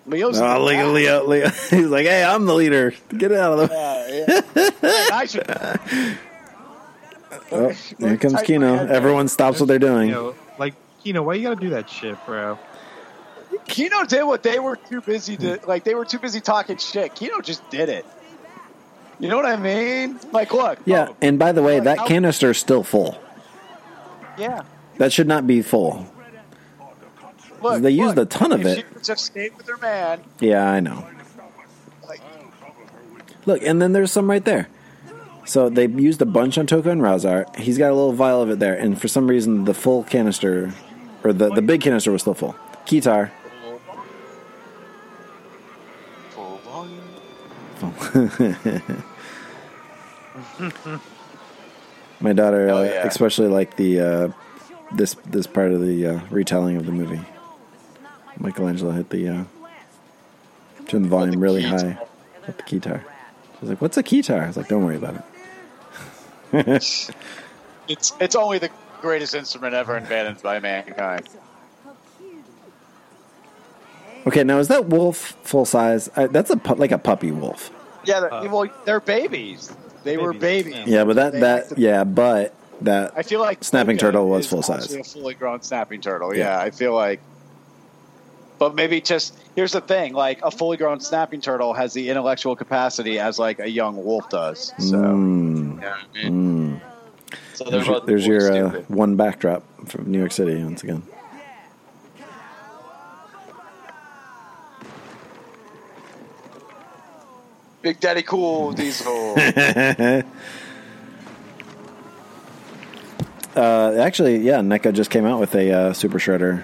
Leo's 0.04 0.38
in 0.38 0.44
oh 0.44 0.54
the 0.54 0.58
look. 0.58 0.94
Leo. 0.94 1.26
Leo, 1.26 1.48
he's 1.70 1.86
like, 1.86 2.06
"Hey, 2.06 2.24
I'm 2.24 2.44
the 2.46 2.54
leader. 2.54 2.92
Get 3.16 3.30
out 3.32 3.58
of 3.58 3.68
the." 3.68 3.74
Yeah, 3.74 4.42
yeah. 4.56 5.08
I 5.12 5.26
should. 5.26 5.46
Oh, 7.52 7.68
here 7.98 8.16
comes 8.16 8.42
Keno. 8.42 8.74
Everyone 8.86 9.28
stops 9.28 9.60
what 9.60 9.66
they're 9.66 9.78
doing. 9.78 10.08
You 10.08 10.14
know, 10.14 10.34
like 10.58 10.74
Keno, 11.04 11.22
why 11.22 11.34
you 11.34 11.42
gotta 11.42 11.60
do 11.60 11.70
that 11.70 11.88
shit, 11.88 12.16
bro? 12.26 12.58
Keno 13.66 14.04
did 14.04 14.24
what 14.24 14.42
they 14.42 14.58
were 14.58 14.76
too 14.76 15.00
busy 15.00 15.36
to 15.36 15.60
like. 15.66 15.84
They 15.84 15.94
were 15.94 16.04
too 16.04 16.18
busy 16.18 16.40
talking 16.40 16.76
shit. 16.76 17.14
Keno 17.14 17.40
just 17.40 17.68
did 17.70 17.88
it. 17.88 18.04
You 19.18 19.28
know 19.28 19.36
what 19.36 19.46
I 19.46 19.56
mean? 19.56 20.18
Like, 20.32 20.52
look. 20.52 20.80
Yeah, 20.84 21.08
and 21.20 21.38
by 21.38 21.52
the 21.52 21.62
way, 21.62 21.78
that 21.80 22.06
canister 22.06 22.50
is 22.50 22.58
still 22.58 22.82
full. 22.82 23.20
Yeah. 24.36 24.62
That 24.98 25.12
should 25.12 25.28
not 25.28 25.46
be 25.46 25.62
full. 25.62 26.06
Look, 27.62 27.82
They 27.82 27.90
used 27.90 28.16
look, 28.16 28.26
a 28.26 28.28
ton 28.28 28.50
of 28.50 28.66
it. 28.66 28.84
Just 29.02 29.26
stayed 29.26 29.56
with 29.56 29.68
her 29.68 29.76
man. 29.76 30.20
Yeah, 30.40 30.68
I 30.68 30.80
know. 30.80 31.06
Look, 33.46 33.62
and 33.62 33.80
then 33.80 33.92
there's 33.92 34.12
some 34.12 34.28
right 34.28 34.44
there. 34.44 34.68
So 35.44 35.68
they 35.68 35.86
used 35.86 36.22
a 36.22 36.26
bunch 36.26 36.58
on 36.58 36.66
Tokka 36.66 36.86
and 36.86 37.00
Rahzar. 37.00 37.56
He's 37.56 37.78
got 37.78 37.90
a 37.90 37.94
little 37.94 38.12
vial 38.12 38.42
of 38.42 38.50
it 38.50 38.58
there, 38.58 38.74
and 38.74 39.00
for 39.00 39.08
some 39.08 39.28
reason 39.28 39.64
the 39.64 39.74
full 39.74 40.04
canister, 40.04 40.72
or 41.24 41.32
the, 41.32 41.50
the 41.50 41.62
big 41.62 41.80
canister 41.80 42.12
was 42.12 42.22
still 42.22 42.34
full. 42.34 42.54
Kitar. 42.86 43.30
My 52.20 52.32
daughter, 52.32 52.70
uh, 52.70 52.82
yeah. 52.82 53.06
especially 53.06 53.48
like 53.48 53.76
the 53.76 54.00
uh, 54.00 54.28
this 54.94 55.14
this 55.26 55.46
part 55.46 55.72
of 55.72 55.80
the 55.80 56.06
uh, 56.06 56.20
retelling 56.30 56.76
of 56.76 56.86
the 56.86 56.92
movie. 56.92 57.20
Michelangelo 58.38 58.92
hit 58.92 59.10
the 59.10 59.28
uh, 59.28 59.44
turned 60.88 61.04
the 61.06 61.08
volume 61.08 61.40
really 61.40 61.62
high 61.62 61.98
with 62.46 62.56
the 62.58 62.62
guitar. 62.64 63.04
I 63.04 63.60
was 63.60 63.70
like, 63.70 63.80
"What's 63.80 63.96
a 63.96 64.02
guitar?" 64.02 64.42
I 64.42 64.46
was 64.48 64.56
like, 64.56 64.68
"Don't 64.68 64.84
worry 64.84 64.96
about 64.96 65.24
it." 66.52 67.10
It's 67.88 68.12
it's 68.20 68.36
only 68.36 68.58
the 68.58 68.70
greatest 69.00 69.34
instrument 69.34 69.74
ever 69.74 69.96
invented 69.96 70.40
by 70.42 70.60
mankind. 70.60 71.28
okay, 74.26 74.44
now 74.44 74.58
is 74.58 74.68
that 74.68 74.86
wolf 74.86 75.36
full 75.42 75.64
size? 75.64 76.08
I, 76.16 76.28
that's 76.28 76.50
a 76.50 76.56
pu- 76.56 76.76
like 76.76 76.92
a 76.92 76.98
puppy 76.98 77.32
wolf. 77.32 77.70
Yeah, 78.04 78.20
they're, 78.20 78.50
well, 78.50 78.68
they're 78.84 79.00
babies. 79.00 79.74
They 80.04 80.16
were 80.16 80.32
babies. 80.32 80.86
Yeah, 80.86 81.04
but 81.04 81.16
that 81.16 81.32
They 81.32 81.40
that 81.40 81.78
yeah, 81.78 82.04
but 82.04 82.54
that 82.80 83.12
I 83.16 83.22
feel 83.22 83.40
like 83.40 83.62
snapping 83.62 83.96
Tokka 83.96 84.00
turtle 84.00 84.28
was 84.28 84.46
full 84.46 84.62
size. 84.62 84.92
A 84.92 85.04
fully 85.04 85.34
grown 85.34 85.62
snapping 85.62 86.00
turtle. 86.00 86.34
Yeah. 86.34 86.44
Yeah. 86.58 86.60
I 86.60 86.70
feel 86.70 86.94
like. 86.94 87.20
But 88.58 88.74
maybe 88.76 89.00
just 89.00 89.36
here's 89.56 89.72
the 89.72 89.80
thing: 89.80 90.12
like 90.14 90.40
a 90.42 90.50
fully 90.50 90.76
grown 90.76 91.00
snapping 91.00 91.40
turtle 91.40 91.74
has 91.74 91.92
the 91.92 92.10
intellectual 92.10 92.54
capacity 92.56 93.18
as 93.18 93.38
like 93.38 93.58
a 93.58 93.68
young 93.68 94.02
wolf 94.04 94.28
does. 94.30 94.72
So 94.78 94.96
Mm. 94.96 95.80
yeah, 95.82 95.96
I 95.96 96.28
mean, 96.28 96.80
Mm. 96.80 96.80
so 97.54 97.64
There's 97.64 97.86
your, 97.86 98.00
there's 98.00 98.26
your 98.26 98.66
uh, 98.66 98.70
one 98.88 99.16
backdrop 99.16 99.64
from 99.88 100.10
New 100.10 100.18
York 100.18 100.32
City 100.32 100.62
once 100.62 100.82
again. 100.84 101.02
Big 107.82 108.00
Daddy 108.00 108.22
Cool 108.22 108.72
Diesel. 108.74 109.34
Uh, 113.54 113.96
actually, 113.98 114.38
yeah, 114.38 114.60
NECA 114.60 114.94
just 114.94 115.10
came 115.10 115.26
out 115.26 115.38
with 115.38 115.54
a 115.54 115.70
uh, 115.70 115.92
Super 115.92 116.18
Shredder. 116.18 116.62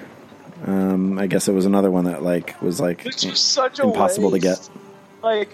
Um, 0.66 1.18
I 1.18 1.26
guess 1.26 1.46
it 1.46 1.52
was 1.52 1.66
another 1.66 1.90
one 1.90 2.04
that 2.06 2.22
like 2.22 2.60
was 2.62 2.80
like 2.80 3.04
It's 3.06 3.22
just 3.22 3.52
such 3.52 3.78
a 3.78 3.82
impossible 3.82 4.30
to 4.30 4.38
get. 4.38 4.68
Like, 5.22 5.50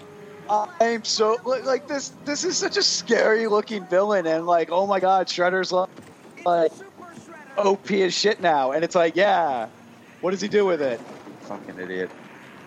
I'm 0.49 1.03
so 1.03 1.37
like, 1.43 1.65
like 1.65 1.87
this. 1.87 2.13
This 2.23 2.43
is 2.43 2.57
such 2.57 2.77
a 2.77 2.81
scary 2.81 3.47
looking 3.47 3.85
villain, 3.87 4.25
and 4.27 4.45
like, 4.45 4.69
oh 4.71 4.87
my 4.87 4.99
god, 4.99 5.27
Shredder's 5.27 5.71
like, 5.71 5.89
like 6.45 6.71
OP 7.57 7.91
as 7.91 8.13
shit 8.13 8.41
now, 8.41 8.71
and 8.71 8.83
it's 8.83 8.95
like, 8.95 9.15
yeah, 9.15 9.67
what 10.21 10.31
does 10.31 10.41
he 10.41 10.47
do 10.47 10.65
with 10.65 10.81
it? 10.81 10.99
Fucking 11.41 11.79
idiot. 11.79 12.09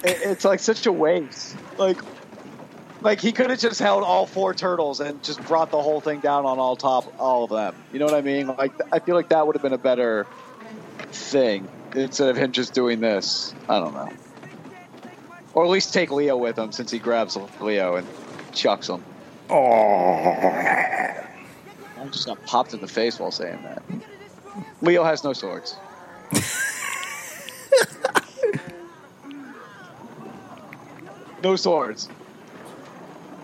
It, 0.05 0.19
it's 0.23 0.45
like 0.45 0.61
such 0.61 0.87
a 0.87 0.93
waste. 0.93 1.57
Like, 1.79 1.99
like 3.01 3.21
he 3.21 3.33
could 3.33 3.51
have 3.51 3.59
just 3.59 3.81
held 3.81 4.03
all 4.03 4.27
four 4.27 4.55
turtles 4.55 5.01
and 5.01 5.23
just 5.23 5.41
brought 5.47 5.71
the 5.71 5.81
whole 5.81 6.01
thing 6.01 6.21
down 6.21 6.47
on 6.47 6.59
all 6.59 6.77
top, 6.77 7.13
all 7.19 7.45
of 7.45 7.51
them. 7.51 7.75
You 7.93 7.99
know 7.99 8.05
what 8.05 8.15
I 8.15 8.23
mean? 8.23 8.49
Like, 8.49 8.73
I 8.93 8.99
feel 8.99 9.15
like 9.15 9.29
that 9.29 9.47
would 9.47 9.57
have 9.57 9.63
been 9.63 9.73
a 9.73 9.79
better 9.79 10.27
thing 11.13 11.69
instead 11.95 12.29
of 12.29 12.37
him 12.37 12.53
just 12.53 12.75
doing 12.75 13.01
this. 13.01 13.55
I 13.69 13.79
don't 13.79 13.95
know. 13.95 14.11
Or 15.55 15.65
at 15.65 15.71
least 15.71 15.95
take 15.95 16.11
Leo 16.11 16.37
with 16.37 16.59
him 16.59 16.73
since 16.73 16.91
he 16.91 16.99
grabs 16.99 17.37
Leo 17.61 17.97
and 17.97 18.07
chucks 18.53 18.89
him. 18.89 19.03
Oh. 19.51 21.15
I'm 22.01 22.11
just 22.11 22.27
got 22.27 22.45
popped 22.47 22.75
in 22.75 22.81
the 22.81 22.89
face 22.89 23.19
while 23.19 23.31
saying 23.31 23.63
that. 23.63 23.83
Leo 24.83 25.05
has 25.05 25.25
no 25.25 25.33
swords. 25.33 25.77
no 31.43 31.57
swords. 31.57 32.11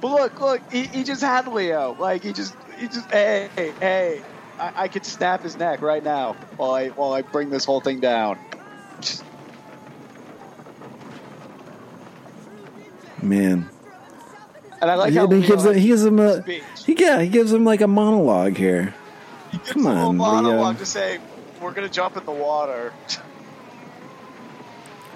But 0.05 0.11
look, 0.11 0.39
look, 0.39 0.61
he, 0.71 0.83
he 0.83 1.03
just 1.03 1.23
had 1.23 1.49
Leo. 1.49 1.97
Like 1.99 2.23
he 2.23 2.35
just, 2.35 2.55
he 2.79 2.89
just, 2.89 3.11
hey, 3.11 3.49
hey, 3.57 3.73
hey. 3.81 4.23
I, 4.61 4.73
I 4.77 4.89
could 4.89 5.07
snap 5.07 5.43
his 5.43 5.57
neck 5.57 5.81
right 5.81 6.05
now 6.05 6.35
while 6.59 6.73
I 6.73 6.89
while 6.91 7.15
I 7.15 7.23
bring 7.23 7.49
this 7.49 7.65
whole 7.65 7.81
thing 7.81 8.01
down. 8.01 8.39
Man, 13.23 13.71
And 14.83 14.91
I 14.91 14.95
like 14.97 15.15
Yeah, 15.15 15.23
how 15.23 15.31
he 15.31 15.41
gives 15.41 15.65
him, 15.65 15.75
he 15.75 15.87
gives 15.87 16.05
him 16.05 16.19
a 16.19 16.43
speech. 16.43 16.63
he, 16.85 16.97
yeah 16.99 17.23
he 17.23 17.29
gives 17.31 17.51
him 17.51 17.65
like 17.65 17.81
a 17.81 17.89
monologue 17.89 18.59
here. 18.59 18.95
Come 19.65 19.87
a 19.87 19.91
on, 19.91 20.19
monologue 20.19 20.75
Leo. 20.75 20.79
to 20.81 20.85
say 20.85 21.19
we're 21.63 21.73
gonna 21.73 21.89
jump 21.89 22.19
in 22.19 22.27
the 22.27 22.31
water. 22.31 22.93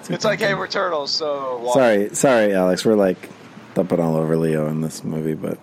it's 0.09 0.25
like, 0.25 0.39
hey, 0.39 0.55
we're 0.55 0.65
turtles, 0.67 1.11
so 1.11 1.59
water. 1.59 1.79
Sorry, 1.79 2.15
sorry, 2.15 2.53
Alex. 2.55 2.83
We're 2.83 2.95
like 2.95 3.29
thumping 3.73 3.99
all 3.99 4.15
over 4.15 4.37
Leo 4.37 4.67
in 4.67 4.81
this 4.81 5.03
movie, 5.03 5.33
but 5.35 5.57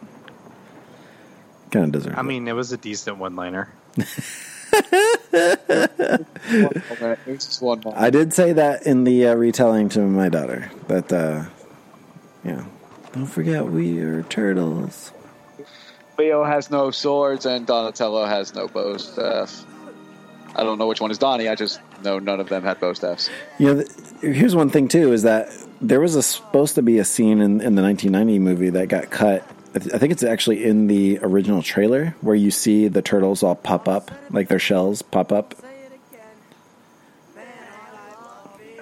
kind 1.70 1.86
of 1.86 1.92
deserves. 1.92 2.18
I 2.18 2.22
mean, 2.22 2.48
it 2.48 2.52
was 2.52 2.72
a 2.72 2.76
decent 2.76 3.18
one-liner. 3.18 3.68
It's 7.26 7.46
just 7.46 7.62
one 7.62 7.80
moment. 7.80 8.02
I 8.02 8.10
did 8.10 8.32
say 8.32 8.52
that 8.52 8.86
in 8.86 9.04
the 9.04 9.28
uh, 9.28 9.34
retelling 9.34 9.88
to 9.90 10.00
my 10.00 10.28
daughter 10.28 10.70
that, 10.88 11.12
uh, 11.12 11.44
yeah, 12.44 12.64
don't 13.12 13.26
forget 13.26 13.66
we 13.66 14.00
are 14.00 14.22
turtles. 14.24 15.12
Leo 16.18 16.44
has 16.44 16.70
no 16.70 16.90
swords 16.90 17.46
and 17.46 17.66
Donatello 17.66 18.24
has 18.26 18.54
no 18.54 18.68
bow 18.68 18.96
staff. 18.96 19.64
I 20.56 20.64
don't 20.64 20.78
know 20.78 20.86
which 20.86 21.02
one 21.02 21.10
is 21.10 21.18
Donnie. 21.18 21.48
I 21.48 21.54
just 21.54 21.80
know 22.02 22.18
none 22.18 22.40
of 22.40 22.48
them 22.48 22.62
had 22.62 22.80
bow 22.80 22.94
staffs. 22.94 23.28
You 23.58 23.74
know, 23.74 23.82
th- 23.82 24.34
here's 24.34 24.56
one 24.56 24.70
thing 24.70 24.88
too: 24.88 25.12
is 25.12 25.22
that 25.22 25.50
there 25.82 26.00
was 26.00 26.14
a, 26.14 26.22
supposed 26.22 26.76
to 26.76 26.82
be 26.82 26.98
a 26.98 27.04
scene 27.04 27.40
in, 27.40 27.60
in 27.60 27.74
the 27.74 27.82
1990 27.82 28.38
movie 28.38 28.70
that 28.70 28.88
got 28.88 29.10
cut. 29.10 29.44
I, 29.74 29.78
th- 29.78 29.94
I 29.94 29.98
think 29.98 30.12
it's 30.12 30.22
actually 30.22 30.64
in 30.64 30.86
the 30.86 31.18
original 31.20 31.62
trailer 31.62 32.16
where 32.22 32.34
you 32.34 32.50
see 32.50 32.88
the 32.88 33.02
turtles 33.02 33.42
all 33.42 33.54
pop 33.54 33.86
up, 33.86 34.10
like 34.30 34.48
their 34.48 34.58
shells 34.58 35.02
pop 35.02 35.30
up. 35.30 35.54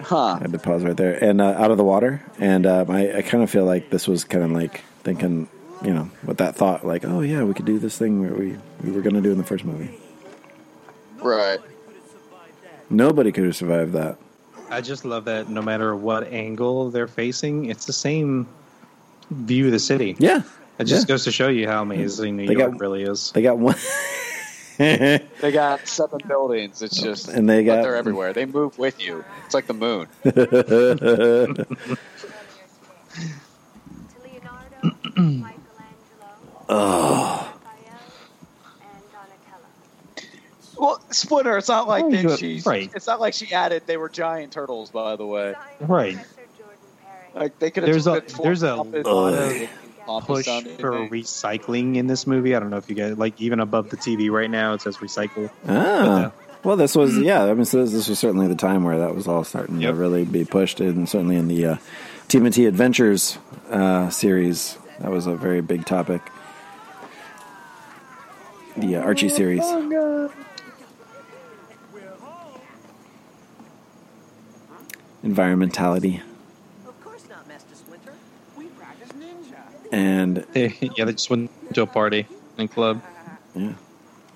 Huh. 0.00 0.34
I 0.34 0.38
had 0.38 0.52
to 0.52 0.58
pause 0.58 0.84
right 0.84 0.96
there 0.96 1.22
and 1.24 1.40
uh, 1.40 1.46
out 1.56 1.70
of 1.70 1.78
the 1.78 1.84
water. 1.84 2.22
And 2.38 2.66
um, 2.66 2.90
I, 2.90 3.18
I 3.18 3.22
kind 3.22 3.42
of 3.42 3.50
feel 3.50 3.64
like 3.64 3.88
this 3.90 4.06
was 4.06 4.22
kind 4.22 4.44
of 4.44 4.50
like 4.50 4.82
thinking, 5.02 5.48
you 5.82 5.94
know, 5.94 6.10
with 6.24 6.36
that 6.38 6.56
thought, 6.56 6.86
like, 6.86 7.04
oh 7.04 7.20
yeah, 7.20 7.42
we 7.42 7.54
could 7.54 7.64
do 7.64 7.78
this 7.78 7.98
thing 7.98 8.20
where 8.20 8.34
we 8.34 8.58
we 8.82 8.92
were 8.92 9.00
going 9.00 9.14
to 9.14 9.22
do 9.22 9.32
in 9.32 9.38
the 9.38 9.44
first 9.44 9.64
movie. 9.64 9.98
Right. 11.22 11.60
Nobody 12.90 13.32
could 13.32 13.44
have 13.44 13.56
survived 13.56 13.92
that. 13.94 14.18
I 14.70 14.80
just 14.80 15.04
love 15.04 15.24
that 15.26 15.48
no 15.48 15.62
matter 15.62 15.94
what 15.94 16.26
angle 16.32 16.90
they're 16.90 17.06
facing, 17.08 17.66
it's 17.66 17.86
the 17.86 17.92
same 17.92 18.46
view 19.30 19.66
of 19.66 19.72
the 19.72 19.78
city. 19.78 20.16
Yeah. 20.18 20.42
It 20.78 20.84
just 20.84 21.08
Yeah. 21.08 21.14
goes 21.14 21.24
to 21.24 21.30
show 21.32 21.48
you 21.48 21.68
how 21.68 21.82
amazing 21.82 22.36
New 22.36 22.46
They 22.46 22.54
York 22.54 22.72
got- 22.72 22.80
really 22.80 23.02
is. 23.04 23.30
They 23.32 23.42
got 23.42 23.58
one. 23.58 23.76
They 24.76 25.20
got 25.52 25.86
seven 25.86 26.18
buildings. 26.26 26.82
It's 26.82 27.00
just 27.00 27.28
And 27.28 27.48
they 27.48 27.62
got- 27.62 27.84
they're 27.84 27.94
everywhere. 27.94 28.32
They 28.32 28.44
move 28.44 28.76
with 28.76 29.00
you. 29.00 29.24
It's 29.46 29.54
like 29.54 29.68
the 29.68 29.72
moon. 29.74 30.08
oh, 36.68 37.23
Well, 40.78 41.00
Splinter. 41.10 41.56
It's 41.58 41.68
not 41.68 41.86
like 41.88 42.04
Oh, 42.04 42.10
they, 42.10 42.22
you- 42.22 42.36
she. 42.36 42.62
right. 42.66 42.90
It's 42.94 43.06
not 43.06 43.20
like 43.20 43.34
she 43.34 43.52
added. 43.54 43.82
They 43.86 43.96
were 43.96 44.08
giant 44.08 44.52
turtles, 44.52 44.90
by 44.90 45.16
the 45.16 45.26
way. 45.26 45.54
Right. 45.80 46.18
Like 47.34 47.58
they 47.58 47.70
could 47.70 47.82
have. 47.84 47.92
There's 47.92 48.04
just 48.04 48.38
a 48.38 48.42
there's 48.42 48.62
a 48.62 48.76
pompous- 48.76 49.06
lot 49.06 49.32
of 49.34 50.24
push 50.26 50.46
for 50.46 50.60
thing. 50.62 51.08
recycling 51.10 51.96
in 51.96 52.06
this 52.06 52.26
movie. 52.26 52.54
I 52.54 52.60
don't 52.60 52.70
know 52.70 52.76
if 52.76 52.88
you 52.88 52.94
guys 52.94 53.16
like 53.18 53.40
even 53.40 53.58
above 53.60 53.90
the 53.90 53.96
TV 53.96 54.30
right 54.30 54.50
now 54.50 54.74
it 54.74 54.82
says 54.82 54.98
recycle. 54.98 55.50
ah. 55.68 56.30
Well, 56.62 56.76
this 56.76 56.94
was 56.96 57.18
yeah. 57.18 57.44
I 57.44 57.52
mean, 57.54 57.64
so 57.66 57.82
this, 57.82 57.92
this 57.92 58.08
was 58.08 58.18
certainly 58.18 58.46
the 58.48 58.54
time 58.54 58.84
where 58.84 58.98
that 58.98 59.14
was 59.14 59.28
all 59.28 59.44
starting 59.44 59.80
to 59.80 59.92
really 59.92 60.24
be 60.24 60.44
pushed, 60.46 60.80
and 60.80 61.06
certainly 61.08 61.36
in 61.36 61.46
the 61.48 61.66
uh, 61.66 61.76
TMNT 62.28 62.66
Adventures 62.66 63.36
uh, 63.70 64.08
series, 64.08 64.78
that 65.00 65.10
was 65.10 65.26
a 65.26 65.34
very 65.36 65.60
big 65.60 65.84
topic. 65.84 66.22
The 68.78 68.96
uh, 68.96 69.02
Archie 69.02 69.28
series. 69.28 69.62
Environmentality. 75.24 76.20
Of 76.86 77.00
course 77.02 77.26
not, 77.30 77.48
Master 77.48 77.74
Splinter. 77.74 78.12
We 78.56 78.66
practice 78.66 79.08
ninja. 79.12 79.56
And 79.90 80.46
yeah, 80.54 81.04
they 81.06 81.12
just 81.12 81.30
went 81.30 81.50
to 81.74 81.82
a 81.82 81.86
party 81.86 82.26
and 82.58 82.70
club. 82.70 83.02
yeah, 83.54 83.72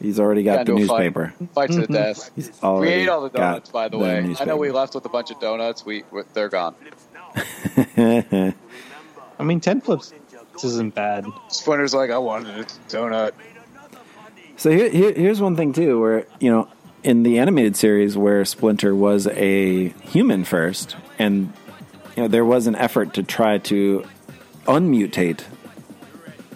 he's 0.00 0.18
already 0.18 0.42
got 0.42 0.58
Got 0.58 0.66
the 0.66 0.72
into 0.72 0.84
a 0.84 0.86
fight. 0.88 0.98
newspaper. 1.04 1.34
Fight 1.54 1.70
to 1.72 1.80
the 1.82 1.86
mhm. 1.88 1.92
death. 1.92 2.30
He's 2.34 2.50
We 2.62 2.88
ate 2.88 3.08
all 3.08 3.20
the 3.20 3.28
got 3.28 3.38
donuts, 3.38 3.70
by 3.70 3.88
the, 3.88 3.98
the 3.98 4.02
way. 4.02 4.36
I 4.40 4.44
know 4.46 4.56
we 4.56 4.70
left 4.70 4.94
with 4.94 5.04
a 5.04 5.10
bunch 5.10 5.30
of 5.30 5.38
donuts. 5.40 5.84
We 5.84 6.04
we- 6.10 6.22
they're 6.32 6.48
gone. 6.48 6.74
I 7.96 9.44
mean, 9.44 9.60
ten 9.60 9.80
flips 9.82 10.12
isn't 10.64 10.94
bad. 10.94 11.26
Splinter's 11.48 11.94
like, 11.94 12.10
I 12.10 12.18
wanted 12.18 12.58
a 12.58 12.64
donut. 12.88 13.32
So 14.56 14.70
here, 14.70 14.88
here, 14.88 15.12
here's 15.12 15.40
one 15.40 15.54
thing 15.54 15.72
too, 15.72 16.00
where 16.00 16.26
you 16.40 16.50
know, 16.50 16.68
in 17.02 17.22
the 17.22 17.38
animated 17.38 17.76
series, 17.76 18.16
where 18.16 18.44
Splinter 18.44 18.94
was 18.94 19.26
a 19.28 19.88
human 19.88 20.44
first, 20.44 20.96
and 21.18 21.52
you 22.16 22.22
know, 22.22 22.28
there 22.28 22.44
was 22.44 22.66
an 22.66 22.74
effort 22.74 23.14
to 23.14 23.22
try 23.22 23.58
to 23.58 24.04
unmutate 24.64 25.42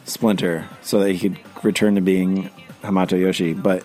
Splinter 0.04 0.68
so 0.82 1.00
that 1.00 1.12
he 1.12 1.30
could 1.30 1.38
return 1.64 1.94
to 1.94 2.00
being 2.00 2.50
Hamato 2.82 3.18
Yoshi, 3.18 3.52
but 3.52 3.84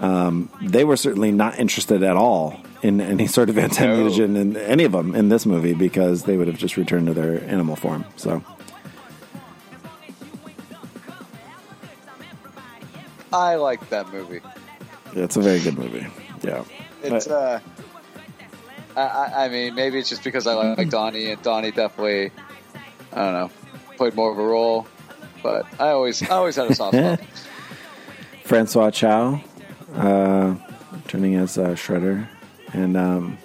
um, 0.00 0.48
they 0.62 0.84
were 0.84 0.96
certainly 0.96 1.32
not 1.32 1.58
interested 1.58 2.02
at 2.02 2.16
all 2.16 2.60
in 2.82 3.00
any 3.00 3.26
sort 3.26 3.48
of 3.48 3.58
anti-mutagen 3.66 4.36
in 4.36 4.56
any 4.56 4.84
of 4.84 4.92
them 4.92 5.14
in 5.14 5.28
this 5.28 5.46
movie 5.46 5.74
because 5.74 6.24
they 6.24 6.36
would 6.36 6.46
have 6.46 6.58
just 6.58 6.76
returned 6.76 7.06
to 7.06 7.14
their 7.14 7.42
animal 7.44 7.76
form. 7.76 8.04
So. 8.16 8.42
I 13.32 13.56
like 13.56 13.88
that 13.90 14.10
movie. 14.12 14.40
Yeah, 15.16 15.24
it's 15.24 15.36
a 15.36 15.40
very 15.40 15.60
good 15.60 15.78
movie. 15.78 16.06
Yeah. 16.42 16.62
It's 17.02 17.26
uh, 17.26 17.58
I, 18.94 19.00
I 19.00 19.44
I 19.46 19.48
mean 19.48 19.74
maybe 19.74 19.98
it's 19.98 20.10
just 20.10 20.22
because 20.22 20.46
I 20.46 20.52
like 20.52 20.90
Donnie 20.90 21.30
and 21.30 21.40
Donnie 21.40 21.70
definitely, 21.70 22.32
I 23.14 23.24
don't 23.24 23.32
know, 23.32 23.50
played 23.96 24.14
more 24.14 24.30
of 24.30 24.38
a 24.38 24.44
role, 24.44 24.86
but 25.42 25.64
I 25.80 25.88
always 25.88 26.22
I 26.22 26.34
always 26.34 26.56
had 26.56 26.70
a 26.70 26.74
soft 26.74 26.98
spot. 26.98 27.20
Francois 28.44 28.90
Chau, 28.90 29.40
uh, 29.94 30.54
turning 31.08 31.36
as 31.36 31.56
uh, 31.56 31.70
Shredder, 31.70 32.28
and 32.74 32.96
um, 32.98 33.38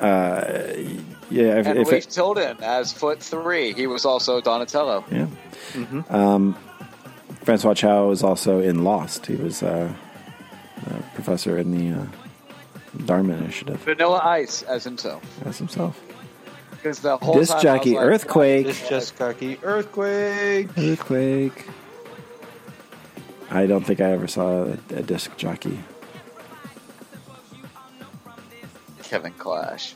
uh, 0.00 0.42
yeah, 1.30 1.58
if, 1.60 1.66
and 1.66 1.78
if 1.78 1.88
Leif 1.92 2.06
it, 2.06 2.10
Tilden 2.10 2.56
as 2.60 2.92
Foot 2.92 3.22
Three. 3.22 3.72
He 3.72 3.86
was 3.86 4.04
also 4.04 4.40
Donatello. 4.40 5.04
yeah, 5.12 5.28
um, 6.10 6.56
Francois 7.48 7.72
Chau 7.72 8.08
was 8.08 8.22
also 8.22 8.60
in 8.60 8.84
Lost. 8.84 9.24
He 9.24 9.34
was 9.34 9.62
uh, 9.62 9.90
a 10.86 11.02
professor 11.14 11.56
in 11.56 11.70
the 11.70 11.98
uh, 11.98 12.04
Dharma 13.06 13.38
Initiative 13.38 13.80
Vanilla 13.80 14.20
Ice 14.22 14.60
as 14.64 14.84
himself. 14.84 15.22
as 15.46 15.56
himself. 15.56 15.98
Because 16.72 17.00
the 17.00 17.16
whole 17.16 17.32
Disc 17.32 17.54
time 17.54 17.62
jockey, 17.62 17.94
like, 17.94 18.04
Earthquake. 18.04 18.66
This 18.66 18.86
just 18.86 19.16
cocky 19.16 19.58
earthquake. 19.62 20.68
Earthquake. 20.76 21.66
I 23.50 23.64
don't 23.64 23.82
think 23.82 24.02
I 24.02 24.12
ever 24.12 24.26
saw 24.26 24.64
a, 24.64 24.78
a 24.90 25.02
disc 25.02 25.34
jockey. 25.38 25.78
Kevin 29.04 29.32
Clash. 29.38 29.94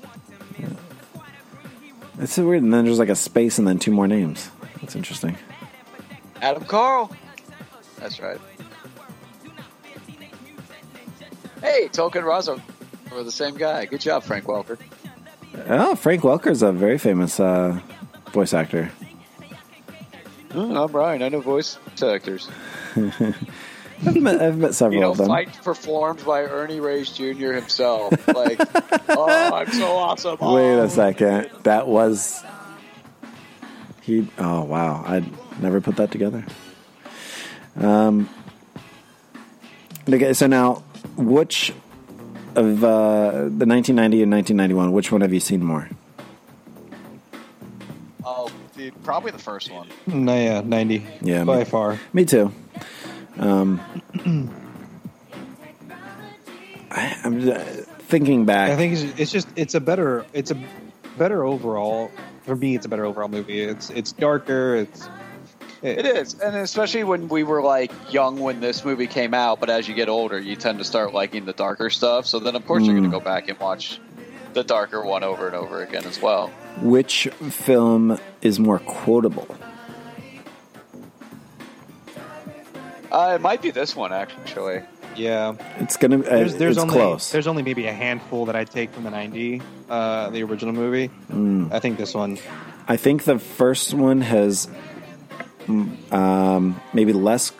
It's 2.18 2.32
so 2.32 2.46
weird. 2.48 2.62
And 2.62 2.72
then 2.72 2.86
there's 2.86 2.98
like 2.98 3.10
a 3.10 3.14
space 3.14 3.58
and 3.58 3.68
then 3.68 3.78
two 3.78 3.92
more 3.92 4.08
names. 4.08 4.48
That's 4.80 4.96
interesting. 4.96 5.36
Adam 6.40 6.64
Carl. 6.64 7.14
That's 8.02 8.18
right. 8.20 8.38
Hey, 11.60 11.88
Tolkien 11.88 12.24
Razo. 12.24 12.60
We're 13.12 13.22
the 13.22 13.30
same 13.30 13.54
guy. 13.56 13.84
Good 13.84 14.00
job, 14.00 14.24
Frank 14.24 14.46
Welker. 14.46 14.76
Oh, 15.68 15.94
Frank 15.94 16.22
Welker's 16.24 16.62
a 16.62 16.72
very 16.72 16.98
famous 16.98 17.38
uh, 17.38 17.78
voice 18.32 18.52
actor. 18.54 18.90
Oh, 20.52 20.84
I'm 20.84 20.90
Ryan. 20.90 21.22
I 21.22 21.28
know 21.28 21.40
voice 21.40 21.78
actors. 22.02 22.48
I've 22.96 24.16
met, 24.20 24.42
I've 24.42 24.58
met 24.58 24.74
several 24.74 24.94
You 24.94 25.00
know, 25.02 25.10
of 25.12 25.18
them. 25.18 25.28
fight 25.28 25.62
performed 25.62 26.24
by 26.24 26.42
Ernie 26.42 26.80
Reyes 26.80 27.10
Jr. 27.10 27.52
himself. 27.52 28.12
Like, 28.26 28.58
oh, 29.10 29.54
I'm 29.54 29.70
so 29.70 29.86
awesome. 29.92 30.38
Wait 30.40 30.74
Oh. 30.74 30.82
a 30.82 30.90
second. 30.90 31.50
That 31.62 31.86
was 31.86 32.42
he. 34.00 34.26
Oh 34.38 34.64
wow! 34.64 35.04
I 35.06 35.24
never 35.60 35.80
put 35.80 35.94
that 35.96 36.10
together. 36.10 36.44
Um. 37.76 38.28
Okay, 40.08 40.32
so 40.32 40.46
now, 40.46 40.82
which 41.16 41.72
of 42.56 42.82
uh, 42.84 43.30
the 43.30 43.66
1990 43.66 44.22
and 44.22 44.32
1991? 44.32 44.92
Which 44.92 45.12
one 45.12 45.20
have 45.20 45.32
you 45.32 45.40
seen 45.40 45.64
more? 45.64 45.88
Oh, 48.24 48.50
the, 48.76 48.90
probably 49.02 49.30
the 49.30 49.38
first 49.38 49.70
one. 49.72 49.88
No, 50.06 50.34
yeah, 50.34 50.60
ninety. 50.60 51.06
Yeah, 51.20 51.44
by 51.44 51.60
me- 51.60 51.64
far. 51.64 51.98
Me 52.12 52.24
too. 52.24 52.52
Um, 53.38 53.80
I, 56.90 57.16
I'm 57.24 57.48
uh, 57.48 57.58
thinking 57.58 58.44
back. 58.44 58.70
I 58.70 58.76
think 58.76 58.92
it's, 58.92 59.20
it's 59.20 59.32
just 59.32 59.48
it's 59.56 59.74
a 59.74 59.80
better 59.80 60.26
it's 60.32 60.50
a 60.50 60.62
better 61.16 61.44
overall 61.44 62.10
for 62.42 62.54
me. 62.54 62.74
It's 62.76 62.86
a 62.86 62.88
better 62.88 63.06
overall 63.06 63.28
movie. 63.28 63.60
It's 63.60 63.90
it's 63.90 64.12
darker. 64.12 64.76
It's 64.76 65.08
It 65.82 66.06
is, 66.06 66.34
and 66.38 66.54
especially 66.56 67.02
when 67.02 67.28
we 67.28 67.42
were 67.42 67.60
like 67.60 67.90
young 68.12 68.38
when 68.38 68.60
this 68.60 68.84
movie 68.84 69.08
came 69.08 69.34
out. 69.34 69.58
But 69.58 69.68
as 69.68 69.88
you 69.88 69.94
get 69.94 70.08
older, 70.08 70.38
you 70.38 70.54
tend 70.54 70.78
to 70.78 70.84
start 70.84 71.12
liking 71.12 71.44
the 71.44 71.52
darker 71.52 71.90
stuff. 71.90 72.26
So 72.26 72.38
then, 72.38 72.54
of 72.54 72.64
course, 72.66 72.84
you're 72.84 72.94
going 72.94 73.08
Mm. 73.08 73.12
to 73.12 73.18
go 73.18 73.24
back 73.24 73.48
and 73.48 73.58
watch 73.58 74.00
the 74.52 74.62
darker 74.62 75.04
one 75.04 75.24
over 75.24 75.46
and 75.46 75.56
over 75.56 75.82
again 75.82 76.04
as 76.04 76.22
well. 76.22 76.48
Which 76.82 77.26
film 77.50 78.18
is 78.42 78.60
more 78.60 78.78
quotable? 78.78 79.48
Uh, 83.10 83.32
it 83.34 83.40
might 83.42 83.60
be 83.60 83.70
this 83.70 83.94
one 83.94 84.12
actually. 84.12 84.80
yeah. 85.16 85.54
It's 85.78 85.96
gonna. 85.96 86.18
Uh, 86.20 86.22
There's 86.22 86.54
there's 86.56 86.76
it's 86.76 86.82
only 86.82 86.94
close. 86.94 87.30
there's 87.32 87.46
only 87.46 87.62
maybe 87.62 87.86
a 87.86 87.92
handful 87.92 88.46
that 88.46 88.56
I 88.56 88.64
take 88.64 88.90
from 88.92 89.04
the 89.04 89.10
ninety, 89.10 89.60
uh, 89.90 90.30
the 90.30 90.42
original 90.44 90.72
movie. 90.72 91.10
Mm. 91.30 91.72
I 91.72 91.78
think 91.80 91.98
this 91.98 92.14
one. 92.14 92.38
I 92.88 92.96
think 92.96 93.24
the 93.24 93.38
first 93.38 93.92
one 93.94 94.22
has 94.22 94.66
mm, 94.66 94.74
um, 95.68 96.80
maybe 96.92 97.12
less 97.12 97.52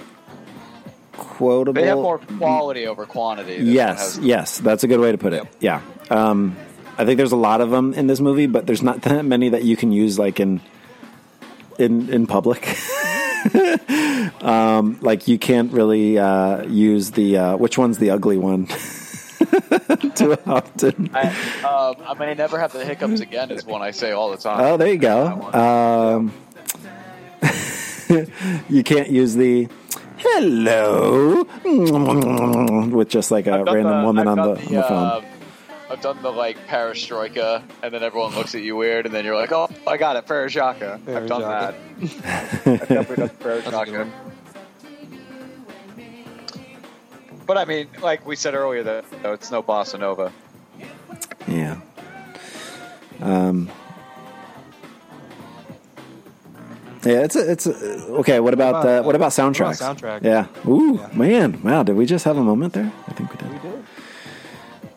quotable. 1.13 1.81
They 1.81 1.89
have 1.89 1.99
more 1.99 2.19
quality 2.19 2.87
over 2.87 3.07
quantity. 3.07 3.63
Yes, 3.65 4.19
yes, 4.21 4.59
that's 4.59 4.85
a 4.85 4.89
good 4.89 5.01
way 5.01 5.13
to 5.13 5.19
put 5.19 5.33
it. 5.33 5.47
Yeah, 5.61 5.83
um, 6.11 6.57
I 6.99 7.05
think 7.05 7.17
there's 7.17 7.33
a 7.33 7.37
lot 7.37 7.61
of 7.61 7.71
them 7.71 7.95
in 7.95 8.07
this 8.07 8.21
movie, 8.21 8.47
but 8.47 8.67
there's 8.67 8.83
not 8.83 9.03
that 9.09 9.25
many 9.25 9.51
that 9.51 9.65
you 9.65 9.77
can 9.77 9.93
use 9.93 10.19
like 10.19 10.41
in 10.41 10.61
in 11.79 12.09
in 12.11 12.27
public. 12.27 12.77
um, 14.43 14.99
like 15.01 15.27
you 15.27 15.39
can't 15.39 15.73
really 15.73 16.19
uh, 16.19 16.63
use 16.65 17.11
the 17.13 17.39
uh, 17.39 17.57
which 17.57 17.79
one's 17.79 17.99
the 17.99 18.11
ugly 18.11 18.39
one 18.39 18.67
too 20.15 20.37
often. 20.47 21.11
I, 21.13 21.29
um, 21.65 21.97
I 22.07 22.15
may 22.19 22.35
never 22.35 22.59
have 22.59 22.73
the 22.73 22.85
hiccups 22.85 23.21
again. 23.21 23.51
Is 23.51 23.65
one 23.65 23.83
I 23.83 23.91
say 23.91 24.13
all 24.13 24.31
the 24.31 24.37
time. 24.37 24.61
Oh, 24.61 24.77
there 24.77 24.93
you 24.93 24.99
go. 24.99 25.27
Um, 25.53 26.33
you 28.69 28.83
can't 28.83 29.09
use 29.11 29.35
the 29.35 29.69
hello 30.19 31.45
with 32.91 33.09
just 33.09 33.31
like 33.31 33.47
a 33.47 33.53
I've 33.59 33.67
done 33.67 33.75
random 33.75 34.01
the- 34.01 34.07
woman 34.07 34.29
on 34.29 34.37
the, 34.37 34.43
done 34.43 34.51
on 34.67 34.75
the 34.75 34.83
phone. 34.83 35.07
uh, 35.07 35.23
I've 35.91 36.01
done 36.01 36.23
the 36.23 36.31
like 36.31 36.57
perestroika, 36.69 37.63
and 37.83 37.93
then 37.93 38.03
everyone 38.03 38.35
looks 38.35 38.55
at 38.55 38.63
you 38.63 38.77
weird, 38.77 39.05
and 39.05 39.15
then 39.15 39.25
you're 39.27 39.35
like, 39.37 39.53
"Oh, 39.53 39.69
I 39.87 39.99
got 39.99 40.17
it, 40.17 40.27
perestroika." 40.27 40.95
I've 41.07 41.27
done 41.27 41.43
that. 41.43 41.75
I've 42.67 42.89
definitely 42.89 43.17
done 43.17 43.29
perestroika. 43.41 44.11
But 47.47 47.59
I 47.59 47.65
mean, 47.67 47.89
like 48.01 48.25
we 48.27 48.37
said 48.37 48.55
earlier, 48.55 48.83
though, 48.83 49.03
though, 49.23 49.33
it's 49.35 49.51
no 49.51 49.63
bossa 49.63 49.99
nova. 49.99 50.33
Yeah. 51.47 51.81
Um. 53.21 53.69
Yeah, 57.05 57.25
it's 57.25 57.35
a, 57.35 57.51
it's 57.51 57.67
a, 57.67 57.73
okay. 58.21 58.39
What 58.39 58.55
about 58.55 58.71
about, 58.71 58.87
uh, 58.87 58.89
uh, 58.89 59.03
what 59.03 59.17
about 59.17 59.27
what 59.33 59.35
about 59.37 59.55
soundtracks? 59.55 59.83
soundtrack? 59.83 60.23
Yeah. 60.23 60.47
Ooh, 60.69 61.01
man! 61.13 61.61
Wow, 61.63 61.83
did 61.83 61.97
we 61.97 62.07
just 62.07 62.25
have 62.25 62.37
a 62.37 62.45
moment 62.45 62.75
there? 62.75 62.93
I 63.09 63.13
think 63.13 63.31
we 63.31 63.37
did. 63.37 63.53
We 63.53 63.71
did. 63.71 63.85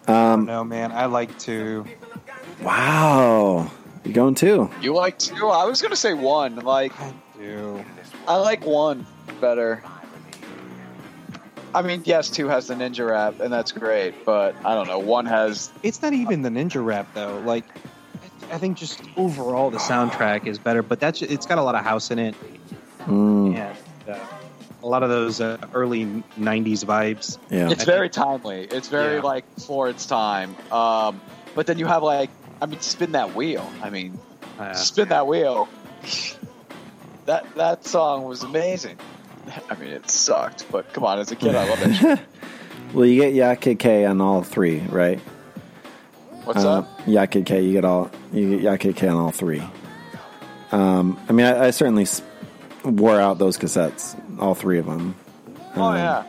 Um. 0.08 0.46
No, 0.46 0.64
man, 0.64 0.92
I 0.92 1.06
like 1.06 1.38
to. 1.40 1.86
Wow. 2.62 3.72
You 4.04 4.14
going 4.14 4.36
two? 4.36 4.70
You 4.82 4.94
like 4.94 5.18
two? 5.18 5.48
I 5.48 5.66
was 5.66 5.82
gonna 5.82 5.96
say 5.96 6.14
one. 6.14 6.58
Like, 6.58 6.94
do. 7.40 7.84
I 8.28 8.36
like 8.38 8.64
one 8.66 9.08
better. 9.42 9.84
I 11.74 11.82
mean, 11.82 12.04
yes, 12.06 12.30
two 12.30 12.48
has 12.48 12.68
the 12.68 12.76
ninja 12.76 13.10
rap, 13.10 13.40
and 13.42 13.52
that's 13.52 13.72
great, 13.72 14.24
but 14.24 14.56
I 14.64 14.76
don't 14.76 14.88
know. 14.88 15.00
One 15.00 15.26
has 15.26 15.72
It's 15.84 16.02
not 16.02 16.14
even 16.14 16.42
the 16.44 16.50
ninja 16.50 16.84
rap 16.86 17.08
though. 17.14 17.42
Like, 17.46 17.66
I 18.52 18.58
think 18.58 18.78
just 18.78 19.02
overall 19.18 19.70
the 19.72 19.78
soundtrack 19.78 20.48
is 20.48 20.60
better, 20.60 20.82
but 20.84 21.00
that's 21.00 21.22
it's 21.22 21.46
got 21.46 21.58
a 21.58 21.64
lot 21.64 21.76
of 21.76 21.84
house 21.84 22.12
in 22.12 22.20
it 22.20 22.36
Mm, 23.08 23.56
and 23.56 23.78
uh, 24.10 24.18
a 24.82 24.88
lot 24.88 25.04
of 25.04 25.10
those 25.10 25.40
uh, 25.40 25.58
early 25.74 26.06
'90s 26.40 26.84
vibes. 26.84 27.38
yeah. 27.52 27.70
It's 27.70 27.84
very 27.84 28.10
timely. 28.10 28.62
It's 28.62 28.88
very 28.88 29.18
Yeah. 29.18 29.22
like 29.22 29.46
for 29.60 29.90
its 29.90 30.08
time. 30.08 30.56
Um, 30.72 31.22
but 31.54 31.68
then 31.68 31.78
you 31.78 31.86
have 31.86 32.02
like, 32.02 32.32
I 32.62 32.66
mean, 32.66 32.80
spin 32.82 33.12
that 33.12 33.36
wheel. 33.36 33.70
I 33.84 33.90
mean, 33.92 34.18
Uh, 34.58 34.74
spin 34.74 35.10
that 35.10 35.28
wheel. 35.28 35.68
that 37.26 37.46
that 37.56 37.86
song 37.86 38.24
was 38.24 38.42
amazing. 38.44 38.98
I 39.70 39.76
mean, 39.76 39.90
it 39.90 40.10
sucked, 40.10 40.66
but 40.72 40.92
come 40.94 41.04
on, 41.04 41.20
as 41.20 41.32
a 41.32 41.36
kid, 41.36 41.54
I 41.56 41.68
love 41.70 41.80
it. 41.82 42.20
Well, 42.94 43.06
you 43.06 43.20
get 43.20 43.34
Yakk 43.34 44.10
on 44.10 44.22
all 44.22 44.42
three, 44.42 44.80
right? 44.80 45.20
What's 46.46 46.64
uh, 46.64 46.80
up? 46.80 47.00
Yakk, 47.06 47.36
you 47.64 47.74
get 47.74 47.86
all 47.86 48.10
you 48.32 48.60
get 48.60 48.80
Yakk 48.82 49.04
on 49.10 49.18
all 49.18 49.32
three. 49.32 49.64
Um, 50.72 51.20
I 51.30 51.34
mean, 51.34 51.46
I, 51.46 51.68
I 51.68 51.72
certainly 51.72 52.06
wore 52.84 53.20
out 53.20 53.38
those 53.38 53.58
cassettes, 53.58 54.16
all 54.40 54.56
three 54.56 54.80
of 54.80 54.86
them. 54.86 55.16
Oh 55.76 55.84
Um, 55.84 55.96
yeah. 55.98 56.24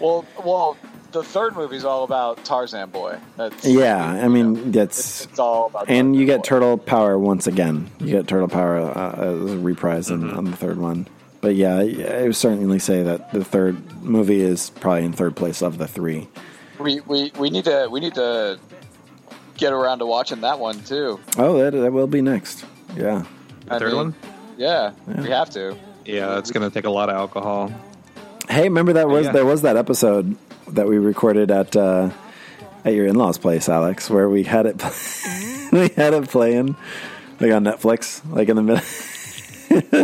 Well, 0.00 0.24
well, 0.44 0.76
the 1.12 1.22
third 1.22 1.56
movie's 1.56 1.84
all 1.84 2.04
about 2.04 2.44
Tarzan 2.44 2.90
Boy. 2.90 3.18
That's 3.36 3.64
Yeah, 3.64 4.04
I 4.04 4.28
mean, 4.28 4.56
it's, 4.56 4.72
that's 4.72 5.24
it's 5.24 5.38
all 5.38 5.66
about. 5.66 5.88
and 5.88 6.14
you 6.14 6.26
get 6.26 6.38
Boy. 6.38 6.42
Turtle 6.42 6.78
Power 6.78 7.18
once 7.18 7.46
again. 7.46 7.90
You 8.00 8.08
get 8.08 8.28
Turtle 8.28 8.48
Power 8.48 8.78
uh, 8.78 9.12
as 9.16 9.52
a 9.52 9.58
reprise 9.58 10.10
on, 10.10 10.22
Mm-hmm. 10.22 10.38
on 10.38 10.44
the 10.46 10.56
third 10.56 10.78
one. 10.78 11.08
But 11.40 11.54
yeah, 11.54 11.76
I 11.78 12.22
would 12.24 12.36
certainly 12.36 12.78
say 12.78 13.02
that 13.04 13.32
the 13.32 13.44
third 13.44 14.02
movie 14.02 14.40
is 14.40 14.70
probably 14.70 15.04
in 15.04 15.12
third 15.12 15.36
place 15.36 15.62
of 15.62 15.78
the 15.78 15.86
three. 15.86 16.28
We, 16.78 17.00
we 17.00 17.32
we 17.38 17.48
need 17.50 17.64
to 17.64 17.88
we 17.90 18.00
need 18.00 18.14
to 18.14 18.58
get 19.56 19.72
around 19.72 19.98
to 20.00 20.06
watching 20.06 20.40
that 20.42 20.58
one 20.58 20.80
too. 20.80 21.20
Oh, 21.38 21.58
that, 21.58 21.72
that 21.72 21.92
will 21.92 22.06
be 22.06 22.22
next. 22.22 22.64
Yeah. 22.96 23.24
I 23.68 23.78
third 23.78 23.88
mean, 23.88 23.96
one? 23.96 24.14
Yeah, 24.56 24.92
Yeah. 25.08 25.20
we 25.22 25.28
have 25.30 25.50
to. 25.50 25.76
Yeah, 26.04 26.38
it's 26.38 26.50
gonna 26.50 26.70
take 26.70 26.84
a 26.84 26.90
lot 26.90 27.08
of 27.10 27.16
alcohol. 27.16 27.72
Hey, 28.48 28.64
remember 28.64 28.92
that 28.94 29.08
was 29.08 29.26
Yeah. 29.26 29.32
there 29.32 29.44
was 29.46 29.62
that 29.62 29.76
episode 29.76 30.36
that 30.68 30.86
we 30.86 30.98
recorded 30.98 31.50
at 31.50 31.74
uh, 31.76 32.10
at 32.84 32.94
your 32.94 33.06
in 33.06 33.16
laws' 33.16 33.38
place, 33.38 33.68
Alex, 33.68 34.08
where 34.08 34.28
we 34.28 34.44
had 34.44 34.66
it 34.66 34.76
we 35.72 35.88
had 35.96 36.14
it 36.14 36.28
playing 36.28 36.76
like 37.40 37.52
on 37.52 37.64
Netflix, 37.64 38.22
like 38.32 38.48
in 38.48 38.56
the 38.56 38.62
middle. 38.62 38.84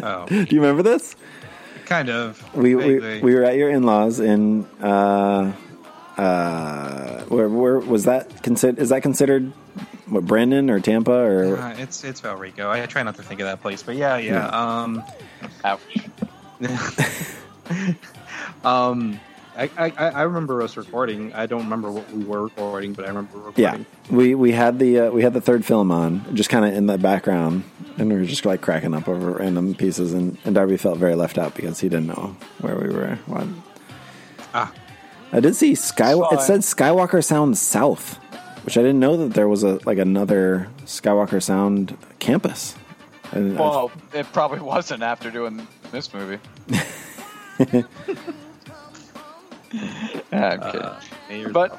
Oh, 0.05 0.27
Do 0.29 0.47
you 0.51 0.61
remember 0.61 0.83
this? 0.83 1.15
kind 1.87 2.09
of. 2.11 2.43
We 2.55 2.75
we, 2.75 3.21
we 3.21 3.35
were 3.35 3.45
at 3.45 3.57
your 3.57 3.69
in 3.71 3.83
laws 3.85 4.19
in 4.19 4.65
uh, 4.81 5.53
where 7.33 7.49
where 7.49 7.79
was 7.79 8.05
that 8.05 8.43
considered? 8.43 8.79
Is 8.79 8.91
that 8.91 9.03
considered 9.03 9.53
what 10.07 10.27
Brandon 10.27 10.69
or 10.69 10.81
Tampa 10.81 11.13
or? 11.13 11.57
Uh, 11.57 11.75
it's 11.79 12.05
it's 12.05 12.21
Valrico. 12.21 12.69
I 12.69 12.85
try 12.87 13.03
not 13.03 13.17
to 13.17 13.23
think 13.23 13.41
of 13.41 13.47
that 13.47 13.63
place, 13.63 13.83
but 13.83 13.97
yeah, 13.97 14.19
yeah. 14.19 14.47
Um, 14.49 15.03
Ouch. 15.65 15.81
um, 18.65 19.19
I, 19.57 19.71
I 19.77 19.91
I 19.91 20.23
remember 20.23 20.61
us 20.63 20.77
recording. 20.77 21.33
I 21.33 21.47
don't 21.47 21.63
remember 21.63 21.91
what 21.91 22.11
we 22.13 22.23
were 22.23 22.45
recording, 22.45 22.93
but 22.93 23.07
I 23.07 23.09
remember 23.09 23.39
recording. 23.39 23.63
Yeah, 23.63 23.79
we 24.15 24.35
we 24.35 24.53
had 24.53 24.79
the 24.79 25.01
uh, 25.01 25.11
we 25.11 25.23
had 25.23 25.33
the 25.33 25.41
third 25.41 25.65
film 25.65 25.91
on, 25.91 26.37
just 26.37 26.51
kind 26.51 26.67
of 26.67 26.75
in 26.75 26.87
the 26.87 26.99
background, 26.99 27.65
and 27.97 28.11
we 28.11 28.17
were 28.17 28.27
just 28.27 28.45
like 28.45 28.61
cracking 28.61 28.93
up 28.93 29.09
over 29.09 29.33
random 29.33 29.75
pieces, 29.75 30.13
and, 30.13 30.37
and 30.45 30.55
Darby 30.55 30.77
felt 30.77 30.99
very 30.99 31.15
left 31.15 31.39
out 31.39 31.55
because 31.55 31.81
he 31.81 31.89
didn't 31.89 32.09
know 32.09 32.37
where 32.61 32.77
we 32.77 32.89
were. 32.89 33.19
What? 33.27 33.47
Ah. 34.55 34.73
I 35.33 35.41
did 35.41 35.57
see 35.57 35.75
Sky. 35.75 36.13
Fine. 36.15 36.35
It 36.39 36.41
said 36.43 36.61
Skywalker 36.61 37.25
Sound 37.25 37.57
South. 37.59 38.19
which 38.65 38.77
I 38.79 38.83
didn't 38.83 39.01
know 39.01 39.17
that 39.17 39.35
there 39.35 39.49
was 39.49 39.63
a 39.65 39.81
like 39.87 39.99
another 39.99 40.69
Skywalker 40.85 41.43
Sound 41.43 41.97
campus. 42.19 42.75
And 43.33 43.59
I- 43.59 43.61
Well, 43.61 43.91
it 44.13 44.27
probably 44.33 44.61
wasn't 44.75 45.03
after 45.03 45.31
doing 45.31 45.67
this 45.91 46.13
movie. 46.15 46.39
yeah, 46.69 47.83
I'm 50.33 51.01
kidding. 51.29 51.53
but 51.53 51.79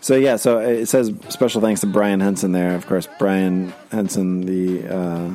So 0.00 0.14
yeah, 0.16 0.36
so 0.36 0.58
it 0.58 0.86
says 0.86 1.12
special 1.28 1.60
thanks 1.60 1.80
to 1.80 1.86
Brian 1.86 2.20
Henson 2.20 2.52
there. 2.52 2.74
Of 2.74 2.86
course, 2.86 3.08
Brian 3.18 3.72
Henson, 3.90 4.42
the 4.42 4.88
uh, 4.88 5.30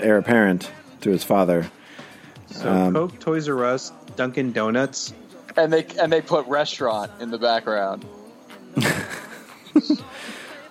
heir 0.00 0.16
apparent 0.18 0.70
to 1.00 1.10
his 1.10 1.24
father. 1.24 1.70
So 2.50 2.70
Um, 2.70 2.94
Coke, 2.94 3.18
Toys 3.20 3.48
R 3.48 3.64
Us, 3.64 3.92
Dunkin' 4.16 4.52
Donuts. 4.52 5.12
And 5.58 5.72
they 5.72 5.86
and 6.00 6.12
they 6.12 6.20
put 6.22 6.46
restaurant 6.46 7.10
in 7.20 7.30
the 7.30 7.38
background. 7.38 8.04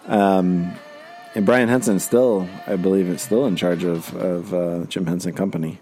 Um, 0.07 0.73
and 1.35 1.45
Brian 1.45 1.69
Henson 1.69 1.99
still, 1.99 2.47
I 2.65 2.77
believe, 2.77 3.07
is 3.07 3.21
still 3.21 3.45
in 3.45 3.55
charge 3.55 3.83
of 3.83 4.15
of 4.15 4.53
uh, 4.53 4.85
Jim 4.85 5.05
Henson 5.05 5.33
Company. 5.33 5.79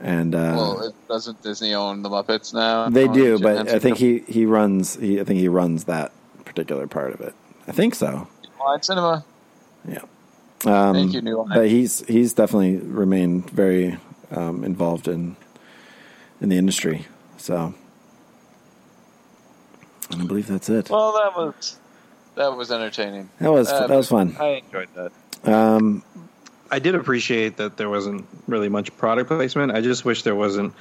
And 0.00 0.34
uh, 0.34 0.54
well, 0.56 0.80
it, 0.88 0.94
doesn't 1.08 1.42
Disney 1.42 1.74
own 1.74 2.02
the 2.02 2.08
Muppets 2.08 2.54
now? 2.54 2.88
they 2.88 3.06
do, 3.06 3.36
Jim 3.36 3.42
but 3.42 3.56
Henson 3.58 3.76
I 3.76 3.78
think 3.78 3.98
he 3.98 4.20
he 4.20 4.46
runs. 4.46 4.96
He 4.96 5.20
I 5.20 5.24
think 5.24 5.38
he 5.38 5.48
runs 5.48 5.84
that 5.84 6.12
particular 6.44 6.86
part 6.86 7.12
of 7.12 7.20
it. 7.20 7.34
I 7.68 7.72
think 7.72 7.94
so. 7.94 8.26
Line 8.58 8.82
Cinema. 8.82 9.24
Yeah. 9.86 10.02
Um, 10.64 10.94
Thank 10.94 11.12
you, 11.12 11.22
New 11.22 11.36
Line. 11.36 11.48
But 11.54 11.68
he's 11.68 12.04
he's 12.06 12.32
definitely 12.32 12.76
remained 12.78 13.50
very 13.50 13.98
um, 14.30 14.64
involved 14.64 15.08
in 15.08 15.36
in 16.40 16.48
the 16.48 16.56
industry. 16.56 17.06
So 17.36 17.74
I 20.12 20.24
believe 20.24 20.46
that's 20.46 20.68
it. 20.68 20.90
Well, 20.90 21.12
that 21.14 21.36
was 21.36 21.76
that 22.36 22.56
was 22.56 22.70
entertaining. 22.70 23.28
That 23.40 23.52
was- 23.52 23.70
Uh, 23.70 23.86
that 23.86 23.96
was 23.96 24.08
fun. 24.08 24.36
I 24.38 24.62
enjoyed 24.64 24.88
that. 24.94 25.12
Um, 25.52 26.02
I 26.70 26.78
did 26.78 26.94
appreciate 26.94 27.56
that 27.56 27.76
there 27.76 27.88
wasn't 27.90 28.26
really 28.46 28.68
much 28.68 28.96
product 28.96 29.28
placement. 29.28 29.72
I 29.72 29.80
just 29.80 30.04
wish 30.04 30.22
there 30.22 30.34
wasn't 30.36 30.74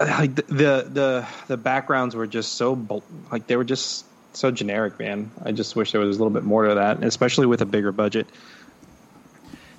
like 0.00 0.34
the 0.36 0.42
the 0.42 0.88
the, 0.92 1.26
the 1.48 1.56
backgrounds 1.56 2.14
were 2.14 2.26
just 2.26 2.54
so 2.54 2.76
bl- 2.76 2.98
like 3.32 3.46
they 3.46 3.56
were 3.56 3.64
just 3.64 4.04
so 4.34 4.50
generic, 4.50 4.98
man. 4.98 5.30
I 5.44 5.52
just 5.52 5.74
wish 5.76 5.92
there 5.92 6.00
was 6.00 6.16
a 6.16 6.18
little 6.20 6.32
bit 6.32 6.44
more 6.44 6.66
to 6.68 6.74
that, 6.74 7.02
especially 7.02 7.46
with 7.46 7.60
a 7.62 7.66
bigger 7.66 7.90
budget. 7.92 8.26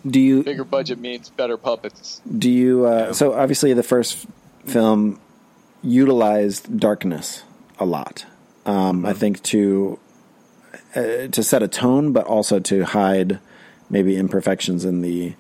do 0.09 0.19
you 0.19 0.43
Bigger 0.43 0.63
budget 0.63 0.99
means 0.99 1.29
better 1.29 1.57
puppets. 1.57 2.21
do 2.37 2.49
you? 2.49 2.85
Uh, 2.85 3.13
So 3.13 3.33
obviously, 3.33 3.73
the 3.73 3.83
first 3.83 4.25
film 4.65 5.19
utilized 5.83 6.79
darkness 6.79 7.43
a 7.79 7.85
lot. 7.85 8.25
Um, 8.67 9.05
I 9.05 9.13
think 9.13 9.41
to 9.43 9.97
uh, 10.95 11.27
to 11.27 11.41
set 11.43 11.63
a 11.63 11.67
tone, 11.67 12.11
but 12.11 12.25
also 12.25 12.59
to 12.59 12.83
hide 12.83 13.39
maybe 13.89 14.17
imperfections 14.17 14.83
in 14.85 15.01
the 15.01 15.33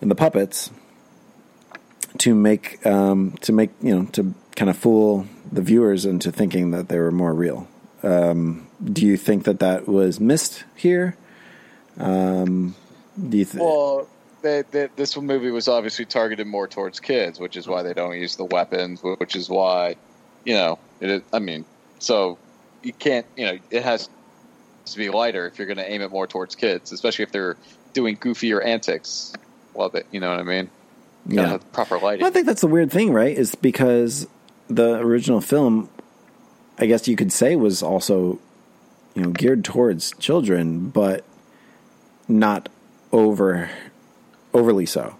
in 0.00 0.08
the 0.08 0.14
puppets 0.14 0.70
to 2.18 2.34
make 2.34 2.84
um, 2.86 3.32
to 3.42 3.52
make 3.52 3.70
you 3.82 3.94
know 3.94 4.04
to 4.06 4.34
kind 4.56 4.70
of 4.70 4.76
fool 4.76 5.26
the 5.52 5.62
viewers 5.62 6.06
into 6.06 6.32
thinking 6.32 6.70
that 6.70 6.88
they 6.88 6.98
were 6.98 7.12
more 7.12 7.34
real. 7.34 7.68
Um, 8.02 8.66
do 8.82 9.04
you 9.04 9.16
think 9.16 9.44
that 9.44 9.60
that 9.60 9.86
was 9.86 10.18
missed 10.18 10.64
here? 10.74 11.16
Um, 11.98 12.74
do 13.28 13.38
you? 13.38 13.44
Th- 13.44 13.62
Well, 13.62 14.08
they, 14.42 14.62
they, 14.70 14.88
this 14.96 15.16
movie 15.16 15.50
was 15.50 15.68
obviously 15.68 16.04
targeted 16.04 16.46
more 16.46 16.68
towards 16.68 17.00
kids, 17.00 17.40
which 17.40 17.56
is 17.56 17.66
why 17.66 17.82
they 17.82 17.92
don't 17.92 18.16
use 18.18 18.36
the 18.36 18.44
weapons, 18.44 19.02
which 19.02 19.34
is 19.34 19.50
why, 19.50 19.96
you 20.44 20.54
know, 20.54 20.78
it 21.00 21.10
is, 21.10 21.22
I 21.32 21.40
mean, 21.40 21.64
so 21.98 22.38
you 22.82 22.92
can't, 22.92 23.26
you 23.36 23.46
know, 23.46 23.58
it 23.70 23.82
has 23.82 24.08
to 24.86 24.98
be 24.98 25.10
lighter 25.10 25.46
if 25.46 25.58
you're 25.58 25.66
going 25.66 25.76
to 25.78 25.90
aim 25.90 26.00
it 26.02 26.10
more 26.10 26.26
towards 26.26 26.54
kids, 26.54 26.92
especially 26.92 27.24
if 27.24 27.32
they're 27.32 27.56
doing 27.92 28.16
goofier 28.16 28.64
antics. 28.64 29.32
Well, 29.74 29.88
they, 29.90 30.02
you 30.10 30.20
know 30.20 30.30
what 30.30 30.40
I 30.40 30.44
mean? 30.44 30.70
Yeah. 31.26 31.46
have 31.48 31.72
proper 31.72 31.98
lighting. 31.98 32.22
Well, 32.22 32.30
I 32.30 32.32
think 32.32 32.46
that's 32.46 32.60
the 32.62 32.66
weird 32.68 32.90
thing, 32.90 33.12
right? 33.12 33.36
Is 33.36 33.54
because 33.54 34.26
the 34.68 34.94
original 34.94 35.40
film, 35.40 35.90
I 36.78 36.86
guess 36.86 37.06
you 37.08 37.16
could 37.16 37.32
say, 37.32 37.54
was 37.56 37.82
also, 37.82 38.38
you 39.14 39.22
know, 39.22 39.30
geared 39.30 39.64
towards 39.64 40.12
children, 40.18 40.88
but 40.88 41.24
not 42.28 42.68
over 43.12 43.70
overly 44.54 44.86
so. 44.86 45.16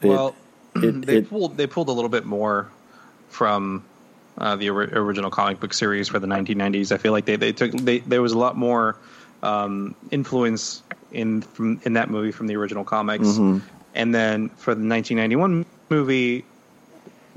It- 0.00 0.08
well, 0.08 0.34
it- 0.76 0.80
mm, 0.80 1.04
they 1.06 1.16
it- 1.18 1.30
pulled 1.30 1.56
they 1.56 1.66
pulled 1.66 1.88
a 1.88 1.92
little 1.92 2.08
bit 2.10 2.24
more 2.24 2.70
from 3.28 3.84
uh, 4.38 4.56
the 4.56 4.70
ori- 4.70 4.92
original 4.92 5.30
comic 5.30 5.60
book 5.60 5.74
series 5.74 6.08
for 6.08 6.18
the 6.18 6.26
1990s. 6.26 6.92
I 6.92 6.96
feel 6.98 7.12
like 7.12 7.24
they 7.26 7.36
they 7.36 7.52
took 7.52 7.72
they 7.72 7.98
there 8.00 8.22
was 8.22 8.32
a 8.32 8.38
lot 8.38 8.56
more 8.56 8.96
um, 9.42 9.94
influence 10.10 10.82
in 11.12 11.42
from 11.42 11.80
in 11.84 11.92
that 11.94 12.10
movie 12.10 12.32
from 12.32 12.46
the 12.46 12.56
original 12.56 12.84
comics, 12.84 13.26
Mhm. 13.28 13.60
and 13.94 14.14
then 14.14 14.48
for 14.50 14.74
the 14.74 14.84
1991 14.84 15.66
movie, 15.90 16.44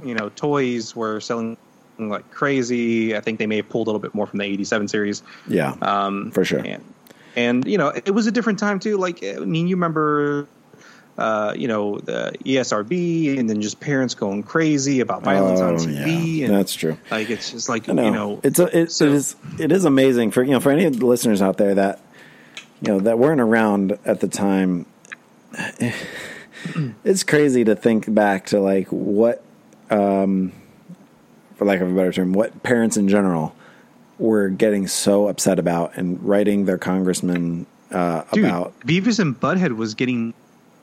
you 0.03 0.13
know, 0.15 0.29
toys 0.29 0.95
were 0.95 1.19
selling 1.19 1.57
like 1.97 2.29
crazy. 2.31 3.15
I 3.15 3.21
think 3.21 3.39
they 3.39 3.47
may 3.47 3.57
have 3.57 3.69
pulled 3.69 3.87
a 3.87 3.89
little 3.89 3.99
bit 4.01 4.13
more 4.13 4.27
from 4.27 4.39
the 4.39 4.45
87 4.45 4.87
series. 4.87 5.23
yeah, 5.47 5.75
Um, 5.81 6.31
for 6.31 6.43
sure. 6.45 6.59
and, 6.59 6.83
and 7.35 7.65
you 7.67 7.77
know, 7.77 7.89
it 7.89 8.11
was 8.11 8.27
a 8.27 8.31
different 8.31 8.59
time 8.59 8.79
too. 8.79 8.97
Like, 8.97 9.23
I 9.23 9.39
mean, 9.39 9.67
you 9.67 9.75
remember, 9.75 10.47
uh, 11.17 11.53
you 11.55 11.67
know, 11.67 11.97
the 11.99 12.33
ESRB, 12.43 13.39
and 13.39 13.49
then 13.49 13.61
just 13.61 13.79
parents 13.79 14.15
going 14.15 14.43
crazy 14.43 14.99
about 14.99 15.23
violence 15.23 15.61
on 15.61 15.75
Oh, 15.75 15.77
TV. 15.77 16.37
yeah, 16.37 16.45
and 16.47 16.55
that's 16.55 16.73
true. 16.75 16.97
Like, 17.09 17.29
it's 17.29 17.51
just 17.51 17.69
like 17.69 17.87
know. 17.87 18.03
you 18.03 18.11
know, 18.11 18.39
it's 18.43 18.59
a, 18.59 18.65
it, 18.65 19.01
it 19.01 19.01
is 19.01 19.35
it 19.59 19.71
is 19.71 19.85
amazing 19.85 20.31
for 20.31 20.43
you 20.43 20.51
know 20.51 20.59
for 20.59 20.71
any 20.71 20.85
of 20.85 20.99
the 20.99 21.05
listeners 21.05 21.41
out 21.41 21.57
there 21.57 21.75
that 21.75 21.99
you 22.81 22.89
know 22.91 22.99
that 22.99 23.17
weren't 23.17 23.41
around 23.41 23.97
at 24.05 24.19
the 24.19 24.27
time. 24.27 24.85
It's 27.03 27.23
crazy 27.23 27.63
to 27.65 27.75
think 27.75 28.11
back 28.11 28.47
to 28.47 28.59
like 28.59 28.87
what, 28.87 29.43
um, 29.91 30.51
for 31.55 31.65
lack 31.65 31.79
of 31.79 31.91
a 31.91 31.93
better 31.95 32.11
term, 32.11 32.33
what 32.33 32.63
parents 32.63 32.97
in 32.97 33.07
general 33.07 33.55
were 34.17 34.49
getting 34.49 34.87
so 34.87 35.27
upset 35.27 35.59
about 35.59 35.95
and 35.95 36.23
writing 36.23 36.65
their 36.65 36.79
congressman 36.79 37.67
uh, 37.91 38.23
dude, 38.31 38.45
about. 38.45 38.79
Beavis 38.79 39.19
and 39.19 39.39
Butthead 39.39 39.75
was 39.75 39.93
getting 39.93 40.33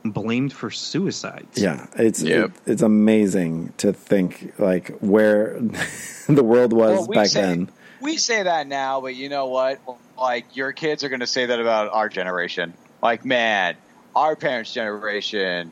blamed 0.04 0.52
for 0.52 0.70
suicides. 0.70 1.58
Yeah, 1.58 1.86
it's 1.96 2.22
Yep. 2.22 2.46
it, 2.66 2.70
it's 2.72 2.82
amazing 2.82 3.72
to 3.78 3.92
think 3.92 4.52
like 4.58 4.88
where 5.00 5.58
the 6.28 6.42
world 6.44 6.72
was 6.72 6.90
Well, 6.98 7.06
we 7.08 7.14
back 7.16 7.26
say- 7.28 7.40
then. 7.42 7.70
We 8.00 8.16
say 8.16 8.42
that 8.42 8.66
now, 8.66 9.00
but 9.00 9.14
you 9.14 9.28
know 9.28 9.46
what? 9.46 9.80
Like 10.18 10.56
your 10.56 10.72
kids 10.72 11.04
are 11.04 11.08
going 11.08 11.20
to 11.20 11.26
say 11.26 11.46
that 11.46 11.60
about 11.60 11.92
our 11.92 12.08
generation. 12.08 12.74
Like, 13.00 13.24
man, 13.24 13.76
our 14.16 14.34
parents' 14.34 14.72
generation, 14.72 15.70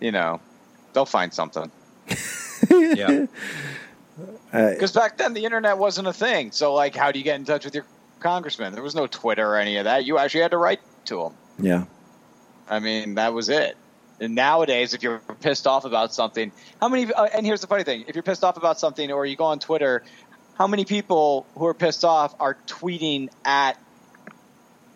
you 0.00 0.12
know, 0.12 0.40
they'll 0.92 1.04
find 1.04 1.34
something. 1.34 1.68
yeah. 2.70 3.26
Uh, 4.52 4.70
Because 4.70 4.92
back 4.92 5.16
then 5.18 5.34
the 5.34 5.44
internet 5.44 5.78
wasn't 5.78 6.06
a 6.06 6.12
thing. 6.12 6.52
So, 6.52 6.74
like, 6.74 6.94
how 6.94 7.10
do 7.10 7.18
you 7.18 7.24
get 7.24 7.36
in 7.36 7.44
touch 7.44 7.64
with 7.64 7.74
your 7.74 7.86
congressman? 8.20 8.72
There 8.72 8.82
was 8.82 8.94
no 8.94 9.06
Twitter 9.08 9.44
or 9.48 9.56
any 9.56 9.78
of 9.78 9.84
that. 9.84 10.04
You 10.04 10.18
actually 10.18 10.42
had 10.42 10.50
to 10.52 10.58
write 10.58 10.80
to 11.06 11.22
him. 11.24 11.32
yeah. 11.58 11.84
I 12.68 12.78
mean, 12.78 13.14
that 13.16 13.34
was 13.34 13.48
it. 13.48 13.76
And 14.20 14.34
nowadays, 14.34 14.94
if 14.94 15.02
you're 15.02 15.18
pissed 15.40 15.66
off 15.66 15.84
about 15.84 16.14
something, 16.14 16.52
how 16.80 16.88
many? 16.88 17.12
Uh, 17.12 17.24
and 17.24 17.44
here's 17.44 17.60
the 17.60 17.66
funny 17.66 17.82
thing: 17.82 18.04
if 18.06 18.14
you're 18.14 18.22
pissed 18.22 18.44
off 18.44 18.56
about 18.56 18.78
something, 18.78 19.10
or 19.10 19.26
you 19.26 19.36
go 19.36 19.46
on 19.46 19.58
Twitter, 19.58 20.04
how 20.54 20.66
many 20.66 20.84
people 20.84 21.46
who 21.56 21.66
are 21.66 21.74
pissed 21.74 22.04
off 22.04 22.34
are 22.38 22.56
tweeting 22.66 23.30
at 23.44 23.78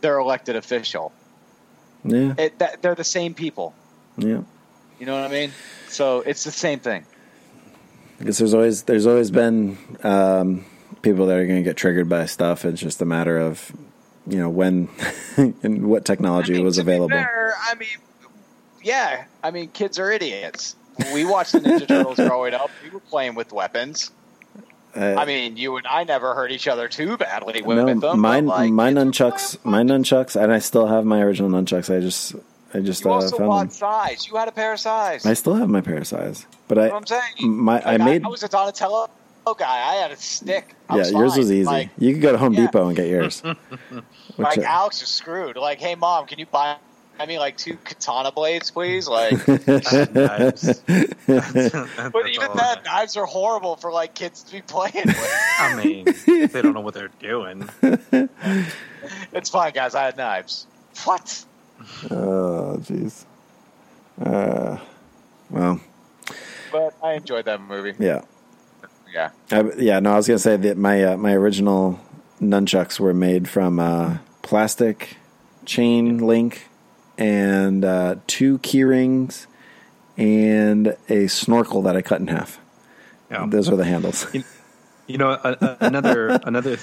their 0.00 0.18
elected 0.18 0.54
official? 0.54 1.12
Yeah. 2.04 2.34
It, 2.38 2.58
that, 2.60 2.82
they're 2.82 2.94
the 2.94 3.04
same 3.04 3.34
people. 3.34 3.74
Yeah. 4.16 4.42
You 5.00 5.06
know 5.06 5.20
what 5.20 5.28
I 5.28 5.32
mean? 5.32 5.52
So 5.88 6.20
it's 6.20 6.44
the 6.44 6.52
same 6.52 6.78
thing. 6.78 7.04
Because 8.18 8.38
there's 8.38 8.54
always 8.54 8.84
there's 8.84 9.06
always 9.06 9.30
been 9.30 9.76
um, 10.04 10.64
people 11.02 11.26
that 11.26 11.36
are 11.36 11.46
going 11.46 11.58
to 11.58 11.68
get 11.68 11.76
triggered 11.76 12.08
by 12.08 12.26
stuff. 12.26 12.64
It's 12.64 12.80
just 12.80 13.02
a 13.02 13.04
matter 13.04 13.38
of 13.38 13.72
you 14.26 14.38
know 14.38 14.50
when 14.50 14.88
and 15.36 15.86
what 15.86 16.04
technology 16.04 16.60
was 16.60 16.76
to 16.76 16.84
be 16.84 16.92
available. 16.92 17.10
fair, 17.10 17.54
I 17.68 17.74
mean, 17.74 17.88
yeah. 18.82 19.24
I 19.42 19.50
mean, 19.50 19.68
kids 19.68 19.98
are 19.98 20.10
idiots. 20.10 20.76
We 21.12 21.24
watched 21.24 21.52
the 21.52 21.60
Ninja 21.60 21.86
Turtles 21.86 22.16
growing 22.16 22.54
up. 22.54 22.70
We 22.82 22.90
were 22.90 23.00
playing 23.00 23.34
with 23.34 23.52
weapons. 23.52 24.10
Uh, 24.96 25.14
I 25.18 25.26
mean, 25.26 25.58
you 25.58 25.76
and 25.76 25.86
I 25.86 26.04
never 26.04 26.34
hurt 26.34 26.50
each 26.50 26.66
other 26.66 26.88
too 26.88 27.18
badly 27.18 27.60
with 27.60 27.76
no, 27.76 27.94
them. 27.94 28.18
my 28.20 28.40
like, 28.40 28.72
my 28.72 28.90
nunchucks, 28.90 29.62
my 29.62 29.82
nunchucks, 29.82 30.40
and 30.40 30.50
I 30.50 30.58
still 30.58 30.86
have 30.86 31.04
my 31.04 31.20
original 31.20 31.50
nunchucks. 31.50 31.94
I 31.94 32.00
just 32.00 32.34
I 32.72 32.80
just 32.80 33.04
you 33.04 33.10
uh, 33.10 33.14
also 33.14 33.36
found 33.36 33.68
them. 33.68 33.70
size. 33.70 34.26
You 34.26 34.36
had 34.36 34.48
a 34.48 34.52
pair 34.52 34.72
of 34.72 34.80
sais. 34.80 35.26
I 35.26 35.34
still 35.34 35.54
have 35.54 35.68
my 35.68 35.82
pair 35.82 35.98
of 35.98 36.06
sais, 36.06 36.46
but 36.66 36.78
You 36.78 36.84
I 36.84 36.86
know 36.88 36.94
what 36.94 37.10
I'm 37.12 37.20
saying? 37.38 37.52
my 37.58 37.74
Like, 37.74 37.86
I 37.86 37.96
made 37.98 38.24
I, 38.24 38.28
was 38.28 38.42
a 38.42 38.48
Donatello 38.48 39.10
guy. 39.54 39.90
I 39.90 39.94
had 39.96 40.10
a 40.10 40.16
stick. 40.16 40.74
I 40.88 40.94
yeah 40.96 40.98
was 41.00 41.12
yours 41.12 41.32
fine. 41.32 41.38
was 41.40 41.52
easy. 41.52 41.64
Like, 41.64 41.90
you 41.98 42.12
could 42.12 42.22
go 42.22 42.32
to 42.32 42.38
Home 42.38 42.52
yeah. 42.54 42.66
Depot 42.66 42.88
and 42.88 42.96
get 42.96 43.08
yours. 43.08 43.42
like 44.38 44.56
Which, 44.56 44.58
Alex 44.58 45.02
is 45.02 45.08
screwed. 45.08 45.56
Like, 45.56 45.78
hey 45.78 45.94
mom, 45.94 46.26
can 46.26 46.38
you 46.38 46.46
buy 46.46 46.76
I 47.18 47.24
mean, 47.24 47.38
like 47.38 47.56
two 47.56 47.78
katana 47.78 48.30
blades, 48.30 48.70
please. 48.70 49.08
Like, 49.08 49.32
Knives. 49.48 50.80
but 50.86 51.16
But 52.12 52.28
even 52.28 52.48
then, 52.54 52.82
knives 52.84 53.16
are 53.16 53.24
horrible 53.24 53.76
for 53.76 53.90
like 53.90 54.12
kids 54.14 54.42
to 54.42 54.52
be 54.52 54.60
playing 54.60 54.92
with. 55.06 55.34
I 55.58 55.82
mean, 55.82 56.04
they 56.26 56.60
don't 56.60 56.74
know 56.74 56.82
what 56.82 56.92
they're 56.92 57.08
doing. 57.18 57.68
it's 59.32 59.48
fine, 59.48 59.72
guys. 59.72 59.94
I 59.94 60.04
had 60.04 60.18
knives. 60.18 60.66
What? 61.04 61.44
Oh, 62.10 62.76
jeez. 62.80 63.24
Uh, 64.20 64.76
well, 65.48 65.80
But 66.70 66.94
I 67.02 67.14
enjoyed 67.14 67.46
that 67.46 67.62
movie. 67.62 67.94
yeah. 67.98 68.22
Yeah. 69.16 69.30
I, 69.50 69.62
yeah, 69.78 69.98
no, 69.98 70.12
I 70.12 70.16
was 70.16 70.26
gonna 70.26 70.38
say 70.38 70.58
that 70.58 70.76
my 70.76 71.02
uh, 71.02 71.16
my 71.16 71.32
original 71.32 71.98
nunchucks 72.38 73.00
were 73.00 73.14
made 73.14 73.48
from 73.48 73.80
uh, 73.80 74.18
plastic 74.42 75.16
chain 75.64 76.18
link 76.18 76.68
and 77.16 77.82
uh, 77.82 78.16
two 78.26 78.58
key 78.58 78.84
rings 78.84 79.46
and 80.18 80.96
a 81.08 81.28
snorkel 81.28 81.80
that 81.82 81.96
I 81.96 82.02
cut 82.02 82.20
in 82.20 82.26
half. 82.26 82.60
Yeah. 83.30 83.46
Those 83.48 83.70
are 83.70 83.76
the 83.76 83.86
handles. 83.86 84.26
You 85.06 85.16
know, 85.16 85.30
a, 85.30 85.56
a, 85.60 85.76
another 85.80 86.28
another 86.44 86.76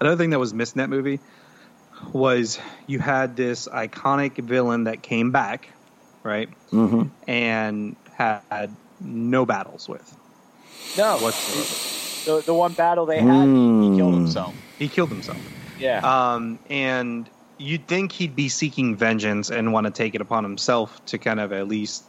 another 0.00 0.16
thing 0.16 0.30
that 0.30 0.40
was 0.40 0.52
missed 0.52 0.74
in 0.74 0.80
that 0.80 0.90
movie 0.90 1.20
was 2.12 2.58
you 2.88 2.98
had 2.98 3.36
this 3.36 3.68
iconic 3.68 4.36
villain 4.42 4.84
that 4.84 5.00
came 5.00 5.30
back, 5.30 5.68
right, 6.24 6.48
hmm 6.70 7.04
and 7.28 7.94
had 8.16 8.74
no 9.00 9.46
battles 9.46 9.88
with. 9.88 10.16
No. 10.96 11.18
whatsoever. 11.18 11.64
The, 12.24 12.42
the 12.42 12.54
one 12.54 12.72
battle 12.72 13.06
they 13.06 13.20
had, 13.20 13.48
he, 13.48 13.88
he 13.90 13.96
killed 13.96 14.14
Hmm. 14.14 14.20
himself. 14.20 14.56
He 14.78 14.88
killed 14.88 15.10
himself. 15.10 15.38
Yeah. 15.78 16.00
Um, 16.34 16.58
and 16.68 17.30
you'd 17.58 17.86
think 17.88 18.12
he'd 18.12 18.36
be 18.36 18.48
seeking 18.48 18.96
vengeance 18.96 19.50
and 19.50 19.72
want 19.72 19.86
to 19.86 19.92
take 19.92 20.14
it 20.14 20.20
upon 20.20 20.44
himself 20.44 21.02
to 21.06 21.18
kind 21.18 21.40
of 21.40 21.52
at 21.52 21.68
least, 21.68 22.04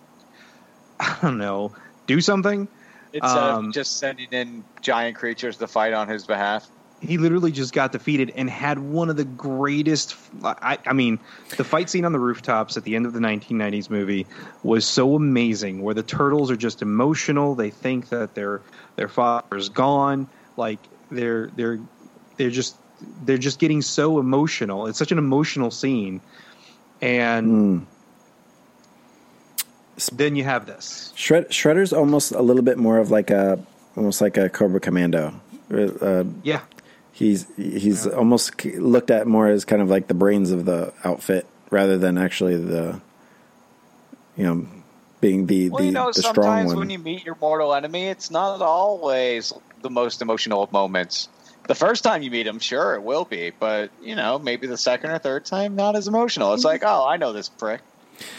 I 1.00 1.18
don't 1.22 1.38
know, 1.38 1.76
do 2.08 2.20
something. 2.20 2.68
Instead 3.14 3.38
um, 3.38 3.68
of 3.68 3.74
just 3.74 3.98
sending 3.98 4.28
in 4.32 4.66
giant 4.82 5.16
creatures 5.16 5.58
to 5.58 5.68
fight 5.68 5.94
on 5.94 6.08
his 6.10 6.26
behalf. 6.26 6.70
He 7.00 7.18
literally 7.20 7.52
just 7.52 7.74
got 7.74 7.92
defeated 7.92 8.32
and 8.36 8.50
had 8.50 8.80
one 8.80 9.10
of 9.12 9.18
the 9.18 9.24
greatest. 9.26 10.16
I, 10.44 10.80
I 10.86 10.94
mean, 10.94 11.20
the 11.56 11.64
fight 11.64 11.90
scene 11.92 12.06
on 12.06 12.12
the 12.12 12.20
rooftops 12.20 12.76
at 12.76 12.84
the 12.86 12.96
end 12.96 13.06
of 13.06 13.14
the 13.14 13.20
1990s 13.20 13.90
movie 13.92 14.26
was 14.64 14.84
so 14.88 15.16
amazing. 15.16 15.84
Where 15.84 15.94
the 15.94 16.02
turtles 16.02 16.50
are 16.50 16.56
just 16.56 16.82
emotional. 16.82 17.54
They 17.54 17.70
think 17.70 18.10
that 18.10 18.34
their 18.34 18.62
their 18.96 19.08
father's 19.10 19.70
gone. 19.70 20.28
Like 20.58 20.80
they're 21.12 21.48
they're 21.56 21.80
they're 22.38 22.50
just 22.50 22.78
they're 23.26 23.38
just 23.38 23.60
getting 23.60 23.84
so 23.84 24.18
emotional. 24.20 24.88
It's 24.88 24.98
such 24.98 25.12
an 25.12 25.20
emotional 25.20 25.70
scene, 25.70 26.20
and 27.00 27.86
Mm. 30.00 30.18
then 30.18 30.36
you 30.36 30.44
have 30.44 30.66
this. 30.66 31.12
Shred- 31.16 31.50
Shredder's 31.50 31.94
almost 31.94 32.32
a 32.32 32.42
little 32.42 32.64
bit 32.64 32.78
more 32.78 32.98
of 32.98 33.12
like 33.12 33.30
a 33.30 33.60
almost 33.96 34.20
like 34.22 34.36
a 34.38 34.50
Cobra 34.50 34.80
Commander. 34.80 35.32
Uh, 35.72 36.24
Yeah, 36.44 36.62
he's 37.18 37.48
he's 37.58 38.06
almost 38.06 38.64
looked 38.64 39.10
at 39.10 39.26
more 39.26 39.48
as 39.48 39.66
kind 39.66 39.82
of 39.82 39.90
like 39.90 40.08
the 40.08 40.14
brains 40.14 40.52
of 40.52 40.66
the 40.66 40.94
outfit 41.04 41.48
rather 41.72 41.98
than 41.98 42.18
actually 42.18 42.56
the 42.58 43.02
you 44.36 44.44
know 44.44 44.68
being 45.20 45.48
the 45.48 45.70
Well, 45.70 45.80
the, 45.80 45.86
you 45.86 45.92
know, 45.92 46.12
the 46.14 46.22
sometimes 46.22 46.76
when 46.76 46.92
you 46.92 47.00
meet 47.00 47.26
your 47.26 47.36
mortal 47.42 47.74
enemy, 47.74 48.06
it's 48.06 48.30
not 48.30 48.62
always 48.62 49.52
the 49.82 49.90
most 49.90 50.22
emotional 50.22 50.70
moments. 50.72 51.28
The 51.68 51.74
first 51.74 52.04
time 52.04 52.22
you 52.22 52.30
meet 52.30 52.46
him, 52.46 52.60
sure, 52.60 52.94
it 52.94 53.02
will 53.02 53.26
be, 53.26 53.52
but 53.60 53.90
you 54.02 54.16
know, 54.16 54.38
maybe 54.38 54.68
the 54.68 54.78
second 54.78 55.10
or 55.10 55.18
third 55.18 55.44
time, 55.44 55.76
not 55.76 55.96
as 55.96 56.08
emotional. 56.08 56.54
It's 56.54 56.64
like, 56.64 56.82
mm-hmm. 56.82 57.02
oh, 57.02 57.08
I 57.08 57.18
know 57.18 57.34
this 57.34 57.50
prick. 57.50 57.82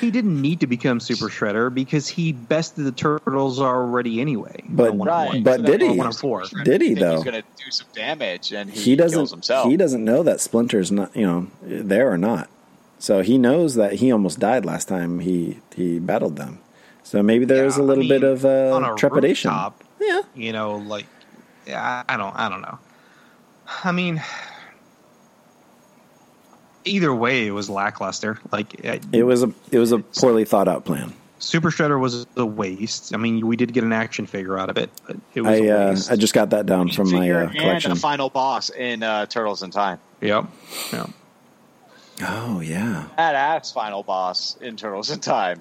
He 0.01 0.11
didn't 0.11 0.41
need 0.41 0.61
to 0.61 0.67
become 0.67 0.99
Super 1.01 1.27
Shredder 1.29 1.73
because 1.73 2.09
he 2.09 2.33
bested 2.33 2.85
the 2.85 2.93
turtles 2.93 3.61
already 3.61 4.21
anyway. 4.21 4.63
But- 4.69 4.97
Right. 4.99 5.43
but 5.45 5.61
So 5.61 5.67
did 5.67 5.83
he? 5.83 5.91
One 5.91 6.07
of 6.09 6.17
four. 6.17 6.45
Did 6.65 6.81
he, 6.83 6.95
though? 6.95 7.17
He's 7.17 7.25
going 7.25 7.43
to 7.43 7.49
do 7.65 7.71
some 7.71 7.87
damage, 7.95 8.53
and 8.53 8.71
he, 8.71 8.81
he 8.81 8.97
doesn't 8.97 9.31
himself. 9.31 9.69
he 9.71 9.77
doesn't 9.77 10.05
know 10.05 10.23
that 10.23 10.41
Splinter's 10.41 10.91
not 10.91 11.15
you 11.17 11.27
know 11.27 11.47
there 11.63 12.11
or 12.11 12.19
not. 12.19 12.49
So 12.99 13.23
he 13.23 13.39
knows 13.39 13.77
that 13.77 13.95
he 13.95 14.11
almost 14.11 14.41
died 14.41 14.65
last 14.65 14.89
time 14.89 15.21
he 15.21 15.59
he 15.77 15.99
battled 16.01 16.37
them. 16.37 16.59
So 17.05 17.23
maybe 17.23 17.45
there's 17.45 17.77
Yeah, 17.77 17.83
a 17.83 17.85
I 17.85 17.89
little 17.89 18.09
bit 18.09 18.23
mean, 18.23 18.31
of 18.33 18.45
on 18.45 18.85
uh, 18.85 18.93
a 18.93 18.97
trepidation. 18.97 19.51
rooftop, 19.51 19.85
Yeah. 20.01 20.23
you 20.35 20.53
know, 20.53 20.77
like 20.77 21.07
yeah, 21.67 22.03
I 22.09 22.15
I 22.15 22.17
don't, 22.17 22.35
I 22.37 22.49
don't 22.49 22.61
know. 22.63 22.79
I 23.85 23.93
mean, 23.93 24.21
either 26.85 27.15
way, 27.15 27.47
it 27.47 27.51
was 27.51 27.69
lackluster. 27.71 28.39
Like 28.51 28.85
uh, 28.85 28.99
It 29.13 29.25
was 29.25 29.43
a 29.43 29.53
it 29.71 29.79
was 29.79 29.93
a 29.93 29.99
poorly 29.99 30.45
thought 30.45 30.69
out 30.69 30.85
plan. 30.85 31.13
Super 31.41 31.71
Shredder 31.71 32.01
was 32.01 32.27
a 32.37 32.45
waste. 32.45 33.15
I 33.15 33.17
mean, 33.17 33.47
we 33.47 33.57
did 33.57 33.73
get 33.73 33.85
an 33.85 33.93
action 33.93 34.27
figure 34.27 34.59
out 34.59 34.71
of 34.71 34.77
it. 34.77 34.91
But 35.07 35.17
it 35.35 35.43
was 35.43 35.61
I 35.61 35.65
a 35.65 35.93
uh. 35.93 35.97
I 36.11 36.17
just 36.17 36.35
got 36.35 36.51
that 36.51 36.67
down 36.67 36.91
from 36.91 37.11
my 37.13 37.21
Figure 37.21 37.39
uh, 37.39 37.47
and 37.49 37.57
collection. 37.57 37.93
a 37.93 37.97
final 37.97 38.29
boss 38.29 38.71
in 38.71 39.03
uh, 39.03 39.27
Turtles 39.27 39.63
in 39.63 39.71
Time. 39.71 40.01
yep, 40.21 40.47
yep. 40.93 41.11
Oh 42.23 42.61
yeah. 42.61 43.07
Badass 43.17 43.73
final 43.73 44.03
boss 44.03 44.57
in 44.61 44.77
Turtles 44.77 45.11
in 45.11 45.21
Time. 45.21 45.61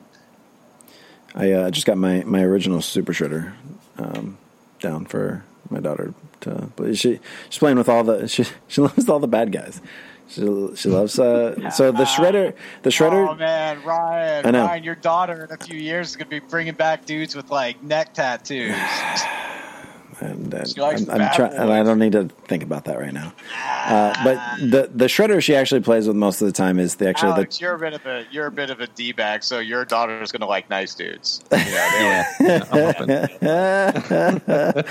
I 1.35 1.51
uh, 1.51 1.69
just 1.69 1.85
got 1.85 1.97
my, 1.97 2.23
my 2.23 2.41
original 2.41 2.81
Super 2.81 3.13
Shredder 3.13 3.53
um, 3.99 4.39
down 4.79 5.05
for 5.05 5.43
my 5.69 5.79
daughter 5.79 6.13
to. 6.41 6.69
But 6.75 6.97
she 6.97 7.19
she's 7.49 7.59
playing 7.59 7.77
with 7.77 7.89
all 7.89 8.03
the 8.03 8.27
she 8.27 8.45
she 8.67 8.81
loves 8.81 9.07
all 9.07 9.19
the 9.19 9.27
bad 9.27 9.51
guys. 9.51 9.81
She 10.29 10.41
she 10.75 10.89
loves 10.89 11.17
uh, 11.19 11.69
so 11.71 11.91
the 11.91 12.03
Shredder 12.03 12.53
the 12.83 12.89
Shredder 12.89 13.29
Oh 13.29 13.35
man, 13.35 13.81
Ryan, 13.83 14.45
I 14.45 14.51
know. 14.51 14.65
Ryan, 14.65 14.83
your 14.83 14.95
daughter 14.95 15.45
in 15.45 15.51
a 15.51 15.63
few 15.63 15.79
years 15.79 16.09
is 16.09 16.15
going 16.15 16.29
to 16.29 16.41
be 16.41 16.45
bringing 16.47 16.73
back 16.73 17.05
dudes 17.05 17.35
with 17.35 17.49
like 17.49 17.81
neck 17.81 18.13
tattoos. 18.13 18.75
and, 20.19 20.53
and 20.53 20.67
She 20.67 20.81
likes 20.81 21.07
I'm, 21.07 21.21
I'm 21.21 21.33
try- 21.33 21.47
and 21.49 21.71
I 21.71 21.83
don't 21.83 21.99
need 21.99 22.13
to 22.13 22.25
think 22.47 22.63
about 22.63 22.85
that 22.85 22.99
right 22.99 23.13
now. 23.13 23.33
Uh, 23.85 24.13
but 24.23 24.57
the 24.59 24.89
the 24.93 25.05
Shredder 25.05 25.41
she 25.41 25.55
actually 25.55 25.81
plays 25.81 26.07
with 26.07 26.15
most 26.15 26.41
of 26.41 26.47
the 26.47 26.51
time 26.51 26.79
is 26.79 26.95
the 26.95 27.07
actually 27.09 27.31
Alex, 27.31 27.61
you're 27.61 27.75
a 27.75 27.79
bit 27.79 27.93
of 27.93 28.05
a 28.05 28.25
you're 28.31 28.47
a 28.47 28.51
bit 28.51 28.69
of 28.69 28.79
a 28.81 28.87
d 28.87 29.11
bag, 29.11 29.43
so 29.43 29.59
your 29.59 29.85
daughter 29.85 30.21
is 30.21 30.31
going 30.31 30.41
to 30.41 30.47
like 30.47 30.69
nice 30.69 30.95
dudes. 30.95 31.41
Yeah, 31.51 32.25
they 32.37 32.45
Yeah, 32.45 32.63
I'm 32.71 33.07
the 34.37 34.85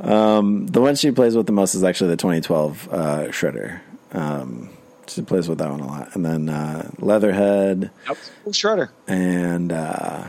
um, 0.00 0.66
the 0.66 0.80
one 0.80 0.94
she 0.94 1.10
plays 1.10 1.36
with 1.36 1.46
the 1.46 1.52
most 1.52 1.74
is 1.74 1.84
actually 1.84 2.10
the 2.10 2.16
2012 2.16 2.88
uh, 2.90 2.96
Shredder. 3.28 3.80
Um, 4.12 4.70
she 5.08 5.22
plays 5.22 5.48
with 5.48 5.58
that 5.58 5.70
one 5.70 5.80
a 5.80 5.86
lot, 5.86 6.14
and 6.14 6.24
then 6.24 6.48
uh, 6.48 6.90
Leatherhead 6.98 7.90
Nope. 8.08 8.18
Shredder. 8.48 8.90
and 9.06 9.72
uh, 9.72 10.24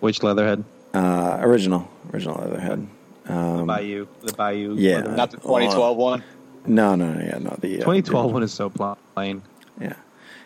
Which 0.00 0.22
Leatherhead? 0.22 0.64
uh, 0.94 1.38
original 1.40 1.88
original 2.12 2.36
Leatherhead. 2.40 2.86
Um, 3.28 3.66
Bayou, 3.66 4.06
the 4.22 4.32
Bayou. 4.34 4.74
yeah. 4.76 4.96
Leatherhead. 4.96 5.16
Not 5.16 5.30
the 5.32 5.36
2012 5.38 5.96
one. 5.96 6.22
no, 6.66 6.94
no, 6.94 7.12
no, 7.12 7.20
yeah, 7.20 7.38
no. 7.38 7.56
The 7.60 7.76
uh, 7.76 7.84
2012 7.84 8.32
one 8.32 8.42
is 8.42 8.52
so 8.52 8.70
plain. 8.70 9.42
Yeah. 9.80 9.94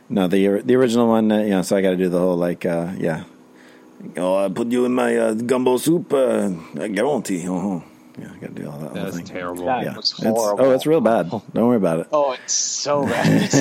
No, 0.08 0.26
the 0.26 0.62
the 0.62 0.74
original 0.74 1.06
one, 1.08 1.30
uh, 1.30 1.38
you 1.40 1.50
know, 1.50 1.62
so 1.62 1.76
I 1.76 1.82
got 1.82 1.90
to 1.90 1.96
do 1.96 2.08
the 2.08 2.18
whole 2.18 2.36
like, 2.36 2.64
uh, 2.66 2.92
yeah. 2.98 3.24
Oh, 4.16 4.36
I 4.44 4.48
put 4.48 4.68
you 4.68 4.86
in 4.86 4.94
my 4.94 5.14
uh, 5.16 5.34
gumbo 5.34 5.76
soup, 5.76 6.12
uh, 6.14 6.50
I 6.80 6.88
guarantee. 6.88 7.46
Uh-huh. 7.46 7.80
Yeah, 8.18 8.28
I 8.34 8.36
got 8.38 8.54
to 8.54 8.62
do 8.62 8.68
all 8.70 8.78
that 8.78 8.92
That's 8.94 9.20
terrible. 9.28 9.64
That 9.66 9.84
Yeah, 9.84 9.96
was 9.96 10.12
It's- 10.18 10.34
oh, 10.36 10.70
it's 10.72 10.86
real 10.86 11.00
bad. 11.00 11.30
Don't 11.30 11.44
worry 11.54 11.76
about 11.76 12.00
it. 12.00 12.08
Oh, 12.12 12.32
it's 12.32 12.52
so 12.52 13.04
bad. 13.06 13.52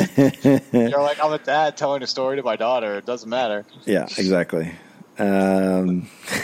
You're 0.73 1.01
like, 1.01 1.23
I'm 1.23 1.31
a 1.33 1.37
dad 1.39 1.77
telling 1.77 2.01
a 2.03 2.07
story 2.07 2.37
to 2.37 2.43
my 2.43 2.55
daughter. 2.55 2.97
It 2.97 3.05
doesn't 3.05 3.29
matter. 3.29 3.65
Yeah, 3.85 4.03
exactly. 4.17 4.71
Um, 5.17 6.07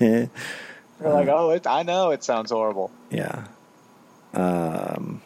You're 0.00 0.28
like, 1.00 1.28
oh, 1.28 1.50
it, 1.50 1.66
I 1.66 1.82
know 1.82 2.10
it 2.10 2.22
sounds 2.24 2.50
horrible. 2.50 2.90
yeah. 3.10 3.46
Um, 4.32 5.22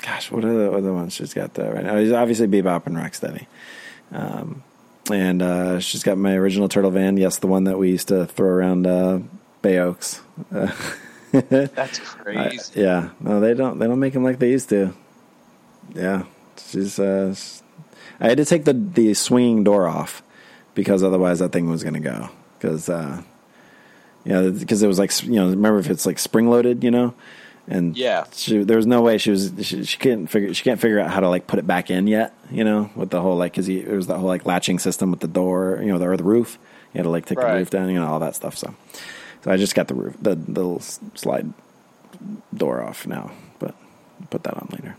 gosh, 0.00 0.30
what 0.30 0.44
are 0.46 0.52
the 0.56 0.72
other 0.72 0.92
ones 0.94 1.12
she's 1.12 1.34
got 1.34 1.52
there 1.54 1.74
right 1.74 1.84
now? 1.84 1.96
It's 1.96 2.12
obviously 2.12 2.46
Bebop 2.48 2.86
and 2.86 2.96
Rocksteady. 2.96 3.46
Um, 4.12 4.62
and 5.10 5.42
uh, 5.42 5.80
she's 5.80 6.02
got 6.02 6.16
my 6.16 6.34
original 6.34 6.68
Turtle 6.70 6.90
Van. 6.90 7.18
Yes, 7.18 7.38
the 7.38 7.46
one 7.46 7.64
that 7.64 7.78
we 7.78 7.90
used 7.90 8.08
to 8.08 8.24
throw 8.24 8.48
around 8.48 8.86
uh, 8.86 9.18
Bay 9.60 9.78
Oaks. 9.78 10.22
Uh, 10.54 10.72
That's 11.40 12.00
I- 12.00 12.02
crazy. 12.22 12.80
yeah, 12.80 13.10
no, 13.20 13.40
they 13.40 13.54
don't. 13.54 13.78
They 13.78 13.86
don't 13.86 14.00
make 14.00 14.12
them 14.12 14.24
like 14.24 14.38
they 14.38 14.50
used 14.50 14.68
to. 14.70 14.92
Yeah, 15.94 16.24
she's. 16.56 16.98
Uh, 16.98 17.34
I 18.20 18.28
had 18.28 18.38
to 18.38 18.44
take 18.44 18.64
the 18.64 18.72
the 18.72 19.14
swinging 19.14 19.64
door 19.64 19.86
off 19.86 20.22
because 20.74 21.02
otherwise 21.02 21.40
that 21.40 21.52
thing 21.52 21.68
was 21.68 21.82
going 21.82 21.94
to 21.94 22.00
go. 22.00 22.28
Because, 22.58 22.88
uh, 22.88 23.22
yeah, 24.24 24.48
because 24.48 24.82
it 24.82 24.86
was 24.86 24.98
like 24.98 25.22
you 25.24 25.32
know, 25.32 25.50
remember 25.50 25.78
if 25.78 25.90
it's 25.90 26.06
like 26.06 26.18
spring 26.18 26.48
loaded, 26.48 26.82
you 26.82 26.90
know, 26.90 27.14
and 27.68 27.96
Yeah. 27.96 28.24
she, 28.32 28.62
there 28.64 28.76
was 28.76 28.86
no 28.86 29.02
way 29.02 29.18
she 29.18 29.30
was 29.30 29.52
she, 29.62 29.84
she 29.84 29.98
couldn't 29.98 30.28
figure 30.28 30.54
she 30.54 30.62
can't 30.64 30.80
figure 30.80 30.98
out 31.00 31.10
how 31.10 31.20
to 31.20 31.28
like 31.28 31.46
put 31.46 31.58
it 31.58 31.66
back 31.66 31.90
in 31.90 32.06
yet, 32.06 32.32
you 32.50 32.64
know, 32.64 32.90
with 32.96 33.10
the 33.10 33.20
whole 33.20 33.36
like 33.36 33.52
because 33.52 33.68
it 33.68 33.88
was 33.88 34.06
the 34.06 34.16
whole 34.16 34.28
like 34.28 34.46
latching 34.46 34.78
system 34.78 35.10
with 35.10 35.20
the 35.20 35.28
door, 35.28 35.78
you 35.82 35.88
know, 35.88 35.98
the, 35.98 36.08
or 36.08 36.16
the 36.16 36.24
roof. 36.24 36.58
You 36.94 36.98
had 36.98 37.02
to 37.04 37.10
like 37.10 37.26
take 37.26 37.38
Right. 37.38 37.52
the 37.52 37.58
roof 37.58 37.70
down, 37.70 37.90
you 37.90 37.96
know, 38.00 38.06
all 38.06 38.20
that 38.20 38.34
stuff. 38.36 38.56
So, 38.56 38.72
so 39.44 39.50
I 39.52 39.56
just 39.56 39.74
got 39.76 39.86
the 39.88 39.94
roof, 39.94 40.16
the, 40.20 40.34
the 40.34 40.50
little 40.52 40.80
slide 40.80 41.52
door 42.56 42.82
off 42.82 43.06
now, 43.06 43.30
but 43.58 43.74
I'll 44.20 44.26
put 44.28 44.42
that 44.44 44.54
on 44.54 44.68
later. 44.72 44.96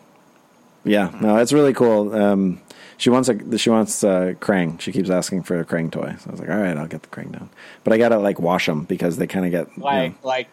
Yeah, 0.84 1.12
no, 1.20 1.38
it's 1.38 1.52
really 1.52 1.74
cool. 1.74 2.14
Um, 2.14 2.62
she 2.98 3.10
wants 3.10 3.28
a 3.28 3.58
she 3.58 3.70
wants 3.72 4.04
uh, 4.04 4.34
Krang. 4.40 4.80
She 4.80 4.92
keeps 4.92 5.10
asking 5.10 5.42
for 5.44 5.60
a 5.60 5.66
Krang 5.66 5.92
toy. 5.92 6.16
So 6.20 6.30
I 6.30 6.32
was 6.32 6.40
like, 6.40 6.50
all 6.50 6.58
right, 6.58 6.78
I'll 6.78 6.88
get 6.88 7.02
the 7.02 7.10
Krang 7.10 7.32
down. 7.32 7.50
But 7.84 7.94
I 7.94 7.98
gotta 7.98 8.20
like 8.20 8.40
wash 8.40 8.68
them 8.68 8.84
because 8.84 9.18
they 9.18 9.26
kind 9.28 9.46
of 9.46 9.52
get 9.52 9.68
you 9.76 9.84
Like 9.84 10.12
know- 10.22 10.28
like 10.30 10.48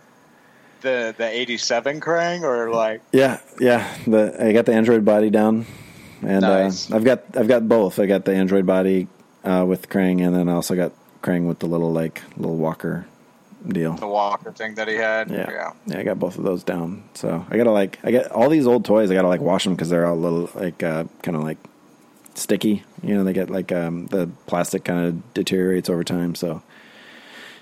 the 0.80 1.14
the 1.16 1.28
eighty 1.28 1.58
seven 1.58 2.00
Krang 2.00 2.42
or 2.42 2.70
like 2.70 3.02
yeah, 3.12 3.40
yeah. 3.60 3.94
The 4.06 4.34
I 4.42 4.52
got 4.52 4.64
the 4.66 4.72
Android 4.72 5.04
body 5.04 5.28
down, 5.30 5.66
and 6.22 6.40
Nice. 6.40 6.90
uh, 6.90 6.96
I've 6.96 7.04
got 7.04 7.24
I've 7.36 7.46
got 7.48 7.68
both. 7.68 7.98
I 8.00 8.06
got 8.06 8.24
the 8.24 8.32
Android 8.34 8.64
body 8.66 9.08
uh, 9.44 9.64
with 9.68 9.88
Krang, 9.90 10.24
and 10.26 10.34
then 10.34 10.48
I 10.48 10.54
also 10.54 10.74
got 10.74 10.92
Krang 11.22 11.46
with 11.46 11.58
the 11.58 11.66
little 11.66 11.92
like 11.92 12.22
little 12.38 12.56
walker 12.56 13.06
deal. 13.68 13.94
the 13.94 14.06
Walker 14.06 14.52
thing 14.52 14.74
that 14.74 14.88
he 14.88 14.94
had. 14.94 15.30
Yeah. 15.30 15.72
yeah, 15.86 15.98
I 15.98 16.02
got 16.02 16.18
both 16.18 16.38
of 16.38 16.44
those 16.44 16.64
down. 16.64 17.04
So 17.14 17.44
I 17.50 17.56
gotta 17.56 17.70
like, 17.70 17.98
I 18.02 18.10
get 18.10 18.30
all 18.32 18.48
these 18.48 18.66
old 18.66 18.84
toys. 18.84 19.10
I 19.10 19.14
gotta 19.14 19.28
like 19.28 19.40
wash 19.40 19.64
them 19.64 19.74
because 19.74 19.88
they're 19.88 20.06
all 20.06 20.16
little 20.16 20.50
like 20.54 20.82
uh, 20.82 21.04
kind 21.22 21.36
of 21.36 21.42
like 21.44 21.58
sticky. 22.34 22.84
You 23.02 23.14
know, 23.14 23.24
they 23.24 23.32
get 23.32 23.50
like 23.50 23.72
um, 23.72 24.06
the 24.06 24.28
plastic 24.46 24.84
kind 24.84 25.06
of 25.06 25.34
deteriorates 25.34 25.88
over 25.88 26.04
time. 26.04 26.34
So 26.34 26.62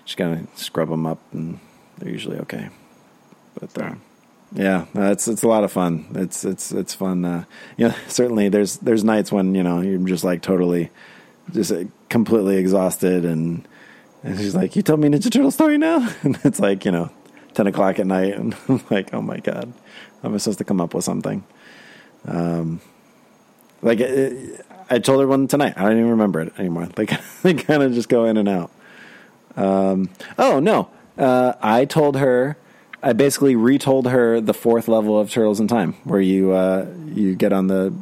just 0.05 0.17
gotta 0.17 0.47
scrub 0.55 0.89
them 0.89 1.07
up, 1.07 1.19
and 1.33 1.61
they're 1.99 2.11
usually 2.11 2.39
okay. 2.39 2.69
But 3.59 3.79
uh, 3.79 3.95
yeah, 4.53 4.87
it's 4.95 5.29
it's 5.29 5.43
a 5.43 5.49
lot 5.49 5.65
of 5.65 5.73
fun. 5.73 6.07
It's 6.15 6.45
it's 6.45 6.73
it's 6.73 6.95
fun. 6.95 7.25
Uh, 7.25 7.45
you 7.77 7.89
know, 7.89 7.95
certainly 8.09 8.49
there's 8.49 8.79
there's 8.79 9.05
nights 9.05 9.31
when 9.33 9.55
you 9.55 9.63
know 9.63 9.81
you're 9.81 9.99
just 10.01 10.25
like 10.25 10.43
totally, 10.43 10.91
just 11.53 11.73
uh, 11.73 11.85
completely 12.09 12.57
exhausted 12.57 13.25
and. 13.25 13.67
And 14.23 14.39
she's 14.39 14.55
like, 14.55 14.77
"You 14.77 14.83
told 14.83 15.01
me 15.01 15.09
Ninja 15.09 15.31
Turtle 15.31 15.51
story 15.51 15.79
now," 15.79 16.09
and 16.23 16.39
it's 16.45 16.61
like 16.61 16.85
you 16.85 16.93
know, 16.93 17.11
ten 17.55 17.67
o'clock 17.67 17.99
at 17.99 18.07
night, 18.07 18.35
and 18.35 18.55
I'm 18.69 18.83
like, 18.91 19.13
"Oh 19.15 19.23
my 19.23 19.39
god, 19.39 19.73
I'm 20.23 20.39
supposed 20.39 20.59
to 20.59 20.65
come 20.65 20.81
up 20.81 20.95
with 20.95 21.05
something?" 21.05 21.45
Um, 22.27 22.81
like 23.83 24.01
it, 24.01 24.65
I 24.91 24.99
told 24.99 25.21
her 25.21 25.27
one 25.27 25.49
tonight. 25.49 25.75
I 25.77 25.83
don't 25.83 25.93
even 25.93 26.11
remember 26.11 26.41
it 26.41 26.53
anymore. 26.59 26.89
Like 26.97 27.13
they 27.43 27.55
kind 27.55 27.83
of 27.83 27.95
just 27.95 28.09
go 28.09 28.25
in 28.27 28.37
and 28.37 28.49
out. 28.49 28.71
Um, 29.57 30.11
oh 30.39 30.61
no, 30.61 30.91
uh, 31.19 31.55
I 31.63 31.85
told 31.85 32.17
her. 32.17 32.57
I 33.03 33.15
basically 33.15 33.57
retold 33.57 34.09
her 34.09 34.43
the 34.43 34.53
fourth 34.53 34.87
level 34.87 35.19
of 35.19 35.31
Turtles 35.31 35.59
in 35.59 35.69
Time, 35.69 35.95
where 36.05 36.21
you 36.21 36.53
uh, 36.53 36.87
you 37.07 37.35
get 37.35 37.51
on 37.51 37.69
the 37.69 37.95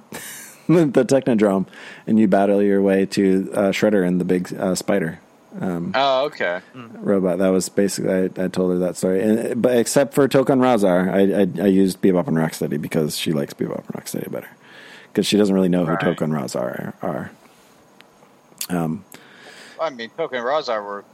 the 0.67 1.05
Technodrome 1.05 1.67
and 2.07 2.19
you 2.19 2.27
battle 2.27 2.61
your 2.61 2.83
way 2.83 3.07
to 3.07 3.49
uh, 3.55 3.61
Shredder 3.71 4.05
and 4.05 4.21
the 4.21 4.25
big 4.25 4.53
uh, 4.55 4.75
spider. 4.75 5.21
Um, 5.61 5.93
Oh, 5.95 6.27
okay. 6.27 6.61
robot. 6.75 7.39
That 7.39 7.49
was 7.49 7.69
basically 7.69 8.13
I, 8.13 8.45
I 8.45 8.49
told 8.49 8.73
her 8.73 8.79
that 8.81 8.97
story, 8.97 9.23
and, 9.23 9.61
but 9.63 9.77
except 9.79 10.15
for 10.15 10.29
Tokka 10.29 10.51
and 10.51 10.61
Rahzar, 10.63 11.09
I, 11.11 11.63
I 11.63 11.65
I 11.65 11.69
used 11.69 12.01
Bebop 12.03 12.29
and 12.29 12.37
Rocksteady 12.37 12.81
because 12.81 13.17
she 13.17 13.33
likes 13.33 13.55
Bebop 13.55 13.79
and 13.87 13.95
Rocksteady 13.95 14.31
better 14.31 14.51
because 15.13 15.27
she 15.27 15.37
doesn't 15.39 15.55
really 15.55 15.69
know 15.71 15.85
who 15.87 15.93
Right. 15.93 16.01
Tokka 16.01 16.21
and 16.23 16.33
Rahzar 16.35 16.93
are. 17.03 17.31
Um, 18.69 19.05
I 19.81 19.91
mean, 19.91 20.11
Tokka 20.19 20.33
and 20.35 20.45
Rahzar 20.45 20.83
were 20.85 21.05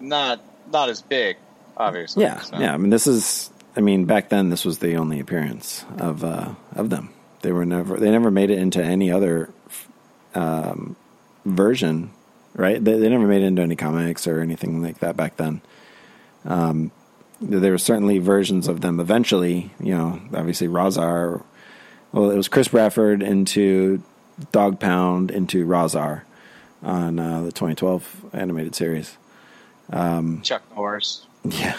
not 0.00 0.40
not 0.72 0.88
as 0.88 1.02
big, 1.02 1.36
obviously. 1.76 2.24
yeah, 2.24 2.40
so. 2.40 2.58
yeah. 2.58 2.74
I 2.74 2.76
mean, 2.76 2.90
this 2.90 3.06
is. 3.06 3.50
I 3.76 3.80
mean, 3.80 4.06
back 4.06 4.28
then 4.30 4.50
this 4.50 4.64
was 4.64 4.78
the 4.80 4.96
only 4.96 5.20
appearance 5.20 5.84
of 5.98 6.24
uh, 6.24 6.54
of 6.74 6.90
them. 6.90 7.10
They 7.42 7.52
were 7.52 7.64
never. 7.64 7.96
They 7.98 8.10
never 8.10 8.32
made 8.32 8.50
it 8.50 8.58
into 8.58 8.82
any 8.82 9.12
other 9.12 9.50
um, 10.34 10.96
version, 11.44 12.10
right? 12.58 12.84
They, 12.84 12.98
they 12.98 13.08
never 13.08 13.26
made 13.26 13.42
it 13.42 13.46
into 13.46 13.62
any 13.62 13.76
comics 13.76 14.26
or 14.26 14.40
anything 14.40 14.82
like 14.82 14.98
that 14.98 15.16
back 15.16 15.36
then. 15.36 15.62
Um, 16.44 16.90
there 17.40 17.70
were 17.70 17.78
certainly 17.78 18.18
versions 18.18 18.68
of 18.68 18.80
them 18.80 19.00
eventually. 19.00 19.70
You 19.80 19.94
know, 19.96 20.20
obviously 20.34 20.66
Rahzar. 20.66 21.42
Well, 22.12 22.30
it 22.30 22.36
was 22.36 22.48
Chris 22.48 22.68
Bradford 22.68 23.22
into 23.22 24.02
Dog 24.50 24.80
Pound 24.80 25.30
into 25.30 25.64
Rahzar 25.66 26.22
on 26.82 27.18
uh, 27.18 27.42
the 27.42 27.52
2012 27.52 28.26
animated 28.32 28.74
series. 28.74 29.16
Um, 29.90 30.42
Chuck 30.42 30.62
Norris. 30.74 31.26
yeah. 31.44 31.76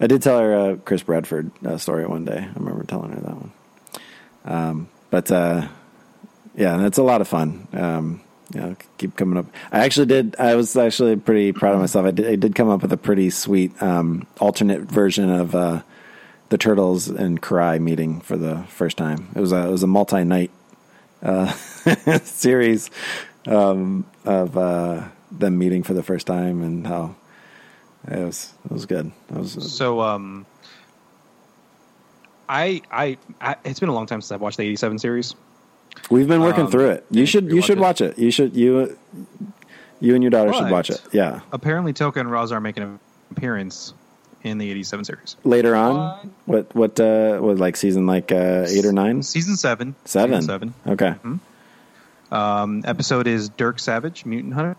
I 0.00 0.06
did 0.08 0.20
tell 0.20 0.38
her 0.40 0.70
a 0.70 0.76
Chris 0.76 1.02
Bradford 1.02 1.50
uh, 1.64 1.78
story 1.78 2.06
one 2.06 2.24
day. 2.24 2.38
I 2.38 2.58
remember 2.58 2.84
telling 2.84 3.12
her 3.12 3.20
that 3.20 3.36
one. 3.36 3.52
Um, 4.44 4.88
but 5.10 5.30
uh, 5.30 5.68
yeah, 6.56 6.74
and 6.74 6.84
it's 6.84 6.98
a 6.98 7.02
lot 7.02 7.20
of 7.20 7.28
fun. 7.28 7.68
Um, 7.72 8.20
know, 8.54 8.76
keep 8.98 9.16
coming 9.16 9.38
up. 9.38 9.46
I 9.72 9.80
actually 9.80 10.06
did. 10.06 10.36
I 10.38 10.54
was 10.54 10.76
actually 10.76 11.16
pretty 11.16 11.52
proud 11.52 11.74
of 11.74 11.80
myself. 11.80 12.06
I 12.06 12.10
did, 12.10 12.26
I 12.26 12.36
did 12.36 12.54
come 12.54 12.68
up 12.68 12.82
with 12.82 12.92
a 12.92 12.96
pretty 12.96 13.30
sweet 13.30 13.80
um, 13.82 14.26
alternate 14.38 14.82
version 14.82 15.30
of 15.30 15.54
uh, 15.54 15.82
the 16.48 16.58
Turtles 16.58 17.08
and 17.08 17.40
Karai 17.40 17.80
meeting 17.80 18.20
for 18.20 18.36
the 18.36 18.62
first 18.68 18.96
time. 18.96 19.28
It 19.34 19.40
was 19.40 19.52
a 19.52 19.66
it 19.66 19.70
was 19.70 19.82
a 19.82 19.88
multi 19.88 20.24
night 20.24 20.50
uh, 21.22 21.52
series 22.22 22.90
um, 23.46 24.06
of 24.24 24.56
uh, 24.56 25.08
them 25.30 25.58
meeting 25.58 25.82
for 25.82 25.94
the 25.94 26.02
first 26.02 26.26
time 26.26 26.62
and 26.62 26.86
how 26.86 27.16
it 28.08 28.24
was 28.24 28.52
it 28.64 28.70
was 28.70 28.86
good. 28.86 29.10
It 29.30 29.36
was 29.36 29.74
So, 29.74 30.00
um, 30.00 30.46
I, 32.48 32.82
I, 32.90 33.18
I, 33.40 33.56
it's 33.64 33.80
been 33.80 33.88
a 33.88 33.94
long 33.94 34.06
time 34.06 34.20
since 34.20 34.30
I've 34.30 34.40
watched 34.40 34.58
the 34.58 34.64
'87 34.64 34.98
series. 34.98 35.34
We've 36.10 36.28
been 36.28 36.40
working 36.40 36.64
Um, 36.66 36.70
through 36.70 36.90
it. 36.90 37.06
You 37.10 37.26
should 37.26 37.50
you 37.50 37.60
should 37.62 37.78
it. 37.78 37.80
watch 37.80 38.00
it. 38.00 38.18
You 38.18 38.30
should 38.30 38.54
you 38.56 38.96
you 40.00 40.14
and 40.14 40.22
your 40.22 40.30
daughter 40.30 40.52
should 40.52 40.70
watch 40.70 40.90
it. 40.90 41.00
Yeah. 41.12 41.40
Apparently, 41.52 41.92
Tokka 41.92 42.16
and 42.16 42.30
Raz 42.30 42.52
are 42.52 42.60
making 42.60 42.82
an 42.84 43.00
appearance 43.30 43.92
in 44.42 44.58
the 44.58 44.70
'87 44.70 45.04
series. 45.04 45.36
Later 45.42 45.74
on, 45.74 46.30
what 46.44 46.72
what 46.74 47.00
uh 47.00 47.38
what 47.38 47.58
like 47.58 47.76
season 47.76 48.06
like 48.06 48.30
uh 48.30 48.66
8 48.68 48.84
or 48.84 48.92
9? 48.92 49.22
Season 49.22 49.56
seven. 49.56 49.94
Seven. 50.04 50.40
Season 50.42 50.48
seven. 50.48 50.74
Okay. 50.86 51.14
Um, 52.30 52.82
episode 52.84 53.26
is 53.26 53.48
Dirk 53.48 53.78
Savage, 53.78 54.24
Mutant 54.24 54.54
Hunter. 54.54 54.76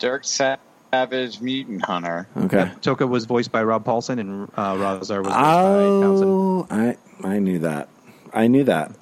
Dirk 0.00 0.24
Savage, 0.24 1.40
Mutant 1.40 1.84
Hunter. 1.84 2.28
Okay. 2.36 2.70
Tokka 2.82 3.08
was 3.08 3.24
voiced 3.24 3.50
by 3.50 3.62
Rob 3.62 3.84
Paulsen, 3.84 4.20
and 4.20 4.48
uh, 4.56 4.74
Rahzar 4.74 5.24
was 5.24 5.26
voiced 5.26 5.26
by 5.28 5.82
Townsend. 6.06 6.30
Oh, 6.30 6.66
I 6.70 6.96
I 7.24 7.38
knew 7.38 7.58
that. 7.60 7.88
I 8.32 8.46
knew 8.46 8.64
that. 8.64 8.92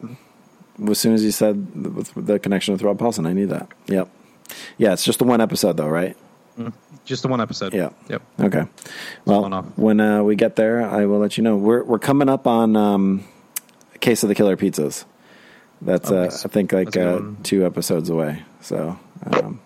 As 0.88 0.98
soon 0.98 1.14
as 1.14 1.24
you 1.24 1.30
said 1.30 1.66
th- 1.74 2.10
the 2.16 2.38
connection 2.38 2.72
with 2.72 2.82
Rob 2.82 2.98
Paulsen, 2.98 3.26
I 3.26 3.32
knew 3.32 3.46
that. 3.46 3.68
Yep. 3.86 4.08
Yeah, 4.78 4.92
it's 4.92 5.04
just 5.04 5.18
the 5.18 5.24
one 5.24 5.40
episode 5.40 5.76
though, 5.76 5.88
right? 5.88 6.16
Just 7.04 7.22
the 7.22 7.28
one 7.28 7.40
episode. 7.40 7.74
Yeah. 7.74 7.90
Yep. 8.08 8.22
Okay. 8.40 8.64
Well, 9.24 9.62
when 9.76 10.00
uh, 10.00 10.22
we 10.22 10.36
get 10.36 10.56
there, 10.56 10.82
I 10.88 11.04
will 11.06 11.18
let 11.18 11.36
you 11.36 11.42
know. 11.44 11.56
We're 11.56 11.82
we're 11.84 11.98
coming 11.98 12.28
up 12.28 12.46
on 12.46 12.76
um, 12.76 13.24
Case 14.00 14.22
of 14.22 14.28
the 14.28 14.34
Killer 14.34 14.56
Pizzas. 14.56 15.04
That's 15.82 16.10
Oh, 16.10 16.18
uh, 16.18 16.24
nice. 16.24 16.44
I 16.46 16.48
think 16.48 16.72
like 16.72 16.86
That's 16.92 16.96
a 16.96 17.00
good 17.20 17.22
uh, 17.22 17.42
two 17.42 17.66
episodes 17.66 18.08
away. 18.08 18.42
So 18.62 18.98
um, 19.30 19.60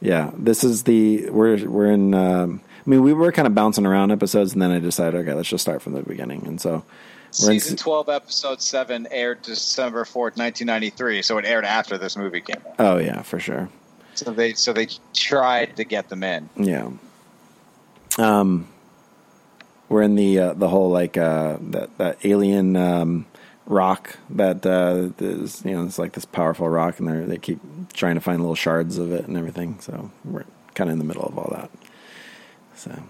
yeah, 0.00 0.30
this 0.36 0.62
is 0.62 0.84
the 0.84 1.28
we're 1.30 1.68
we're 1.68 1.90
in. 1.90 2.14
Um, 2.14 2.60
I 2.86 2.90
mean, 2.90 3.02
we 3.02 3.12
were 3.12 3.32
kind 3.32 3.46
of 3.46 3.54
bouncing 3.54 3.84
around 3.84 4.10
episodes, 4.10 4.52
and 4.52 4.62
then 4.62 4.70
I 4.70 4.78
decided, 4.78 5.20
okay, 5.20 5.34
let's 5.34 5.48
just 5.48 5.62
start 5.62 5.82
from 5.82 5.92
the 5.94 6.02
beginning. 6.02 6.46
And 6.46 6.60
so. 6.60 6.84
Season 7.30 7.76
12, 7.76 8.08
episode 8.08 8.60
7 8.60 9.08
aired 9.10 9.42
December 9.42 10.04
4th, 10.04 10.36
1993, 10.36 11.22
so 11.22 11.38
it 11.38 11.44
aired 11.44 11.64
after 11.64 11.96
this 11.96 12.16
movie 12.16 12.40
came 12.40 12.56
out. 12.66 12.74
Oh 12.78 12.98
yeah, 12.98 13.22
for 13.22 13.38
sure. 13.38 13.68
So 14.14 14.32
they 14.32 14.54
so 14.54 14.72
they 14.72 14.88
tried 15.14 15.76
to 15.76 15.84
get 15.84 16.08
them 16.08 16.24
in. 16.24 16.50
Yeah. 16.56 16.90
Um, 18.18 18.68
we're 19.88 20.02
in 20.02 20.14
the 20.14 20.38
uh, 20.38 20.52
the 20.54 20.68
whole 20.68 20.90
like 20.90 21.16
uh, 21.16 21.58
that 21.60 21.96
that 21.98 22.18
alien 22.24 22.76
um, 22.76 23.26
rock 23.66 24.18
that 24.30 24.66
uh, 24.66 25.10
is 25.24 25.62
you 25.64 25.72
know 25.72 25.84
it's 25.84 25.98
like 25.98 26.12
this 26.12 26.24
powerful 26.24 26.68
rock, 26.68 26.98
and 26.98 27.08
they 27.08 27.24
they 27.26 27.38
keep 27.38 27.60
trying 27.92 28.16
to 28.16 28.20
find 28.20 28.40
little 28.40 28.54
shards 28.54 28.98
of 28.98 29.12
it 29.12 29.26
and 29.26 29.36
everything. 29.36 29.78
So 29.80 30.10
we're 30.24 30.44
kind 30.74 30.90
of 30.90 30.94
in 30.94 30.98
the 30.98 31.04
middle 31.04 31.24
of 31.24 31.38
all 31.38 31.50
that. 31.52 31.70
So 32.74 33.02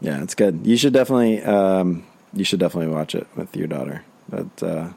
yeah, 0.00 0.22
it's 0.22 0.34
good. 0.34 0.66
You 0.66 0.76
should 0.76 0.92
definitely 0.92 1.42
um, 1.42 2.04
you 2.38 2.44
should 2.44 2.60
definitely 2.60 2.92
watch 2.94 3.14
it 3.14 3.26
with 3.36 3.54
your 3.56 3.66
daughter. 3.66 4.02
But 4.28 4.62
uh, 4.62 4.88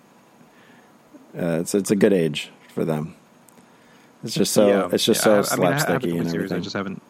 uh, 1.37 1.59
it's 1.61 1.73
it's 1.75 1.91
a 1.91 1.95
good 1.95 2.13
age 2.13 2.49
for 2.73 2.85
them. 2.85 3.15
It's 4.23 4.33
just 4.35 4.53
so 4.53 4.67
Yeah. 4.67 4.89
it's 4.91 5.03
just 5.05 5.25
Yeah, 5.25 5.41
so 5.41 5.55
I- 5.55 5.57
I 5.57 5.59
mean, 5.59 5.73
I 5.73 5.77
slapsticky 5.79 6.19
and 6.19 6.29
series, 6.29 6.33
everything. 6.35 6.57
I 6.57 6.61
just 6.61 6.75
haven't 6.75 7.01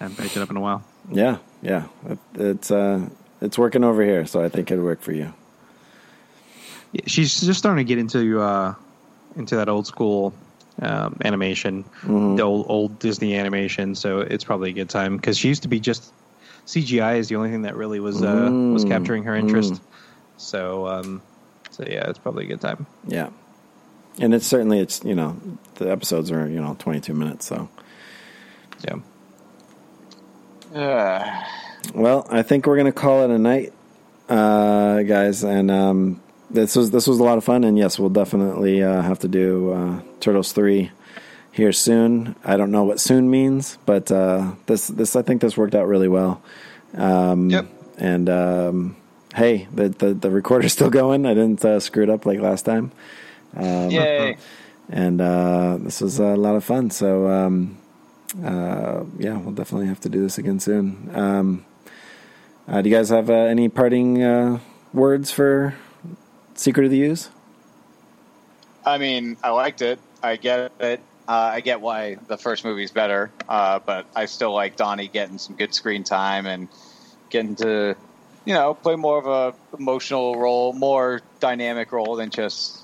haven't 0.00 0.16
picked 0.18 0.36
it 0.36 0.42
up 0.42 0.50
in 0.50 0.56
a 0.56 0.60
while. 0.60 0.82
Yeah, 1.10 1.38
yeah. 1.62 1.84
It, 2.08 2.18
it's 2.34 2.70
uh, 2.70 3.08
it's 3.40 3.58
working 3.58 3.84
over 3.84 4.02
here, 4.02 4.24
so 4.26 4.42
I 4.42 4.48
think 4.48 4.70
it'd 4.70 4.82
work 4.82 5.02
for 5.02 5.12
you. 5.12 5.32
Yeah, 6.92 7.02
she's 7.06 7.40
just 7.40 7.58
starting 7.58 7.84
to 7.84 7.88
get 7.88 7.98
into 7.98 8.40
uh, 8.40 8.74
into 9.36 9.56
that 9.56 9.68
old 9.68 9.86
school 9.86 10.32
um, 10.80 11.16
animation, 11.24 11.84
Mhm. 12.02 12.36
the 12.36 12.42
old 12.42 12.66
old 12.68 12.98
Disney 13.00 13.36
animation. 13.36 13.94
So 13.94 14.20
it's 14.20 14.44
probably 14.44 14.70
a 14.70 14.72
good 14.72 14.88
time 14.88 15.16
because 15.16 15.36
she 15.36 15.48
used 15.48 15.62
to 15.62 15.68
be 15.68 15.80
just 15.80 16.12
CGI 16.66 17.18
is 17.18 17.28
the 17.28 17.36
only 17.36 17.50
thing 17.50 17.62
that 17.62 17.76
really 17.76 18.00
was 18.00 18.22
uh, 18.22 18.50
was 18.72 18.84
Mm, 18.84 18.88
capturing 18.88 19.24
her 19.24 19.34
interest. 19.36 19.74
mm. 19.74 19.80
So 20.36 20.86
um, 20.88 21.22
so 21.70 21.84
yeah, 21.86 22.08
it's 22.08 22.18
probably 22.18 22.44
a 22.44 22.48
good 22.48 22.60
time. 22.60 22.86
Yeah, 23.06 23.30
and 24.20 24.34
it's 24.34 24.46
certainly 24.46 24.78
it's 24.80 25.04
you 25.04 25.14
know 25.14 25.36
the 25.76 25.90
episodes 25.90 26.30
are 26.30 26.48
you 26.48 26.60
know 26.60 26.74
twenty 26.78 27.00
two 27.00 27.14
minutes, 27.14 27.46
so 27.46 27.68
yeah. 28.86 28.96
Uh, 30.74 31.42
well, 31.94 32.26
I 32.30 32.42
think 32.42 32.66
we're 32.66 32.76
gonna 32.76 32.92
call 32.92 33.22
it 33.24 33.30
a 33.30 33.38
night 33.38 33.72
uh, 34.28 35.02
guys, 35.02 35.44
and 35.44 35.70
um, 35.70 36.20
this 36.50 36.76
was 36.76 36.90
this 36.90 37.06
was 37.06 37.18
a 37.20 37.24
lot 37.24 37.38
of 37.38 37.44
fun. 37.44 37.64
And 37.64 37.78
yes, 37.78 37.98
we'll 37.98 38.10
definitely 38.10 38.82
uh, 38.82 39.02
have 39.02 39.18
to 39.20 39.28
do 39.28 39.72
uh, 39.72 40.00
Turtles 40.20 40.52
three 40.52 40.90
here 41.54 41.72
soon. 41.72 42.34
I 42.44 42.56
don't 42.56 42.72
know 42.72 42.82
what 42.82 42.98
soon 43.00 43.30
means, 43.30 43.78
but 43.86 44.10
uh, 44.10 44.52
this 44.66 44.88
this 44.88 45.14
I 45.14 45.22
think 45.22 45.40
this 45.40 45.56
worked 45.56 45.74
out 45.74 45.86
really 45.86 46.08
well. 46.08 46.42
Um, 46.96 47.48
Yep. 47.50 47.66
And 47.96 48.28
um, 48.28 48.96
hey, 49.36 49.68
the, 49.72 49.88
the 49.88 50.14
the 50.14 50.30
recorder's 50.30 50.72
still 50.72 50.90
going. 50.90 51.24
I 51.26 51.34
didn't 51.34 51.64
uh, 51.64 51.78
screw 51.78 52.02
it 52.02 52.10
up 52.10 52.26
like 52.26 52.40
last 52.40 52.64
time. 52.64 52.90
Um, 53.56 53.90
Yay. 53.90 54.36
And 54.90 55.20
uh, 55.20 55.78
this 55.80 56.00
was 56.00 56.18
a 56.18 56.34
lot 56.34 56.56
of 56.56 56.64
fun. 56.64 56.90
So 56.90 57.28
um, 57.28 57.78
uh, 58.44 59.04
yeah, 59.16 59.38
we'll 59.38 59.54
definitely 59.54 59.86
have 59.86 60.00
to 60.00 60.08
do 60.08 60.22
this 60.22 60.38
again 60.38 60.58
soon. 60.58 61.08
Um, 61.14 61.64
uh, 62.66 62.82
do 62.82 62.88
you 62.88 62.96
guys 62.96 63.10
have 63.10 63.30
uh, 63.30 63.34
any 63.34 63.68
parting 63.68 64.22
uh, 64.22 64.58
words 64.92 65.30
for 65.30 65.74
Secret 66.54 66.84
of 66.86 66.90
the 66.90 67.00
Ooze? 67.02 67.30
I 68.84 68.98
mean, 68.98 69.36
I 69.42 69.50
liked 69.50 69.82
it. 69.82 70.00
I 70.22 70.36
get 70.36 70.72
it. 70.80 71.00
Uh, 71.26 71.32
I 71.54 71.60
get 71.60 71.80
why 71.80 72.16
the 72.28 72.36
first 72.36 72.64
movie's 72.64 72.90
better, 72.90 73.30
uh, 73.48 73.78
but 73.78 74.06
I 74.14 74.26
still 74.26 74.52
like 74.52 74.76
Donnie 74.76 75.08
getting 75.08 75.38
some 75.38 75.56
good 75.56 75.74
screen 75.74 76.04
time 76.04 76.44
and 76.46 76.68
getting 77.30 77.56
to, 77.56 77.96
you 78.44 78.54
know, 78.54 78.74
play 78.74 78.96
more 78.96 79.18
of 79.18 79.26
a 79.26 79.76
emotional 79.78 80.38
role, 80.38 80.74
more 80.74 81.22
dynamic 81.40 81.92
role 81.92 82.16
than 82.16 82.28
just 82.28 82.82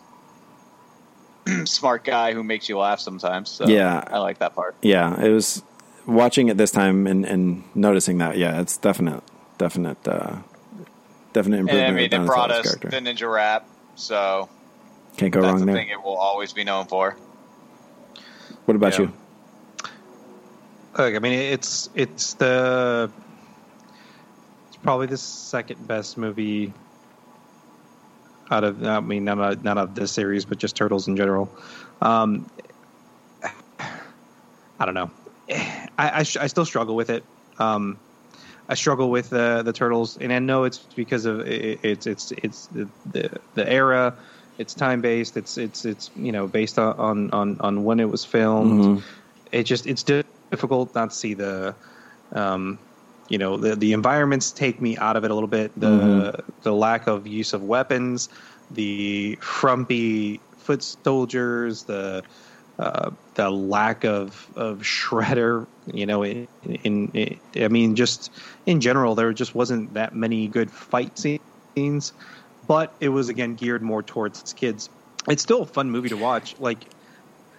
smart 1.65 2.05
guy 2.05 2.33
who 2.33 2.43
makes 2.43 2.69
you 2.69 2.79
laugh 2.79 3.01
sometimes. 3.01 3.51
So 3.51 3.67
Yeah. 3.69 4.03
I 4.07 4.19
like 4.19 4.39
that 4.39 4.55
part. 4.55 4.75
Yeah, 4.81 5.21
it 5.23 5.29
was 5.31 5.63
watching 6.07 6.49
it 6.49 6.57
this 6.57 6.71
time 6.71 7.07
and, 7.07 7.27
and 7.27 7.65
noticing 7.75 8.19
that. 8.19 8.39
Yeah, 8.39 8.61
it's 8.61 8.79
definite, 8.79 9.23
definite, 9.59 10.07
uh, 10.09 10.37
definite 11.35 11.59
And 11.59 11.69
improvement. 11.69 11.91
I 11.91 11.93
mean, 12.19 12.23
it 12.23 12.27
brought 12.27 12.51
us 12.51 12.63
character. 12.75 12.89
the 12.89 12.97
Ninja 12.99 13.31
Rap, 13.31 13.67
so 13.97 14.49
Can't 15.19 15.31
go 15.31 15.43
that's 15.43 15.51
wrong 15.53 15.61
the 15.61 15.67
there. 15.67 15.75
thing 15.75 15.89
it 15.91 16.03
will 16.03 16.17
always 16.17 16.55
be 16.55 16.65
known 16.65 16.87
for. 16.87 17.17
What 18.67 18.77
about 18.77 18.95
Yeah. 18.99 19.07
you? 19.07 19.13
Look, 20.99 21.15
I 21.15 21.19
mean, 21.19 21.33
it's 21.33 21.89
it's 21.95 22.35
the 22.35 23.11
it's 24.69 24.77
probably 24.83 25.07
the 25.07 25.17
second 25.17 25.87
best 25.87 26.19
movie 26.19 26.73
out 28.51 28.65
of 28.65 28.85
I 28.85 29.01
mean 29.01 29.25
not 29.25 29.39
out- 29.39 29.63
not 29.63 29.79
of 29.79 29.95
this 29.95 30.11
series, 30.13 30.45
but 30.45 30.59
just 30.59 30.77
Turtles 30.77 31.07
in 31.09 31.17
general. 31.17 31.49
Um, 32.03 32.47
I 34.79 34.85
don't 34.85 34.95
know. 34.95 35.11
I 35.51 36.21
I, 36.21 36.23
sh- 36.23 36.37
I 36.39 36.47
still 36.47 36.65
struggle 36.65 36.97
with 36.97 37.11
it. 37.11 37.25
Um, 37.59 37.99
I 38.69 38.75
struggle 38.75 39.11
with 39.11 39.33
uh, 39.33 39.63
the 39.63 39.73
Turtles, 39.73 40.17
and 40.17 40.33
I 40.33 40.39
know 40.39 40.65
it's 40.65 40.79
because 40.79 41.25
of 41.25 41.41
it, 41.41 41.81
it's 41.85 42.07
it's 42.07 42.33
it's 42.33 42.67
the, 42.67 42.89
the 43.13 43.31
the 43.55 43.71
era. 43.71 44.17
It's 44.61 44.75
time 44.75 45.01
based. 45.01 45.37
It's 45.37 45.57
it's 45.57 45.85
it's 45.85 46.11
you 46.17 46.33
know 46.33 46.47
based 46.47 46.79
on 46.79 47.31
on 47.33 47.59
on, 47.61 47.85
when 47.85 47.99
it 48.01 48.09
was 48.11 48.25
filmed 48.25 48.81
Mhm. 48.83 49.03
it 49.53 49.65
just 49.65 49.87
it's 49.87 50.05
difficult 50.05 50.95
not 50.95 51.11
to 51.11 51.17
see 51.17 51.35
the 51.35 51.75
um 52.35 52.79
you 53.29 53.39
know 53.39 53.57
the 53.57 53.75
the 53.75 53.93
environments 53.93 54.53
take 54.53 54.81
me 54.81 54.97
out 54.99 55.17
of 55.17 55.25
it 55.25 55.31
a 55.31 55.35
little 55.35 55.49
bit 55.49 55.73
the 55.81 55.87
Mhm. 55.89 56.63
the 56.63 56.73
lack 56.73 57.07
of 57.07 57.27
use 57.27 57.53
of 57.55 57.63
weapons 57.63 58.29
the 58.71 59.39
frumpy 59.41 60.41
foot 60.59 60.83
soldiers 61.05 61.85
the 61.85 62.23
uh, 62.79 63.11
the 63.35 63.51
lack 63.51 64.05
of 64.05 64.47
of 64.57 64.79
shredder 64.83 65.67
you 65.93 66.07
know 66.07 66.23
in, 66.23 66.47
in, 66.63 67.09
in 67.15 67.39
i 67.65 67.69
mean 67.69 67.95
just 67.95 68.31
in 68.67 68.81
general 68.81 69.15
there 69.15 69.33
just 69.33 69.55
wasn't 69.55 69.93
that 69.95 70.15
many 70.15 70.49
good 70.49 70.71
fight 70.71 71.13
scenes 71.19 72.13
but 72.71 72.95
it 73.01 73.09
was 73.09 73.29
again 73.29 73.57
geared 73.57 73.83
more 73.83 74.01
towards 74.01 74.53
kids 74.53 74.89
it's 75.29 75.43
still 75.43 75.63
a 75.63 75.67
fun 75.67 75.91
movie 75.91 76.09
to 76.09 76.17
watch 76.17 76.55
like 76.61 76.79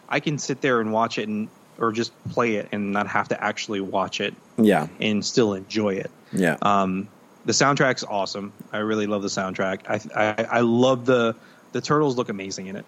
I 0.08 0.22
can 0.22 0.38
sit 0.38 0.62
there 0.62 0.80
and 0.80 0.94
watch 0.94 1.18
it 1.18 1.28
and 1.28 1.50
or 1.78 1.92
just 1.92 2.12
play 2.30 2.56
it 2.56 2.70
and 2.72 2.94
not 2.94 3.08
have 3.08 3.28
to 3.28 3.44
actually 3.44 3.82
watch 3.82 4.22
it 4.22 4.34
Yeah, 4.58 4.88
and 5.00 5.26
still 5.26 5.54
enjoy 5.54 5.96
it. 5.96 6.12
yeah, 6.32 6.58
Um, 6.62 7.10
the 7.46 7.54
soundtrack's 7.54 8.04
awesome. 8.04 8.54
I 8.72 8.78
really 8.80 9.08
love 9.08 9.22
the 9.22 9.30
soundtrack. 9.30 9.80
I 9.90 10.00
I, 10.40 10.58
I 10.58 10.60
love 10.62 11.06
the 11.06 11.36
the 11.74 11.82
turtles 11.82 12.18
look 12.18 12.30
amazing 12.30 12.68
in 12.68 12.76
it. 12.78 12.86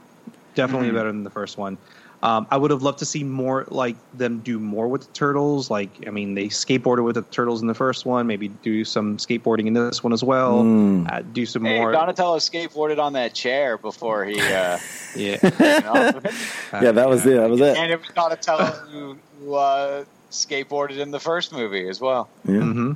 Definitely 0.55 0.87
Mm-hmm. 0.87 0.97
better 0.97 1.11
than 1.11 1.23
the 1.23 1.29
first 1.29 1.57
one. 1.57 1.77
Um, 2.23 2.47
I 2.49 2.55
would 2.57 2.71
have 2.71 2.81
loved 2.81 2.99
to 2.99 3.05
see 3.05 3.21
more 3.23 3.65
like 3.69 3.97
them 4.17 4.39
do 4.39 4.57
more 4.57 4.87
with 4.87 5.01
the 5.07 5.13
turtles. 5.13 5.69
Like 5.69 5.89
I 6.07 6.09
mean, 6.09 6.35
they 6.35 6.45
skateboarded 6.45 7.03
with 7.03 7.15
the 7.15 7.21
turtles 7.23 7.61
in 7.61 7.67
the 7.67 7.73
first 7.73 8.05
one. 8.05 8.27
Maybe 8.27 8.47
do 8.47 8.85
some 8.85 9.17
skateboarding 9.17 9.67
in 9.67 9.73
this 9.73 10.01
one 10.03 10.13
as 10.13 10.23
well. 10.23 10.63
Mm. 10.63 11.11
Uh, 11.11 11.21
do 11.33 11.45
some 11.45 11.65
Hey, 11.65 11.79
more. 11.79 11.91
Donatello 11.91 12.37
skateboarded 12.37 12.97
on 12.97 13.11
that 13.13 13.33
chair 13.33 13.77
before 13.77 14.23
he. 14.23 14.39
Uh, 14.39 14.77
yeah, 15.15 15.37
you 15.43 15.49
know, 15.83 16.21
yeah. 16.81 16.91
That 16.93 17.09
was 17.09 17.25
it. 17.25 17.35
That 17.35 17.49
was 17.49 17.59
it. 17.59 17.77
and 17.77 17.91
it 17.91 17.99
was 17.99 18.07
Donatello 18.15 18.65
who, 18.89 19.17
who 19.39 19.53
uh, 19.55 20.05
skateboarded 20.31 20.99
in 20.99 21.11
the 21.11 21.19
first 21.19 21.51
movie 21.51 21.89
as 21.89 21.99
well. 21.99 22.29
Yeah, 22.47 22.59
hmm 22.61 22.93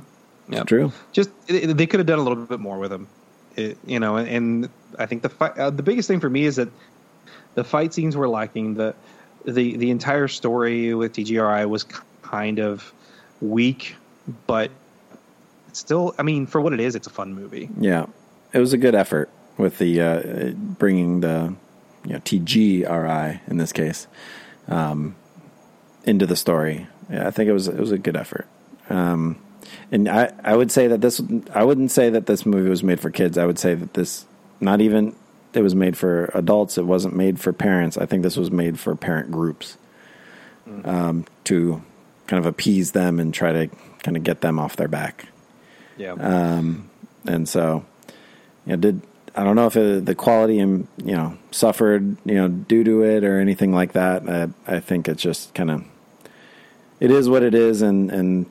it's 0.50 0.64
true. 0.64 0.90
just 1.12 1.28
it, 1.48 1.76
they 1.76 1.86
could 1.86 2.00
have 2.00 2.06
done 2.06 2.18
a 2.18 2.22
little 2.22 2.42
bit 2.46 2.58
more 2.58 2.78
with 2.78 2.90
him 2.90 3.06
it, 3.56 3.76
you 3.84 4.00
know 4.00 4.16
and, 4.16 4.26
and 4.28 4.68
i 4.98 5.04
think 5.04 5.20
the 5.20 5.28
fight 5.28 5.52
uh, 5.58 5.68
the 5.68 5.82
biggest 5.82 6.08
thing 6.08 6.18
for 6.20 6.30
me 6.30 6.44
is 6.46 6.56
that 6.56 6.70
the 7.54 7.62
fight 7.62 7.92
scenes 7.92 8.16
were 8.16 8.26
lacking 8.26 8.72
the 8.72 8.94
the 9.44 9.76
the 9.76 9.90
entire 9.90 10.28
story 10.28 10.94
with 10.94 11.12
tgri 11.14 11.68
was 11.68 11.84
kind 12.22 12.58
of 12.58 12.92
weak 13.40 13.94
but 14.46 14.70
still 15.72 16.14
i 16.18 16.22
mean 16.22 16.46
for 16.46 16.60
what 16.60 16.72
it 16.72 16.80
is 16.80 16.94
it's 16.94 17.06
a 17.06 17.10
fun 17.10 17.34
movie 17.34 17.68
Yeah, 17.78 18.06
it 18.52 18.58
was 18.58 18.72
a 18.72 18.78
good 18.78 18.94
effort 18.94 19.30
with 19.56 19.78
the 19.78 20.00
uh, 20.00 20.50
bringing 20.54 21.20
the 21.20 21.54
you 22.04 22.12
know 22.12 22.20
TGRI 22.20 23.40
in 23.48 23.56
this 23.58 23.72
case 23.72 24.06
um, 24.68 25.16
into 26.04 26.26
the 26.26 26.36
story. 26.36 26.86
Yeah, 27.10 27.26
I 27.26 27.30
think 27.30 27.48
it 27.48 27.52
was 27.52 27.68
it 27.68 27.78
was 27.78 27.92
a 27.92 27.98
good 27.98 28.16
effort. 28.16 28.46
Um, 28.88 29.40
and 29.92 30.08
I, 30.08 30.32
I 30.42 30.56
would 30.56 30.70
say 30.70 30.86
that 30.86 31.00
this 31.00 31.20
I 31.54 31.64
wouldn't 31.64 31.90
say 31.90 32.08
that 32.10 32.26
this 32.26 32.46
movie 32.46 32.70
was 32.70 32.82
made 32.82 33.00
for 33.00 33.10
kids. 33.10 33.36
I 33.36 33.44
would 33.44 33.58
say 33.58 33.74
that 33.74 33.94
this 33.94 34.26
not 34.60 34.80
even 34.80 35.14
it 35.54 35.62
was 35.62 35.74
made 35.74 35.96
for 35.96 36.30
adults. 36.34 36.78
It 36.78 36.84
wasn't 36.84 37.16
made 37.16 37.40
for 37.40 37.52
parents. 37.52 37.96
I 37.96 38.06
think 38.06 38.22
this 38.22 38.36
was 38.36 38.50
made 38.50 38.78
for 38.78 38.94
parent 38.94 39.30
groups 39.30 39.76
um, 40.84 41.24
to 41.44 41.82
kind 42.26 42.38
of 42.38 42.46
appease 42.46 42.92
them 42.92 43.18
and 43.18 43.32
try 43.32 43.52
to 43.52 43.68
kind 44.02 44.16
of 44.16 44.22
get 44.22 44.40
them 44.40 44.58
off 44.58 44.76
their 44.76 44.88
back. 44.88 45.26
yeah 45.96 46.12
Um, 46.12 46.90
and 47.24 47.48
so, 47.48 47.84
you 48.66 48.72
know, 48.72 48.76
did 48.76 49.02
I 49.34 49.44
don't 49.44 49.56
know 49.56 49.66
if 49.66 49.76
it, 49.76 50.04
the 50.04 50.14
quality 50.14 50.58
and 50.58 50.88
you 50.96 51.14
know 51.14 51.38
suffered 51.50 52.16
you 52.24 52.34
know 52.34 52.48
due 52.48 52.82
to 52.84 53.02
it 53.04 53.24
or 53.24 53.38
anything 53.38 53.72
like 53.72 53.92
that. 53.92 54.28
I, 54.28 54.48
I 54.66 54.80
think 54.80 55.08
it's 55.08 55.22
just 55.22 55.54
kind 55.54 55.70
of 55.70 55.84
it 57.00 57.10
is 57.10 57.28
what 57.28 57.42
it 57.42 57.54
is, 57.54 57.80
and 57.80 58.10
and 58.10 58.46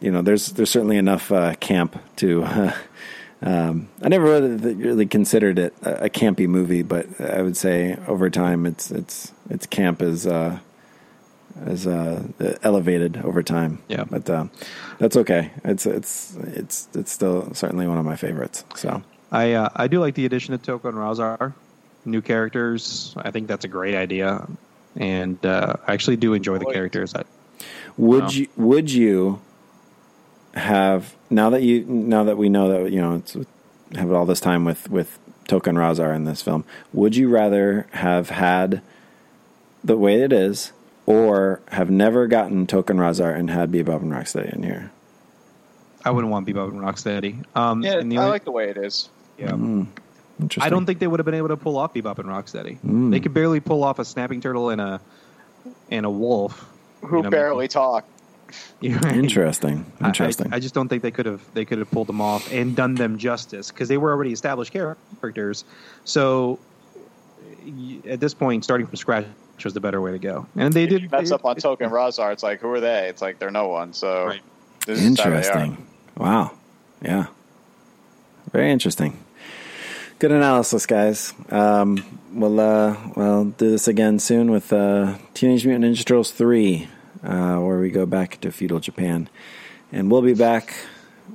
you 0.00 0.10
know 0.10 0.22
there's 0.22 0.48
there's 0.48 0.70
certainly 0.70 0.96
enough 0.96 1.30
uh, 1.30 1.54
camp 1.56 2.00
to. 2.16 2.72
um, 3.42 3.88
I 4.02 4.08
never 4.08 4.24
really, 4.24 4.74
really 4.74 5.06
considered 5.06 5.58
it 5.58 5.74
a, 5.82 6.04
a 6.04 6.10
campy 6.10 6.46
movie, 6.46 6.82
but 6.82 7.06
I 7.20 7.42
would 7.42 7.56
say 7.56 7.96
over 8.06 8.30
time 8.30 8.66
it's 8.66 8.90
it's 8.90 9.32
its 9.50 9.66
camp 9.66 10.00
is 10.02 10.26
uh, 10.26 10.58
is 11.66 11.86
uh, 11.86 12.22
elevated 12.62 13.18
over 13.18 13.42
time. 13.42 13.82
Yeah. 13.88 14.04
but 14.04 14.28
uh, 14.30 14.46
that's 14.98 15.16
okay. 15.16 15.50
It's 15.64 15.86
it's 15.86 16.36
it's 16.36 16.88
it's 16.94 17.10
still 17.12 17.52
certainly 17.54 17.86
one 17.86 17.98
of 17.98 18.04
my 18.04 18.16
favorites. 18.16 18.64
So 18.76 19.02
I 19.30 19.52
uh, 19.54 19.68
I 19.74 19.88
do 19.88 20.00
like 20.00 20.14
the 20.14 20.26
addition 20.26 20.54
of 20.54 20.62
Tokka 20.62 20.84
and 20.84 20.98
Rahzar, 20.98 21.52
new 22.04 22.22
characters. 22.22 23.14
I 23.16 23.30
think 23.30 23.48
that's 23.48 23.64
a 23.64 23.68
great 23.68 23.94
idea, 23.94 24.46
and 24.96 25.44
uh, 25.44 25.74
I 25.86 25.92
actually 25.94 26.16
do 26.16 26.34
enjoy 26.34 26.58
the 26.58 26.66
characters. 26.66 27.14
I, 27.14 27.24
would 27.96 28.22
Wow. 28.24 28.28
you 28.30 28.48
would 28.56 28.90
you 28.90 29.40
have 30.54 31.14
now 31.30 31.50
that 31.50 31.62
you 31.62 31.84
now 31.86 32.24
that 32.24 32.36
we 32.36 32.48
know 32.48 32.68
that 32.82 32.92
you 32.92 33.00
know 33.00 33.14
it's 33.16 33.36
have 33.94 34.12
all 34.12 34.26
this 34.26 34.40
time 34.40 34.64
with 34.64 34.90
with 34.90 35.18
Tokka 35.48 35.68
and 35.68 35.78
Rahzar 35.78 36.14
in 36.14 36.24
this 36.24 36.42
film? 36.42 36.64
Would 36.92 37.16
you 37.16 37.28
rather 37.28 37.86
have 37.92 38.30
had 38.30 38.82
the 39.84 39.96
way 39.96 40.22
it 40.22 40.32
is, 40.32 40.72
or 41.06 41.60
have 41.68 41.90
never 41.90 42.26
gotten 42.26 42.66
Tokka 42.66 42.90
and 42.90 43.00
Rahzar 43.00 43.34
and 43.36 43.50
had 43.50 43.70
Bebop 43.72 44.02
and 44.02 44.12
Rocksteady 44.12 44.52
in 44.54 44.62
here? 44.62 44.90
I 46.04 46.10
wouldn't 46.10 46.30
want 46.32 46.46
Bebop 46.46 46.68
and 46.70 46.80
Rocksteady. 46.80 47.44
Um, 47.56 47.82
Yeah, 47.82 47.98
and 47.98 48.10
the 48.10 48.18
I 48.18 48.22
only- 48.22 48.30
like 48.32 48.44
the 48.44 48.50
way 48.52 48.68
it 48.70 48.76
is. 48.76 49.08
yeah. 49.38 49.50
Mm, 49.50 49.86
interesting. 50.40 50.66
I 50.66 50.68
don't 50.70 50.84
think 50.86 50.98
they 50.98 51.06
would 51.06 51.20
have 51.20 51.24
been 51.26 51.34
able 51.34 51.48
to 51.48 51.56
pull 51.56 51.76
off 51.76 51.94
Bebop 51.94 52.18
and 52.18 52.28
Rocksteady. 52.28 52.78
Mm. 52.84 53.10
They 53.10 53.20
could 53.20 53.34
barely 53.34 53.60
pull 53.60 53.84
off 53.84 53.98
a 53.98 54.04
snapping 54.04 54.40
turtle 54.40 54.70
and 54.70 54.80
a 54.80 55.00
and 55.90 56.04
a 56.06 56.10
wolf. 56.10 56.68
Who 57.02 57.18
You 57.18 57.22
know, 57.24 57.30
barely 57.30 57.68
talk. 57.68 58.04
You're 58.80 58.98
right. 58.98 59.16
Interesting. 59.16 59.84
I- 60.00 60.04
I- 60.04 60.08
Interesting. 60.08 60.52
I, 60.52 60.58
just 60.60 60.74
don't 60.74 60.88
think 60.88 61.02
they 61.02 61.10
could 61.10 61.26
have 61.26 61.42
they 61.54 61.64
could 61.64 61.78
have 61.78 61.90
pulled 61.90 62.06
them 62.08 62.20
off 62.20 62.50
and 62.52 62.74
done 62.76 62.94
them 62.94 63.18
justice 63.18 63.70
because 63.70 63.88
they 63.88 63.96
were 63.98 64.10
already 64.10 64.32
established 64.32 64.72
characters. 64.72 65.64
So 66.04 66.58
at 68.08 68.20
this 68.20 68.34
point, 68.34 68.64
starting 68.64 68.86
from 68.86 68.96
scratch 68.96 69.26
was 69.64 69.74
the 69.74 69.80
better 69.80 70.00
way 70.00 70.10
to 70.10 70.18
go. 70.18 70.46
And 70.56 70.72
they 70.74 70.84
If 70.84 70.90
did. 70.90 71.12
mess 71.12 71.30
up 71.30 71.44
on 71.44 71.54
Tokka 71.56 71.82
and 71.82 71.92
Rahzar, 71.92 72.32
it's 72.32 72.42
like, 72.42 72.60
who 72.60 72.70
are 72.72 72.80
they? 72.80 73.08
It's 73.08 73.22
like 73.22 73.38
they're 73.38 73.52
no 73.52 73.68
one. 73.68 73.92
So 73.92 74.26
Right. 74.26 74.42
this 74.86 75.00
is 75.00 75.18
how 75.20 75.24
they 75.30 75.30
are. 75.30 75.38
Interesting. 75.38 75.86
Wow. 76.16 76.50
Yeah. 77.00 77.26
Very 78.52 78.70
interesting. 78.72 79.18
Good 80.18 80.32
analysis, 80.32 80.86
guys. 80.86 81.32
Um, 81.50 82.04
we'll 82.32 82.58
uh, 82.60 82.96
we'll 83.16 83.44
do 83.46 83.70
this 83.70 83.88
again 83.88 84.18
soon 84.18 84.50
with 84.50 84.72
uh, 84.72 85.16
Teenage 85.34 85.64
Mutant 85.66 85.84
Ninja 85.96 86.04
Turtles 86.04 86.30
three, 86.30 86.88
uh, 87.22 87.56
where 87.56 87.78
we 87.78 87.90
go 87.90 88.06
back 88.06 88.40
to 88.40 88.50
feudal 88.50 88.80
Japan, 88.80 89.28
and 89.90 90.10
we'll 90.10 90.22
be 90.22 90.34
back 90.34 90.74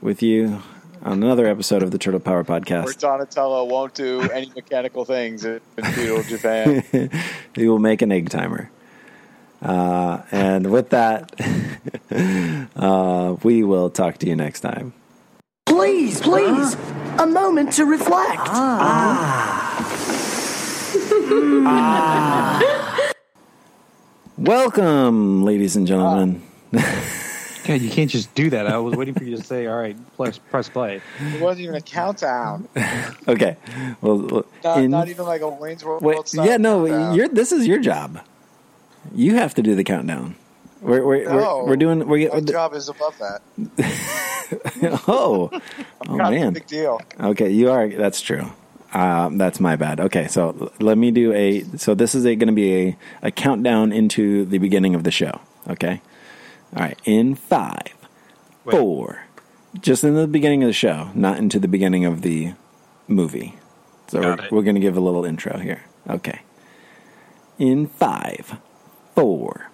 with 0.02 0.22
you 0.22 0.62
on 1.02 1.24
another 1.24 1.48
episode 1.48 1.84
of 1.84 1.92
the 1.92 1.98
Turtle 1.98 2.20
Power 2.20 2.44
Where 2.44 2.60
Podcast. 2.60 3.00
Donatello 3.00 3.66
won't 3.66 3.94
do 3.94 4.22
any 4.32 4.52
mechanical 4.56 5.06
things 5.06 5.46
in 5.46 5.62
in 5.78 5.86
feudal 5.86 6.24
Japan. 6.24 6.84
we 7.56 7.70
will 7.70 7.80
make 7.80 8.02
an 8.02 8.12
egg 8.12 8.30
timer. 8.30 8.70
Uh, 9.62 10.22
and 10.32 10.72
with 10.72 10.90
that, 10.90 11.34
uh, 12.76 13.36
we 13.44 13.64
will 13.64 13.90
talk 13.90 14.18
to 14.20 14.28
you 14.28 14.36
next 14.36 14.62
time. 14.62 14.94
Please, 15.66 16.22
please, 16.22 16.76
a 17.18 17.26
moment 17.26 17.74
to 17.74 17.86
reflect. 17.86 18.50
Welcome, 24.38 25.44
ladies 25.44 25.76
and 25.76 25.88
gentlemen. 25.88 26.44
God, 26.72 27.82
you 27.82 27.90
can't 27.90 28.10
just 28.10 28.34
do 28.36 28.52
that. 28.52 28.68
I 28.68 28.78
was 28.78 28.96
waiting 28.96 29.16
for 29.16 29.24
you 29.24 29.36
to 29.36 29.44
say, 29.44 29.66
"All 29.66 29.78
right, 29.78 29.98
press 30.16 30.38
press 30.38 30.70
play." 30.70 31.02
It 31.20 31.42
wasn't 31.42 31.64
even 31.64 31.76
a 31.76 31.82
countdown. 31.82 32.68
okay. 33.28 33.58
Well, 34.00 34.46
Not, 34.64 34.78
in- 34.78 34.92
not 34.92 35.10
even 35.10 35.26
like 35.26 35.42
a 35.42 35.50
Wayne's 35.50 35.84
World. 35.84 36.04
Wait, 36.04 36.28
style 36.28 36.46
yeah, 36.46 36.58
no, 36.58 36.86
you're, 37.14 37.28
this 37.28 37.52
is 37.52 37.66
your 37.66 37.80
job. 37.80 38.20
You 39.14 39.36
have 39.36 39.56
to 39.56 39.64
do 39.64 39.74
the 39.74 39.84
countdown. 39.84 40.36
We're 40.82 41.04
we're 41.04 41.24
No, 41.26 41.58
we're, 41.64 41.70
we're 41.70 41.76
doing 41.76 42.08
we're, 42.08 42.30
My 42.30 42.40
job 42.40 42.74
is 42.76 42.90
above 42.90 43.18
that. 43.18 43.42
oh 45.08 45.50
oh 45.52 45.60
Kind 46.06 46.22
of 46.22 46.28
a 46.28 46.32
man 46.32 46.54
big 46.54 46.68
deal. 46.68 47.02
okay 47.20 47.50
you 47.50 47.72
are 47.72 47.90
that's 47.90 48.22
true 48.22 48.46
um, 48.98 49.38
that's 49.38 49.60
my 49.60 49.76
bad. 49.76 50.00
Okay 50.00 50.28
so 50.28 50.72
let 50.80 50.98
me 50.98 51.12
do 51.12 51.34
a 51.34 51.64
so 51.78 51.94
this 51.94 52.16
is 52.16 52.26
a 52.26 52.36
going 52.36 52.48
to 52.48 52.54
be 52.54 52.74
a, 52.74 52.98
a 53.22 53.32
countdown 53.32 53.92
into 53.92 54.46
the 54.46 54.58
beginning 54.58 54.96
of 54.96 55.04
the 55.04 55.12
show 55.12 55.42
okay? 55.70 56.02
All 56.76 56.82
right 56.82 57.00
in 57.06 57.36
five 57.36 57.94
four 58.70 59.26
just 59.80 60.04
in 60.04 60.16
the 60.16 60.28
beginning 60.28 60.64
of 60.64 60.68
the 60.68 60.74
show 60.74 61.12
not 61.14 61.38
into 61.38 61.60
the 61.60 61.68
beginning 61.68 62.06
of 62.06 62.22
the 62.22 62.54
movie. 63.08 63.56
So 64.08 64.22
Got 64.22 64.40
we're, 64.40 64.46
it. 64.46 64.52
we're 64.52 64.64
going 64.64 64.76
to 64.76 64.82
give 64.82 64.98
a 64.98 65.02
little 65.02 65.26
intro 65.26 65.58
here 65.60 65.84
okay. 66.10 66.42
In 67.60 67.88
five 67.88 68.58
four 69.16 69.70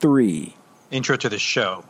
three 0.00 0.56
Intro 0.90 1.16
to 1.16 1.28
the 1.28 1.38
show. 1.38 1.84